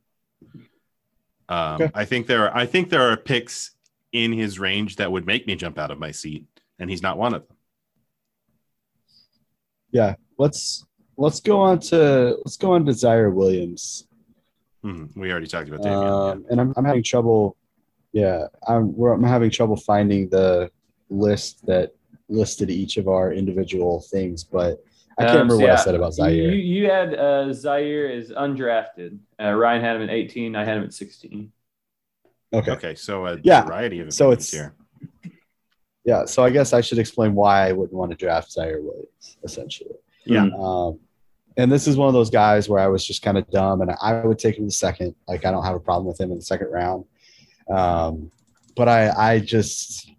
Um, 1.49 1.83
Okay. 1.83 1.91
I 1.95 2.05
think 2.05 2.27
there 2.27 2.49
are 2.49 2.57
I 2.57 2.67
think 2.67 2.89
there 2.89 3.03
are 3.03 3.17
picks 3.17 3.73
in 4.13 4.33
his 4.33 4.59
range 4.59 4.97
that 4.97 5.13
would 5.13 5.27
make 5.27 5.47
me 5.47 5.57
jump 5.57 5.79
out 5.79 5.91
of 5.91 5.99
my 5.99 6.11
seat, 6.11 6.47
and 6.79 6.89
he's 6.91 7.03
not 7.03 7.19
one 7.19 7.35
of 7.35 7.47
them. 7.47 7.56
Let's 10.39 10.85
let's 11.17 11.41
go 11.41 11.61
on 11.61 11.79
to 11.81 12.37
let's 12.45 12.57
go 12.57 12.73
on 12.73 12.85
to 12.87 12.93
Ziaire 12.93 13.33
Williams. 13.33 14.07
Mhm, 14.85 15.17
We 15.17 15.31
already 15.31 15.47
talked 15.47 15.69
about 15.69 15.81
Davion. 15.81 16.33
Um, 16.33 16.47
and 16.51 16.61
I'm, 16.61 16.73
I'm 16.77 16.85
having 16.85 17.03
trouble. 17.03 17.57
Yeah, 18.13 18.47
I'm 18.69 18.95
we're, 18.97 19.13
I'm 19.13 19.23
having 19.23 19.51
trouble 19.51 19.77
finding 19.77 20.29
the 20.29 20.71
list 21.11 21.65
that 21.67 21.93
listed 22.29 22.71
each 22.71 22.97
of 22.97 23.09
our 23.09 23.33
individual 23.33 24.01
things, 24.11 24.45
but 24.45 24.83
I 25.19 25.23
can't 25.25 25.31
Um, 25.31 25.49
remember 25.49 25.55
so 25.57 25.61
what 25.63 25.71
I 25.71 25.77
said 25.77 25.95
about 25.95 26.13
Ziaire. 26.13 26.37
You, 26.37 26.51
you 26.51 26.91
had 26.91 27.15
uh, 27.15 27.47
Ziaire 27.51 28.11
is 28.15 28.31
undrafted. 28.31 29.19
Uh, 29.43 29.53
Ryan 29.53 29.83
had 29.83 29.97
him 29.97 30.03
at 30.03 30.11
18. 30.11 30.55
I 30.57 30.65
had 30.65 30.77
him 30.77 30.85
at 30.85 30.93
16. 30.93 31.51
okay. 32.53 32.71
Okay, 32.73 32.95
so 32.95 33.27
a 33.27 33.39
Yeah, 33.43 33.63
variety 33.65 34.01
of 34.01 34.13
so 34.13 34.31
it's- 34.33 34.51
here. 34.51 34.75
Yeah, 36.07 36.25
so 36.25 36.45
I 36.45 36.51
guess 36.51 36.73
I 36.73 36.81
should 36.81 36.99
explain 36.99 37.35
why 37.35 37.69
I 37.69 37.73
wouldn't 37.73 37.99
want 37.99 38.13
to 38.13 38.17
draft 38.17 38.55
Ziaire 38.55 38.81
Williams, 38.81 39.39
essentially. 39.43 39.97
Yeah. 40.25 40.49
Um, 40.57 41.01
and 41.57 41.71
this 41.71 41.89
is 41.89 41.97
one 41.97 42.07
of 42.07 42.15
those 42.15 42.31
guys 42.31 42.69
where 42.69 42.79
I 42.79 42.87
was 42.87 43.05
just 43.05 43.23
kind 43.23 43.37
of 43.37 43.51
dumb, 43.51 43.81
and 43.81 43.91
I 44.01 44.25
would 44.25 44.39
take 44.39 44.57
him 44.57 44.67
the 44.67 44.71
second. 44.71 45.15
Like 45.27 45.45
I 45.45 45.51
don't 45.51 45.65
have 45.65 45.75
a 45.75 45.81
problem 45.81 46.07
with 46.07 46.21
him 46.21 46.31
in 46.31 46.37
the 46.37 46.45
second 46.45 46.69
round. 46.71 47.05
Um, 47.69 48.31
but 48.77 48.89
I, 48.89 49.11
I 49.11 49.41
just 49.41 50.13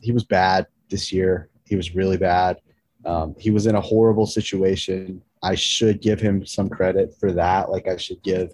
he 0.00 0.12
was 0.12 0.24
bad 0.24 0.66
this 0.90 1.12
year. 1.12 1.48
He 1.64 1.76
was 1.76 1.94
really 1.94 2.16
bad. 2.16 2.58
Um, 3.04 3.34
he 3.38 3.50
was 3.50 3.66
in 3.66 3.76
a 3.76 3.80
horrible 3.80 4.26
situation. 4.26 5.22
I 5.42 5.54
should 5.54 6.02
give 6.02 6.20
him 6.20 6.44
some 6.44 6.68
credit 6.68 7.14
for 7.18 7.32
that. 7.32 7.70
Like 7.70 7.86
I 7.86 7.96
should 7.96 8.22
give, 8.22 8.52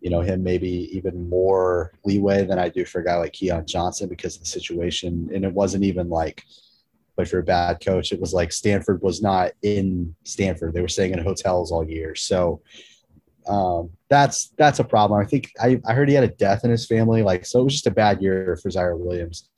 you 0.00 0.10
know, 0.10 0.20
him 0.20 0.42
maybe 0.42 0.88
even 0.96 1.28
more 1.28 1.92
leeway 2.04 2.44
than 2.44 2.58
I 2.58 2.68
do 2.68 2.84
for 2.84 3.00
a 3.00 3.04
guy 3.04 3.16
like 3.16 3.32
Keon 3.32 3.66
Johnson 3.66 4.08
because 4.08 4.36
of 4.36 4.42
the 4.42 4.48
situation. 4.48 5.30
And 5.34 5.44
it 5.44 5.52
wasn't 5.52 5.84
even 5.84 6.08
like 6.08 6.42
but 7.20 7.28
for 7.28 7.38
a 7.38 7.42
bad 7.42 7.84
coach. 7.84 8.12
It 8.12 8.20
was 8.20 8.32
like 8.32 8.50
Stanford 8.50 9.02
was 9.02 9.20
not 9.20 9.52
in 9.62 10.14
Stanford. 10.24 10.72
They 10.72 10.80
were 10.80 10.88
staying 10.88 11.12
in 11.12 11.22
hotels 11.22 11.70
all 11.70 11.86
year. 11.86 12.14
So 12.14 12.62
um, 13.46 13.90
that's 14.08 14.54
that's 14.56 14.78
a 14.78 14.84
problem. 14.84 15.20
I 15.20 15.26
think 15.26 15.50
I, 15.60 15.80
I 15.86 15.92
heard 15.92 16.08
he 16.08 16.14
had 16.14 16.24
a 16.24 16.28
death 16.28 16.64
in 16.64 16.70
his 16.70 16.86
family. 16.86 17.22
Like 17.22 17.44
so, 17.44 17.60
it 17.60 17.64
was 17.64 17.74
just 17.74 17.86
a 17.86 17.90
bad 17.90 18.22
year 18.22 18.58
for 18.62 18.70
Ziaire 18.70 18.98
Williams. 18.98 19.50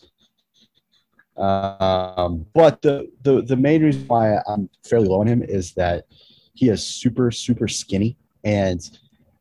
Um, 1.36 2.46
but 2.52 2.82
the, 2.82 3.10
the 3.22 3.42
the 3.42 3.56
main 3.56 3.82
reason 3.82 4.06
why 4.08 4.38
I'm 4.48 4.68
fairly 4.84 5.08
low 5.08 5.20
on 5.20 5.26
him 5.26 5.42
is 5.42 5.72
that 5.74 6.04
he 6.54 6.68
is 6.68 6.84
super 6.84 7.30
super 7.30 7.68
skinny, 7.68 8.16
and 8.44 8.80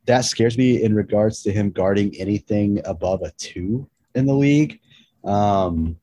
that 0.05 0.21
scares 0.21 0.57
me 0.57 0.83
in 0.83 0.95
regards 0.95 1.43
to 1.43 1.51
him 1.51 1.71
guarding 1.71 2.15
anything 2.17 2.81
above 2.85 3.21
a 3.21 3.31
two 3.37 3.87
in 4.15 4.25
the 4.25 4.33
league. 4.33 4.79
Um, 5.23 5.97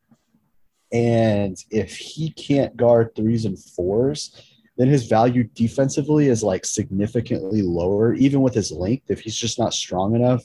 and 0.93 1.57
if 1.71 1.97
he 1.97 2.31
can't 2.31 2.77
guard 2.77 3.15
threes 3.15 3.45
and 3.45 3.59
fours, 3.59 4.55
then 4.77 4.89
his 4.89 5.07
value 5.07 5.45
defensively 5.55 6.29
is 6.29 6.43
like 6.43 6.65
significantly 6.65 7.63
lower, 7.63 8.15
even 8.15 8.41
with 8.41 8.55
his 8.55 8.71
length. 8.71 9.11
If 9.11 9.21
he's 9.21 9.37
just 9.37 9.59
not 9.59 9.75
strong 9.75 10.15
enough 10.15 10.45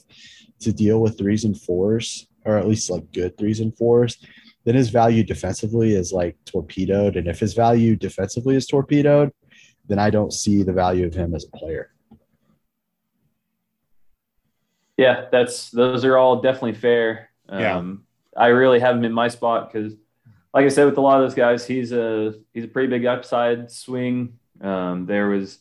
to 0.62 0.74
deal 0.74 1.00
with 1.00 1.18
threes 1.18 1.46
and 1.46 1.60
fours, 1.60 2.28
or 2.46 2.58
at 2.58 2.68
least 2.68 2.90
like 2.90 3.12
good 3.14 3.38
threes 3.38 3.60
and 3.60 3.78
fours, 3.78 4.18
then 4.66 4.76
his 4.76 4.90
value 4.90 5.24
defensively 5.24 5.94
is 5.94 6.12
like 6.12 6.36
torpedoed. 6.46 7.16
And 7.16 7.28
if 7.28 7.40
his 7.40 7.54
value 7.54 7.96
defensively 7.96 8.56
is 8.56 8.66
torpedoed, 8.66 9.32
then 9.88 10.00
I 10.00 10.10
don't 10.10 10.34
see 10.34 10.64
the 10.64 10.74
value 10.74 11.06
of 11.06 11.14
him 11.14 11.36
as 11.36 11.46
a 11.46 11.58
player. 11.58 11.93
Yeah, 15.04 15.26
that's 15.32 15.70
those 15.70 16.06
are 16.06 16.18
all 16.18 16.42
definitely 16.42 16.76
fair. 16.76 17.30
Yeah. 17.50 17.78
Um, 17.78 18.06
I 18.38 18.48
really 18.48 18.80
have 18.80 18.96
him 18.96 19.04
in 19.04 19.12
my 19.12 19.28
spot 19.28 19.72
because, 19.72 19.94
like 20.54 20.66
I 20.66 20.70
said, 20.70 20.86
with 20.86 20.98
a 20.98 21.02
lot 21.02 21.22
of 21.22 21.28
those 21.28 21.36
guys, 21.36 21.68
he's 21.68 21.92
a 21.92 22.36
he's 22.54 22.64
a 22.64 22.70
pretty 22.70 22.88
big 22.88 23.06
upside 23.06 23.70
swing. 23.70 24.40
Um, 24.62 25.06
there 25.06 25.28
was 25.28 25.60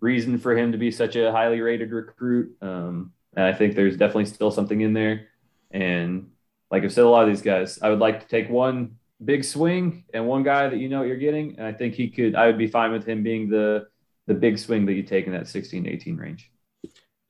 reason 0.00 0.38
for 0.38 0.56
him 0.56 0.70
to 0.72 0.78
be 0.78 0.92
such 0.92 1.16
a 1.16 1.32
highly 1.32 1.60
rated 1.60 1.90
recruit, 1.90 2.56
um, 2.62 3.12
and 3.36 3.44
I 3.44 3.52
think 3.52 3.74
there's 3.74 3.96
definitely 3.96 4.26
still 4.26 4.52
something 4.52 4.80
in 4.80 4.92
there. 4.92 5.26
And 5.72 6.30
like 6.70 6.84
I've 6.84 6.92
said, 6.92 7.04
a 7.04 7.08
lot 7.08 7.24
of 7.24 7.28
these 7.28 7.42
guys, 7.42 7.80
I 7.82 7.90
would 7.90 7.98
like 7.98 8.20
to 8.20 8.28
take 8.28 8.48
one 8.48 8.96
big 9.24 9.42
swing 9.42 10.04
and 10.14 10.26
one 10.28 10.44
guy 10.44 10.68
that 10.68 10.78
you 10.78 10.88
know 10.88 11.00
what 11.00 11.08
you're 11.08 11.16
getting, 11.16 11.58
and 11.58 11.66
I 11.66 11.72
think 11.72 11.94
he 11.94 12.10
could. 12.10 12.36
I 12.36 12.46
would 12.46 12.58
be 12.58 12.68
fine 12.68 12.92
with 12.92 13.04
him 13.04 13.24
being 13.24 13.48
the 13.50 13.88
the 14.28 14.34
big 14.34 14.56
swing 14.56 14.86
that 14.86 14.94
you 14.94 15.02
take 15.02 15.26
in 15.26 15.32
that 15.32 15.48
16 15.48 15.84
to 15.84 15.90
18 15.90 16.16
range. 16.16 16.50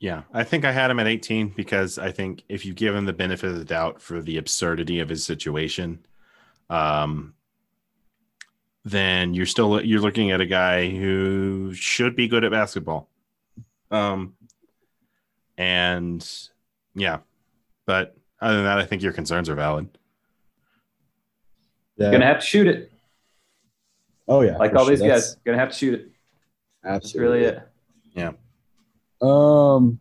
Yeah, 0.04 0.24
I 0.34 0.44
think 0.44 0.66
I 0.66 0.70
had 0.70 0.90
him 0.90 1.00
at 1.00 1.06
18 1.06 1.54
because 1.56 1.98
I 1.98 2.12
think 2.12 2.44
if 2.46 2.66
you 2.66 2.74
give 2.74 2.94
him 2.94 3.06
the 3.06 3.14
benefit 3.14 3.48
of 3.48 3.56
the 3.56 3.64
doubt 3.64 4.02
for 4.02 4.20
the 4.20 4.36
absurdity 4.36 5.00
of 5.00 5.08
his 5.08 5.24
situation, 5.24 6.04
um, 6.68 7.32
then 8.84 9.32
you're 9.32 9.46
still 9.46 9.80
you're 9.82 10.02
looking 10.02 10.30
at 10.30 10.42
a 10.42 10.46
guy 10.46 10.90
who 10.90 11.72
should 11.72 12.14
be 12.16 12.28
good 12.28 12.44
at 12.44 12.50
basketball. 12.50 13.08
Um, 13.90 14.34
and 15.56 16.22
yeah, 16.94 17.20
but 17.86 18.14
other 18.42 18.56
than 18.56 18.64
that, 18.64 18.76
I 18.76 18.84
think 18.84 19.00
your 19.00 19.14
concerns 19.14 19.48
are 19.48 19.54
valid. 19.54 19.88
Yeah. 21.96 22.10
Gonna 22.10 22.26
have 22.26 22.40
to 22.40 22.46
shoot 22.46 22.66
it, 22.66 22.92
oh 24.28 24.42
yeah. 24.42 24.58
like 24.58 24.74
all 24.74 24.84
sure. 24.84 24.90
these 24.90 25.00
That's 25.00 25.28
guys. 25.28 25.36
Gonna 25.46 25.58
have 25.58 25.70
to 25.70 25.74
shoot 25.74 25.94
it. 25.94 26.10
Absolutely, 26.84 26.92
That's 26.92 27.14
really 27.14 27.44
it. 27.44 27.68
Um, 29.24 30.00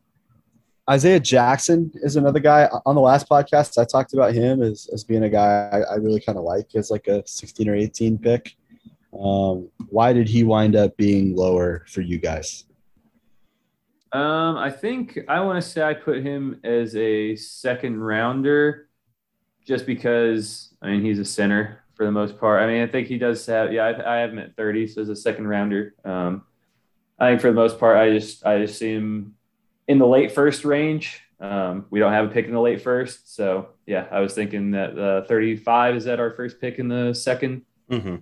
Isaiah 0.89 1.19
Jackson 1.19 1.91
is 1.95 2.17
another 2.17 2.39
guy 2.39 2.69
on 2.85 2.95
the 2.95 3.01
last 3.01 3.29
podcast. 3.29 3.81
I 3.81 3.85
talked 3.85 4.13
about 4.13 4.33
him 4.33 4.61
as, 4.61 4.89
as 4.91 5.03
being 5.03 5.23
a 5.23 5.29
guy 5.29 5.69
I, 5.71 5.93
I 5.93 5.95
really 5.95 6.19
kind 6.19 6.37
of 6.37 6.43
like 6.43 6.75
as 6.75 6.91
like 6.91 7.07
a 7.07 7.25
16 7.25 7.69
or 7.69 7.75
18 7.75 8.17
pick. 8.17 8.55
Um, 9.17 9.69
why 9.89 10.11
did 10.11 10.27
he 10.27 10.43
wind 10.43 10.75
up 10.75 10.97
being 10.97 11.35
lower 11.35 11.85
for 11.87 12.01
you 12.01 12.17
guys? 12.17 12.65
Um, 14.11 14.57
I 14.57 14.69
think 14.69 15.19
I 15.27 15.39
want 15.39 15.63
to 15.63 15.67
say 15.67 15.81
I 15.81 15.93
put 15.93 16.21
him 16.21 16.59
as 16.63 16.95
a 16.95 17.35
second 17.35 17.99
rounder, 17.99 18.89
just 19.65 19.85
because 19.85 20.73
I 20.81 20.87
mean 20.87 21.01
he's 21.01 21.19
a 21.19 21.25
center 21.25 21.83
for 21.95 22.05
the 22.05 22.11
most 22.11 22.37
part. 22.37 22.61
I 22.61 22.67
mean 22.67 22.83
I 22.83 22.87
think 22.87 23.07
he 23.07 23.17
does 23.17 23.43
have 23.45 23.71
yeah 23.71 23.85
I, 23.85 24.17
I 24.17 24.19
have 24.19 24.31
him 24.31 24.39
at 24.39 24.55
thirty, 24.55 24.85
so 24.87 25.01
as 25.01 25.09
a 25.09 25.15
second 25.15 25.47
rounder. 25.47 25.95
Um, 26.03 26.43
I 27.23 27.31
think 27.31 27.41
for 27.41 27.47
the 27.47 27.53
most 27.53 27.79
part 27.79 27.97
I 27.97 28.11
just 28.11 28.45
I 28.45 28.59
just 28.59 28.77
see 28.77 28.93
him 28.93 29.35
in 29.87 29.99
the 29.99 30.07
late 30.07 30.31
first 30.31 30.65
range. 30.65 31.21
Um, 31.39 31.85
we 31.89 31.99
don't 31.99 32.13
have 32.13 32.25
a 32.25 32.29
pick 32.29 32.45
in 32.45 32.53
the 32.53 32.61
late 32.61 32.81
first, 32.81 33.35
so 33.35 33.69
yeah, 33.85 34.07
I 34.11 34.21
was 34.21 34.33
thinking 34.33 34.71
that 34.71 34.97
uh, 34.97 35.25
thirty 35.25 35.57
five 35.57 35.95
is 35.95 36.05
that 36.05 36.19
our 36.19 36.31
first 36.31 36.61
pick 36.61 36.79
in 36.79 36.87
the 36.87 37.13
second. 37.13 37.63
Mm-hmm. 37.91 38.15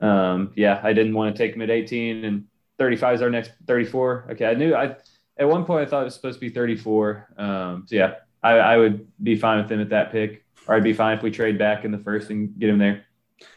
Um, 0.00 0.52
yeah, 0.54 0.80
I 0.82 0.92
didn't 0.92 1.14
want 1.14 1.34
to 1.34 1.42
take 1.42 1.54
him 1.54 1.62
at 1.62 1.70
18 1.70 2.24
and 2.24 2.44
35 2.78 3.16
is 3.16 3.22
our 3.22 3.30
next 3.30 3.52
34. 3.66 4.28
Okay. 4.32 4.46
I 4.46 4.54
knew 4.54 4.74
I, 4.74 4.96
at 5.36 5.48
one 5.48 5.64
point 5.64 5.86
I 5.86 5.90
thought 5.90 6.02
it 6.02 6.04
was 6.04 6.14
supposed 6.14 6.36
to 6.36 6.40
be 6.40 6.50
34. 6.50 7.34
Um, 7.36 7.84
so 7.86 7.96
yeah, 7.96 8.14
I, 8.42 8.52
I 8.52 8.76
would 8.76 9.08
be 9.22 9.36
fine 9.36 9.60
with 9.60 9.70
him 9.70 9.80
at 9.80 9.90
that 9.90 10.12
pick, 10.12 10.44
or 10.66 10.74
I'd 10.74 10.84
be 10.84 10.92
fine 10.92 11.16
if 11.16 11.22
we 11.22 11.30
trade 11.30 11.58
back 11.58 11.84
in 11.84 11.90
the 11.90 11.98
first 11.98 12.30
and 12.30 12.56
get 12.58 12.68
him 12.68 12.78
there. 12.78 13.04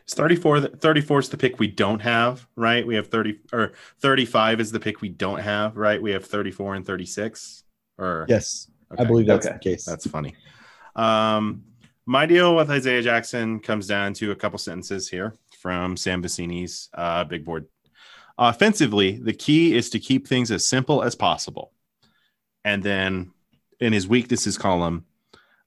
It's 0.03 0.13
34. 0.13 0.61
34 0.61 1.19
is 1.19 1.29
the 1.29 1.37
pick 1.37 1.59
we 1.59 1.67
don't 1.67 1.99
have, 2.01 2.47
right? 2.55 2.85
We 2.85 2.95
have 2.95 3.07
30 3.07 3.39
or 3.53 3.73
35 3.99 4.59
is 4.59 4.71
the 4.71 4.79
pick 4.79 5.01
we 5.01 5.09
don't 5.09 5.39
have, 5.39 5.77
right? 5.77 6.01
We 6.01 6.11
have 6.11 6.25
34 6.25 6.75
and 6.75 6.85
36. 6.85 7.63
Or 7.97 8.25
Yes, 8.29 8.69
I 8.97 9.03
believe 9.03 9.27
that's 9.27 9.45
Okay. 9.45 9.53
the 9.53 9.59
case. 9.59 9.85
That's 9.85 10.07
funny. 10.07 10.35
Um, 10.95 11.63
my 12.05 12.25
deal 12.25 12.55
with 12.55 12.69
Isaiah 12.69 13.01
Jackson 13.01 13.59
comes 13.59 13.87
down 13.87 14.13
to 14.15 14.31
a 14.31 14.35
couple 14.35 14.57
sentences 14.59 15.07
here 15.09 15.35
from 15.59 15.95
Sam 15.95 16.21
Vecenie's 16.21 16.89
uh, 16.93 17.23
big 17.23 17.45
board. 17.45 17.67
Offensively, 18.37 19.17
the 19.17 19.33
key 19.33 19.75
is 19.75 19.89
to 19.91 19.99
keep 19.99 20.27
things 20.27 20.51
as 20.51 20.67
simple 20.67 21.03
as 21.03 21.15
possible. 21.15 21.71
And 22.65 22.81
then 22.81 23.31
in 23.79 23.93
his 23.93 24.07
weaknesses 24.07 24.57
column, 24.57 25.05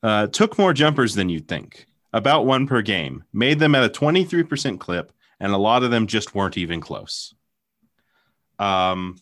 uh, 0.02 0.26
took 0.26 0.58
more 0.58 0.72
jumpers 0.72 1.14
than 1.14 1.28
you'd 1.28 1.48
think, 1.48 1.86
about 2.14 2.46
one 2.46 2.66
per 2.66 2.80
game, 2.80 3.24
made 3.32 3.58
them 3.58 3.74
at 3.74 3.84
a 3.84 3.88
23% 3.88 4.78
clip, 4.78 5.12
and 5.40 5.52
a 5.52 5.58
lot 5.58 5.82
of 5.82 5.90
them 5.90 6.06
just 6.06 6.32
weren't 6.32 6.56
even 6.56 6.80
close. 6.80 7.34
Um, 8.60 9.16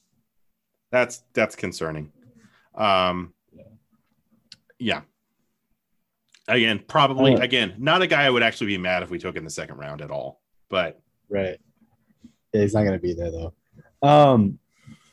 that's 0.91 1.25
that's 1.33 1.57
concerning. 1.57 2.13
Um, 2.75 3.33
yeah. 4.79 5.01
Again, 6.47 6.83
probably 6.87 7.35
again, 7.35 7.75
not 7.79 8.03
a 8.03 8.07
guy 8.07 8.25
I 8.25 8.31
would 8.31 8.43
actually 8.43 8.67
be 8.67 8.79
mad 8.79 9.03
if 9.03 9.09
we 9.09 9.19
took 9.19 9.37
in 9.37 9.45
the 9.45 9.51
second 9.51 9.79
round 9.79 10.03
at 10.03 10.11
all. 10.11 10.43
But 10.69 11.01
Right. 11.31 11.59
Yeah, 12.53 12.61
he's 12.61 12.75
not 12.75 12.83
going 12.83 12.93
to 12.93 13.03
be 13.03 13.15
there 13.15 13.31
though. 13.31 13.55
Um, 14.03 14.59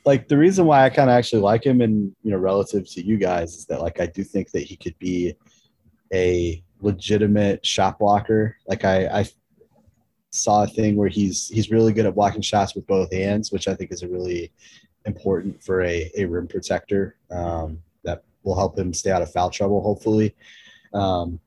like 0.03 0.27
the 0.27 0.37
reason 0.37 0.65
why 0.65 0.83
I 0.83 0.89
kind 0.89 1.09
of 1.09 1.15
actually 1.15 1.43
like 1.43 1.65
him, 1.65 1.79
and 1.79 2.13
you 2.23 2.31
know, 2.31 2.37
relative 2.37 2.89
to 2.91 3.01
you 3.01 3.15
guys, 3.17 3.55
is 3.55 3.65
that 3.67 3.79
like 3.79 4.01
I 4.01 4.07
do 4.07 4.25
think 4.25 4.51
that 4.51 4.63
he 4.63 4.75
could 4.75 4.97
be 4.99 5.35
a 6.13 6.61
legitimate 6.81 7.65
shot 7.65 7.99
blocker. 7.99 8.57
Like 8.67 8.85
I, 8.85 9.07
I 9.07 9.25
saw 10.31 10.63
a 10.63 10.67
thing 10.67 10.95
where 10.95 11.09
he's 11.09 11.47
he's 11.47 11.71
really 11.71 11.93
good 11.93 12.05
at 12.05 12.15
blocking 12.15 12.41
shots 12.41 12.75
with 12.75 12.87
both 12.87 13.11
hands, 13.11 13.51
which 13.51 13.67
I 13.67 13.75
think 13.75 13.91
is 13.91 14.03
a 14.03 14.07
really 14.07 14.51
important 15.05 15.63
for 15.63 15.81
a, 15.83 16.11
a 16.17 16.25
rim 16.25 16.47
protector. 16.47 17.15
Um, 17.31 17.81
that 18.03 18.23
will 18.43 18.55
help 18.55 18.77
him 18.77 18.93
stay 18.93 19.11
out 19.11 19.21
of 19.21 19.31
foul 19.31 19.49
trouble, 19.49 19.81
hopefully. 19.81 20.35
Um, 20.93 21.39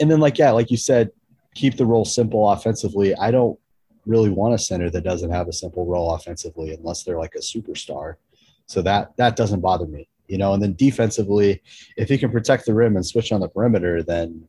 and 0.00 0.10
then 0.10 0.20
like 0.20 0.38
yeah, 0.38 0.50
like 0.50 0.70
you 0.70 0.76
said, 0.76 1.10
keep 1.54 1.76
the 1.76 1.86
role 1.86 2.04
simple 2.04 2.50
offensively. 2.50 3.14
I 3.14 3.30
don't 3.30 3.58
really 4.04 4.30
want 4.30 4.54
a 4.54 4.58
center 4.58 4.90
that 4.90 5.02
doesn't 5.02 5.30
have 5.30 5.48
a 5.48 5.52
simple 5.52 5.84
role 5.86 6.14
offensively 6.14 6.72
unless 6.72 7.02
they're 7.02 7.18
like 7.18 7.34
a 7.34 7.40
superstar. 7.40 8.16
So 8.66 8.82
that 8.82 9.16
that 9.16 9.36
doesn't 9.36 9.60
bother 9.60 9.86
me, 9.86 10.08
you 10.28 10.38
know. 10.38 10.52
And 10.52 10.62
then 10.62 10.74
defensively, 10.74 11.62
if 11.96 12.08
he 12.08 12.18
can 12.18 12.30
protect 12.30 12.66
the 12.66 12.74
rim 12.74 12.96
and 12.96 13.06
switch 13.06 13.32
on 13.32 13.40
the 13.40 13.48
perimeter, 13.48 14.02
then 14.02 14.48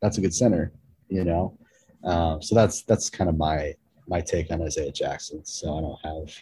that's 0.00 0.18
a 0.18 0.20
good 0.20 0.34
center, 0.34 0.72
you 1.08 1.24
know. 1.24 1.58
Um, 2.04 2.40
so 2.42 2.54
that's 2.54 2.82
that's 2.82 3.10
kind 3.10 3.28
of 3.28 3.36
my 3.36 3.74
my 4.08 4.20
take 4.20 4.50
on 4.50 4.62
Isaiah 4.62 4.92
Jackson. 4.92 5.44
So 5.44 5.76
I 5.76 5.80
don't 5.80 5.98
have 6.04 6.34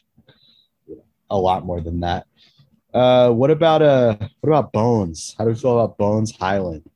you 0.87 0.97
know, 0.97 1.05
a 1.31 1.39
lot 1.39 1.65
more 1.65 1.81
than 1.81 2.01
that. 2.01 2.27
Uh, 2.93 3.31
what 3.31 3.51
about 3.51 3.83
uh 3.83 4.17
what 4.41 4.51
about 4.51 4.73
Bones? 4.73 5.35
How 5.37 5.45
do 5.45 5.51
you 5.51 5.57
feel 5.57 5.81
about 5.81 5.99
Bones 5.99 6.37
Hyland? 6.37 6.89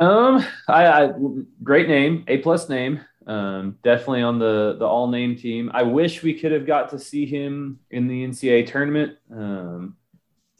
Um, 0.00 0.44
I, 0.68 0.86
I 0.86 1.12
great 1.62 1.88
name, 1.88 2.24
A 2.26 2.38
plus 2.38 2.68
name. 2.68 3.00
Um, 3.26 3.78
definitely 3.82 4.22
on 4.22 4.38
the 4.38 4.76
the 4.78 4.84
all 4.84 5.08
name 5.08 5.36
team. 5.36 5.70
I 5.72 5.82
wish 5.82 6.22
we 6.22 6.34
could 6.34 6.52
have 6.52 6.66
got 6.66 6.90
to 6.90 6.98
see 6.98 7.24
him 7.24 7.78
in 7.90 8.08
the 8.08 8.26
NCAA 8.26 8.66
tournament. 8.66 9.16
Um, 9.30 9.96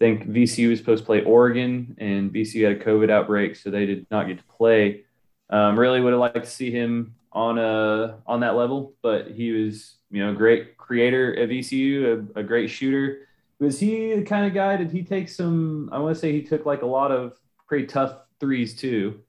think 0.05 0.29
VCU 0.29 0.69
was 0.69 0.79
supposed 0.79 1.03
to 1.03 1.07
play 1.07 1.23
Oregon, 1.25 1.97
and 1.99 2.31
VCU 2.31 2.65
had 2.69 2.81
a 2.81 2.85
COVID 2.85 3.11
outbreak, 3.11 3.57
so 3.57 3.71
they 3.71 3.87
did 3.87 4.07
not 4.11 4.27
get 4.27 4.37
to 4.37 4.45
play. 4.45 5.05
Um, 5.49 5.79
really 5.79 6.01
would 6.01 6.13
have 6.13 6.21
liked 6.21 6.45
to 6.45 6.51
see 6.51 6.71
him 6.71 7.15
on 7.33 7.59
a 7.59 8.19
on 8.27 8.41
that 8.41 8.55
level, 8.55 8.95
but 9.03 9.31
he 9.31 9.53
was 9.53 9.97
you 10.11 10.23
know 10.23 10.33
a 10.33 10.35
great 10.35 10.77
creator 10.77 11.35
at 11.39 11.49
VCU, 11.49 12.29
a, 12.37 12.41
a 12.41 12.43
great 12.43 12.69
shooter. 12.69 13.29
Was 13.61 13.81
he 13.81 14.15
the 14.15 14.23
kind 14.23 14.47
of 14.47 14.53
guy? 14.53 14.77
Did 14.77 14.91
he 14.91 15.03
take 15.03 15.31
some? 15.31 15.89
I 15.91 15.99
want 15.99 16.15
to 16.15 16.21
say 16.21 16.33
he 16.33 16.43
took 16.43 16.67
like 16.67 16.83
a 16.83 16.87
lot 16.87 17.11
of 17.11 17.39
pretty 17.67 17.87
tough 17.87 18.19
threes 18.41 18.77
too. 18.77 19.21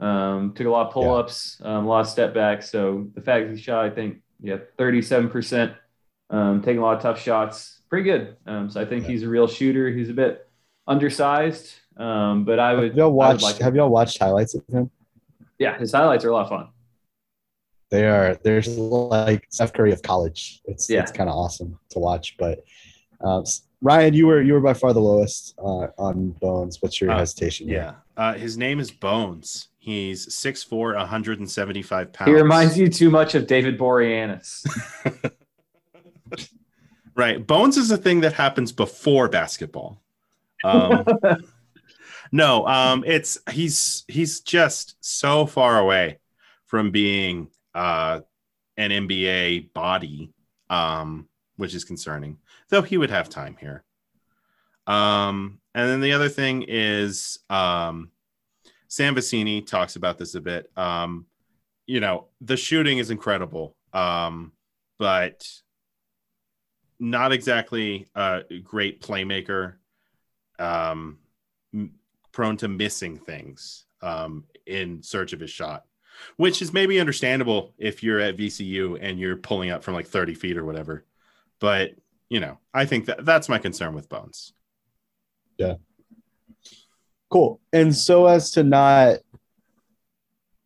Um, 0.00 0.54
took 0.54 0.66
a 0.66 0.70
lot 0.70 0.86
of 0.86 0.92
pull 0.92 1.14
ups, 1.14 1.60
yeah. 1.60 1.76
um, 1.76 1.84
a 1.84 1.88
lot 1.88 2.00
of 2.00 2.08
step 2.08 2.32
backs. 2.32 2.70
So 2.70 3.08
the 3.14 3.20
fact 3.20 3.46
that 3.46 3.56
he 3.56 3.62
shot, 3.62 3.84
I 3.84 3.90
think, 3.90 4.22
yeah, 4.40 4.56
37%, 4.76 5.74
um, 6.30 6.62
taking 6.62 6.78
a 6.78 6.82
lot 6.82 6.96
of 6.96 7.02
tough 7.02 7.20
shots, 7.20 7.80
pretty 7.94 8.10
good. 8.10 8.36
Um, 8.46 8.68
so 8.68 8.80
I 8.80 8.84
think 8.84 9.04
yeah. 9.04 9.10
he's 9.10 9.22
a 9.22 9.28
real 9.28 9.46
shooter. 9.46 9.88
He's 9.88 10.10
a 10.10 10.12
bit 10.12 10.48
undersized, 10.88 11.74
um, 11.96 12.44
but 12.44 12.58
I 12.58 12.74
would. 12.74 12.88
Have 12.88 12.96
y'all 12.96 13.12
watched? 13.12 13.44
Like 13.44 13.58
have 13.58 13.76
y'all 13.76 13.88
watched 13.88 14.18
highlights 14.18 14.56
of 14.56 14.64
him? 14.66 14.90
Yeah, 15.60 15.78
his 15.78 15.92
highlights 15.92 16.24
are 16.24 16.30
a 16.30 16.32
lot 16.32 16.42
of 16.42 16.48
fun. 16.48 16.68
They 17.90 18.08
are. 18.08 18.36
There's 18.42 18.66
like 18.66 19.46
Steph 19.50 19.72
Curry 19.72 19.92
of 19.92 20.02
college. 20.02 20.60
It's 20.64 20.90
yeah. 20.90 21.02
it's 21.02 21.12
kind 21.12 21.30
of 21.30 21.36
awesome 21.36 21.78
to 21.90 22.00
watch. 22.00 22.36
But 22.36 22.64
uh, 23.20 23.44
Ryan, 23.80 24.12
you 24.12 24.26
were 24.26 24.42
you 24.42 24.54
were 24.54 24.60
by 24.60 24.74
far 24.74 24.92
the 24.92 25.00
lowest 25.00 25.54
uh, 25.58 25.86
on 25.96 26.30
Bones. 26.40 26.82
What's 26.82 27.00
your 27.00 27.12
uh, 27.12 27.18
hesitation? 27.18 27.68
Yeah, 27.68 27.94
uh, 28.16 28.34
his 28.34 28.58
name 28.58 28.80
is 28.80 28.90
Bones. 28.90 29.68
He's 29.78 30.26
6'4", 30.28 30.96
175 30.96 32.12
pounds. 32.12 32.28
He 32.28 32.34
reminds 32.34 32.78
you 32.78 32.88
too 32.88 33.10
much 33.10 33.34
of 33.34 33.46
David 33.46 33.78
Boreanaz. 33.78 34.64
right. 37.14 37.44
Bones 37.44 37.76
is 37.76 37.90
a 37.90 37.96
thing 37.96 38.20
that 38.20 38.32
happens 38.32 38.72
before 38.72 39.28
basketball. 39.28 40.02
Um, 40.64 41.04
no, 42.32 42.66
um, 42.66 43.04
it's 43.06 43.38
he's 43.50 44.04
he's 44.08 44.40
just 44.40 44.96
so 45.00 45.46
far 45.46 45.78
away 45.78 46.18
from 46.66 46.90
being 46.90 47.48
uh, 47.74 48.20
an 48.76 48.90
NBA 48.90 49.72
body, 49.72 50.32
um, 50.70 51.28
which 51.56 51.74
is 51.74 51.84
concerning. 51.84 52.38
Though 52.68 52.82
he 52.82 52.96
would 52.96 53.10
have 53.10 53.28
time 53.28 53.56
here. 53.60 53.84
Um, 54.86 55.60
and 55.74 55.88
then 55.88 56.00
the 56.00 56.12
other 56.12 56.28
thing 56.28 56.64
is 56.66 57.38
um, 57.50 58.10
Sam 58.88 59.14
Vecenie 59.14 59.66
talks 59.66 59.96
about 59.96 60.18
this 60.18 60.34
a 60.34 60.40
bit. 60.40 60.70
Um, 60.76 61.26
you 61.86 62.00
know, 62.00 62.28
the 62.40 62.56
shooting 62.56 62.98
is 62.98 63.10
incredible, 63.10 63.76
um, 63.92 64.52
but 64.98 65.46
not 66.98 67.32
exactly 67.32 68.06
a 68.14 68.42
great 68.62 69.00
playmaker. 69.00 69.74
Um, 70.58 71.18
prone 72.34 72.56
to 72.58 72.68
missing 72.68 73.16
things 73.16 73.86
um, 74.02 74.44
in 74.66 75.02
search 75.02 75.32
of 75.32 75.40
his 75.40 75.50
shot, 75.50 75.84
which 76.36 76.60
is 76.60 76.72
maybe 76.72 77.00
understandable 77.00 77.72
if 77.78 78.02
you're 78.02 78.20
at 78.20 78.36
VCU 78.36 78.98
and 79.00 79.18
you're 79.18 79.36
pulling 79.36 79.70
up 79.70 79.82
from 79.82 79.94
like 79.94 80.06
30 80.06 80.34
feet 80.34 80.58
or 80.58 80.64
whatever. 80.64 81.04
But 81.60 81.94
you 82.28 82.40
know, 82.40 82.58
I 82.74 82.84
think 82.84 83.06
that 83.06 83.24
that's 83.24 83.48
my 83.48 83.58
concern 83.58 83.94
with 83.94 84.08
Bones. 84.08 84.52
Yeah. 85.56 85.74
Cool. 87.30 87.60
And 87.72 87.94
so 87.94 88.26
as 88.26 88.50
to 88.52 88.64
not, 88.64 89.18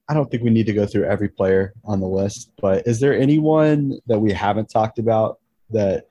I 0.08 0.14
don't 0.14 0.30
think 0.30 0.42
we 0.42 0.50
need 0.50 0.66
to 0.66 0.72
go 0.72 0.86
through 0.86 1.04
every 1.04 1.28
player 1.28 1.74
on 1.84 2.00
the 2.00 2.06
list, 2.06 2.52
but 2.60 2.86
is 2.86 3.00
there 3.00 3.18
anyone 3.18 3.98
that 4.06 4.18
we 4.18 4.32
haven't 4.32 4.70
talked 4.70 4.98
about 4.98 5.38
that 5.70 6.08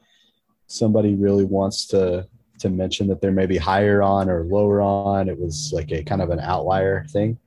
somebody 0.68 1.16
really 1.16 1.46
wants 1.46 1.88
to 1.88 2.28
to 2.60 2.70
mention 2.70 3.08
that 3.08 3.22
they're 3.22 3.32
maybe 3.32 3.58
higher 3.58 4.02
on 4.02 4.30
or 4.30 4.44
lower 4.44 4.82
on? 4.82 5.30
It 5.30 5.40
was 5.40 5.72
like 5.74 5.92
a 5.92 6.04
kind 6.04 6.22
of 6.22 6.30
an 6.30 6.40
outlier 6.40 7.06
thing. 7.10 7.38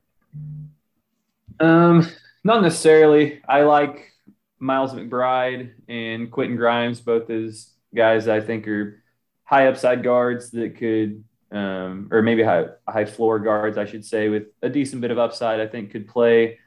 Um, 1.59 2.09
not 2.45 2.63
necessarily. 2.63 3.41
I 3.49 3.63
like 3.63 4.13
Miles 4.59 4.93
McBride 4.93 5.73
and 5.89 6.31
Quentin 6.31 6.57
Grimes, 6.57 7.01
both 7.01 7.29
as 7.31 7.71
guys 7.95 8.29
I 8.29 8.41
think 8.41 8.69
are 8.69 9.03
high 9.45 9.67
upside 9.67 10.03
guards 10.03 10.51
that 10.53 10.77
could 10.77 11.25
um, 11.53 12.09
or 12.13 12.23
maybe 12.23 12.43
high, 12.43 12.67
high 12.89 13.05
floor 13.05 13.39
guards, 13.39 13.77
I 13.77 13.85
should 13.85 14.05
say, 14.05 14.29
with 14.29 14.45
a 14.63 14.69
decent 14.69 15.01
bit 15.01 15.11
of 15.11 15.19
upside. 15.19 15.61
I 15.61 15.67
think 15.67 15.91
could 15.91 16.07
play 16.07 16.59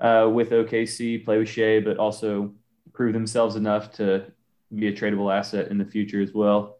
uh, 0.00 0.30
with 0.32 0.50
OKC, 0.50 1.24
play 1.24 1.38
with 1.38 1.48
Shai, 1.48 1.80
but 1.80 1.98
also 1.98 2.54
prove 2.92 3.12
themselves 3.12 3.56
enough 3.56 3.92
to 3.92 4.32
be 4.74 4.88
a 4.88 4.92
tradable 4.92 5.34
asset 5.34 5.68
in 5.68 5.78
the 5.78 5.84
future 5.84 6.20
as 6.20 6.32
well. 6.32 6.78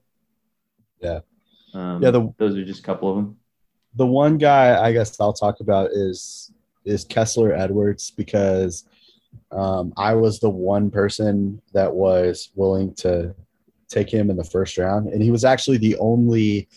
Yeah, 1.00 1.20
um, 1.74 2.02
yeah. 2.02 2.10
The, 2.10 2.32
those 2.38 2.56
are 2.56 2.64
just 2.64 2.80
a 2.80 2.84
couple 2.84 3.10
of 3.10 3.16
them. 3.16 3.36
The 3.96 4.06
one 4.06 4.38
guy 4.38 4.80
I 4.80 4.92
guess 4.92 5.20
I'll 5.20 5.32
talk 5.32 5.60
about 5.60 5.90
is 5.92 6.52
is 6.84 7.04
Kessler 7.04 7.52
Edwards 7.52 8.10
because 8.10 8.84
um, 9.52 9.92
I 9.96 10.14
was 10.14 10.40
the 10.40 10.50
one 10.50 10.90
person 10.90 11.60
that 11.72 11.92
was 11.92 12.50
willing 12.54 12.94
to 12.96 13.34
take 13.88 14.12
him 14.12 14.30
in 14.30 14.36
the 14.36 14.44
first 14.44 14.78
round, 14.78 15.08
and 15.08 15.22
he 15.22 15.30
was 15.30 15.44
actually 15.44 15.78
the 15.78 15.96
only 15.98 16.68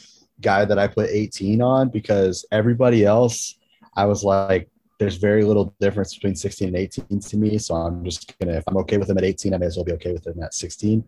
guy 0.42 0.66
that 0.66 0.80
I 0.80 0.88
put 0.88 1.10
18 1.10 1.62
on 1.62 1.90
because 1.90 2.46
everybody 2.52 3.06
else, 3.06 3.58
I 3.96 4.06
was 4.06 4.24
like, 4.24 4.70
there's 5.00 5.18
very 5.18 5.44
little 5.44 5.76
difference 5.80 6.14
between 6.14 6.36
16 6.36 6.70
and 6.70 6.78
18 6.78 7.20
to 7.20 7.38
me. 7.38 7.58
So 7.58 7.76
I'm 7.76 8.04
just 8.04 8.38
gonna, 8.40 8.54
if 8.54 8.64
I'm 8.68 8.78
okay 8.78 8.98
with 8.98 9.10
him 9.10 9.18
at 9.18 9.24
18, 9.24 9.54
I 9.54 9.58
may 9.58 9.66
as 9.66 9.76
well 9.76 9.86
be 9.86 9.94
okay 9.94 10.14
with 10.14 10.26
him 10.26 10.42
at 10.42 10.54
16. 10.54 11.04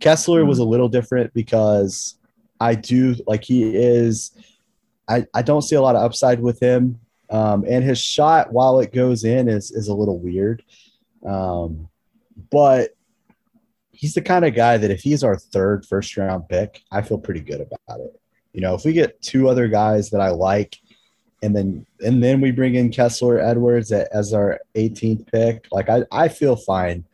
Kessler 0.00 0.44
was 0.44 0.58
a 0.58 0.62
mm-hmm. 0.62 0.70
little 0.70 0.88
different 0.88 1.32
because 1.34 2.18
I 2.60 2.74
do 2.74 3.14
like 3.26 3.44
he 3.44 3.74
is. 3.76 4.32
I, 5.08 5.24
I 5.34 5.42
don't 5.42 5.62
see 5.62 5.76
a 5.76 5.80
lot 5.80 5.96
of 5.96 6.02
upside 6.02 6.40
with 6.40 6.60
him. 6.60 7.00
Um, 7.28 7.64
and 7.68 7.84
his 7.84 7.98
shot, 7.98 8.52
while 8.52 8.80
it 8.80 8.92
goes 8.92 9.24
in, 9.24 9.48
is 9.48 9.70
is 9.72 9.88
a 9.88 9.94
little 9.94 10.18
weird. 10.18 10.62
Um, 11.24 11.88
but 12.50 12.90
he's 13.90 14.14
the 14.14 14.22
kind 14.22 14.44
of 14.44 14.54
guy 14.54 14.76
that 14.76 14.90
if 14.90 15.00
he's 15.00 15.24
our 15.24 15.36
third 15.36 15.86
first 15.86 16.16
round 16.16 16.48
pick, 16.48 16.82
I 16.92 17.02
feel 17.02 17.18
pretty 17.18 17.40
good 17.40 17.60
about 17.60 18.00
it. 18.00 18.20
You 18.52 18.60
know, 18.60 18.74
if 18.74 18.84
we 18.84 18.92
get 18.92 19.20
two 19.22 19.48
other 19.48 19.68
guys 19.68 20.10
that 20.10 20.20
I 20.20 20.28
like, 20.28 20.78
and 21.42 21.54
then 21.54 21.86
and 22.00 22.22
then 22.22 22.40
we 22.40 22.50
bring 22.50 22.74
in 22.74 22.90
Kessler 22.90 23.38
Edwards 23.38 23.92
as 23.92 24.32
our 24.32 24.58
18th 24.74 25.30
pick, 25.30 25.66
like 25.70 25.88
I, 25.88 26.04
I 26.10 26.28
feel 26.28 26.56
fine 26.56 27.04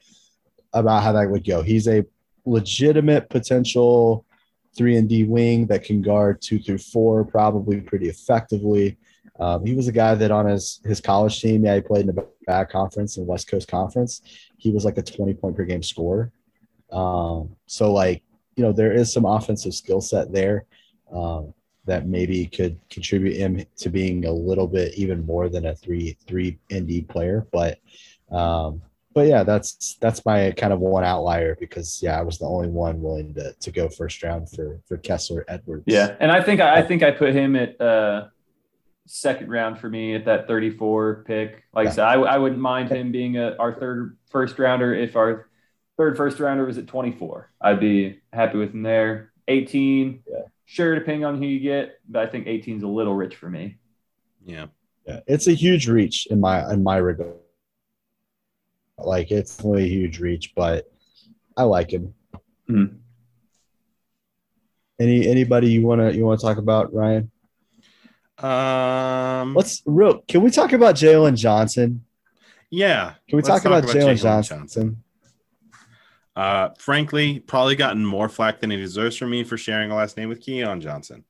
about 0.73 1.03
how 1.03 1.13
that 1.13 1.31
would 1.31 1.45
go. 1.45 1.63
He's 1.63 1.89
a 1.89 2.05
legitimate 2.45 3.29
potential 3.29 4.25
three 4.77 4.97
and 4.97 5.09
D 5.09 5.25
wing 5.25 5.67
that 5.67 5.85
can 5.85 6.03
guard 6.03 6.41
two 6.41 6.59
through 6.59 6.79
four 6.79 7.25
probably 7.25 7.81
pretty 7.81 8.09
effectively. 8.09 8.97
Um, 9.39 9.67
he 9.67 9.75
was 9.75 9.89
a 9.89 9.93
guy 9.93 10.15
that 10.15 10.31
on 10.31 10.47
his 10.47 10.81
his 10.85 11.01
college 11.01 11.41
team, 11.41 11.65
yeah, 11.65 11.75
he 11.75 11.81
played 11.81 12.09
in 12.09 12.15
the 12.15 12.27
back 12.47 12.71
conference 12.71 13.17
and 13.17 13.27
West 13.27 13.49
Coast 13.49 13.69
Conference. 13.69 14.23
He 14.57 14.71
was 14.71 14.85
like 14.85 14.99
a 14.99 15.03
20 15.03 15.35
point 15.35 15.57
per 15.57 15.65
game 15.65 15.83
scorer. 15.83 16.31
Um, 16.91 17.57
so 17.67 17.93
like, 17.93 18.23
you 18.57 18.63
know, 18.63 18.73
there 18.73 18.93
is 18.93 19.13
some 19.13 19.25
offensive 19.25 19.75
skill 19.75 20.01
set 20.01 20.33
there 20.33 20.67
um, 21.13 21.55
that 21.85 22.07
maybe 22.07 22.47
could 22.47 22.79
contribute 22.91 23.37
him 23.37 23.65
to 23.77 23.89
being 23.89 24.25
a 24.25 24.33
little 24.33 24.69
bit 24.69 24.95
even 24.95 25.27
more 25.27 25.49
than 25.49 25.67
a 25.67 25.75
three 25.75 26.17
three 26.27 26.59
ND 26.73 27.09
player. 27.09 27.47
But 27.53 27.79
um, 28.31 28.83
but 29.15 29.27
yeah, 29.27 29.43
that's 29.43 29.97
that's 30.01 30.25
my 30.25 30.53
kind 30.53 30.73
of 30.73 30.81
one 30.81 31.05
outlier 31.05 31.57
because 31.59 32.01
yeah, 32.03 32.19
I 32.19 32.23
was 32.23 32.39
the 32.39 32.47
only 32.47 32.69
one 32.69 33.03
willing 33.03 33.35
to, 33.35 33.53
to 33.53 33.71
go 33.71 33.89
first 33.89 34.23
round 34.23 34.51
for 34.51 34.81
for 34.87 34.97
Kessler 34.97 35.45
Edwards. 35.49 35.85
Yeah, 35.87 36.17
and 36.21 36.31
I 36.31 36.43
think 36.43 36.61
I 36.61 36.83
think 36.83 37.03
I 37.03 37.11
put 37.11 37.35
him 37.35 37.57
at 37.57 37.81
uh, 37.81 38.29
second 39.07 39.51
round 39.51 39.79
for 39.79 39.89
me 39.89 40.15
at 40.15 40.25
that 40.27 40.47
34 40.47 41.25
pick. 41.27 41.65
Like 41.75 41.85
yeah. 41.85 41.91
I 41.91 41.95
said, 41.95 42.05
I, 42.05 42.15
I 42.15 42.39
wouldn't 42.39 42.61
mind 42.61 42.91
him 42.91 43.13
being 43.13 43.37
a, 43.37 43.57
our 43.59 43.73
third 43.73 44.17
first 44.31 44.59
rounder 44.59 44.95
if 44.95 45.17
our 45.17 45.49
third 45.97 46.17
first 46.17 46.41
rounder 46.41 46.65
was 46.65 46.79
at 46.79 46.87
24. 46.87 47.51
I'd 47.61 47.81
be 47.81 48.21
happy 48.33 48.59
with 48.59 48.73
him 48.73 48.83
there. 48.83 49.32
18. 49.49 50.23
Yeah. 50.29 50.39
Sure, 50.65 50.95
depending 50.95 51.25
on 51.25 51.39
who 51.39 51.47
you 51.47 51.61
get, 51.61 51.99
but 52.09 52.27
I 52.27 52.31
think 52.31 52.47
18 52.47 52.79
is 52.79 52.83
a 52.83 52.89
little 52.89 53.15
rich 53.15 53.37
for 53.37 53.51
me. 53.51 53.77
Yeah. 54.45 54.67
Yeah. 55.07 55.21
It's 55.27 55.47
a 55.47 55.53
huge 55.53 55.89
reach 55.89 56.27
in 56.27 56.41
my 56.41 56.71
in 56.73 56.83
my 56.83 56.97
regard. 56.97 57.35
Like 58.99 59.31
it's 59.31 59.61
really 59.63 59.85
a 59.85 59.89
huge 59.89 60.21
reach, 60.21 60.55
but 60.55 60.91
I 61.57 61.65
like 61.65 61.93
him. 61.93 62.15
Hmm. 62.67 62.85
Any 65.01 65.29
anybody 65.29 65.71
you 65.71 65.83
wanna 65.83 66.13
you 66.13 66.25
wanna 66.25 66.39
talk 66.39 66.59
about, 66.59 66.95
Ryan? 66.95 67.31
Um, 68.39 69.55
Let's 69.55 69.83
real. 69.85 70.23
Can 70.29 70.43
we 70.43 70.51
talk 70.51 70.73
about 70.73 70.95
Jalen 70.95 71.37
Johnson? 71.37 72.05
yeah. 72.71 73.15
Can 73.29 73.37
we 73.37 73.43
let's 73.43 73.49
talk, 73.49 73.65
about, 73.65 73.85
Jalen 73.85 74.21
Johnson? 74.21 75.02
Uh, 76.35 76.71
frankly, 76.79 77.41
probably 77.41 77.77
gotten 77.77 78.05
more 78.05 78.29
flack 78.29 78.61
than 78.61 78.71
he 78.71 78.77
deserves 78.77 79.17
from 79.17 79.31
me 79.31 79.45
for 79.45 79.59
sharing 79.59 79.91
a 79.91 79.95
last 79.95 80.17
name 80.17 80.29
with 80.29 80.41
Keon 80.41 80.81
Johnson. 80.81 81.25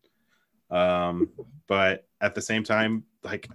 Um, 0.71 1.31
but 1.67 2.07
at 2.21 2.35
the 2.35 2.43
same 2.43 2.63
time, 2.63 3.05
like, 3.25 3.49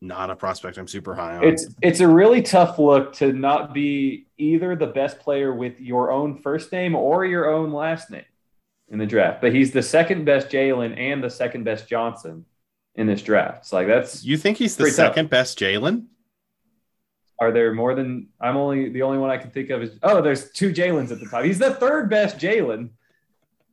not 0.00 0.30
a 0.30 0.36
prospect 0.36 0.76
I'm 0.76 0.88
super 0.88 1.14
high 1.14 1.36
on. 1.36 1.44
It's 1.44 1.66
it's 1.82 2.00
a 2.00 2.08
really 2.08 2.42
tough 2.42 2.78
look 2.78 3.14
to 3.14 3.32
not 3.32 3.72
be 3.72 4.26
either 4.36 4.76
the 4.76 4.86
best 4.88 5.18
player 5.20 5.54
with 5.54 5.80
your 5.80 6.10
own 6.10 6.36
first 6.36 6.70
name 6.70 6.94
or 6.94 7.24
your 7.24 7.50
own 7.50 7.72
last 7.72 8.10
name 8.10 8.24
in 8.88 8.98
the 8.98 9.06
draft. 9.06 9.40
But 9.40 9.54
he's 9.54 9.70
the 9.72 9.82
second 9.82 10.24
best 10.24 10.48
Jalen 10.48 10.98
and 10.98 11.24
the 11.24 11.30
second 11.30 11.64
best 11.64 11.88
Johnson 11.88 12.44
in 12.94 13.06
this 13.06 13.22
draft. 13.22 13.60
It's 13.62 13.72
like 13.72 13.86
that's 13.86 14.22
you 14.22 14.36
think 14.36 14.58
he's 14.58 14.76
the 14.76 14.82
Pretty 14.84 14.96
tough. 14.96 15.14
second 15.14 15.30
best 15.30 15.58
Jalen? 15.58 16.06
Are 17.38 17.52
there 17.52 17.72
more 17.74 17.94
than 17.94 18.28
I'm 18.40 18.56
only 18.56 18.88
the 18.88 19.02
only 19.02 19.18
one 19.18 19.30
I 19.30 19.36
can 19.36 19.50
think 19.50 19.70
of 19.70 19.82
is 19.82 19.98
oh, 20.02 20.20
there's 20.22 20.50
two 20.52 20.72
Jalen's 20.72 21.12
at 21.12 21.20
the 21.20 21.26
top. 21.26 21.44
He's 21.44 21.58
the 21.58 21.74
third 21.74 22.08
best 22.08 22.38
Jalen. 22.38 22.90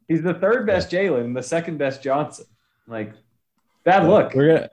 He's 0.07 0.21
the 0.21 0.33
third 0.33 0.67
best 0.67 0.91
Jalen, 0.91 1.33
the 1.33 1.43
second 1.43 1.77
best 1.77 2.03
Johnson. 2.03 2.45
Like 2.87 3.13
bad 3.85 4.05
look. 4.07 4.33
We're 4.33 4.47
gonna 4.55 4.69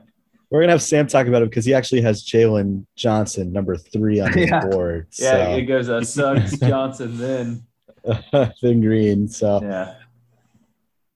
we're 0.51 0.61
gonna 0.62 0.73
have 0.73 0.83
Sam 0.83 1.07
talk 1.07 1.29
about 1.29 1.43
it 1.43 1.51
because 1.51 1.65
he 1.65 1.73
actually 1.73 2.01
has 2.03 2.25
Jalen 2.25 2.85
Johnson 2.97 3.53
number 3.53 3.77
three 3.77 4.19
on 4.21 4.33
his 4.33 4.49
Yeah. 4.51 4.67
board. 4.67 5.07
Yeah, 5.19 5.51
it 5.51 5.67
goes 5.67 5.89
uh, 5.89 6.03
Suggs 6.03 6.59
Johnson 6.61 7.17
then. 7.17 7.62
Then 8.62 8.81
green. 8.81 9.29
So 9.29 9.61
Yeah. 9.62 9.95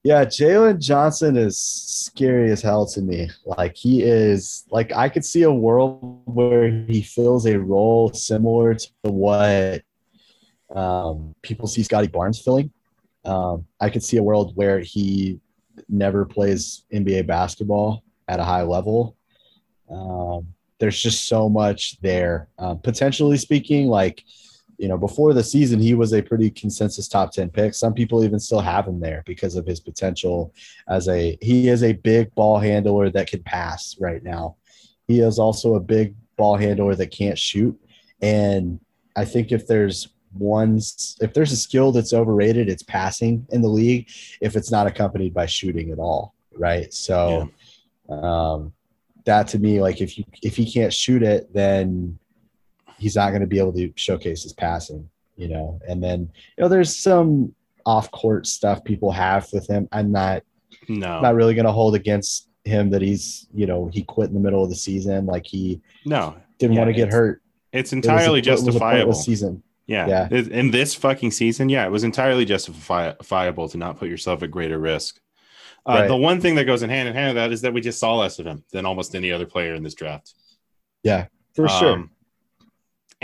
Yeah, 0.05 0.26
Jalen 0.26 0.81
Johnson 0.81 1.35
is 1.39 1.59
scary 1.59 2.52
as 2.52 2.60
hell 2.60 2.85
to 2.89 3.01
me. 3.01 3.31
Like 3.47 3.74
he 3.74 4.02
is 4.02 4.64
like 4.70 4.93
I 4.93 5.09
could 5.09 5.24
see 5.24 5.44
a 5.44 5.51
world 5.51 6.20
where 6.26 6.68
he 6.86 7.01
fills 7.01 7.47
a 7.47 7.59
role 7.59 8.12
similar 8.12 8.74
to 8.74 8.90
what 9.05 9.82
um, 10.76 11.35
people 11.40 11.66
see 11.66 11.82
Scottie 11.82 12.09
Barnes 12.09 12.39
filling. 12.39 12.70
Um, 13.24 13.64
I 13.81 13.89
could 13.89 14.02
see 14.02 14.18
a 14.18 14.22
world 14.22 14.55
where 14.56 14.81
he 14.81 15.40
never 15.89 16.26
plays 16.26 16.85
NBA 16.93 17.26
basketball 17.26 18.05
at 18.28 18.40
a 18.40 18.44
high 18.44 18.62
level. 18.62 19.16
Um, 19.90 20.48
there's 20.81 21.01
just 21.01 21.28
so 21.28 21.48
much 21.48 21.98
there. 22.02 22.48
Um, 22.59 22.78
potentially 22.78 23.39
speaking, 23.39 23.86
like 23.86 24.22
you 24.85 24.89
know, 24.89 24.98
before 24.98 25.32
the 25.32 25.43
season, 25.43 25.81
he 25.81 25.94
was 25.94 26.12
a 26.12 26.20
pretty 26.20 26.51
consensus 26.51 27.09
top 27.09 27.32
10 27.32 27.48
pick. 27.48 27.73
Some 27.73 27.94
people 27.94 28.23
even 28.23 28.39
still 28.39 28.61
have 28.61 28.86
him 28.86 29.01
there 29.01 29.23
because 29.24 29.56
of 29.56 29.65
his 29.65 29.81
potential 29.81 30.52
as 30.90 31.09
a, 31.09 31.39
he 31.40 31.70
is 31.70 31.82
a 31.82 31.94
big 31.94 32.35
ball 32.35 32.59
handler 32.59 33.09
that 33.09 33.27
can 33.27 33.43
pass 33.44 33.97
right 33.98 34.23
now. 34.23 34.56
He 35.09 35.20
is 35.20 35.39
also 35.39 35.77
a 35.77 35.81
big 35.81 36.15
ball 36.36 36.59
handler 36.59 36.94
that 36.97 37.06
can't 37.06 37.39
shoot. 37.39 37.81
And 38.20 38.78
I 39.16 39.24
think 39.24 39.52
if 39.52 39.66
there's 39.66 40.09
one, 40.35 40.77
if 41.23 41.32
there's 41.32 41.52
a 41.52 41.56
skill 41.56 41.90
that's 41.90 42.12
overrated, 42.12 42.69
it's 42.69 42.82
passing 42.82 43.47
in 43.52 43.62
the 43.62 43.69
league 43.69 44.11
if 44.43 44.55
it's 44.55 44.70
not 44.70 44.86
accompanied 44.86 45.32
by 45.32 45.47
shooting 45.47 45.93
at 45.93 45.98
all. 45.98 46.35
Right. 46.59 46.93
So, 46.93 47.51
um, 48.11 48.74
that 49.24 49.48
to 49.48 49.59
me, 49.59 49.81
like 49.81 50.02
if 50.02 50.19
you, 50.19 50.24
if 50.43 50.56
he 50.56 50.70
can't 50.70 50.93
shoot 50.93 51.23
it, 51.23 51.51
then 51.55 52.19
he's 52.99 53.16
not 53.16 53.31
going 53.31 53.41
to 53.41 53.47
be 53.47 53.59
able 53.59 53.73
to 53.75 53.93
showcase 53.97 54.43
his 54.43 54.53
passing, 54.53 55.09
you 55.37 55.49
know. 55.49 55.81
And 55.89 56.03
then, 56.03 56.31
you 56.57 56.62
know, 56.62 56.69
there's 56.69 56.97
some 56.97 57.55
off 57.87 58.11
court 58.11 58.47
stuff 58.47 58.83
people 58.85 59.11
have 59.12 59.47
with 59.53 59.69
him. 59.69 59.89
I'm 59.93 60.11
not 60.12 60.43
No, 60.89 61.21
not 61.21 61.35
really 61.35 61.55
going 61.55 61.66
to 61.66 61.73
hold 61.73 61.95
against 61.95 62.49
him 62.65 62.91
that 62.91 63.03
he's, 63.03 63.47
you 63.53 63.66
know, 63.66 63.91
he 63.93 64.03
quit 64.03 64.29
in 64.29 64.35
the 64.35 64.41
middle 64.41 64.65
of 64.65 64.71
the 64.71 64.77
season, 64.77 65.27
like 65.27 65.47
he 65.47 65.83
no, 66.07 66.35
didn't 66.59 66.75
Yeah, 66.75 66.81
want 66.81 66.89
to 66.91 66.95
get 66.95 67.12
hurt. 67.12 67.43
it's 67.73 67.93
It 67.93 67.97
was 67.97 68.07
a- 68.07 68.11
entirely 68.11 68.39
it 68.41 68.47
was 68.49 68.62
a 68.62 68.65
justifiable. 68.66 68.99
pointless 69.05 69.25
season. 69.25 69.62
Yeah. 69.87 70.07
Yeah. 70.09 70.29
In 70.31 70.71
this 70.71 70.95
fucking 70.95 71.31
season, 71.33 71.69
yeah, 71.69 71.85
it 71.85 71.91
was 71.91 72.05
entirely 72.05 72.47
justifiable 72.47 73.69
to 73.69 73.77
not 73.77 73.99
put 73.99 74.09
yourself 74.09 74.43
at 74.43 74.51
greater 74.51 74.79
risk. 74.79 75.21
Uh, 75.87 75.93
Right. 75.93 76.09
The 76.09 76.16
one 76.16 76.41
thing 76.41 76.55
that 76.55 76.65
goes 76.65 76.83
in 76.83 76.89
hand 76.89 77.07
in 77.07 77.15
hand 77.15 77.29
with 77.29 77.37
that 77.37 77.53
is 77.53 77.61
that 77.61 77.75
we 77.75 77.83
just 77.83 77.99
saw 77.99 78.16
less 78.16 78.39
of 78.39 78.47
him 78.47 78.65
than 78.73 78.87
almost 78.87 79.15
any 79.15 79.31
other 79.31 79.45
player 79.45 79.75
in 79.75 79.83
this 79.83 79.93
draft. 79.93 80.33
Yeah, 81.03 81.27
for 81.55 81.69
sure. 81.69 82.09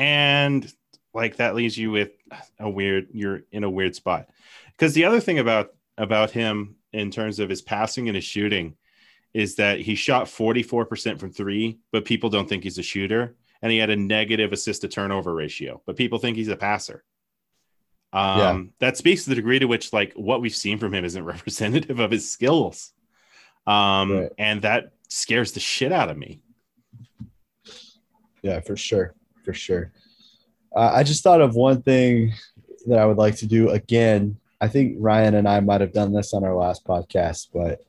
And 0.01 0.73
like 1.13 1.37
that 1.37 1.55
leaves 1.55 1.77
you 1.77 1.91
with 1.91 2.13
a 2.59 2.71
weird, 2.71 3.09
you're 3.13 3.43
in 3.53 3.65
a 3.65 3.71
weird 3.71 3.95
spot. 3.95 4.31
Because 4.73 4.95
the 4.95 5.05
other 5.05 5.21
thing 5.21 5.39
about 5.39 5.75
about 5.99 6.31
him 6.31 6.77
in 6.95 7.11
terms 7.11 7.39
of 7.39 7.51
his 7.51 7.61
passing 7.61 8.09
and 8.09 8.15
his 8.17 8.25
shooting 8.25 8.77
is 9.35 9.57
that 9.57 9.79
he 9.79 9.95
shot 9.95 10.25
44% 10.27 11.21
from 11.21 11.31
three, 11.31 11.79
but 11.93 12.07
people 12.07 12.31
don't 12.31 12.49
think 12.49 12.63
he's 12.65 12.79
a 12.79 12.83
shooter. 12.83 13.37
And 13.61 13.71
he 13.71 13.77
had 13.77 13.91
a 13.91 13.97
negative 13.97 14.55
assist 14.55 14.81
to 14.81 14.89
turnover 14.89 15.35
ratio, 15.35 15.83
but 15.85 15.97
people 15.97 16.19
think 16.19 16.39
he's 16.39 16.49
a 16.49 16.57
passer. 16.57 17.05
Um, 18.15 18.39
Yeah. 18.39 18.63
that 18.79 18.97
speaks 18.97 19.25
to 19.25 19.29
the 19.31 19.37
degree 19.37 19.59
to 19.59 19.67
which 19.67 19.93
like 19.93 20.15
what 20.15 20.41
we've 20.41 20.57
seen 20.57 20.79
from 20.79 20.95
him 20.95 21.05
isn't 21.05 21.23
representative 21.35 22.01
of 22.01 22.11
his 22.11 22.31
skills. 22.33 22.95
Um, 23.67 24.13
Right. 24.13 24.31
and 24.39 24.63
that 24.63 24.93
scares 25.09 25.53
the 25.53 25.61
shit 25.61 25.93
out 25.93 26.09
of 26.09 26.17
me. 26.17 26.41
Yeah, 28.43 28.61
for 28.61 28.77
sure. 28.79 29.15
For 29.51 29.55
sure. 29.55 29.91
Uh, 30.77 30.93
I 30.95 31.03
just 31.03 31.25
thought 31.25 31.41
of 31.41 31.57
one 31.57 31.83
thing 31.83 32.35
that 32.87 33.01
I 33.01 33.05
would 33.05 33.17
like 33.17 33.35
to 33.39 33.49
do 33.49 33.71
again. 33.71 34.37
I 34.61 34.69
think 34.69 34.95
Ryan 35.01 35.35
and 35.35 35.49
I 35.49 35.59
might 35.59 35.81
have 35.81 35.93
done 35.93 36.13
this 36.13 36.33
on 36.33 36.45
our 36.45 36.55
last 36.55 36.85
podcast, 36.85 37.49
but 37.53 37.81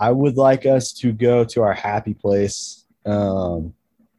I 0.00 0.10
would 0.10 0.36
like 0.36 0.66
us 0.66 0.92
to 0.94 1.12
go 1.12 1.44
to 1.44 1.62
our 1.62 1.74
happy 1.74 2.12
place 2.12 2.86
um, 3.06 3.72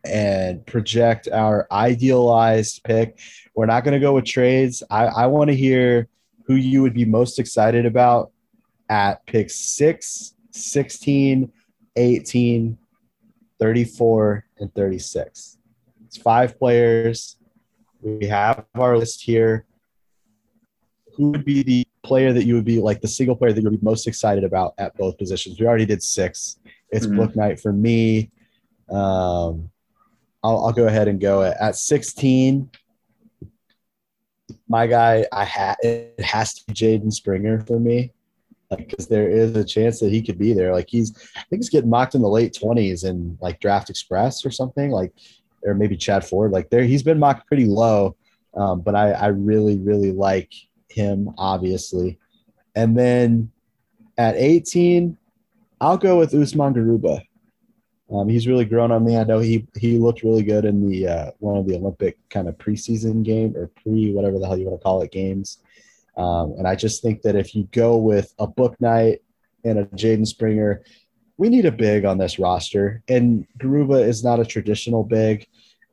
and 0.06 0.66
project 0.66 1.28
our 1.28 1.68
idealized 1.74 2.86
pick. 2.86 3.20
We're 3.54 3.66
not 3.66 3.84
going 3.84 3.94
to 3.94 4.00
go 4.00 4.14
with 4.14 4.24
trades. 4.24 4.82
I, 4.90 5.08
I 5.08 5.26
want 5.26 5.50
to 5.50 5.56
hear 5.58 6.08
who 6.46 6.56
you 6.56 6.82
would 6.84 6.94
be 6.94 7.04
most 7.04 7.38
excited 7.38 7.86
about 7.86 8.32
at 8.88 9.26
pick 9.26 9.50
6, 9.50 10.36
16, 10.52 11.52
18, 11.98 12.78
34, 13.60 14.46
and 14.60 14.74
36. 14.74 15.58
It's 16.12 16.22
five 16.22 16.60
players. 16.60 17.38
We 18.02 18.28
have 18.28 18.66
our 18.76 18.98
list 18.98 19.22
here. 19.22 19.66
Who 21.16 21.32
would 21.32 21.46
be 21.46 21.64
the 21.64 21.88
player 22.04 22.34
that 22.34 22.44
you 22.44 22.54
would 22.56 22.66
be 22.66 22.82
like 22.82 23.00
the 23.00 23.08
single 23.08 23.34
player 23.34 23.54
that 23.54 23.62
you 23.62 23.70
would 23.70 23.80
be 23.80 23.86
most 23.86 24.08
excited 24.08 24.44
about 24.44 24.74
at 24.78 24.94
both 24.98 25.18
positions? 25.18 25.58
We 25.58 25.68
already 25.68 25.86
did 25.86 26.04
six. 26.04 26.60
It's 26.90 27.06
Mhm. 27.06 27.16
Bouknight 27.16 27.62
for 27.62 27.72
me. 27.72 28.30
Um, 28.90 29.72
I'll, 30.44 30.66
I'll 30.66 30.74
go 30.74 30.88
ahead 30.88 31.08
and 31.08 31.18
go 31.18 31.44
at, 31.44 31.56
at 31.62 31.78
16. 31.78 32.70
My 34.68 34.88
guy, 34.88 35.26
I 35.32 35.46
ha- 35.46 35.78
it 35.82 36.20
has 36.20 36.56
to 36.56 36.66
be 36.68 36.74
Jaden 36.74 37.14
Springer 37.14 37.62
for 37.62 37.80
me, 37.80 38.12
like 38.70 38.90
because 38.90 39.08
there 39.08 39.30
is 39.30 39.56
a 39.56 39.64
chance 39.64 40.02
that 40.02 40.12
he 40.12 40.22
could 40.22 40.38
be 40.38 40.52
there. 40.52 40.74
Like 40.74 40.90
he's, 40.90 41.14
I 41.38 41.44
think 41.50 41.62
he's 41.62 41.70
getting 41.70 41.90
mocked 41.90 42.16
in 42.16 42.22
the 42.22 42.28
late 42.28 42.52
20s 42.62 43.06
in 43.06 43.38
like 43.40 43.62
Draft 43.62 43.90
Express 43.90 44.46
or 44.46 44.52
something 44.52 44.92
like 44.92 45.14
or 45.64 45.74
maybe 45.74 45.98
Chad 45.98 46.26
Ford. 46.26 46.52
Like 46.52 46.70
there, 46.70 46.84
he's 46.84 47.04
been 47.04 47.20
mocked 47.20 47.48
pretty 47.48 47.66
low, 47.66 48.16
um, 48.56 48.82
but 48.82 48.96
I, 48.96 49.12
I 49.12 49.28
really, 49.28 49.78
really 49.78 50.12
like 50.12 50.54
him, 50.90 51.34
obviously. 51.38 52.20
And 52.76 52.98
then 52.98 53.52
at 54.18 54.36
18, 54.36 55.18
I'll 55.80 55.98
go 55.98 56.20
with 56.20 56.34
Usman 56.34 56.74
Garuba. 56.74 57.22
Um, 58.12 58.28
he's 58.28 58.48
really 58.48 58.66
grown 58.66 58.92
on 58.92 59.06
me. 59.06 59.18
I 59.18 59.24
know 59.24 59.40
he 59.40 59.66
he 59.80 59.98
looked 59.98 60.22
really 60.22 60.44
good 60.44 60.66
in 60.66 60.90
the 60.90 61.08
uh, 61.08 61.32
one 61.40 61.58
of 61.58 61.66
the 61.66 61.76
Olympic 61.76 62.18
kind 62.30 62.50
of 62.50 62.58
preseason 62.58 63.24
game 63.24 63.56
or 63.56 63.68
pre 63.68 64.12
whatever 64.12 64.38
the 64.38 64.46
hell 64.46 64.58
you 64.58 64.66
want 64.66 64.80
to 64.80 64.84
call 64.84 65.02
it 65.02 65.12
games. 65.12 65.60
Um, 66.18 66.56
and 66.58 66.68
I 66.68 66.76
just 66.76 67.02
think 67.02 67.22
that 67.22 67.36
if 67.36 67.56
you 67.56 67.70
go 67.72 67.96
with 67.96 68.34
a 68.38 68.48
Bouknight 68.48 69.20
and 69.64 69.80
a 69.80 69.86
Jaden 69.86 70.28
Springer, 70.28 70.84
we 71.38 71.48
need 71.48 71.66
a 71.66 71.72
big 71.72 72.04
on 72.04 72.18
this 72.18 72.38
roster. 72.38 73.02
And 73.08 73.48
Garuba 73.58 74.06
is 74.06 74.24
not 74.24 74.42
a 74.42 74.46
traditional 74.46 75.04
big, 75.04 75.48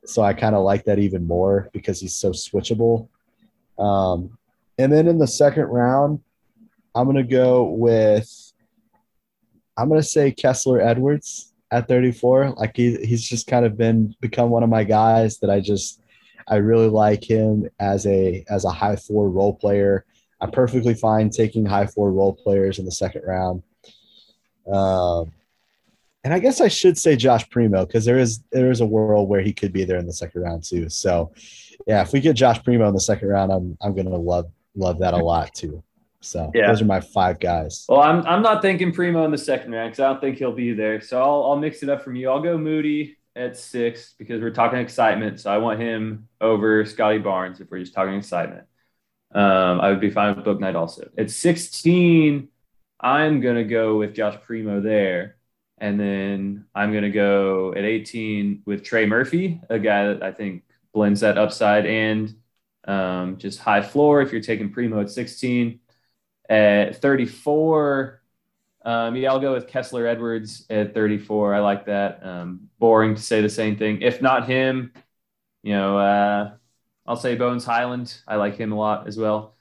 so 0.09 0.21
I 0.23 0.33
kind 0.33 0.55
of 0.55 0.63
like 0.63 0.85
that 0.85 0.99
even 0.99 1.27
more 1.27 1.69
because 1.71 1.99
he's 1.99 2.15
so 2.15 2.31
switchable. 2.31 3.07
Um, 3.77 4.37
and 4.77 4.91
then 4.91 5.07
in 5.07 5.19
the 5.19 5.27
second 5.27 5.65
round, 5.65 6.21
I'm 6.95 7.05
gonna 7.05 7.23
go 7.23 7.63
with 7.63 8.53
I'm 9.77 9.87
gonna 9.87 10.03
say 10.03 10.31
Kessler 10.31 10.81
Edwards 10.81 11.53
at 11.71 11.87
34. 11.87 12.51
Like 12.57 12.75
he, 12.75 12.97
he's 13.05 13.23
just 13.23 13.47
kind 13.47 13.65
of 13.65 13.77
been 13.77 14.15
become 14.19 14.49
one 14.49 14.63
of 14.63 14.69
my 14.69 14.83
guys 14.83 15.37
that 15.39 15.49
I 15.49 15.59
just 15.59 16.01
I 16.47 16.55
really 16.55 16.89
like 16.89 17.23
him 17.23 17.69
as 17.79 18.05
a 18.07 18.43
as 18.49 18.65
a 18.65 18.71
high 18.71 18.95
four 18.95 19.29
role 19.29 19.53
player. 19.53 20.05
I'm 20.41 20.51
perfectly 20.51 20.93
fine 20.93 21.29
taking 21.29 21.65
high 21.65 21.85
four 21.85 22.11
role 22.11 22.33
players 22.33 22.79
in 22.79 22.85
the 22.85 22.91
second 22.91 23.23
round. 23.25 23.61
Um, 24.71 25.31
and 26.23 26.33
I 26.33 26.39
guess 26.39 26.59
I 26.61 26.67
should 26.67 26.97
say 26.97 27.15
Josh 27.15 27.49
Primo 27.49 27.85
because 27.85 28.05
there 28.05 28.19
is 28.19 28.43
there 28.51 28.71
is 28.71 28.81
a 28.81 28.85
world 28.85 29.29
where 29.29 29.41
he 29.41 29.53
could 29.53 29.71
be 29.71 29.83
there 29.85 29.97
in 29.97 30.05
the 30.05 30.13
second 30.13 30.41
round 30.41 30.63
too. 30.63 30.89
So, 30.89 31.31
yeah, 31.87 32.01
if 32.01 32.11
we 32.11 32.19
get 32.19 32.33
Josh 32.35 32.63
Primo 32.63 32.87
in 32.87 32.93
the 32.93 32.99
second 32.99 33.27
round, 33.29 33.51
I'm 33.51 33.77
I'm 33.81 33.95
gonna 33.95 34.09
love 34.17 34.51
love 34.75 34.99
that 34.99 35.13
a 35.13 35.17
lot 35.17 35.53
too. 35.53 35.83
So 36.21 36.51
Yeah. 36.53 36.67
those 36.67 36.81
are 36.81 36.85
my 36.85 36.99
five 36.99 37.39
guys. 37.39 37.85
Well, 37.87 38.01
I'm 38.01 38.25
I'm 38.25 38.41
not 38.41 38.61
thinking 38.61 38.91
Primo 38.91 39.23
in 39.23 39.31
the 39.31 39.37
second 39.37 39.71
round 39.71 39.91
because 39.91 40.01
I 40.01 40.11
don't 40.11 40.19
think 40.21 40.37
he'll 40.37 40.51
be 40.51 40.73
there. 40.73 40.99
So 41.01 41.21
I'll 41.21 41.43
I'll 41.51 41.57
mix 41.57 41.83
it 41.83 41.89
up 41.89 42.01
from 42.03 42.15
you. 42.15 42.29
I'll 42.29 42.41
go 42.41 42.57
Moody 42.57 43.17
at 43.35 43.55
six 43.55 44.15
because 44.17 44.41
we're 44.41 44.49
talking 44.51 44.79
excitement. 44.79 45.39
So 45.39 45.49
I 45.51 45.57
want 45.59 45.79
him 45.79 46.27
over 46.41 46.83
Scottie 46.85 47.19
Barnes 47.19 47.61
if 47.61 47.71
we're 47.71 47.79
just 47.79 47.93
talking 47.93 48.15
excitement. 48.15 48.65
Um, 49.33 49.79
I 49.79 49.91
would 49.91 50.01
be 50.01 50.09
fine 50.09 50.35
with 50.35 50.43
Bouknight 50.43 50.75
also. 50.75 51.07
At 51.17 51.29
16, 51.29 52.49
I'm 52.99 53.39
gonna 53.39 53.63
go 53.63 53.97
with 53.97 54.13
Josh 54.13 54.35
Primo 54.45 54.81
there. 54.81 55.37
And 55.79 55.99
then 55.99 56.65
I'm 56.75 56.93
gonna 56.93 57.09
go 57.09 57.73
at 57.73 57.83
18 57.85 58.63
with 58.65 58.83
Trey 58.83 59.05
Murphy, 59.05 59.61
a 59.69 59.79
guy 59.79 60.07
that 60.07 60.23
I 60.23 60.31
think 60.31 60.63
blends 60.93 61.21
that 61.21 61.37
upside 61.37 61.85
and 61.85 62.35
um, 62.85 63.37
just 63.37 63.59
high 63.59 63.81
floor 63.81 64.21
if 64.21 64.31
you're 64.31 64.41
taking 64.41 64.71
Primo 64.71 65.01
at 65.01 65.09
16. 65.09 65.79
At 66.49 66.95
34, 67.01 68.21
um, 68.85 69.15
yeah, 69.15 69.31
I'll 69.31 69.39
go 69.39 69.53
with 69.53 69.67
Kessler 69.67 70.07
Edwards 70.07 70.65
at 70.69 70.93
34. 70.93 71.53
I 71.53 71.59
like 71.59 71.85
that. 71.85 72.25
Um, 72.25 72.69
boring 72.79 73.15
to 73.15 73.21
say 73.21 73.41
the 73.41 73.49
same 73.49 73.77
thing. 73.77 74.01
If 74.01 74.21
not 74.21 74.47
him, 74.47 74.93
you 75.63 75.73
know, 75.73 75.97
uh, 75.99 76.51
I'll 77.05 77.15
say 77.15 77.35
Bones 77.35 77.65
Hyland. 77.65 78.15
I 78.27 78.35
like 78.37 78.57
him 78.57 78.71
a 78.71 78.77
lot 78.77 79.07
as 79.07 79.17
well. 79.17 79.55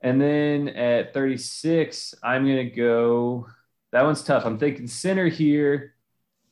And 0.00 0.20
then 0.20 0.68
at 0.68 1.14
36, 1.14 2.14
I'm 2.22 2.44
going 2.44 2.68
to 2.68 2.74
go. 2.74 3.46
That 3.92 4.04
one's 4.04 4.22
tough. 4.22 4.44
I'm 4.44 4.58
thinking 4.58 4.86
center 4.88 5.28
here. 5.28 5.94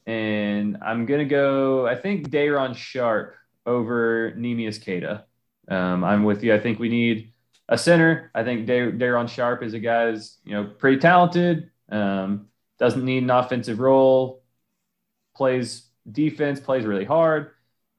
And 0.06 0.78
I'm 0.82 1.06
to 1.20 1.24
go, 1.24 1.86
I 1.86 1.94
think, 1.94 2.30
Day'Ron 2.30 2.74
Sharpe 2.74 3.36
over 3.66 4.32
Neemias 4.32 4.82
Queta. 4.82 5.24
Um, 5.68 6.04
I'm 6.04 6.24
with 6.24 6.42
you. 6.42 6.54
I 6.54 6.58
think 6.58 6.78
we 6.78 6.88
need 6.88 7.32
a 7.68 7.78
center. 7.78 8.30
I 8.34 8.42
think 8.42 8.66
Day- 8.66 8.90
Day'Ron 8.90 9.28
Sharpe 9.28 9.62
is 9.62 9.74
a 9.74 9.78
guy 9.78 10.10
who's 10.10 10.38
you 10.44 10.52
know 10.52 10.64
pretty 10.64 10.98
talented. 10.98 11.70
Um, 11.90 12.48
doesn't 12.78 13.04
need 13.04 13.22
an 13.22 13.30
offensive 13.30 13.78
role. 13.78 14.42
Plays 15.36 15.84
defense. 16.10 16.58
Plays 16.60 16.84
really 16.84 17.04
hard. 17.04 17.50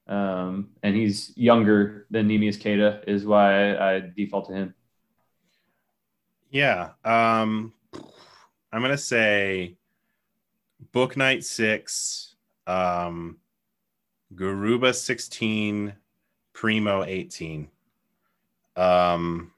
Um, 0.08 0.72
and 0.84 0.96
he's 0.96 1.32
younger 1.38 2.08
than 2.10 2.28
Neemias 2.28 2.62
Queta 2.62 3.02
is 3.08 3.26
why 3.26 3.72
I, 3.72 3.96
I 3.96 4.00
default 4.00 4.50
to 4.50 4.54
him. 4.54 4.76
Yeah. 6.50 6.90
Um, 7.06 7.74
I'm 8.72 8.82
gonna 8.82 8.98
say 8.98 9.76
Bouknight 10.94 11.44
six, 11.44 12.36
um, 12.68 13.38
Garuba 14.36 14.96
sixteen, 14.96 15.94
Primo 16.54 17.04
eighteen. 17.04 17.68
Um, 18.76 19.52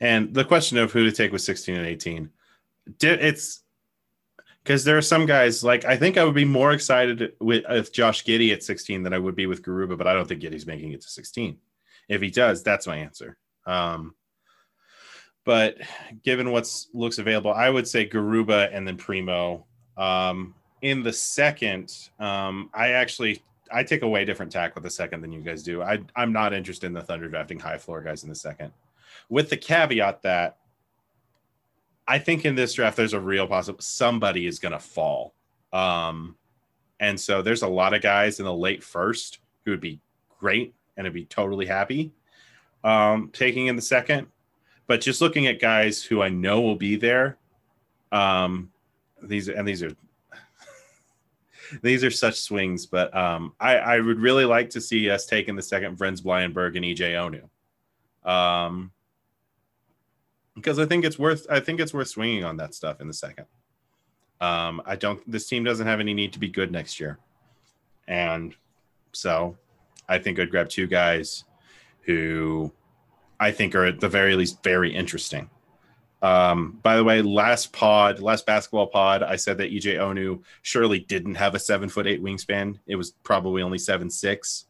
and 0.00 0.32
the 0.32 0.44
question 0.44 0.78
of 0.78 0.92
who 0.92 1.04
to 1.04 1.12
take 1.12 1.32
with 1.32 1.42
sixteen 1.42 1.76
and 1.76 1.86
eighteen, 1.86 2.30
it's 3.00 3.60
because 4.62 4.82
there 4.84 4.96
are 4.96 5.02
some 5.02 5.26
guys 5.26 5.62
like 5.62 5.84
I 5.84 5.96
think 5.96 6.16
I 6.16 6.24
would 6.24 6.34
be 6.34 6.46
more 6.46 6.72
excited 6.72 7.34
with 7.38 7.64
with 7.68 7.92
Josh 7.92 8.24
Giddey 8.24 8.52
at 8.52 8.62
sixteen 8.62 9.02
than 9.02 9.12
I 9.12 9.18
would 9.18 9.36
be 9.36 9.46
with 9.46 9.62
Garuba, 9.62 9.98
but 9.98 10.06
I 10.06 10.14
don't 10.14 10.26
think 10.26 10.40
Giddey's 10.40 10.66
making 10.66 10.92
it 10.92 11.02
to 11.02 11.08
sixteen. 11.08 11.58
If 12.08 12.22
he 12.22 12.30
does, 12.30 12.62
that's 12.62 12.86
my 12.86 12.96
answer. 12.96 13.36
Um, 13.66 14.14
but 15.44 15.76
given 16.22 16.50
what's 16.50 16.88
looks 16.94 17.18
available, 17.18 17.52
I 17.52 17.70
would 17.70 17.86
say 17.86 18.08
Garuba 18.08 18.70
and 18.72 18.86
then 18.86 18.96
Primo. 18.96 19.64
Um, 19.96 20.54
in 20.82 21.02
the 21.02 21.12
second, 21.12 22.10
um, 22.18 22.70
I 22.74 22.90
actually 22.90 23.42
I 23.72 23.82
take 23.82 24.02
a 24.02 24.08
way 24.08 24.24
different 24.24 24.52
tack 24.52 24.74
with 24.74 24.84
the 24.84 24.90
second 24.90 25.20
than 25.20 25.32
you 25.32 25.40
guys 25.40 25.62
do. 25.62 25.82
I 25.82 26.00
I'm 26.16 26.32
not 26.32 26.52
interested 26.52 26.86
in 26.86 26.92
the 26.92 27.02
Thunder 27.02 27.28
drafting 27.28 27.58
high 27.58 27.78
floor 27.78 28.02
guys 28.02 28.22
in 28.22 28.28
the 28.28 28.34
second, 28.34 28.72
with 29.28 29.50
the 29.50 29.56
caveat 29.56 30.22
that 30.22 30.58
I 32.08 32.18
think 32.18 32.44
in 32.44 32.54
this 32.54 32.74
draft 32.74 32.96
there's 32.96 33.12
a 33.12 33.20
real 33.20 33.46
possible 33.46 33.80
somebody 33.80 34.46
is 34.46 34.58
going 34.58 34.72
to 34.72 34.78
fall, 34.78 35.34
um, 35.72 36.36
and 37.00 37.18
so 37.20 37.42
there's 37.42 37.62
a 37.62 37.68
lot 37.68 37.94
of 37.94 38.02
guys 38.02 38.38
in 38.38 38.46
the 38.46 38.54
late 38.54 38.82
first 38.82 39.38
who 39.64 39.70
would 39.70 39.80
be 39.80 40.00
great 40.38 40.74
and 40.96 41.04
would 41.04 41.14
be 41.14 41.24
totally 41.24 41.66
happy 41.66 42.12
um, 42.84 43.30
taking 43.32 43.66
in 43.66 43.76
the 43.76 43.82
second 43.82 44.26
but 44.86 45.00
just 45.00 45.20
looking 45.20 45.46
at 45.46 45.60
guys 45.60 46.02
who 46.02 46.22
I 46.22 46.28
know 46.28 46.60
will 46.60 46.76
be 46.76 46.96
there, 46.96 47.38
um, 48.12 48.70
these 49.22 49.48
and 49.48 49.66
these 49.66 49.82
are 49.82 49.92
these 51.82 52.04
are 52.04 52.10
such 52.10 52.40
swings. 52.40 52.86
But 52.86 53.14
um, 53.16 53.54
I, 53.58 53.76
I 53.76 54.00
would 54.00 54.18
really 54.18 54.44
like 54.44 54.70
to 54.70 54.80
see 54.80 55.10
us 55.10 55.26
taking 55.26 55.56
the 55.56 55.62
second 55.62 55.98
Vrenz 55.98 56.22
Bleijenbergh 56.22 56.76
and 56.76 56.84
EJ 56.84 57.42
Onu, 58.24 58.30
um, 58.30 58.92
because 60.54 60.78
I 60.78 60.86
think 60.86 61.04
it's 61.04 61.18
worth 61.18 61.46
I 61.50 61.60
think 61.60 61.80
it's 61.80 61.94
worth 61.94 62.08
swinging 62.08 62.44
on 62.44 62.56
that 62.58 62.74
stuff 62.74 63.00
in 63.00 63.08
the 63.08 63.14
second. 63.14 63.46
Um, 64.40 64.82
I 64.84 64.96
don't. 64.96 65.20
This 65.30 65.46
team 65.46 65.64
doesn't 65.64 65.86
have 65.86 66.00
any 66.00 66.12
need 66.12 66.32
to 66.34 66.38
be 66.38 66.48
good 66.48 66.70
next 66.70 67.00
year, 67.00 67.18
and 68.06 68.54
so 69.12 69.56
I 70.08 70.18
think 70.18 70.38
I'd 70.38 70.50
grab 70.50 70.68
two 70.68 70.86
guys 70.86 71.44
who 72.02 72.70
I 73.44 73.52
think 73.52 73.74
are 73.74 73.84
at 73.84 74.00
the 74.00 74.08
very 74.08 74.34
least 74.34 74.62
very 74.62 74.94
interesting. 74.94 75.50
Um, 76.22 76.78
by 76.82 76.96
the 76.96 77.04
way, 77.04 77.20
last 77.20 77.72
pod, 77.72 78.20
last 78.20 78.46
basketball 78.46 78.86
pod, 78.86 79.22
I 79.22 79.36
said 79.36 79.58
that 79.58 79.70
EJ 79.70 79.96
Onu 79.96 80.42
surely 80.62 81.00
didn't 81.00 81.34
have 81.34 81.54
a 81.54 81.58
seven 81.58 81.88
foot 81.90 82.06
eight 82.06 82.22
wingspan. 82.22 82.78
It 82.86 82.96
was 82.96 83.12
probably 83.22 83.62
only 83.62 83.78
seven 83.78 84.08
six, 84.08 84.64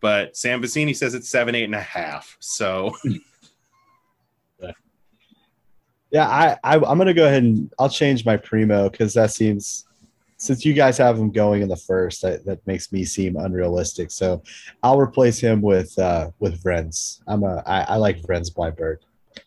but 0.00 0.36
Sam 0.36 0.62
Vecenie 0.62 0.96
says 0.96 1.14
it's 1.14 1.28
seven 1.28 1.54
eight 1.56 1.64
and 1.64 1.74
a 1.74 1.80
half. 1.80 2.36
So 2.38 2.94
Yeah, 6.10 6.28
I, 6.28 6.56
I 6.64 6.74
I'm 6.76 6.98
gonna 6.98 7.14
go 7.14 7.26
ahead 7.26 7.44
and 7.44 7.72
I'll 7.78 7.88
change 7.88 8.24
my 8.24 8.36
primo 8.36 8.88
because 8.88 9.14
that 9.14 9.32
seems 9.32 9.86
since 10.40 10.64
you 10.64 10.72
guys 10.72 10.96
have 10.96 11.18
him 11.18 11.30
going 11.30 11.60
in 11.60 11.68
the 11.68 11.76
first, 11.76 12.22
that, 12.22 12.46
that 12.46 12.66
makes 12.66 12.90
me 12.92 13.04
seem 13.04 13.36
unrealistic. 13.36 14.10
So 14.10 14.42
I'll 14.82 14.98
replace 14.98 15.38
him 15.38 15.60
with 15.60 15.96
uh 15.98 16.30
with 16.38 16.62
Vrenz. 16.62 17.20
I'm 17.26 17.44
a 17.44 17.62
I, 17.66 17.82
I 17.82 17.96
like 17.96 18.22
Vrenz 18.22 18.52
Bleijenbergh. 18.52 18.98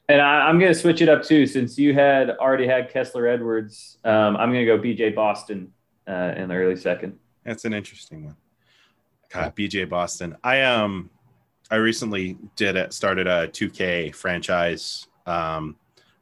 And 0.07 0.22
I, 0.22 0.48
I'm 0.48 0.60
going 0.60 0.72
to 0.72 0.80
switch 0.80 1.02
it 1.02 1.10
up 1.10 1.24
too, 1.24 1.45
since 1.45 1.78
you 1.78 1.94
had 1.94 2.30
already 2.32 2.68
had 2.68 2.90
Kessler 2.90 3.28
Edwards. 3.28 3.98
Um, 4.06 4.38
I'm 4.38 4.53
going 4.53 4.65
to 4.65 4.78
go 4.78 4.80
BJ 4.80 5.14
Boston 5.14 5.74
uh, 6.07 6.34
in 6.38 6.48
the 6.48 6.56
early 6.56 6.78
second. 6.78 7.18
that's 7.44 7.65
an 7.65 7.74
interesting 7.74 8.26
one. 8.26 8.38
God, 9.30 9.56
BJ 9.56 9.90
Boston. 9.90 10.38
I 10.44 10.61
um 10.61 11.10
I 11.72 11.78
recently 11.78 12.38
did 12.56 12.76
it 12.76 12.94
started 12.94 13.26
a 13.26 13.48
2K 13.48 14.14
franchise 14.14 15.07
um 15.26 15.76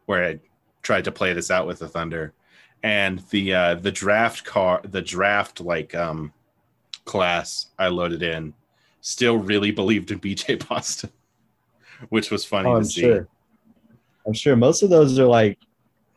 where 0.05 0.25
I 0.25 0.39
tried 0.81 1.03
to 1.03 1.11
play 1.11 1.33
this 1.33 1.51
out 1.51 1.67
with 1.67 1.79
the 1.79 1.89
Thunder 1.89 2.33
and 2.83 3.19
the 3.29 3.53
uh 3.53 3.75
the 3.75 3.91
draft 3.91 4.43
car 4.43 4.81
the 4.83 5.01
draft 5.01 5.61
like 5.61 5.93
um 5.95 6.33
class 7.05 7.67
I 7.79 7.87
loaded 7.87 8.23
in 8.23 8.53
still 9.01 9.37
really 9.37 9.71
believed 9.71 10.11
in 10.11 10.19
BJ 10.19 10.67
Boston 10.69 11.11
which 12.09 12.31
was 12.31 12.43
funny 12.45 12.67
Oh, 12.69 12.73
to 12.73 12.77
I'm 12.77 12.83
see. 12.85 13.01
sure. 13.01 13.27
I'm 14.25 14.33
sure 14.33 14.55
most 14.55 14.81
of 14.83 14.89
those 14.89 15.17
are 15.19 15.25
like 15.25 15.57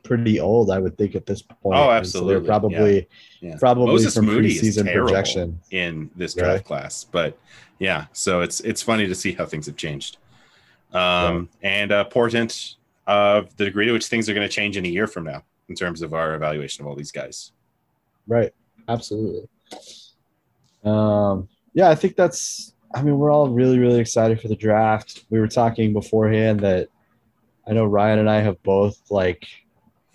pretty 0.02 0.38
old. 0.40 0.70
I 0.70 0.78
would 0.78 0.96
think 0.98 1.14
at 1.14 1.24
this 1.26 1.40
point. 1.42 1.76
Oh, 1.78 1.86
so 1.86 1.90
absolutely, 1.90 2.34
they're 2.34 2.44
probably 2.44 3.08
Yeah. 3.40 3.56
probably 3.58 3.86
Moses 3.86 4.14
from 4.14 4.26
Moody 4.26 4.54
preseason 4.54 4.90
projection. 4.92 5.60
in 5.70 6.10
this 6.16 6.36
Really? 6.36 6.48
draft 6.48 6.64
class. 6.64 7.04
But 7.04 7.38
yeah, 7.78 8.06
so 8.12 8.40
it's 8.42 8.60
it's 8.60 8.80
funny 8.82 9.06
to 9.06 9.14
see 9.14 9.32
how 9.32 9.44
things 9.46 9.66
have 9.66 9.76
changed. 9.76 10.16
Um, 10.92 11.48
and 11.62 11.90
uh, 11.92 12.04
portent 12.04 12.76
of 13.06 13.54
the 13.56 13.64
degree 13.64 13.86
to 13.86 13.92
which 13.92 14.06
things 14.06 14.28
are 14.28 14.34
going 14.34 14.46
to 14.48 14.54
change 14.54 14.76
in 14.76 14.84
a 14.84 14.88
year 14.88 15.06
from 15.06 15.24
now 15.24 15.42
in 15.68 15.74
terms 15.74 16.02
of 16.02 16.14
our 16.14 16.34
evaluation 16.34 16.82
of 16.84 16.88
all 16.88 16.96
these 16.96 17.12
guys. 17.12 17.52
Right. 18.26 18.52
Absolutely. 18.88 19.48
Um, 20.84 21.48
yeah, 21.72 21.88
I 21.88 21.94
think 21.94 22.16
that's, 22.16 22.74
I 22.94 23.02
mean, 23.02 23.18
we're 23.18 23.30
all 23.32 23.48
really, 23.48 23.78
really 23.78 24.00
excited 24.00 24.40
for 24.40 24.48
the 24.48 24.56
draft. 24.56 25.24
We 25.30 25.40
were 25.40 25.48
talking 25.48 25.92
beforehand 25.92 26.60
that 26.60 26.88
I 27.66 27.72
know 27.72 27.86
Ryan 27.86 28.20
and 28.20 28.30
I 28.30 28.40
have 28.40 28.62
both 28.62 29.00
like 29.10 29.46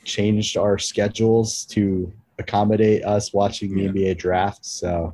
changed 0.05 0.55
our 0.55 0.77
schedules 0.77 1.65
to 1.65 2.11
accommodate 2.37 3.03
us 3.03 3.33
watching 3.33 3.75
the 3.75 3.83
Yeah. 3.83 3.89
NBA 3.89 4.17
draft. 4.17 4.65
So 4.65 5.13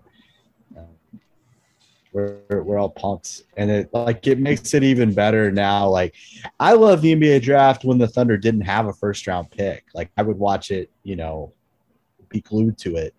we're, 2.15 2.63
we're 2.63 2.77
all 2.79 2.89
pumped. 2.89 3.43
And 3.57 3.69
it 3.69 3.93
like, 3.93 4.25
it 4.25 4.39
makes 4.39 4.73
it 4.73 4.83
even 4.83 5.13
better 5.13 5.51
now. 5.51 5.87
Like, 5.89 6.15
I 6.59 6.73
love 6.73 7.01
the 7.01 7.13
NBA 7.15 7.41
draft 7.41 7.83
when 7.83 7.97
the 7.97 8.07
Thunder 8.07 8.37
didn't 8.37 8.61
have 8.61 8.87
a 8.87 8.93
first 8.93 9.27
round 9.27 9.51
pick. 9.51 9.85
Like, 9.93 10.09
I 10.17 10.21
would 10.23 10.37
watch 10.39 10.71
it, 10.71 10.89
you 11.03 11.15
know, 11.15 11.53
be 12.29 12.41
glued 12.41 12.77
to 12.79 12.95
it. 12.95 13.13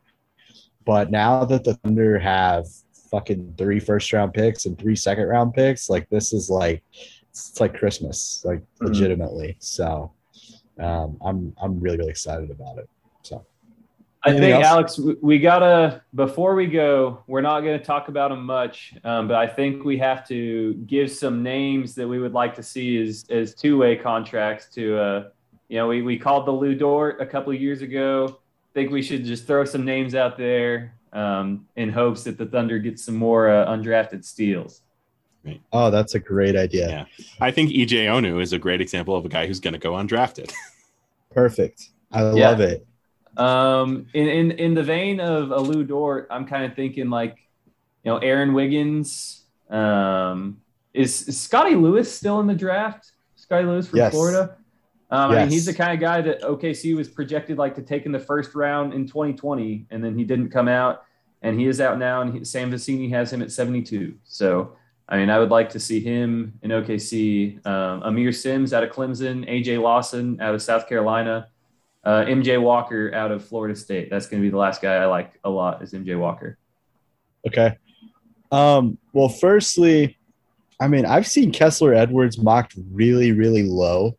But 0.84 1.10
now 1.10 1.44
that 1.44 1.62
the 1.64 1.74
Thunder 1.74 2.18
have 2.18 2.66
fucking 3.10 3.54
three 3.58 3.80
first 3.80 4.12
round 4.12 4.32
picks 4.34 4.66
and 4.66 4.78
three 4.78 4.96
second 4.96 5.26
round 5.26 5.52
picks, 5.54 5.90
like 5.90 6.08
this 6.08 6.32
is 6.32 6.48
like 6.48 6.82
it's 7.30 7.60
like 7.60 7.74
Christmas, 7.78 8.42
like 8.44 8.60
Mhm. 8.80 8.88
legitimately. 8.88 9.56
So 9.58 10.12
um, 10.78 11.16
I'm 11.24 11.54
I'm 11.60 11.80
really 11.80 11.98
really 11.98 12.10
excited 12.10 12.50
about 12.50 12.78
it. 12.78 12.88
So 13.22 13.44
I 14.26 14.30
Anything 14.30 14.50
think 14.50 14.64
else? 14.64 14.72
Alex, 14.72 14.98
we- 14.98 15.16
we 15.22 15.38
gotta 15.38 16.02
before 16.16 16.56
we 16.56 16.66
go, 16.66 17.20
we're 17.28 17.40
not 17.42 17.60
gonna 17.60 17.78
talk 17.78 18.08
about 18.08 18.30
them 18.30 18.44
much, 18.44 18.92
um, 19.04 19.28
but 19.28 19.36
I 19.36 19.46
think 19.46 19.84
we 19.84 19.96
have 19.98 20.26
to 20.28 20.74
give 20.86 21.10
some 21.12 21.42
names 21.44 21.94
that 21.94 22.08
we 22.08 22.18
would 22.18 22.32
like 22.32 22.54
to 22.56 22.62
see 22.62 23.00
as 23.00 23.24
as 23.30 23.54
two 23.54 23.78
way 23.78 23.94
contracts. 23.94 24.66
To 24.74 24.98
uh, 24.98 25.24
you 25.68 25.76
know, 25.78 25.86
we 25.86 26.02
we 26.02 26.18
called 26.18 26.44
the 26.46 26.50
Lu 26.50 26.74
Dort 26.74 27.20
a 27.20 27.26
couple 27.26 27.52
of 27.52 27.60
years 27.60 27.82
ago. 27.82 28.26
I 28.38 28.72
think 28.74 28.90
we 28.90 29.00
should 29.00 29.24
just 29.24 29.46
throw 29.46 29.64
some 29.64 29.84
names 29.84 30.14
out 30.16 30.36
there 30.36 30.94
um, 31.12 31.66
in 31.76 31.88
hopes 31.88 32.24
that 32.24 32.36
the 32.36 32.46
Thunder 32.46 32.78
gets 32.80 33.04
some 33.04 33.16
more 33.16 33.48
uh, 33.48 33.66
undrafted 33.68 34.24
steals. 34.24 34.82
Oh, 35.72 35.90
that's 35.92 36.16
a 36.16 36.18
great 36.18 36.56
idea. 36.56 37.06
Yeah. 37.16 37.24
I 37.40 37.52
think 37.52 37.70
EJ 37.70 38.06
Onu 38.06 38.42
is 38.42 38.52
a 38.52 38.58
great 38.58 38.80
example 38.80 39.14
of 39.14 39.24
a 39.24 39.28
guy 39.28 39.46
who's 39.46 39.60
going 39.60 39.74
to 39.74 39.78
go 39.78 39.92
undrafted. 39.92 40.50
Perfect. 41.32 41.90
I 42.10 42.22
Yeah. 42.32 42.48
love 42.50 42.60
it. 42.60 42.84
Um, 43.38 44.06
in, 44.14 44.28
in 44.28 44.50
in 44.52 44.74
the 44.74 44.82
vein 44.82 45.20
of 45.20 45.50
a 45.50 45.58
Lu 45.58 45.84
Dort, 45.84 46.26
I'm 46.30 46.46
kind 46.46 46.64
of 46.64 46.74
thinking 46.74 47.10
like, 47.10 47.36
you 48.04 48.10
know, 48.10 48.18
Aaron 48.18 48.52
Wiggins. 48.54 49.44
Um, 49.70 50.60
is, 50.94 51.28
is 51.28 51.38
Scottie 51.38 51.74
Lewis 51.74 52.10
still 52.14 52.40
in 52.40 52.46
the 52.46 52.54
draft? 52.54 53.10
Scottie 53.34 53.66
Lewis 53.66 53.88
from 53.88 53.98
Yes. 53.98 54.12
Florida. 54.12 54.56
Um, 55.10 55.30
I 55.30 55.34
mean, 55.34 55.38
Yes. 55.44 55.52
he's 55.52 55.66
the 55.66 55.74
kind 55.74 55.92
of 55.92 56.00
guy 56.00 56.20
that 56.22 56.40
OKC 56.42 56.96
was 56.96 57.08
projected 57.08 57.58
like 57.58 57.74
to 57.76 57.82
take 57.82 58.06
in 58.06 58.12
the 58.12 58.18
first 58.18 58.54
round 58.54 58.94
in 58.94 59.06
2020, 59.06 59.86
and 59.90 60.02
then 60.02 60.16
he 60.18 60.24
didn't 60.24 60.50
come 60.50 60.68
out, 60.68 61.02
and 61.42 61.58
he 61.60 61.66
is 61.66 61.80
out 61.80 61.98
now, 61.98 62.22
and 62.22 62.34
he, 62.34 62.44
Sam 62.44 62.70
Vecenie 62.72 63.10
has 63.10 63.32
him 63.32 63.42
at 63.42 63.52
72. 63.52 64.14
So, 64.24 64.72
I 65.08 65.18
mean, 65.18 65.30
I 65.30 65.38
would 65.38 65.50
like 65.50 65.68
to 65.70 65.78
see 65.78 66.00
him 66.00 66.54
in 66.62 66.70
OKC. 66.72 67.64
Um, 67.66 68.00
Aamir 68.02 68.34
Simms 68.34 68.72
out 68.72 68.82
of 68.82 68.90
Clemson, 68.90 69.48
AJ 69.48 69.80
Lawson 69.80 70.40
out 70.40 70.54
of 70.54 70.62
South 70.62 70.88
Carolina 70.88 71.48
uh, 72.06 72.24
MJ 72.24 72.62
Walker 72.62 73.12
out 73.12 73.32
of 73.32 73.44
Florida 73.44 73.74
State. 73.74 74.08
That's 74.08 74.26
going 74.28 74.40
to 74.40 74.46
be 74.46 74.50
the 74.50 74.56
last 74.56 74.80
guy 74.80 74.94
I 74.94 75.06
like 75.06 75.38
a 75.44 75.50
lot 75.50 75.82
is 75.82 75.92
MJ 75.92 76.18
Walker. 76.18 76.56
Okay. 77.46 77.76
Um, 78.52 78.96
well, 79.12 79.28
firstly, 79.28 80.16
I 80.78 80.86
mean, 80.86 81.04
I've 81.04 81.26
seen 81.26 81.50
Kessler 81.50 81.92
Edwards 81.94 82.38
mocked 82.38 82.74
really, 82.92 83.32
really 83.32 83.64
low. 83.64 84.16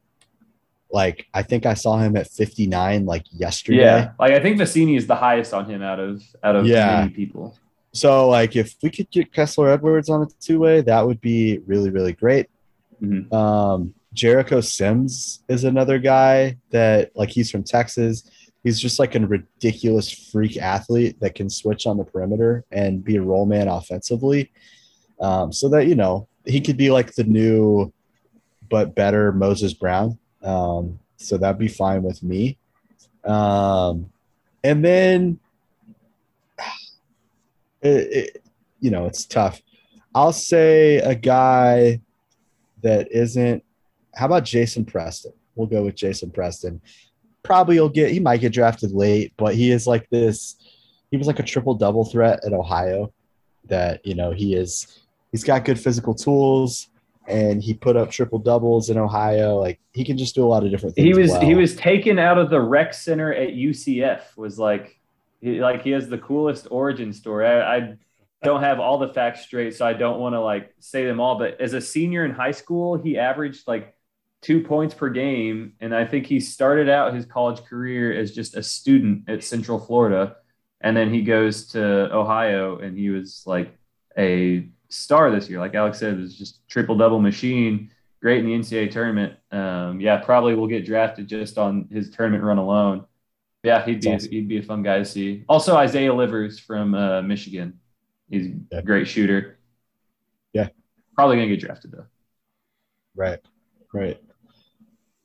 Like, 0.91 1.27
I 1.33 1.43
think 1.43 1.65
I 1.65 1.75
saw 1.75 1.97
him 1.97 2.17
at 2.17 2.27
59 2.27 3.05
like 3.05 3.23
yesterday. 3.31 3.79
Yeah, 3.79 4.11
like 4.19 4.33
I 4.33 4.41
think 4.41 4.59
Vecenie 4.59 4.97
is 4.97 5.07
the 5.07 5.15
highest 5.15 5.53
on 5.53 5.65
him 5.65 5.81
out 5.81 5.99
of 5.99 6.21
out 6.43 6.55
of 6.57 6.65
Yeah. 6.65 6.99
many 6.99 7.11
people. 7.11 7.57
So, 7.93 8.27
like, 8.29 8.55
if 8.55 8.75
we 8.83 8.89
could 8.89 9.09
get 9.11 9.33
Kessler 9.33 9.69
Edwards 9.69 10.09
on 10.09 10.23
a 10.23 10.27
two 10.41 10.59
way, 10.59 10.81
that 10.81 11.05
would 11.05 11.21
be 11.21 11.59
really, 11.65 11.89
really 11.89 12.13
great. 12.13 12.47
Mhm. 13.01 13.31
Um, 13.33 13.93
Jericho 14.13 14.61
Sims 14.61 15.43
is 15.47 15.63
another 15.63 15.99
guy 15.99 16.57
that, 16.71 17.11
like, 17.15 17.29
he's 17.29 17.51
from 17.51 17.63
Texas. 17.63 18.29
He's 18.63 18.79
just 18.79 18.99
like 18.99 19.15
a 19.15 19.19
ridiculous 19.19 20.11
freak 20.31 20.57
athlete 20.57 21.19
that 21.19 21.35
can 21.35 21.49
switch 21.49 21.85
on 21.85 21.97
the 21.97 22.03
perimeter 22.03 22.65
and 22.71 23.03
be 23.03 23.17
a 23.17 23.21
roll 23.21 23.45
man 23.45 23.67
offensively. 23.67 24.51
Um, 25.19 25.51
so 25.51 25.69
that, 25.69 25.87
you 25.87 25.95
know, 25.95 26.27
he 26.45 26.61
could 26.61 26.77
be 26.77 26.91
like 26.91 27.13
the 27.13 27.23
new 27.23 27.93
but 28.69 28.95
better 28.95 29.31
Moses 29.31 29.73
Brown. 29.73 30.17
Um, 30.43 30.99
so 31.17 31.37
that'd 31.37 31.57
be 31.57 31.67
fine 31.67 32.03
with 32.03 32.21
me. 32.23 32.57
Um, 33.23 34.11
and 34.63 34.83
then 34.83 35.39
it, 37.81 37.89
it, 37.89 38.43
you 38.79 38.91
know, 38.91 39.05
it's 39.05 39.25
tough. 39.25 39.61
I'll 40.13 40.33
say 40.33 40.97
a 40.97 41.15
guy 41.15 42.01
that 42.81 43.11
isn't. 43.11 43.63
How 44.17 44.25
about 44.25 44.45
Jason 44.45 44.83
Preston? 44.83 45.31
We'll 45.55 45.67
go 45.67 45.83
with 45.83 45.95
Jason 45.95 46.31
Preston. 46.31 46.81
Probably 47.43 47.75
he'll 47.75 47.87
get. 47.87 48.11
He 48.11 48.19
might 48.19 48.41
get 48.41 48.51
drafted 48.51 48.91
late, 48.91 49.33
but 49.37 49.55
he 49.55 49.71
is 49.71 49.85
like 49.85 50.09
this. 50.09 50.55
He 51.11 51.17
was 51.17 51.27
like 51.27 51.39
a 51.39 51.43
triple 51.43 51.75
double 51.75 52.03
threat 52.03 52.39
at 52.45 52.51
Ohio. 52.51 53.13
That 53.65 54.05
you 54.05 54.15
know 54.15 54.31
he 54.31 54.55
is. 54.55 55.01
He's 55.31 55.43
got 55.43 55.65
good 55.65 55.79
physical 55.79 56.15
tools, 56.15 56.89
and 57.27 57.61
he 57.61 57.73
put 57.73 57.95
up 57.95 58.09
triple 58.09 58.39
doubles 58.39 58.89
in 58.89 58.97
Ohio. 58.97 59.57
Like 59.57 59.79
he 59.93 60.03
can 60.03 60.17
just 60.17 60.35
do 60.35 60.43
a 60.43 60.47
lot 60.47 60.63
of 60.63 60.71
different 60.71 60.95
things. 60.95 61.05
He 61.05 61.13
was 61.13 61.31
well. 61.31 61.41
he 61.41 61.53
was 61.53 61.75
taken 61.75 62.17
out 62.17 62.37
of 62.37 62.49
the 62.49 62.59
rec 62.59 62.93
center 62.93 63.33
at 63.33 63.49
UCF. 63.49 64.35
Was 64.35 64.57
like 64.57 64.99
he, 65.41 65.61
like 65.61 65.83
he 65.83 65.91
has 65.91 66.09
the 66.09 66.17
coolest 66.17 66.67
origin 66.71 67.13
story. 67.13 67.47
I, 67.47 67.77
I 67.77 67.97
don't 68.43 68.61
have 68.61 68.79
all 68.79 68.97
the 68.97 69.09
facts 69.09 69.41
straight, 69.41 69.75
so 69.75 69.85
I 69.85 69.93
don't 69.93 70.19
want 70.19 70.33
to 70.33 70.41
like 70.41 70.73
say 70.79 71.05
them 71.05 71.19
all. 71.19 71.37
But 71.37 71.61
as 71.61 71.73
a 71.73 71.81
senior 71.81 72.25
in 72.25 72.31
high 72.31 72.51
school, 72.51 72.97
he 72.97 73.17
averaged 73.17 73.67
like 73.67 73.93
two 74.41 74.61
points 74.61 74.93
per 74.93 75.09
game, 75.09 75.73
and 75.79 75.93
I 75.95 76.05
think 76.05 76.25
he 76.25 76.39
started 76.39 76.89
out 76.89 77.13
his 77.13 77.25
college 77.25 77.63
career 77.65 78.13
as 78.17 78.33
just 78.33 78.55
a 78.55 78.63
student 78.63 79.27
at 79.29 79.43
Central 79.43 79.79
Florida, 79.79 80.37
and 80.81 80.95
then 80.95 81.13
he 81.13 81.23
goes 81.23 81.67
to 81.69 81.81
Ohio, 82.13 82.77
and 82.79 82.97
he 82.97 83.09
was 83.09 83.43
like 83.45 83.75
a 84.17 84.67
star 84.89 85.31
this 85.31 85.49
year. 85.49 85.59
Like 85.59 85.75
Alex 85.75 85.99
said, 85.99 86.19
was 86.19 86.37
just 86.37 86.67
triple 86.67 86.95
double 86.97 87.19
machine. 87.19 87.91
Great 88.21 88.39
in 88.43 88.45
the 88.47 88.53
NCAA 88.53 88.89
tournament. 88.91 89.33
Um, 89.51 89.99
yeah, 90.01 90.17
probably 90.17 90.55
will 90.55 90.67
get 90.67 90.85
drafted 90.85 91.27
just 91.27 91.57
on 91.57 91.87
his 91.91 92.09
tournament 92.09 92.43
run 92.43 92.57
alone. 92.57 93.05
Yeah, 93.63 93.83
he'd 93.85 94.01
be 94.01 94.13
awesome. 94.13 94.31
he'd 94.31 94.47
be 94.47 94.57
a 94.57 94.63
fun 94.63 94.81
guy 94.81 94.97
to 94.99 95.05
see. 95.05 95.43
Also, 95.49 95.75
Isaiah 95.75 96.13
Livers 96.13 96.57
from 96.59 96.93
uh, 96.95 97.21
Michigan. 97.21 97.79
He's 98.29 98.47
Yeah. 98.71 98.79
a 98.79 98.81
great 98.81 99.07
shooter. 99.07 99.59
Yeah. 100.53 100.69
probably 101.15 101.35
gonna 101.37 101.47
get 101.49 101.59
drafted 101.59 101.91
though. 101.91 102.05
Right, 103.15 103.39
right. 103.93 104.19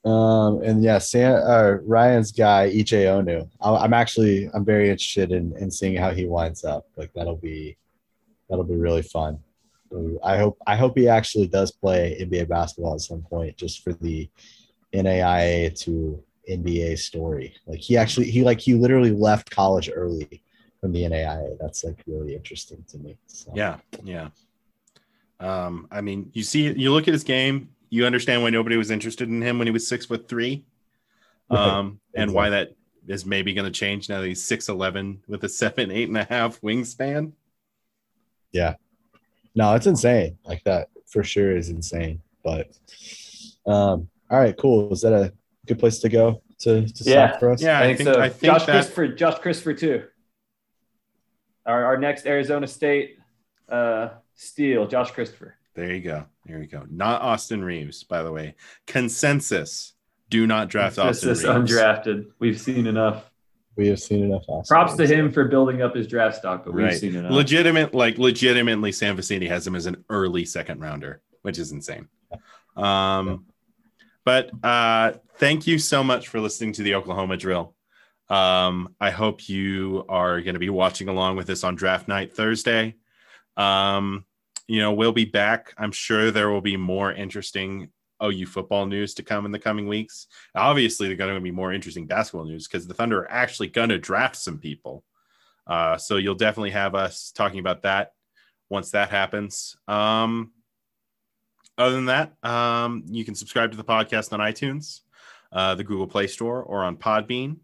Um, 0.05 0.63
and 0.63 0.83
yeah, 0.83 0.99
Sam, 0.99 1.41
uh, 1.47 1.75
Ryan's 1.85 2.33
guy 2.33 2.71
EJ 2.71 3.07
Onu. 3.07 3.49
I, 3.61 3.77
I'm 3.77 3.93
actually 3.93 4.49
I'm 4.53 4.65
very 4.65 4.91
interested 4.91 5.31
in 5.31 5.57
in 5.57 5.71
seeing 5.71 5.97
how 5.97 6.11
he 6.11 6.27
winds 6.27 6.65
up. 6.65 6.87
Like 6.97 7.13
that'll 7.15 7.37
be 7.37 7.77
that'll 8.49 8.65
be 8.65 8.77
really 8.77 9.03
fun. 9.03 9.39
I 10.25 10.39
hope 10.39 10.59
I 10.67 10.77
hope 10.77 10.97
he 10.97 11.09
actually 11.09 11.47
does 11.47 11.71
play 11.71 12.17
NBA 12.21 12.49
basketball 12.49 12.95
at 12.95 13.01
some 13.01 13.23
point, 13.23 13.57
just 13.57 13.85
for 13.85 13.93
the 13.93 14.29
NAIA 14.93 15.79
to 15.81 16.23
NBA 16.51 16.99
story. 16.99 17.55
Like 17.67 17.81
he 17.81 17.97
actually 17.97 18.31
he 18.31 18.43
like 18.43 18.61
he 18.61 18.75
literally 18.75 19.13
left 19.13 19.51
college 19.51 19.91
early 19.95 20.43
from 20.81 20.93
the 20.93 21.03
NAIA. 21.03 21.57
That's 21.61 21.85
like 21.85 22.03
really 22.07 22.35
interesting 22.35 22.85
to 22.89 22.99
me. 22.99 23.17
So, 23.27 23.53
Yeah, 23.55 23.79
yeah. 24.03 24.29
Um, 25.41 25.89
I 25.91 26.01
mean, 26.01 26.31
you 26.35 26.43
see, 26.43 26.73
you 26.73 26.93
look 26.93 27.09
at 27.09 27.15
his 27.15 27.25
game, 27.25 27.69
you 27.93 28.07
understand 28.07 28.43
why 28.43 28.49
nobody 28.49 28.79
was 28.79 28.91
interested 28.91 29.29
in 29.29 29.43
him 29.43 29.59
when 29.59 29.67
he 29.67 29.71
was 29.73 29.87
six 29.87 30.07
foot 30.07 30.27
three, 30.27 30.65
Right. 31.51 31.61
um, 31.61 32.01
and 32.15 32.33
why 32.33 32.49
that 32.49 32.71
is 33.07 33.27
maybe 33.27 33.53
going 33.53 33.71
to 33.71 33.79
change 33.79 34.09
now 34.09 34.21
that 34.23 34.27
he's 34.27 34.43
six 34.43 34.71
eleven 34.71 35.21
with 35.29 35.45
a 35.45 35.49
seven 35.49 35.91
eight 35.91 36.09
and 36.09 36.17
a 36.17 36.25
half 36.25 36.59
wingspan. 36.63 37.33
Yeah, 38.51 38.77
no, 39.55 39.75
it's 39.75 39.87
insane. 39.87 40.39
Like 40.45 40.65
that 40.65 40.89
for 41.07 41.23
sure 41.23 41.55
is 41.55 41.69
insane. 41.69 42.23
But 42.43 42.69
um, 43.67 44.09
all 44.31 44.41
right, 44.41 44.57
cool. 44.57 44.91
Is 44.91 45.03
that 45.03 45.13
a 45.13 45.31
good 45.67 45.79
place 45.79 45.99
to 45.99 46.09
go 46.09 46.43
to, 46.61 46.87
to 46.89 47.05
Yeah. 47.05 47.29
stop 47.29 47.41
for 47.41 47.51
us? 47.51 47.61
Yeah, 47.61 47.79
I 47.79 47.83
I 47.83 47.87
think, 47.89 47.99
think 47.99 48.15
so. 48.15 48.21
I 48.23 48.29
think 48.31 48.53
Josh 48.55 48.65
that 48.67 48.73
Christopher, 48.73 49.09
Josh 49.09 49.39
Christopher 49.41 49.75
too. 49.75 50.05
Our, 51.67 51.85
our 51.85 51.97
next 51.99 52.25
Arizona 52.27 52.67
State 52.67 53.19
uh, 53.69 54.09
steal, 54.35 54.87
Josh 54.89 55.11
Christopher. 55.11 55.57
there 55.75 55.93
you 55.95 56.01
go, 56.01 56.25
there 56.47 56.61
you 56.61 56.67
go. 56.67 56.85
Not 56.91 57.23
Austin 57.23 57.65
Reaves, 57.65 58.03
by 58.05 58.23
the 58.23 58.33
way. 58.33 58.55
Consensus: 58.87 59.95
Do 60.31 60.47
not 60.47 60.69
draft 60.69 60.97
This 60.97 61.25
Austin 61.25 61.29
Reaves. 61.31 61.45
undrafted. 61.45 62.27
We've 62.39 62.61
seen 62.61 62.87
enough. 62.87 63.31
We 63.77 63.89
have 63.89 64.01
seen 64.01 64.25
enough. 64.25 64.43
Austin 64.49 64.75
Props 64.75 64.97
to 64.97 65.07
him 65.07 65.33
for 65.33 65.45
building 65.47 65.81
up 65.83 65.95
his 65.95 66.07
draft 66.07 66.37
stock, 66.37 66.65
but 66.65 66.75
we've 66.75 66.85
Right. 66.87 66.99
seen 66.99 67.17
enough. 67.17 67.33
legitimate 67.33 67.95
like 67.95 68.19
legitimately 68.19 68.93
sam 68.93 69.17
Vecenie 69.17 69.49
has 69.49 69.67
him 69.67 69.75
as 69.75 69.87
an 69.87 70.05
early 70.11 70.45
second 70.45 70.81
rounder 70.81 71.23
which 71.43 71.59
is 71.59 71.73
insane 71.73 72.07
um 72.77 73.47
but 74.25 74.51
uh 74.63 75.13
thank 75.37 75.67
you 75.67 75.79
so 75.79 76.05
much 76.05 76.29
for 76.29 76.39
listening 76.41 76.73
to 76.75 76.83
the 76.83 76.95
oklahoma 76.95 77.37
drill 77.37 77.75
um 78.29 78.95
i 79.01 79.11
hope 79.11 79.49
you 79.49 80.05
are 80.09 80.41
going 80.43 80.55
to 80.55 80.61
be 80.61 80.71
watching 80.71 81.09
along 81.09 81.37
with 81.37 81.49
us 81.51 81.65
on 81.65 81.75
draft 81.75 82.09
night 82.09 82.33
thursday 82.35 82.95
um 83.57 84.25
you 84.73 84.81
know 84.81 84.93
we'll 84.93 85.13
be 85.13 85.27
back 85.27 85.75
i'm 85.77 85.93
sure 85.93 86.31
there 86.31 86.51
will 86.51 86.63
be 86.63 86.77
more 86.77 87.13
interesting 87.13 87.91
OU 88.23 88.47
football 88.47 88.87
news 88.87 89.15
to 89.15 89.23
come 89.23 89.45
in 89.45 89.51
the 89.51 89.59
coming 89.59 89.89
weeks. 89.89 90.29
Obviously, 90.55 91.09
they're 91.09 91.17
going 91.17 91.35
to 91.35 91.41
be 91.41 91.51
more 91.51 91.73
interesting 91.73 92.07
basketball 92.07 92.45
news 92.45 92.69
because 92.69 92.87
the 92.87 92.95
Thunder 92.95 93.23
are 93.23 93.31
actually 93.33 93.67
going 93.67 93.89
to 93.89 93.99
draft 93.99 94.37
some 94.37 94.59
people. 94.59 95.03
Uh, 95.67 95.97
so 95.97 96.17
you'll 96.17 96.35
definitely 96.35 96.71
have 96.71 96.95
us 96.95 97.33
talking 97.33 97.59
about 97.59 97.83
that 97.83 98.13
once 98.69 98.93
that 98.93 99.11
happens. 99.11 99.77
Um, 99.89 100.53
other 101.79 101.95
than 101.95 102.07
that, 102.07 102.33
um, 102.45 103.05
you 103.09 103.25
can 103.25 103.35
subscribe 103.35 103.71
to 103.73 103.77
the 103.77 103.85
podcast 103.85 104.33
on 104.33 104.41
iTunes, 104.41 105.01
uh, 105.53 105.75
the 105.75 105.85
Google 105.85 106.07
Play 106.07 106.27
Store, 106.27 106.63
or 106.63 106.85
on 106.85 106.97
Podbean. 106.97 107.57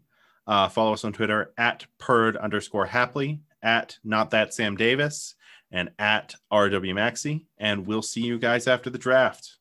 Uh, 0.47 0.67
follow 0.67 0.93
us 0.93 1.05
on 1.05 1.13
Twitter 1.13 1.53
at 1.57 1.85
purd 1.99 2.35
underscore 2.35 2.85
happily, 2.85 3.39
at 3.61 3.97
not 4.03 4.31
that 4.31 4.53
Sam 4.53 4.75
Davis, 4.75 5.35
and 5.71 5.89
at 5.99 6.35
RW 6.51 6.93
Maxi. 6.93 7.45
And 7.57 7.85
we'll 7.85 8.01
see 8.01 8.21
you 8.21 8.39
guys 8.39 8.67
after 8.67 8.89
the 8.89 8.97
draft. 8.97 9.58